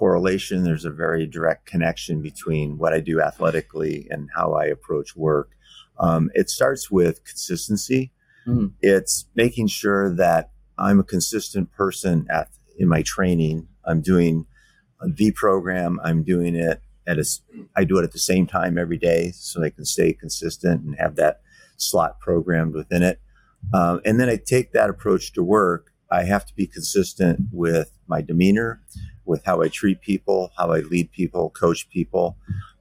correlation. 0.00 0.64
There's 0.64 0.86
a 0.86 0.90
very 0.90 1.26
direct 1.26 1.66
connection 1.66 2.22
between 2.22 2.78
what 2.78 2.94
I 2.94 3.00
do 3.00 3.20
athletically 3.20 4.08
and 4.10 4.30
how 4.34 4.54
I 4.54 4.64
approach 4.64 5.14
work. 5.14 5.50
Um, 5.98 6.30
it 6.32 6.48
starts 6.48 6.90
with 6.90 7.22
consistency. 7.22 8.10
Mm. 8.46 8.72
It's 8.80 9.26
making 9.34 9.66
sure 9.66 10.10
that 10.16 10.52
I'm 10.78 11.00
a 11.00 11.04
consistent 11.04 11.70
person 11.72 12.26
at 12.30 12.48
in 12.78 12.88
my 12.88 13.02
training. 13.02 13.68
I'm 13.84 14.00
doing 14.00 14.46
the 15.06 15.32
program. 15.32 16.00
I'm 16.02 16.22
doing 16.22 16.54
it 16.54 16.80
at 17.06 17.18
a. 17.18 17.26
I 17.76 17.84
do 17.84 17.98
it 17.98 18.04
at 18.04 18.12
the 18.12 18.18
same 18.18 18.46
time 18.46 18.78
every 18.78 18.96
day, 18.96 19.32
so 19.34 19.62
I 19.62 19.68
can 19.68 19.84
stay 19.84 20.14
consistent 20.14 20.82
and 20.82 20.96
have 20.98 21.16
that 21.16 21.42
slot 21.76 22.20
programmed 22.20 22.72
within 22.74 23.02
it. 23.02 23.20
Um, 23.74 24.00
and 24.06 24.18
then 24.18 24.30
I 24.30 24.36
take 24.36 24.72
that 24.72 24.88
approach 24.88 25.34
to 25.34 25.42
work. 25.42 25.92
I 26.10 26.24
have 26.24 26.46
to 26.46 26.54
be 26.54 26.66
consistent 26.66 27.40
with 27.52 27.92
my 28.08 28.22
demeanor, 28.22 28.80
with 29.30 29.44
how 29.44 29.62
I 29.62 29.68
treat 29.68 30.00
people, 30.00 30.50
how 30.58 30.72
I 30.72 30.80
lead 30.80 31.12
people, 31.12 31.50
coach 31.50 31.88
people. 31.88 32.36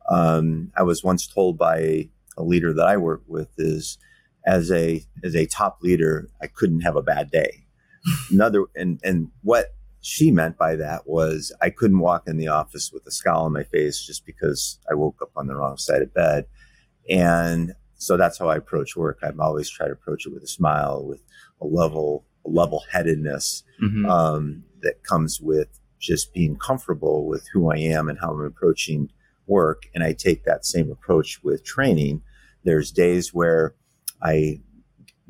Um, 0.09 0.71
I 0.75 0.81
was 0.83 1.03
once 1.03 1.27
told 1.27 1.57
by 1.59 2.09
a 2.37 2.43
leader 2.43 2.73
that 2.73 2.87
I 2.87 2.97
work 2.97 3.21
with 3.27 3.49
is 3.57 3.97
as 4.45 4.71
a 4.71 5.03
as 5.23 5.35
a 5.35 5.45
top 5.45 5.77
leader, 5.81 6.27
I 6.41 6.47
couldn't 6.47 6.81
have 6.81 6.95
a 6.95 7.03
bad 7.03 7.29
day. 7.29 7.65
Another 8.31 8.65
and 8.75 8.99
and 9.03 9.27
what 9.43 9.67
she 10.01 10.31
meant 10.31 10.57
by 10.57 10.75
that 10.77 11.07
was 11.07 11.53
I 11.61 11.69
couldn't 11.69 11.99
walk 11.99 12.23
in 12.27 12.37
the 12.37 12.47
office 12.47 12.91
with 12.91 13.05
a 13.05 13.11
scowl 13.11 13.45
on 13.45 13.53
my 13.53 13.63
face 13.63 14.01
just 14.03 14.25
because 14.25 14.79
I 14.89 14.95
woke 14.95 15.17
up 15.21 15.31
on 15.35 15.45
the 15.47 15.55
wrong 15.55 15.77
side 15.77 16.01
of 16.01 16.13
bed. 16.13 16.45
And 17.09 17.73
so 17.95 18.17
that's 18.17 18.39
how 18.39 18.47
I 18.49 18.55
approach 18.55 18.95
work. 18.95 19.19
I've 19.21 19.39
always 19.39 19.69
tried 19.69 19.87
to 19.87 19.93
approach 19.93 20.25
it 20.25 20.33
with 20.33 20.41
a 20.43 20.47
smile, 20.47 21.05
with 21.05 21.21
a 21.61 21.65
level 21.67 22.25
a 22.45 22.49
level 22.49 22.81
headedness 22.91 23.63
Mhm. 23.83 24.09
um, 24.09 24.63
that 24.81 25.03
comes 25.03 25.41
with 25.41 25.78
just 25.99 26.33
being 26.33 26.55
comfortable 26.57 27.25
with 27.27 27.47
who 27.53 27.71
I 27.71 27.77
am 27.77 28.09
and 28.09 28.17
how 28.19 28.31
I'm 28.31 28.41
approaching 28.41 29.09
work. 29.47 29.83
And 29.93 30.03
I 30.03 30.13
take 30.13 30.45
that 30.45 30.65
same 30.65 30.91
approach 30.91 31.43
with 31.43 31.63
training. 31.63 32.21
There's 32.63 32.91
days 32.91 33.33
where 33.33 33.75
I 34.21 34.61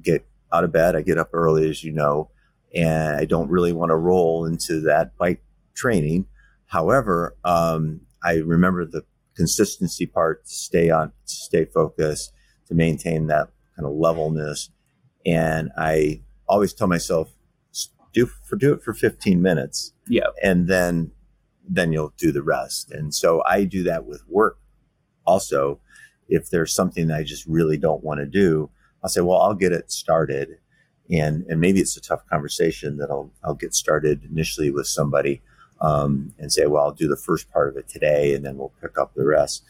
get 0.01 0.25
out 0.53 0.63
of 0.63 0.71
bed, 0.71 0.95
I 0.95 1.01
get 1.01 1.17
up 1.17 1.29
early, 1.33 1.69
as 1.69 1.83
you 1.83 1.91
know, 1.91 2.29
and 2.73 3.15
I 3.17 3.25
don't 3.25 3.49
really 3.49 3.73
want 3.73 3.89
to 3.89 3.95
roll 3.95 4.45
into 4.45 4.81
that 4.81 5.17
bike 5.17 5.43
training. 5.75 6.25
However, 6.67 7.35
um, 7.43 8.01
I 8.23 8.35
remember 8.35 8.85
the 8.85 9.03
consistency 9.35 10.05
part 10.05 10.45
to 10.45 10.53
stay 10.53 10.89
on, 10.89 11.07
to 11.07 11.33
stay 11.33 11.65
focused, 11.65 12.33
to 12.67 12.75
maintain 12.75 13.27
that 13.27 13.49
kind 13.75 13.87
of 13.87 13.93
levelness. 13.93 14.69
And 15.25 15.71
I 15.77 16.21
always 16.47 16.73
tell 16.73 16.87
myself, 16.87 17.29
do 18.11 18.25
for 18.25 18.55
do 18.55 18.73
it 18.73 18.81
for 18.81 18.93
15 18.93 19.41
minutes 19.41 19.93
Yeah. 20.09 20.27
and 20.43 20.67
then 20.67 21.11
then 21.69 21.93
you'll 21.93 22.13
do 22.17 22.31
the 22.31 22.41
rest. 22.41 22.91
And 22.91 23.13
so 23.13 23.43
I 23.47 23.63
do 23.63 23.83
that 23.83 24.05
with 24.05 24.27
work 24.27 24.57
also. 25.25 25.79
If 26.27 26.49
there's 26.49 26.73
something 26.73 27.07
that 27.07 27.17
I 27.17 27.23
just 27.23 27.45
really 27.45 27.77
don't 27.77 28.03
want 28.03 28.19
to 28.19 28.25
do, 28.25 28.69
I'll 29.03 29.09
say, 29.09 29.21
well, 29.21 29.39
I'll 29.39 29.53
get 29.53 29.71
it 29.71 29.91
started. 29.91 30.57
And, 31.11 31.45
and 31.47 31.59
maybe 31.59 31.79
it's 31.79 31.95
a 31.97 32.01
tough 32.01 32.25
conversation 32.27 32.97
that 32.97 33.09
I'll, 33.09 33.31
I'll 33.43 33.55
get 33.55 33.73
started 33.73 34.25
initially 34.25 34.69
with 34.69 34.87
somebody 34.87 35.41
um, 35.81 36.33
and 36.37 36.51
say, 36.51 36.65
well, 36.65 36.83
I'll 36.83 36.91
do 36.91 37.07
the 37.07 37.17
first 37.17 37.51
part 37.51 37.69
of 37.69 37.77
it 37.77 37.87
today 37.87 38.35
and 38.35 38.45
then 38.45 38.57
we'll 38.57 38.73
pick 38.81 38.97
up 38.97 39.13
the 39.15 39.25
rest. 39.25 39.63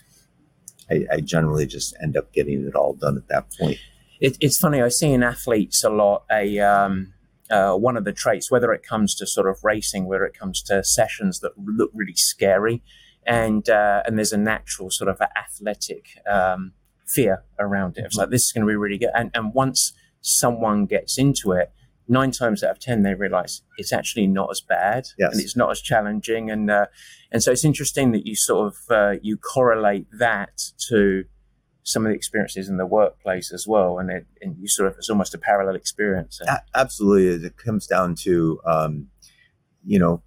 I, 0.90 1.06
I 1.12 1.20
generally 1.22 1.66
just 1.66 1.96
end 2.02 2.18
up 2.18 2.34
getting 2.34 2.66
it 2.66 2.76
all 2.76 2.94
done 2.94 3.16
at 3.16 3.28
that 3.28 3.52
point. 3.58 3.78
It, 4.20 4.38
it's 4.42 4.58
funny. 4.58 4.82
I 4.82 4.90
see 4.90 5.12
in 5.12 5.24
athletes 5.24 5.84
a 5.84 5.90
lot 5.90 6.24
a 6.30 6.60
um, 6.60 7.14
uh, 7.50 7.74
one 7.74 7.98
of 7.98 8.04
the 8.06 8.12
traits, 8.14 8.52
whether 8.52 8.72
it 8.74 8.84
comes 8.84 9.16
to 9.16 9.26
sort 9.28 9.48
of 9.50 9.64
racing, 9.64 10.06
whether 10.06 10.26
it 10.26 10.38
comes 10.38 10.62
to 10.64 10.84
sessions 10.84 11.40
that 11.40 11.52
look 11.58 11.92
really 11.94 12.16
scary, 12.16 12.82
and 13.26 13.70
uh, 13.70 14.04
and 14.06 14.18
there's 14.18 14.34
a 14.34 14.38
natural 14.38 14.90
sort 14.92 15.10
of 15.10 15.20
athletic 15.38 16.06
um, 16.30 16.74
fear 17.06 17.44
around 17.60 17.98
it. 17.98 18.06
It's 18.06 18.16
like 18.16 18.30
this 18.30 18.46
is 18.46 18.52
going 18.52 18.66
to 18.66 18.72
be 18.72 18.76
really 18.76 18.98
good, 18.98 19.10
and 19.16 19.32
and 19.34 19.54
once 19.54 19.94
someone 20.22 20.86
gets 20.86 21.18
into 21.18 21.52
it, 21.54 21.72
nine 22.08 22.32
times 22.32 22.64
out 22.64 22.72
of 22.72 22.80
ten 22.80 23.04
they 23.04 23.14
realize 23.14 23.62
it's 23.78 23.94
actually 23.94 24.28
not 24.28 24.50
as 24.52 24.62
bad 24.62 25.08
Yes. 25.18 25.32
and 25.34 25.42
it's 25.42 25.56
not 25.56 25.72
as 25.72 25.82
challenging, 25.82 26.50
and 26.52 26.70
uh, 26.70 26.86
and 27.32 27.42
so 27.44 27.52
it's 27.52 27.66
interesting 27.66 28.12
that 28.12 28.26
you 28.28 28.36
sort 28.36 28.68
of 28.68 28.78
uh, 28.92 29.16
you 29.22 29.38
correlate 29.38 30.08
that 30.18 30.62
to 30.90 31.26
some 31.90 32.06
of 32.06 32.12
the 32.12 32.16
experiences 32.16 32.70
in 32.70 32.78
the 32.78 32.86
workplace 32.86 33.52
as 33.52 33.66
well, 33.68 33.98
and, 33.98 34.12
it, 34.12 34.28
and 34.42 34.56
you 34.60 34.68
sort 34.68 34.90
of 34.90 34.96
it's 34.98 35.10
almost 35.10 35.34
a 35.34 35.38
parallel 35.38 35.76
experience. 35.76 36.40
A- 36.48 36.62
absolutely. 36.76 37.48
It 37.48 37.58
comes 37.58 37.88
down 37.88 38.16
to, 38.24 38.60
um, 38.66 39.08
you 39.84 39.98
know, 39.98 40.22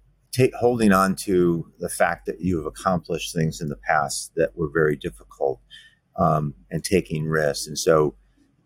holding 0.59 0.91
on 0.91 1.15
to 1.15 1.71
the 1.79 1.89
fact 1.89 2.25
that 2.25 2.41
you 2.41 2.57
have 2.57 2.65
accomplished 2.65 3.33
things 3.33 3.61
in 3.61 3.69
the 3.69 3.77
past 3.77 4.33
that 4.35 4.57
were 4.57 4.69
very 4.69 4.95
difficult 4.95 5.61
um, 6.17 6.53
and 6.69 6.83
taking 6.83 7.27
risks. 7.27 7.67
And 7.67 7.77
so, 7.77 8.15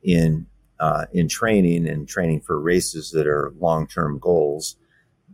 in 0.02 0.48
uh, 0.80 1.06
in 1.12 1.28
training 1.28 1.88
and 1.88 2.08
training 2.08 2.42
for 2.42 2.60
races 2.60 3.12
that 3.12 3.28
are 3.28 3.54
long 3.60 3.88
term 3.88 4.18
goals, 4.20 4.76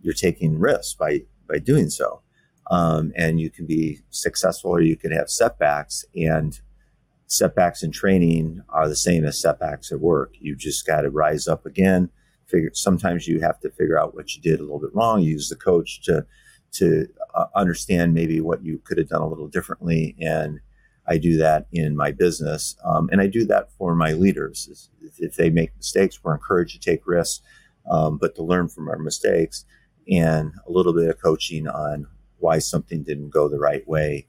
you're 0.02 0.14
taking 0.14 0.60
risks 0.60 0.94
by 0.94 1.22
by 1.48 1.60
doing 1.60 1.90
so. 1.90 2.22
Um, 2.72 3.11
and 3.15 3.40
you 3.40 3.49
can 3.49 3.65
be 3.65 3.99
successful 4.10 4.72
or 4.72 4.81
you 4.81 4.95
can 4.95 5.11
have 5.11 5.30
setbacks. 5.30 6.06
And 6.15 6.60
setbacks 7.34 7.84
in 7.84 7.91
training 7.91 8.61
are 8.69 8.88
the 8.88 8.95
same 8.95 9.26
as 9.26 9.39
setbacks 9.39 9.91
at 9.91 9.99
work. 9.99 10.35
You 10.39 10.55
just 10.55 10.85
got 10.85 11.01
to 11.01 11.10
rise 11.10 11.47
up 11.47 11.65
again. 11.65 12.10
Figure. 12.47 12.72
Sometimes 12.73 13.27
you 13.27 13.39
have 13.41 13.60
to 13.61 13.72
figure 13.72 13.99
out 13.99 14.15
what 14.15 14.35
you 14.35 14.41
did 14.41 14.60
a 14.60 14.64
little 14.64 14.80
bit 14.80 14.93
wrong. 14.93 15.22
Use 15.22 15.49
the 15.49 15.55
coach 15.55 16.01
to 16.03 16.26
to 16.73 17.07
uh, 17.35 17.45
understand 17.55 18.14
maybe 18.14 18.41
what 18.41 18.64
you 18.64 18.80
could 18.84 18.97
have 18.97 19.10
done 19.10 19.22
a 19.22 19.27
little 19.27 19.47
differently. 19.47 20.15
And 20.19 20.60
I 21.07 21.18
do 21.18 21.38
that 21.38 21.68
in 21.72 21.95
my 21.95 22.11
business, 22.11 22.76
um, 22.84 23.10
and 23.11 23.22
I 23.22 23.27
do 23.27 23.45
that 23.45 23.72
for 23.73 23.93
my 23.95 24.14
leaders. 24.14 24.89
If- 25.01 25.19
If 25.19 25.35
they 25.35 25.49
make 25.51 25.76
mistakes, 25.77 26.19
we're 26.23 26.34
encouraged 26.34 26.73
to 26.73 26.89
take 26.89 27.05
risks, 27.05 27.41
um, 27.89 28.18
but 28.18 28.34
to 28.35 28.43
learn 28.43 28.68
from 28.69 28.88
our 28.89 28.97
mistakes 28.97 29.65
and 30.10 30.51
a 30.68 30.72
little 30.72 30.93
bit 30.93 31.10
of 31.10 31.22
coaching 31.22 31.68
on 31.68 32.07
why 32.39 32.60
something 32.60 33.03
didn't 33.03 33.30
go 33.30 33.47
the 33.47 33.60
right 33.60 33.88
way 33.88 34.27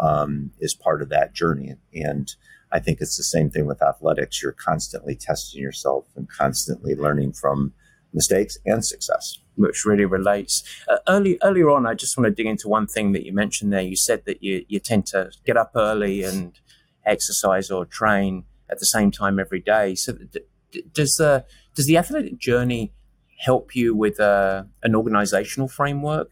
um, 0.00 0.50
is 0.58 0.74
part 0.74 1.02
of 1.02 1.08
that 1.10 1.34
journey. 1.34 1.74
And 1.94 2.34
I 2.72 2.80
think 2.80 3.00
it's 3.00 3.16
the 3.16 3.22
same 3.22 3.50
thing 3.50 3.66
with 3.66 3.82
athletics. 3.82 4.42
You're 4.42 4.52
constantly 4.52 5.14
testing 5.14 5.60
yourself 5.60 6.06
and 6.16 6.28
constantly 6.28 6.94
learning 6.94 7.34
from 7.34 7.72
mistakes 8.12 8.58
and 8.66 8.84
success. 8.84 9.38
which 9.56 9.84
really 9.84 10.06
relates. 10.06 10.62
Uh, 10.88 10.98
early, 11.06 11.38
earlier 11.42 11.68
on, 11.70 11.86
I 11.86 11.94
just 11.94 12.16
want 12.16 12.26
to 12.26 12.34
dig 12.34 12.46
into 12.46 12.66
one 12.66 12.86
thing 12.86 13.12
that 13.12 13.26
you 13.26 13.32
mentioned 13.32 13.72
there. 13.72 13.82
You 13.82 13.96
said 13.96 14.24
that 14.24 14.42
you, 14.42 14.64
you 14.68 14.78
tend 14.80 15.06
to 15.06 15.30
get 15.44 15.56
up 15.56 15.72
early 15.74 16.22
and 16.22 16.58
exercise 17.04 17.70
or 17.70 17.84
train 17.84 18.44
at 18.70 18.78
the 18.78 18.86
same 18.86 19.10
time 19.10 19.38
every 19.38 19.60
day. 19.60 19.94
So, 19.96 20.14
d- 20.14 20.84
does 20.94 21.16
the 21.16 21.44
does 21.74 21.86
the 21.86 21.98
athletic 21.98 22.38
journey 22.38 22.92
help 23.38 23.74
you 23.74 23.94
with 23.94 24.20
uh, 24.20 24.64
an 24.82 24.94
organizational 24.94 25.68
framework 25.68 26.30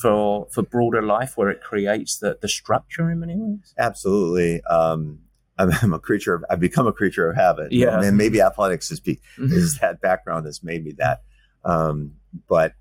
for 0.00 0.46
for 0.52 0.62
broader 0.62 1.02
life, 1.02 1.36
where 1.36 1.50
it 1.50 1.60
creates 1.60 2.18
the 2.18 2.38
the 2.40 2.48
structure 2.48 3.10
in 3.10 3.20
many 3.20 3.36
ways? 3.36 3.74
Absolutely. 3.78 4.62
Um, 4.64 5.20
I'm, 5.58 5.94
a 5.94 5.98
creature 5.98 6.34
of, 6.34 6.44
I've 6.50 6.60
become 6.60 6.86
a 6.86 6.92
creature 6.92 7.30
of 7.30 7.36
habit. 7.36 7.72
Yeah. 7.72 8.02
And 8.02 8.18
maybe 8.18 8.42
athletics 8.42 8.90
is, 8.90 9.00
be, 9.00 9.18
Mhm. 9.38 9.52
is 9.52 9.78
that 9.78 10.02
background 10.02 10.44
that's 10.44 10.62
made 10.62 10.84
me 10.84 10.92
that. 10.98 11.22
Um, 11.64 12.12
but 12.46 12.74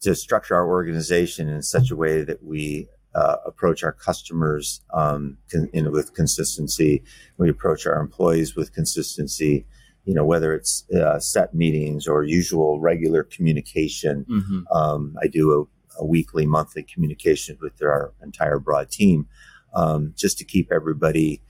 to 0.00 0.16
structure 0.16 0.56
our 0.56 0.68
organization 0.68 1.48
in 1.48 1.62
such 1.62 1.92
a 1.92 1.96
way 1.96 2.24
that 2.24 2.42
we 2.42 2.88
uh, 3.14 3.36
approach 3.46 3.84
our 3.84 3.92
customers 3.92 4.80
um, 4.92 5.36
con- 5.52 5.70
in, 5.72 5.92
with 5.92 6.12
consistency, 6.14 7.02
we 7.38 7.48
approach 7.48 7.86
our 7.86 8.00
employees 8.00 8.56
with 8.56 8.72
consistency, 8.72 9.64
you 10.04 10.14
know, 10.14 10.24
whether 10.24 10.52
it's 10.52 10.90
uh, 10.90 11.20
set 11.20 11.54
meetings 11.54 12.08
or 12.08 12.24
usual 12.24 12.80
regular 12.80 13.22
communication. 13.22 14.24
Mm-hmm. 14.28 14.76
Um, 14.76 15.16
I 15.22 15.28
do 15.28 15.52
a, 15.52 15.64
a 16.00 16.06
weekly, 16.06 16.46
monthly 16.46 16.82
communication 16.82 17.56
with 17.60 17.80
our 17.82 18.12
entire 18.22 18.58
broad 18.58 18.90
team 18.90 19.28
um, 19.74 20.14
just 20.16 20.38
to 20.38 20.44
keep 20.44 20.72
everybody 20.72 21.42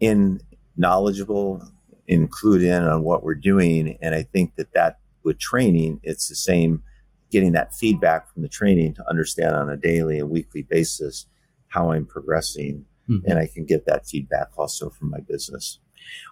in 0.00 0.40
knowledgeable, 0.76 1.62
include 2.06 2.62
in 2.62 2.82
on 2.84 3.02
what 3.02 3.22
we're 3.22 3.34
doing. 3.34 3.98
And 4.00 4.14
I 4.14 4.22
think 4.22 4.56
that 4.56 4.72
that 4.72 4.98
with 5.22 5.38
training, 5.38 6.00
it's 6.02 6.28
the 6.28 6.34
same, 6.34 6.82
getting 7.30 7.52
that 7.52 7.74
feedback 7.74 8.32
from 8.32 8.42
the 8.42 8.48
training 8.48 8.94
to 8.94 9.08
understand 9.10 9.54
on 9.54 9.68
a 9.68 9.76
daily 9.76 10.18
and 10.18 10.30
weekly 10.30 10.62
basis 10.62 11.26
how 11.68 11.92
I'm 11.92 12.06
progressing. 12.06 12.86
Mhm. 13.08 13.22
And 13.26 13.38
I 13.38 13.46
can 13.46 13.64
get 13.64 13.84
that 13.86 14.06
feedback 14.06 14.48
also 14.56 14.90
from 14.90 15.10
my 15.10 15.20
business. 15.20 15.78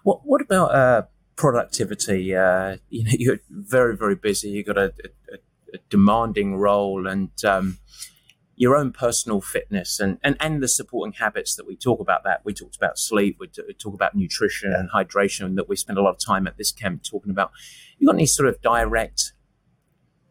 What 0.03 0.21
What 0.25 0.41
about 0.41 0.73
uh, 0.73 1.01
productivity? 1.35 2.35
Uh, 2.35 2.77
you 2.89 3.03
know, 3.03 3.11
you're 3.13 3.39
very 3.49 3.95
very 3.95 4.15
busy. 4.15 4.49
You've 4.49 4.67
got 4.67 4.77
a, 4.77 4.93
a, 5.05 5.35
a 5.35 5.37
demanding 5.89 6.55
role 6.55 7.07
and 7.07 7.31
um, 7.45 7.79
your 8.55 8.75
own 8.75 8.91
personal 8.91 9.41
fitness 9.41 9.99
and, 9.99 10.19
and 10.23 10.37
and 10.39 10.61
the 10.61 10.67
supporting 10.67 11.13
habits 11.13 11.55
that 11.55 11.65
we 11.65 11.75
talk 11.75 11.99
about. 11.99 12.23
That 12.23 12.41
we 12.43 12.53
talked 12.53 12.75
about 12.75 12.97
sleep. 12.97 13.37
We, 13.39 13.47
t- 13.47 13.63
we 13.67 13.73
talk 13.73 13.93
about 13.93 14.15
nutrition 14.15 14.73
and 14.73 14.89
hydration. 14.91 15.55
That 15.55 15.67
we 15.69 15.75
spend 15.75 15.97
a 15.97 16.01
lot 16.01 16.11
of 16.11 16.19
time 16.19 16.47
at 16.47 16.57
this 16.57 16.71
camp 16.71 17.03
talking 17.03 17.31
about. 17.31 17.51
You 17.97 18.07
got 18.07 18.15
any 18.15 18.25
sort 18.25 18.49
of 18.49 18.61
direct 18.61 19.33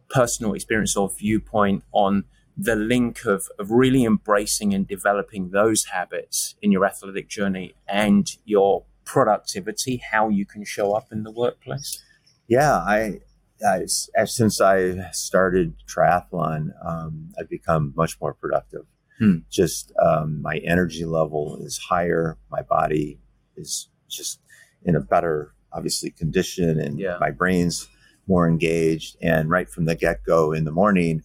personal 0.09 0.55
experience 0.55 0.97
or 0.97 1.11
viewpoint 1.11 1.85
on 1.93 2.25
the 2.57 2.77
link 2.77 3.25
of, 3.25 3.49
of 3.59 3.71
really 3.71 4.05
embracing 4.05 4.75
and 4.75 4.87
developing 4.87 5.51
those 5.51 5.87
habits 5.87 6.57
in 6.61 6.71
your 6.71 6.85
athletic 6.85 7.29
journey 7.29 7.75
and 7.89 8.37
your 8.45 8.85
productivity, 9.05 10.01
how 10.13 10.29
you 10.29 10.45
can 10.45 10.65
show 10.65 10.93
up 10.93 11.11
in 11.11 11.23
the 11.23 11.31
workplace? 11.31 12.03
Yeah, 12.49 12.75
I, 12.75 13.21
I 13.67 13.85
since 14.25 14.61
I 14.61 15.11
started 15.13 15.75
triathlon, 15.87 16.71
um, 16.85 17.33
I've 17.39 17.49
become 17.49 17.93
much 17.97 18.21
more 18.21 18.35
productive. 18.35 18.87
Hmm. 19.19 19.39
Just 19.51 19.93
um, 20.03 20.41
my 20.41 20.57
energy 20.59 21.05
level 21.05 21.59
is 21.63 21.79
higher. 21.79 22.39
My 22.51 22.63
body 22.63 23.21
is 23.57 23.89
just 24.09 24.41
in 24.83 24.97
a 24.97 25.01
better, 25.01 25.53
obviously, 25.73 26.11
condition, 26.11 26.81
and 26.81 26.99
yeah. 26.99 27.19
my 27.21 27.31
brain's 27.31 27.89
more 28.27 28.49
engaged. 28.49 29.17
And 29.21 29.51
right 29.51 29.69
from 29.69 29.85
the 29.85 29.95
get 29.95 30.25
go 30.25 30.53
in 30.53 30.65
the 30.65 30.73
morning, 30.73 31.23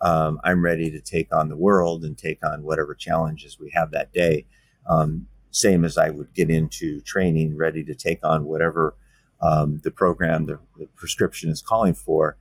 um, 0.00 0.40
I'm 0.44 0.64
ready 0.64 0.90
to 0.90 1.00
take 1.00 1.34
on 1.34 1.48
the 1.48 1.56
world 1.56 2.04
and 2.04 2.16
take 2.16 2.44
on 2.44 2.62
whatever 2.62 2.94
challenges 2.94 3.58
we 3.58 3.70
have 3.74 3.90
that 3.92 4.12
day. 4.12 4.46
Um, 4.88 5.26
same 5.50 5.84
as 5.84 5.98
I 5.98 6.10
would 6.10 6.32
get 6.34 6.50
into 6.50 7.00
training, 7.00 7.56
ready 7.56 7.84
to 7.84 7.94
take 7.94 8.24
on 8.24 8.44
whatever 8.44 8.96
um, 9.42 9.80
the 9.82 9.90
program, 9.90 10.46
the, 10.46 10.58
the, 10.78 10.86
prescription 10.96 11.50
is 11.50 11.60
calling 11.60 11.94
for, 11.94 12.36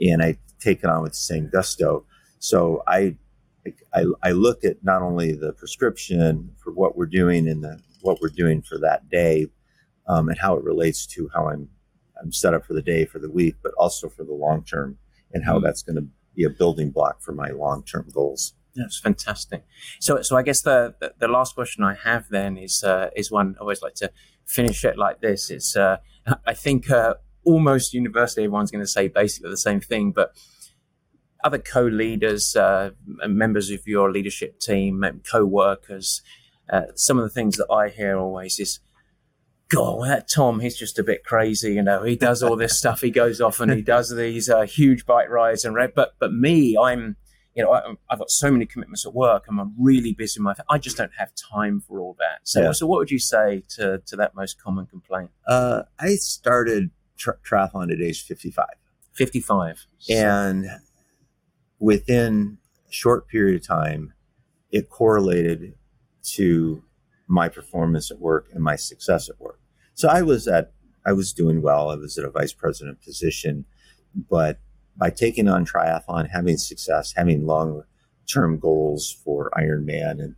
and 0.00 0.22
I 0.22 0.38
take 0.60 0.78
it 0.84 0.86
on 0.86 1.02
with 1.02 1.12
the 1.12 1.18
same 1.18 1.50
gusto. 1.52 2.04
So 2.38 2.82
I, 2.86 3.16
I, 3.92 4.04
I 4.22 4.30
look 4.30 4.64
at 4.64 4.84
not 4.84 5.02
only 5.02 5.32
the 5.32 5.52
prescription 5.52 6.52
for 6.62 6.72
what 6.72 6.96
we're 6.96 7.06
doing 7.06 7.48
and 7.48 7.64
the 7.64 7.80
what 8.02 8.20
we're 8.20 8.28
doing 8.28 8.62
for 8.62 8.78
that 8.78 9.08
day, 9.08 9.48
um, 10.06 10.28
and 10.28 10.38
how 10.38 10.56
it 10.56 10.62
relates 10.62 11.06
to 11.06 11.28
how 11.34 11.48
I'm 11.48 11.68
I'm 12.20 12.32
set 12.32 12.54
up 12.54 12.64
for 12.64 12.74
the 12.74 12.82
day, 12.82 13.04
for 13.04 13.18
the 13.18 13.30
week, 13.30 13.56
but 13.62 13.72
also 13.74 14.08
for 14.08 14.24
the 14.24 14.32
long 14.32 14.62
term, 14.62 14.98
and 15.32 15.44
how 15.44 15.56
mm-hmm. 15.56 15.64
that's 15.64 15.82
going 15.82 15.96
to 15.96 16.06
be 16.34 16.44
a 16.44 16.50
building 16.50 16.90
block 16.90 17.20
for 17.22 17.32
my 17.32 17.48
long 17.48 17.82
term 17.82 18.06
goals. 18.12 18.54
That's 18.76 19.00
fantastic. 19.00 19.64
So, 20.00 20.20
so 20.22 20.36
I 20.36 20.42
guess 20.42 20.62
the, 20.62 20.94
the, 21.00 21.14
the 21.18 21.28
last 21.28 21.54
question 21.54 21.82
I 21.82 21.94
have 21.94 22.28
then 22.28 22.58
is 22.58 22.84
uh, 22.84 23.08
is 23.16 23.30
one 23.30 23.56
I 23.58 23.62
always 23.62 23.82
like 23.82 23.94
to 23.96 24.12
finish 24.46 24.84
it 24.84 24.98
like 24.98 25.20
this. 25.20 25.50
It's 25.50 25.74
uh, 25.76 25.96
I 26.46 26.54
think 26.54 26.90
uh, 26.90 27.14
almost 27.44 27.94
universally 27.94 28.44
everyone's 28.44 28.70
going 28.70 28.84
to 28.84 28.90
say 28.90 29.08
basically 29.08 29.50
the 29.50 29.56
same 29.56 29.80
thing, 29.80 30.12
but 30.12 30.32
other 31.44 31.58
co-leaders, 31.58 32.56
uh, 32.56 32.90
members 33.06 33.70
of 33.70 33.86
your 33.86 34.10
leadership 34.10 34.58
team, 34.58 35.04
co-workers, 35.30 36.22
uh, 36.68 36.82
some 36.94 37.18
of 37.18 37.24
the 37.24 37.30
things 37.30 37.56
that 37.56 37.70
I 37.70 37.88
hear 37.88 38.18
always 38.18 38.58
is 38.58 38.80
God, 39.68 40.08
that 40.08 40.28
Tom, 40.28 40.60
he's 40.60 40.76
just 40.76 40.98
a 40.98 41.02
bit 41.02 41.24
crazy. 41.24 41.74
You 41.74 41.82
know, 41.82 42.04
he 42.04 42.14
does 42.14 42.42
all 42.42 42.56
this 42.56 42.78
stuff. 42.78 43.00
He 43.00 43.10
goes 43.10 43.40
off 43.40 43.58
and 43.58 43.72
he 43.72 43.82
does 43.96 44.14
these 44.14 44.48
uh, 44.48 44.62
huge 44.62 45.06
bike 45.06 45.28
rides 45.28 45.64
and 45.64 45.74
red. 45.74 45.92
But 45.94 46.14
but 46.20 46.32
me, 46.32 46.76
I'm, 46.80 47.16
you 47.56 47.62
know, 47.64 47.72
I, 47.72 47.82
have 48.10 48.18
got 48.18 48.30
so 48.30 48.50
many 48.50 48.66
commitments 48.66 49.06
at 49.06 49.14
work. 49.14 49.46
and 49.48 49.58
I'm 49.58 49.74
really 49.78 50.12
busy. 50.12 50.40
My, 50.40 50.54
I 50.68 50.76
just 50.76 50.98
don't 50.98 51.12
have 51.16 51.32
time 51.34 51.80
for 51.80 51.98
all 51.98 52.14
that. 52.18 52.40
So 52.44 52.60
yeah. 52.60 52.72
so 52.72 52.86
what 52.86 52.98
would 52.98 53.10
you 53.10 53.18
say 53.18 53.62
to 53.70 53.98
to 54.04 54.16
that 54.16 54.34
most 54.34 54.62
common 54.62 54.86
complaint? 54.86 55.30
Uh, 55.48 55.82
I 55.98 56.16
started 56.16 56.90
tri- 57.16 57.34
triathlon 57.42 57.90
at 57.90 58.00
age 58.00 58.22
55. 58.24 58.66
55. 59.14 59.86
And 60.10 60.66
within 61.78 62.58
a 62.88 62.92
short 62.92 63.26
period 63.26 63.56
of 63.56 63.66
time, 63.66 64.12
it 64.70 64.90
correlated 64.90 65.74
to 66.34 66.84
my 67.26 67.48
performance 67.48 68.10
at 68.10 68.20
work 68.20 68.48
and 68.52 68.62
my 68.62 68.76
success 68.76 69.30
at 69.30 69.40
work. 69.40 69.58
So 69.94 70.08
I 70.08 70.20
was 70.20 70.46
at, 70.46 70.72
I 71.06 71.14
was 71.14 71.32
doing 71.32 71.62
well. 71.62 71.90
I 71.90 71.94
was 71.94 72.18
at 72.18 72.26
a 72.26 72.30
vice 72.30 72.52
president 72.52 73.00
position, 73.00 73.64
but 74.28 74.60
by 74.96 75.10
taking 75.10 75.48
on 75.48 75.66
triathlon, 75.66 76.28
having 76.28 76.56
success, 76.56 77.12
having 77.16 77.46
long 77.46 77.82
term 78.30 78.58
goals 78.58 79.16
for 79.24 79.50
Ironman 79.56 80.22
and, 80.22 80.34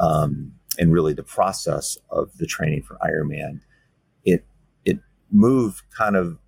um, 0.00 0.52
and 0.78 0.92
really 0.92 1.12
the 1.12 1.22
process 1.22 1.98
of 2.10 2.36
the 2.38 2.46
training 2.46 2.82
for 2.82 2.98
Ironman, 3.02 3.60
it, 4.24 4.44
it 4.84 4.98
moved 5.30 5.82
kind 5.96 6.16
of, 6.16 6.38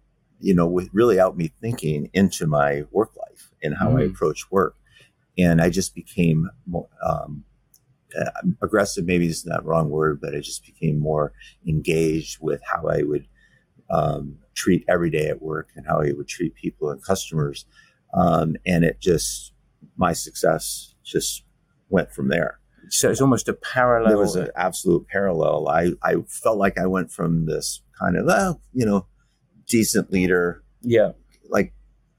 you 0.41 0.55
know, 0.55 0.67
with 0.67 0.89
really 0.93 1.21
out 1.21 1.37
me 1.37 1.53
thinking 1.61 2.11
into 2.13 2.47
my 2.47 2.85
work 2.91 3.11
life 3.17 3.51
and 3.63 3.77
how 3.77 3.91
mm. 3.91 4.01
I 4.01 4.05
approach 4.05 4.51
work. 4.51 4.77
And 5.39 5.61
I 5.61 5.71
just 5.71 5.95
became 5.95 6.51
more, 6.67 6.89
um, 7.05 7.45
uh, 8.19 8.31
aggressive 8.63 9.05
maybe 9.05 9.27
is 9.27 9.47
not 9.47 9.63
the 9.63 9.69
wrong 9.69 9.91
word, 9.91 10.21
but 10.21 10.35
I 10.35 10.41
just 10.41 10.65
became 10.65 10.99
more 10.99 11.33
engaged 11.67 12.39
with 12.41 12.61
how 12.65 12.89
I 12.89 13.03
would 13.03 13.27
um, 13.91 14.39
treat 14.55 14.85
every 14.89 15.11
day 15.11 15.29
at 15.29 15.43
work 15.43 15.69
and 15.77 15.87
how 15.87 16.01
he 16.01 16.13
would 16.13 16.29
treat 16.29 16.55
people 16.55 16.91
and 16.91 17.03
customers. 17.03 17.67
Um, 18.15 18.57
and 18.67 18.85
it 18.85 19.01
just, 19.01 19.53
my 19.97 20.13
success 20.13 20.95
just 21.05 21.45
went 21.89 22.13
from 22.13 22.29
there. 22.29 22.59
So 22.89 23.11
it's 23.11 23.21
almost 23.21 23.49
a 23.49 23.53
parallel. 23.53 24.09
There 24.09 24.19
was 24.19 24.37
an 24.37 24.49
absolute 24.57 25.07
parallel. 25.07 25.69
I, 25.69 25.93
I 26.03 26.17
felt 26.27 26.59
like 26.59 26.79
I 26.79 26.87
went 26.87 27.13
from 27.13 27.47
this 27.47 27.83
kind 28.01 28.17
of, 28.17 28.27
well, 28.27 28.61
you 28.73 28.85
know, 28.85 29.07
decent 29.69 30.13
leader. 30.13 30.65
Yeah. 30.83 31.13
Like 31.49 31.73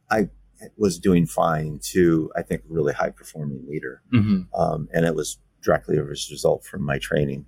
I 0.10 0.30
was 0.78 1.00
doing 1.00 1.26
fine 1.26 1.80
to, 1.92 2.32
I 2.38 2.42
think, 2.42 2.62
really 2.70 2.94
high 2.94 3.10
performing 3.10 3.66
leader. 3.68 4.02
Mm-hmm. 4.14 4.42
Um, 4.60 4.88
and 4.94 5.06
it 5.06 5.16
was 5.16 5.40
directly 5.62 5.98
as 5.98 6.28
a 6.30 6.34
result 6.34 6.64
from 6.64 6.84
my 6.84 7.00
training. 7.00 7.46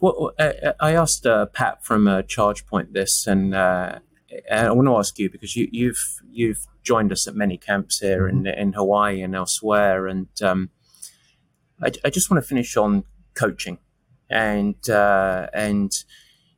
Well, 0.00 0.32
uh, 0.38 0.72
I 0.80 0.92
asked 0.92 1.26
uh, 1.26 1.46
Pat 1.46 1.84
from 1.84 2.06
uh, 2.06 2.22
ChargePoint 2.22 2.92
this, 2.92 3.26
and, 3.26 3.54
uh, 3.54 3.98
I 4.52 4.70
want 4.70 4.88
to 4.88 4.96
ask 4.96 5.18
you 5.18 5.30
because 5.30 5.56
you, 5.56 5.68
you've, 5.70 6.20
you've 6.30 6.66
joined 6.86 7.12
us 7.12 7.26
at 7.26 7.34
many 7.34 7.58
camps 7.58 7.98
here 7.98 8.22
mm-hmm. 8.22 8.46
in 8.46 8.58
in 8.58 8.72
Hawaii 8.72 9.20
and 9.20 9.34
elsewhere, 9.34 10.06
and 10.06 10.28
um, 10.40 10.70
I, 11.82 11.90
I, 12.04 12.10
just 12.10 12.30
want 12.30 12.42
to 12.42 12.48
finish 12.48 12.76
on 12.76 13.04
coaching, 13.34 13.78
and 14.30 14.88
uh, 14.88 15.48
and 15.52 15.92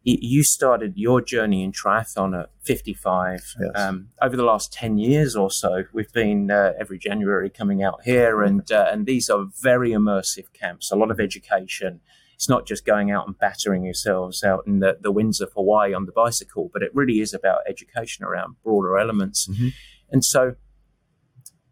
you 0.04 0.42
started 0.42 0.96
your 0.96 1.20
journey 1.20 1.62
in 1.62 1.72
triathlon 1.72 2.40
at 2.40 2.50
55. 2.62 3.54
Yes. 3.60 3.70
Um, 3.74 4.08
over 4.22 4.36
the 4.36 4.44
last 4.44 4.72
10 4.72 4.96
years 4.96 5.36
or 5.36 5.50
so, 5.50 5.84
we've 5.92 6.12
been 6.12 6.50
uh, 6.50 6.72
every 6.80 6.98
January 6.98 7.50
coming 7.50 7.82
out 7.82 8.02
here, 8.04 8.42
and 8.42 8.70
uh, 8.70 8.88
and 8.92 9.06
these 9.06 9.28
are 9.28 9.46
very 9.60 9.90
immersive 9.90 10.52
camps. 10.52 10.92
A 10.92 10.96
lot 10.96 11.10
of 11.10 11.18
education. 11.18 12.00
It's 12.38 12.48
not 12.48 12.68
just 12.68 12.86
going 12.86 13.10
out 13.10 13.26
and 13.26 13.36
battering 13.36 13.82
yourselves 13.82 14.44
out 14.44 14.62
in 14.64 14.78
the, 14.78 14.96
the 15.00 15.10
winds 15.10 15.40
of 15.40 15.50
Hawaii 15.54 15.92
on 15.92 16.06
the 16.06 16.12
bicycle, 16.12 16.70
but 16.72 16.84
it 16.84 16.94
really 16.94 17.18
is 17.18 17.34
about 17.34 17.62
education 17.68 18.24
around 18.24 18.54
broader 18.62 18.96
elements. 18.96 19.48
Mm-hmm. 19.48 19.70
And 20.12 20.24
so, 20.24 20.54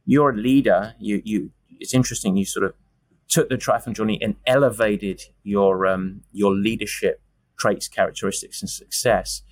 you're 0.05 0.31
a 0.31 0.37
leader. 0.37 0.97
You 0.99 1.23
you. 1.25 1.53
It's 1.79 1.95
interesting. 1.95 2.37
You 2.37 2.45
sort 2.45 2.67
of 2.67 2.75
took 3.29 3.49
the 3.49 3.55
triathlon 3.55 3.95
journey 3.95 4.19
and 4.21 4.35
elevated 4.45 5.23
your 5.45 5.87
um, 5.87 6.23
your 6.33 6.53
leadership 6.53 7.21
traits, 7.57 7.87
characteristics, 7.87 8.61
and 8.61 8.69
success. 8.69 9.43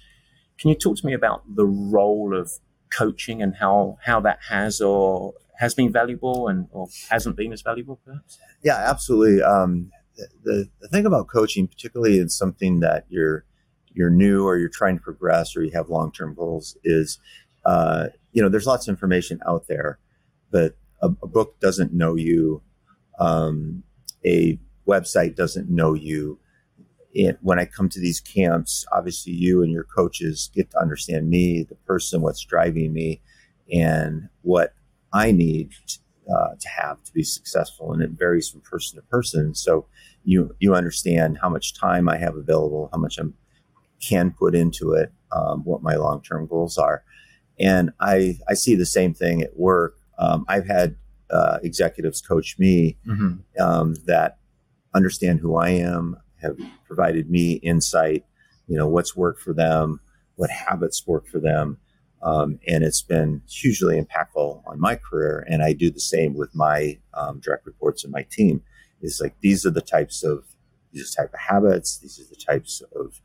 Can 0.59 0.71
you 0.71 0.75
talk 0.75 0.97
to 0.97 1.07
me 1.07 1.13
about 1.13 1.43
the 1.55 1.65
role 1.65 2.37
of 2.37 2.55
coaching 2.93 3.41
and 3.41 3.55
how 3.55 3.99
how 4.03 4.19
that 4.19 4.41
has 4.49 4.81
or 4.81 5.35
has 5.61 5.75
been 5.75 5.93
valuable 5.93 6.49
and 6.49 6.67
or 6.73 6.89
hasn't 7.09 7.37
been 7.37 7.53
as 7.53 7.63
valuable, 7.63 8.01
perhaps? 8.05 8.37
Yeah, 8.65 8.79
absolutely. 8.79 9.45
Um, 9.45 9.93
the, 10.43 10.69
the 10.81 10.89
thing 10.89 11.07
about 11.07 11.29
coaching, 11.29 11.67
particularly 11.67 12.19
in 12.19 12.29
something 12.29 12.81
that 12.81 13.07
you're 13.09 13.45
you're 13.93 14.11
new 14.11 14.45
or 14.45 14.59
you're 14.59 14.69
trying 14.69 14.97
to 14.97 15.03
progress 15.03 15.57
or 15.57 15.63
you 15.63 15.71
have 15.71 15.89
long 15.89 16.13
term 16.13 16.35
goals, 16.35 16.77
is 16.85 17.19
uh, 17.65 18.09
you 18.33 18.43
know 18.43 18.49
there's 18.49 18.67
lots 18.67 18.89
of 18.89 18.93
information 18.93 19.41
out 19.47 19.67
there, 19.69 19.99
but 20.51 20.77
a, 21.01 21.07
a 21.23 21.27
book 21.27 21.59
doesn't 21.61 21.93
know 21.93 22.15
you, 22.15 22.63
um, 23.19 23.83
a 24.25 24.59
website 24.87 25.35
doesn't 25.35 25.71
know 25.71 25.95
you, 25.95 26.39
it, 27.13 27.39
when 27.43 27.59
I 27.59 27.65
come 27.65 27.89
to 27.91 28.01
these 28.01 28.21
camps, 28.21 28.85
obviously 28.93 29.33
you 29.33 29.63
and 29.63 29.71
your 29.71 29.85
coaches 29.85 30.51
get 30.55 30.71
to 30.73 30.81
understand 30.81 31.31
me, 31.31 31.63
the 31.63 31.77
person, 31.77 32.21
what's 32.21 32.45
driving 32.45 32.93
me, 32.93 33.23
and 33.73 34.29
what 34.43 34.75
I 35.13 35.31
need 35.31 35.71
uh, 36.31 36.55
to 36.59 36.69
have 36.69 37.03
to 37.05 37.13
be 37.13 37.23
successful. 37.23 37.93
And 37.93 38.03
it 38.03 38.11
varies 38.11 38.49
from 38.49 38.61
person 38.61 38.97
to 38.99 39.03
person. 39.07 39.55
So 39.55 39.87
you 40.25 40.55
you 40.59 40.75
understand 40.75 41.39
how 41.41 41.49
much 41.49 41.75
time 41.75 42.09
I 42.09 42.17
have 42.19 42.37
available, 42.37 42.89
how 42.93 42.99
much 42.99 43.19
I 43.19 43.25
can 44.01 44.31
put 44.31 44.55
into 44.55 44.93
it, 44.93 45.13
um, 45.33 45.65
what 45.65 45.83
my 45.83 45.97
long 45.97 46.23
term 46.23 46.47
goals 46.47 46.79
are, 46.79 47.05
and 47.59 47.91
I 48.01 48.39
I 48.49 48.55
see 48.55 48.75
the 48.75 48.87
same 48.87 49.15
thing 49.15 49.43
at 49.43 49.57
work. 49.59 49.97
Um, 50.19 50.45
I've 50.49 50.67
had 50.67 50.97
uh, 51.31 51.59
executives 51.63 52.21
coach 52.21 52.59
me 52.59 52.97
mm-hmm. 53.07 53.37
um, 53.61 53.97
that 54.07 54.39
understand 54.95 55.41
who 55.41 55.57
I 55.57 55.71
am, 55.71 56.17
have 56.41 56.57
provided 56.87 57.31
me 57.31 57.55
insight, 57.55 58.25
you 58.69 58.77
know, 58.77 58.87
what's 58.87 59.17
worked 59.17 59.41
for 59.41 59.53
them, 59.53 60.01
what 60.37 60.51
habits 60.51 61.07
work 61.07 61.27
for 61.27 61.41
them. 61.41 61.79
Um, 62.25 62.59
and 62.67 62.83
it's 62.83 63.03
been 63.03 63.43
hugely 63.49 64.01
impactful 64.01 64.63
on 64.67 64.81
my 64.81 64.97
career. 64.97 65.47
And 65.49 65.63
I 65.63 65.75
do 65.75 65.91
the 65.91 66.01
same 66.01 66.35
with 66.35 66.55
my 66.55 66.99
um, 67.13 67.39
direct 67.41 67.67
reports 67.67 68.03
and 68.03 68.13
my 68.13 68.27
team. 68.31 68.63
It's 69.03 69.21
like 69.21 69.35
these 69.41 69.67
are 69.67 69.71
the 69.71 69.83
types 69.83 70.25
of 70.25 70.45
these 70.93 71.15
type 71.15 71.33
of 71.35 71.41
habits. 71.41 71.99
These 71.99 72.19
are 72.21 72.29
the 72.29 72.41
types 72.41 72.83
of 72.97 73.21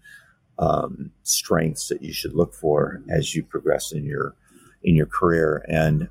um, 0.57 1.11
strengths 1.23 1.87
that 1.87 2.01
you 2.01 2.11
should 2.11 2.33
look 2.33 2.53
for 2.53 3.01
as 3.09 3.33
you 3.33 3.43
progress 3.43 3.93
in 3.93 4.03
your 4.03 4.35
in 4.83 4.95
your 4.95 5.05
career. 5.05 5.65
And 5.69 6.09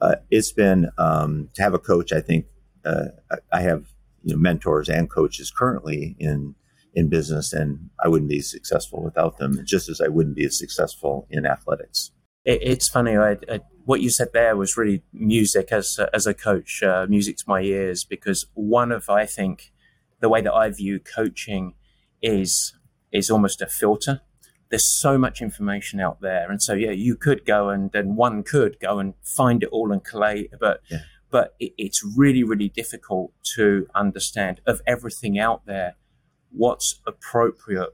uh, 0.00 0.16
it's 0.30 0.52
been 0.52 0.90
um, 0.98 1.48
to 1.54 1.62
have 1.62 1.74
a 1.74 1.78
coach. 1.78 2.12
I 2.12 2.20
think 2.20 2.46
uh, 2.84 3.06
I 3.52 3.62
have 3.62 3.86
you 4.22 4.34
know, 4.34 4.40
mentors 4.40 4.88
and 4.88 5.10
coaches 5.10 5.50
currently 5.50 6.16
in 6.20 6.54
in 6.94 7.08
business, 7.08 7.52
and 7.52 7.90
I 8.02 8.08
wouldn't 8.08 8.30
be 8.30 8.40
successful 8.40 9.02
without 9.02 9.38
them. 9.38 9.60
Just 9.64 9.88
as 9.88 10.00
I 10.00 10.08
wouldn't 10.08 10.36
be 10.36 10.44
as 10.44 10.58
successful 10.58 11.26
in 11.30 11.46
athletics. 11.46 12.12
It, 12.50 12.62
it's 12.62 12.88
funny. 12.88 13.16
I, 13.16 13.36
I, 13.48 13.60
what 13.84 14.00
you 14.00 14.10
said 14.10 14.28
there 14.32 14.56
was 14.56 14.76
really 14.76 15.02
music 15.12 15.68
as 15.70 15.98
a, 15.98 16.14
as 16.14 16.26
a 16.26 16.34
coach. 16.34 16.82
Uh, 16.82 17.06
music 17.08 17.36
to 17.38 17.44
my 17.46 17.60
ears 17.60 18.04
because 18.04 18.46
one 18.54 18.90
of 18.92 19.08
I 19.08 19.24
think 19.26 19.72
the 20.20 20.28
way 20.28 20.40
that 20.42 20.52
I 20.52 20.68
view 20.70 20.98
coaching 20.98 21.74
is 22.20 22.74
is 23.12 23.30
almost 23.30 23.62
a 23.62 23.66
filter. 23.66 24.20
There's 24.68 24.86
so 24.86 25.18
much 25.18 25.40
information 25.40 26.00
out 26.00 26.20
there, 26.20 26.50
and 26.50 26.62
so 26.62 26.74
yeah, 26.74 26.92
you 26.92 27.16
could 27.16 27.44
go 27.44 27.70
and 27.70 27.90
then 27.92 28.16
one 28.16 28.42
could 28.42 28.78
go 28.80 28.98
and 28.98 29.14
find 29.22 29.62
it 29.62 29.68
all 29.70 29.92
and 29.92 30.02
collate, 30.04 30.50
but. 30.58 30.80
Yeah. 30.90 31.02
But 31.32 31.54
it, 31.60 31.74
it's 31.78 32.04
really, 32.16 32.42
really 32.42 32.68
difficult 32.68 33.30
to 33.54 33.86
understand 33.94 34.60
of 34.66 34.80
everything 34.84 35.38
out 35.38 35.64
there 35.64 35.94
what's 36.50 37.00
appropriate 37.06 37.90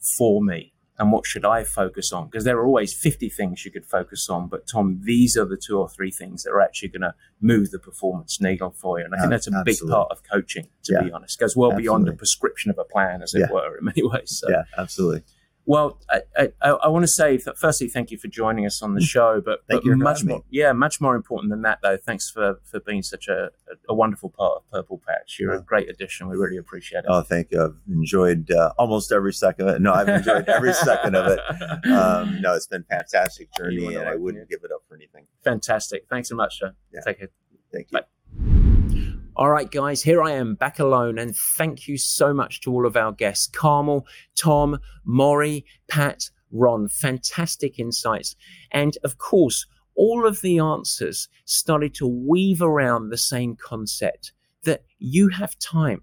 for 0.00 0.42
me 0.42 0.72
and 1.00 1.10
what 1.10 1.26
should 1.26 1.46
I 1.46 1.64
focus 1.64 2.12
on? 2.12 2.26
Because 2.26 2.44
there 2.44 2.58
are 2.58 2.66
always 2.66 2.92
50 2.92 3.30
things 3.30 3.64
you 3.64 3.70
could 3.70 3.86
focus 3.86 4.28
on, 4.28 4.48
but 4.48 4.66
Tom, 4.66 5.00
these 5.02 5.34
are 5.34 5.46
the 5.46 5.56
two 5.56 5.78
or 5.78 5.88
three 5.88 6.10
things 6.10 6.42
that 6.42 6.50
are 6.50 6.60
actually 6.60 6.88
going 6.88 7.00
to 7.00 7.14
move 7.40 7.70
the 7.70 7.78
performance 7.78 8.38
needle 8.38 8.70
for 8.70 8.98
you. 8.98 9.06
And 9.06 9.14
I 9.14 9.18
think 9.18 9.30
that's 9.30 9.46
a 9.46 9.50
Absolutely. 9.50 9.72
big 9.72 9.90
part 9.90 10.08
of 10.10 10.22
coaching, 10.30 10.68
to 10.84 10.92
yeah. 10.92 11.02
be 11.04 11.10
honest. 11.10 11.40
It 11.40 11.40
goes 11.40 11.56
well 11.56 11.70
Absolutely. 11.70 11.82
beyond 11.84 12.06
the 12.06 12.12
prescription 12.12 12.70
of 12.70 12.76
a 12.76 12.84
plan, 12.84 13.22
as 13.22 13.32
it 13.32 13.50
were, 13.50 13.78
in 13.78 13.84
many 13.86 14.02
ways. 14.06 14.38
So. 14.40 14.50
Yeah, 14.50 14.64
absolutely. 14.76 15.22
Well, 15.70 16.00
I, 16.10 16.48
I, 16.60 16.70
I, 16.70 16.88
want 16.88 17.04
to 17.04 17.08
say, 17.08 17.38
firstly, 17.38 17.86
thank 17.86 18.10
you 18.10 18.18
for 18.18 18.26
joining 18.26 18.66
us 18.66 18.82
on 18.82 18.94
the 18.94 19.00
mm. 19.00 19.04
show. 19.04 19.40
But, 19.40 19.60
but 19.68 19.84
much 19.84 20.24
more, 20.24 20.42
yeah, 20.50 20.72
much 20.72 21.00
more 21.00 21.14
important 21.14 21.52
than 21.52 21.62
that, 21.62 21.78
though. 21.80 21.96
Thanks 21.96 22.28
for, 22.28 22.58
for 22.64 22.80
being 22.80 23.02
such 23.02 23.28
a, 23.28 23.50
a 23.88 23.94
wonderful 23.94 24.30
part 24.30 24.56
of 24.56 24.70
Purple 24.72 25.00
Patch. 25.06 25.36
You're 25.38 25.52
a 25.52 25.62
great 25.62 25.88
addition. 25.88 26.28
We 26.28 26.36
really 26.36 26.56
appreciate 26.56 27.04
it. 27.04 27.04
Oh, 27.08 27.22
thank 27.22 27.52
you. 27.52 27.62
I've 27.62 27.76
enjoyed 27.88 28.50
uh, 28.50 28.72
almost 28.78 29.12
every 29.12 29.32
second 29.32 29.68
of 29.68 29.76
it. 29.76 29.80
No, 29.80 29.92
I've 29.92 30.08
enjoyed 30.08 30.48
every 30.48 30.72
second 30.74 31.14
of 31.14 31.28
it. 31.28 31.38
Um, 32.00 32.40
no, 32.40 32.54
it's 32.54 32.66
been 32.66 32.84
a 32.90 32.96
fantastic 32.96 33.48
journey, 33.56 33.94
and 33.94 34.08
I 34.08 34.16
wouldn't 34.16 34.48
give 34.48 34.60
it 34.64 34.72
up 34.72 34.82
for 34.88 34.96
anything. 34.96 35.26
Fantastic. 35.44 36.06
Thanks 36.10 36.30
so 36.30 36.34
much, 36.34 36.58
sir. 36.58 36.74
Yeah. 36.92 37.00
Take 37.04 37.18
care. 37.18 37.28
Thank 37.72 37.88
you. 37.92 37.98
Bye. 37.98 38.04
All 39.40 39.48
right, 39.48 39.70
guys, 39.70 40.02
here 40.02 40.22
I 40.22 40.32
am 40.32 40.54
back 40.54 40.78
alone. 40.78 41.18
And 41.18 41.34
thank 41.34 41.88
you 41.88 41.96
so 41.96 42.34
much 42.34 42.60
to 42.60 42.70
all 42.70 42.84
of 42.84 42.94
our 42.94 43.10
guests 43.10 43.46
Carmel, 43.46 44.06
Tom, 44.38 44.78
Maury, 45.06 45.64
Pat, 45.88 46.28
Ron. 46.52 46.88
Fantastic 46.88 47.78
insights. 47.78 48.36
And 48.70 48.98
of 49.02 49.16
course, 49.16 49.64
all 49.94 50.26
of 50.26 50.42
the 50.42 50.58
answers 50.58 51.26
started 51.46 51.94
to 51.94 52.06
weave 52.06 52.60
around 52.60 53.08
the 53.08 53.16
same 53.16 53.56
concept 53.56 54.34
that 54.64 54.84
you 54.98 55.28
have 55.28 55.58
time. 55.58 56.02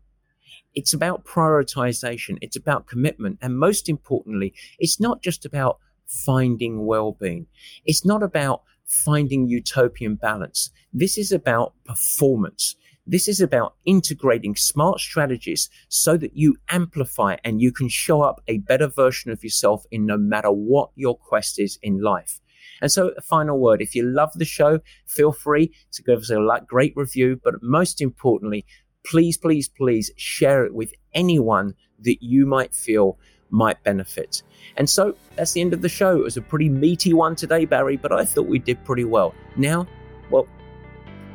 It's 0.74 0.94
about 0.94 1.24
prioritization, 1.24 2.40
it's 2.42 2.56
about 2.56 2.88
commitment. 2.88 3.38
And 3.40 3.60
most 3.60 3.88
importantly, 3.88 4.56
it's 4.80 5.00
not 5.00 5.22
just 5.22 5.46
about 5.46 5.78
finding 6.08 6.88
well 6.88 7.12
being, 7.12 7.46
it's 7.86 8.04
not 8.04 8.24
about 8.24 8.64
finding 8.88 9.48
utopian 9.48 10.16
balance. 10.16 10.72
This 10.92 11.20
is 11.20 11.32
about 11.32 11.76
performance. 11.86 12.76
This 13.10 13.30
is 13.30 13.40
about 13.40 13.76
integrating 13.86 14.58
smart 14.58 15.00
strategies 15.00 15.70
so 15.88 16.18
that 16.18 16.36
you 16.36 16.58
amplify 16.70 17.38
and 17.46 17.62
you 17.62 17.72
can 17.72 17.88
show 17.88 18.22
up 18.22 18.42
a 18.50 18.58
better 18.58 18.88
version 18.88 19.32
of 19.32 19.46
yourself 19.46 19.86
in 19.92 20.06
no 20.06 20.18
matter 20.18 20.52
what 20.52 20.90
your 20.96 21.18
quest 21.18 21.58
is 21.58 21.80
in 21.82 22.02
life. 22.02 22.42
And 22.82 22.92
so, 22.92 23.14
a 23.18 23.22
final 23.22 23.58
word 23.60 23.82
if 23.82 23.96
you 23.96 24.04
love 24.04 24.34
the 24.36 24.44
show, 24.44 24.82
feel 25.08 25.32
free 25.32 25.72
to 25.94 26.04
give 26.04 26.20
us 26.20 26.30
a 26.30 26.62
great 26.68 26.92
review. 26.98 27.40
But 27.42 27.56
most 27.64 28.02
importantly, 28.02 28.66
please, 29.06 29.38
please, 29.38 29.70
please 29.70 30.12
share 30.18 30.66
it 30.66 30.76
with 30.76 30.92
anyone 31.14 31.76
that 32.02 32.18
you 32.22 32.46
might 32.46 32.76
feel 32.76 33.18
might 33.50 33.82
benefit. 33.84 34.44
And 34.76 34.90
so 34.90 35.16
that's 35.38 35.54
the 35.54 35.62
end 35.62 35.74
of 35.74 35.82
the 35.82 35.88
show. 35.88 36.18
It 36.18 36.24
was 36.24 36.36
a 36.36 36.42
pretty 36.42 36.68
meaty 36.68 37.14
one 37.14 37.38
today, 37.38 37.64
Barry, 37.64 37.96
but 37.96 38.12
I 38.12 38.26
thought 38.26 38.48
we 38.48 38.60
did 38.60 38.84
pretty 38.84 39.06
well. 39.06 39.34
Now, 39.56 39.88
well, 40.30 40.46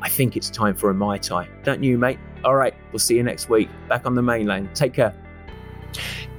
I 0.03 0.09
think 0.09 0.37
it's 0.37 0.51
time 0.51 0.75
for 0.75 0.91
a 0.91 0.95
Mai 0.95 1.19
Tai. 1.19 1.49
Don't 1.63 1.83
you, 1.83 1.97
mate? 1.97 2.19
All 2.45 2.57
right, 2.57 2.75
we'll 2.91 2.99
see 2.99 3.17
you 3.17 3.23
next 3.23 3.49
week. 3.49 3.69
Back 3.89 4.05
on 4.05 4.15
the 4.15 4.23
mainland. 4.23 4.75
Take 4.75 4.95
care. 4.95 5.15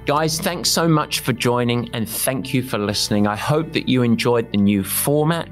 Guys, 0.06 0.38
thanks 0.38 0.70
so 0.70 0.86
much 0.86 1.22
for 1.22 1.32
joining 1.32 1.90
and 1.96 2.10
thank 2.10 2.54
you 2.54 2.62
for 2.62 2.78
listening. 2.78 3.26
I 3.26 3.38
hope 3.38 3.72
that 3.72 3.88
you 3.88 4.04
enjoyed 4.04 4.52
the 4.52 4.58
new 4.58 4.84
format. 4.84 5.48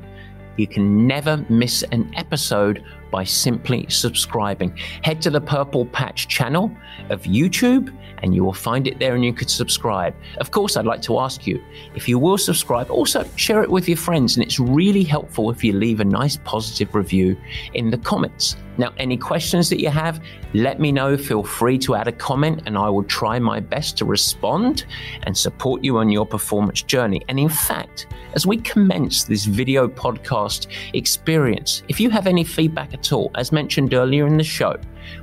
You 0.58 0.68
can 0.68 1.08
never 1.08 1.46
miss 1.48 1.84
an 1.84 2.12
episode 2.16 2.84
by 3.12 3.24
simply 3.24 3.86
subscribing. 3.90 4.76
Head 5.04 5.22
to 5.24 5.30
the 5.30 5.42
Purple 5.42 5.86
Patch 5.88 6.28
channel 6.28 6.76
of 7.10 7.24
YouTube 7.24 7.96
and 8.24 8.36
you 8.36 8.44
will 8.44 8.54
find 8.54 8.88
it 8.88 9.00
there 9.00 9.16
and 9.16 9.26
you 9.26 9.34
could 9.34 9.50
subscribe. 9.50 10.16
Of 10.38 10.52
course, 10.52 10.78
I'd 10.78 10.86
like 10.86 11.02
to 11.04 11.20
ask 11.20 11.46
you 11.46 11.62
if 11.96 12.08
you 12.08 12.20
will 12.20 12.38
subscribe, 12.38 12.90
also 12.90 13.26
share 13.36 13.64
it 13.64 13.70
with 13.70 13.88
your 13.88 13.98
friends. 13.98 14.36
And 14.36 14.44
it's 14.44 14.60
really 14.60 15.04
helpful 15.04 15.50
if 15.52 15.64
you 15.64 15.74
leave 15.74 16.00
a 16.00 16.06
nice 16.06 16.38
positive 16.38 16.96
review 16.96 17.38
in 17.74 17.90
the 17.90 17.98
comments. 17.98 18.56
Now, 18.78 18.94
any 18.98 19.18
questions 19.18 19.70
that 19.70 19.82
you 19.82 19.90
have, 19.90 20.24
let 20.54 20.80
me 20.80 20.92
know. 20.92 21.18
Feel 21.18 21.44
free 21.44 21.78
to 21.80 21.96
add 21.96 22.08
a 22.08 22.12
comment, 22.12 22.64
and 22.66 22.78
I 22.78 22.90
will 22.90 23.04
try 23.04 23.38
my 23.40 23.60
best 23.60 23.98
to 23.98 24.06
respond 24.06 24.86
and 25.24 25.38
support 25.38 25.84
you 25.84 25.98
on 25.98 26.10
your 26.10 26.26
performance 26.26 26.82
journey. 26.82 27.22
And 27.28 27.40
in 27.40 27.50
fact, 27.50 28.08
as 28.34 28.46
we 28.46 28.58
commence 28.58 29.24
this 29.26 29.46
video 29.46 29.88
podcast 29.88 30.68
experience, 30.94 31.84
if 31.90 32.00
you 32.00 32.10
have 32.10 32.28
any 32.28 32.44
feedback 32.44 32.94
at 32.94 33.12
all, 33.12 33.30
as 33.36 33.52
mentioned 33.52 33.94
earlier 33.94 34.26
in 34.26 34.38
the 34.38 34.44
show, 34.44 34.78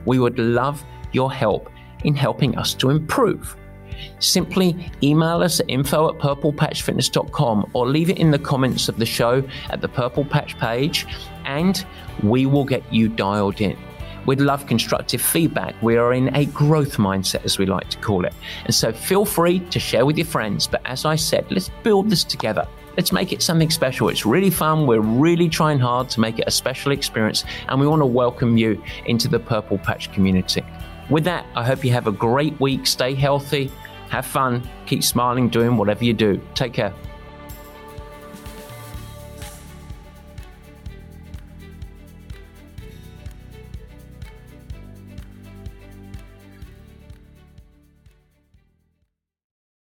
we 0.04 0.18
would 0.18 0.38
love 0.38 0.84
your 1.12 1.32
help 1.32 1.70
in 2.04 2.14
helping 2.14 2.56
us 2.56 2.74
to 2.74 2.90
improve. 2.90 3.56
Simply 4.18 4.90
email 5.02 5.42
us 5.42 5.60
at 5.60 5.68
info 5.68 6.08
at 6.08 6.18
purplepatchfitness.com 6.18 7.70
or 7.72 7.88
leave 7.88 8.10
it 8.10 8.18
in 8.18 8.30
the 8.30 8.38
comments 8.38 8.88
of 8.88 8.98
the 8.98 9.06
show 9.06 9.42
at 9.70 9.80
the 9.80 9.88
Purple 9.88 10.24
Patch 10.24 10.58
page 10.58 11.06
and 11.44 11.84
we 12.22 12.46
will 12.46 12.64
get 12.64 12.82
you 12.92 13.08
dialed 13.08 13.60
in. 13.60 13.76
We'd 14.26 14.40
love 14.40 14.66
constructive 14.66 15.22
feedback. 15.22 15.74
We 15.82 15.96
are 15.96 16.12
in 16.12 16.34
a 16.36 16.44
growth 16.46 16.98
mindset, 16.98 17.46
as 17.46 17.58
we 17.58 17.64
like 17.64 17.88
to 17.88 17.96
call 17.96 18.26
it. 18.26 18.34
And 18.66 18.74
so 18.74 18.92
feel 18.92 19.24
free 19.24 19.60
to 19.60 19.80
share 19.80 20.04
with 20.04 20.18
your 20.18 20.26
friends. 20.26 20.66
But 20.66 20.82
as 20.84 21.06
I 21.06 21.16
said, 21.16 21.46
let's 21.50 21.70
build 21.82 22.10
this 22.10 22.24
together. 22.24 22.68
Let's 22.98 23.10
make 23.10 23.32
it 23.32 23.40
something 23.40 23.70
special. 23.70 24.10
It's 24.10 24.26
really 24.26 24.50
fun. 24.50 24.86
We're 24.86 25.00
really 25.00 25.48
trying 25.48 25.78
hard 25.78 26.10
to 26.10 26.20
make 26.20 26.38
it 26.38 26.44
a 26.46 26.50
special 26.50 26.92
experience. 26.92 27.44
And 27.68 27.80
we 27.80 27.86
want 27.86 28.02
to 28.02 28.06
welcome 28.06 28.58
you 28.58 28.82
into 29.06 29.28
the 29.28 29.38
Purple 29.38 29.78
Patch 29.78 30.12
community. 30.12 30.62
With 31.08 31.24
that, 31.24 31.46
I 31.54 31.64
hope 31.64 31.82
you 31.82 31.92
have 31.92 32.06
a 32.06 32.12
great 32.12 32.58
week. 32.60 32.86
Stay 32.86 33.14
healthy, 33.14 33.72
have 34.08 34.26
fun, 34.26 34.62
keep 34.86 35.02
smiling, 35.02 35.48
doing 35.48 35.76
whatever 35.76 36.04
you 36.04 36.12
do. 36.12 36.40
Take 36.54 36.72
care. 36.72 36.94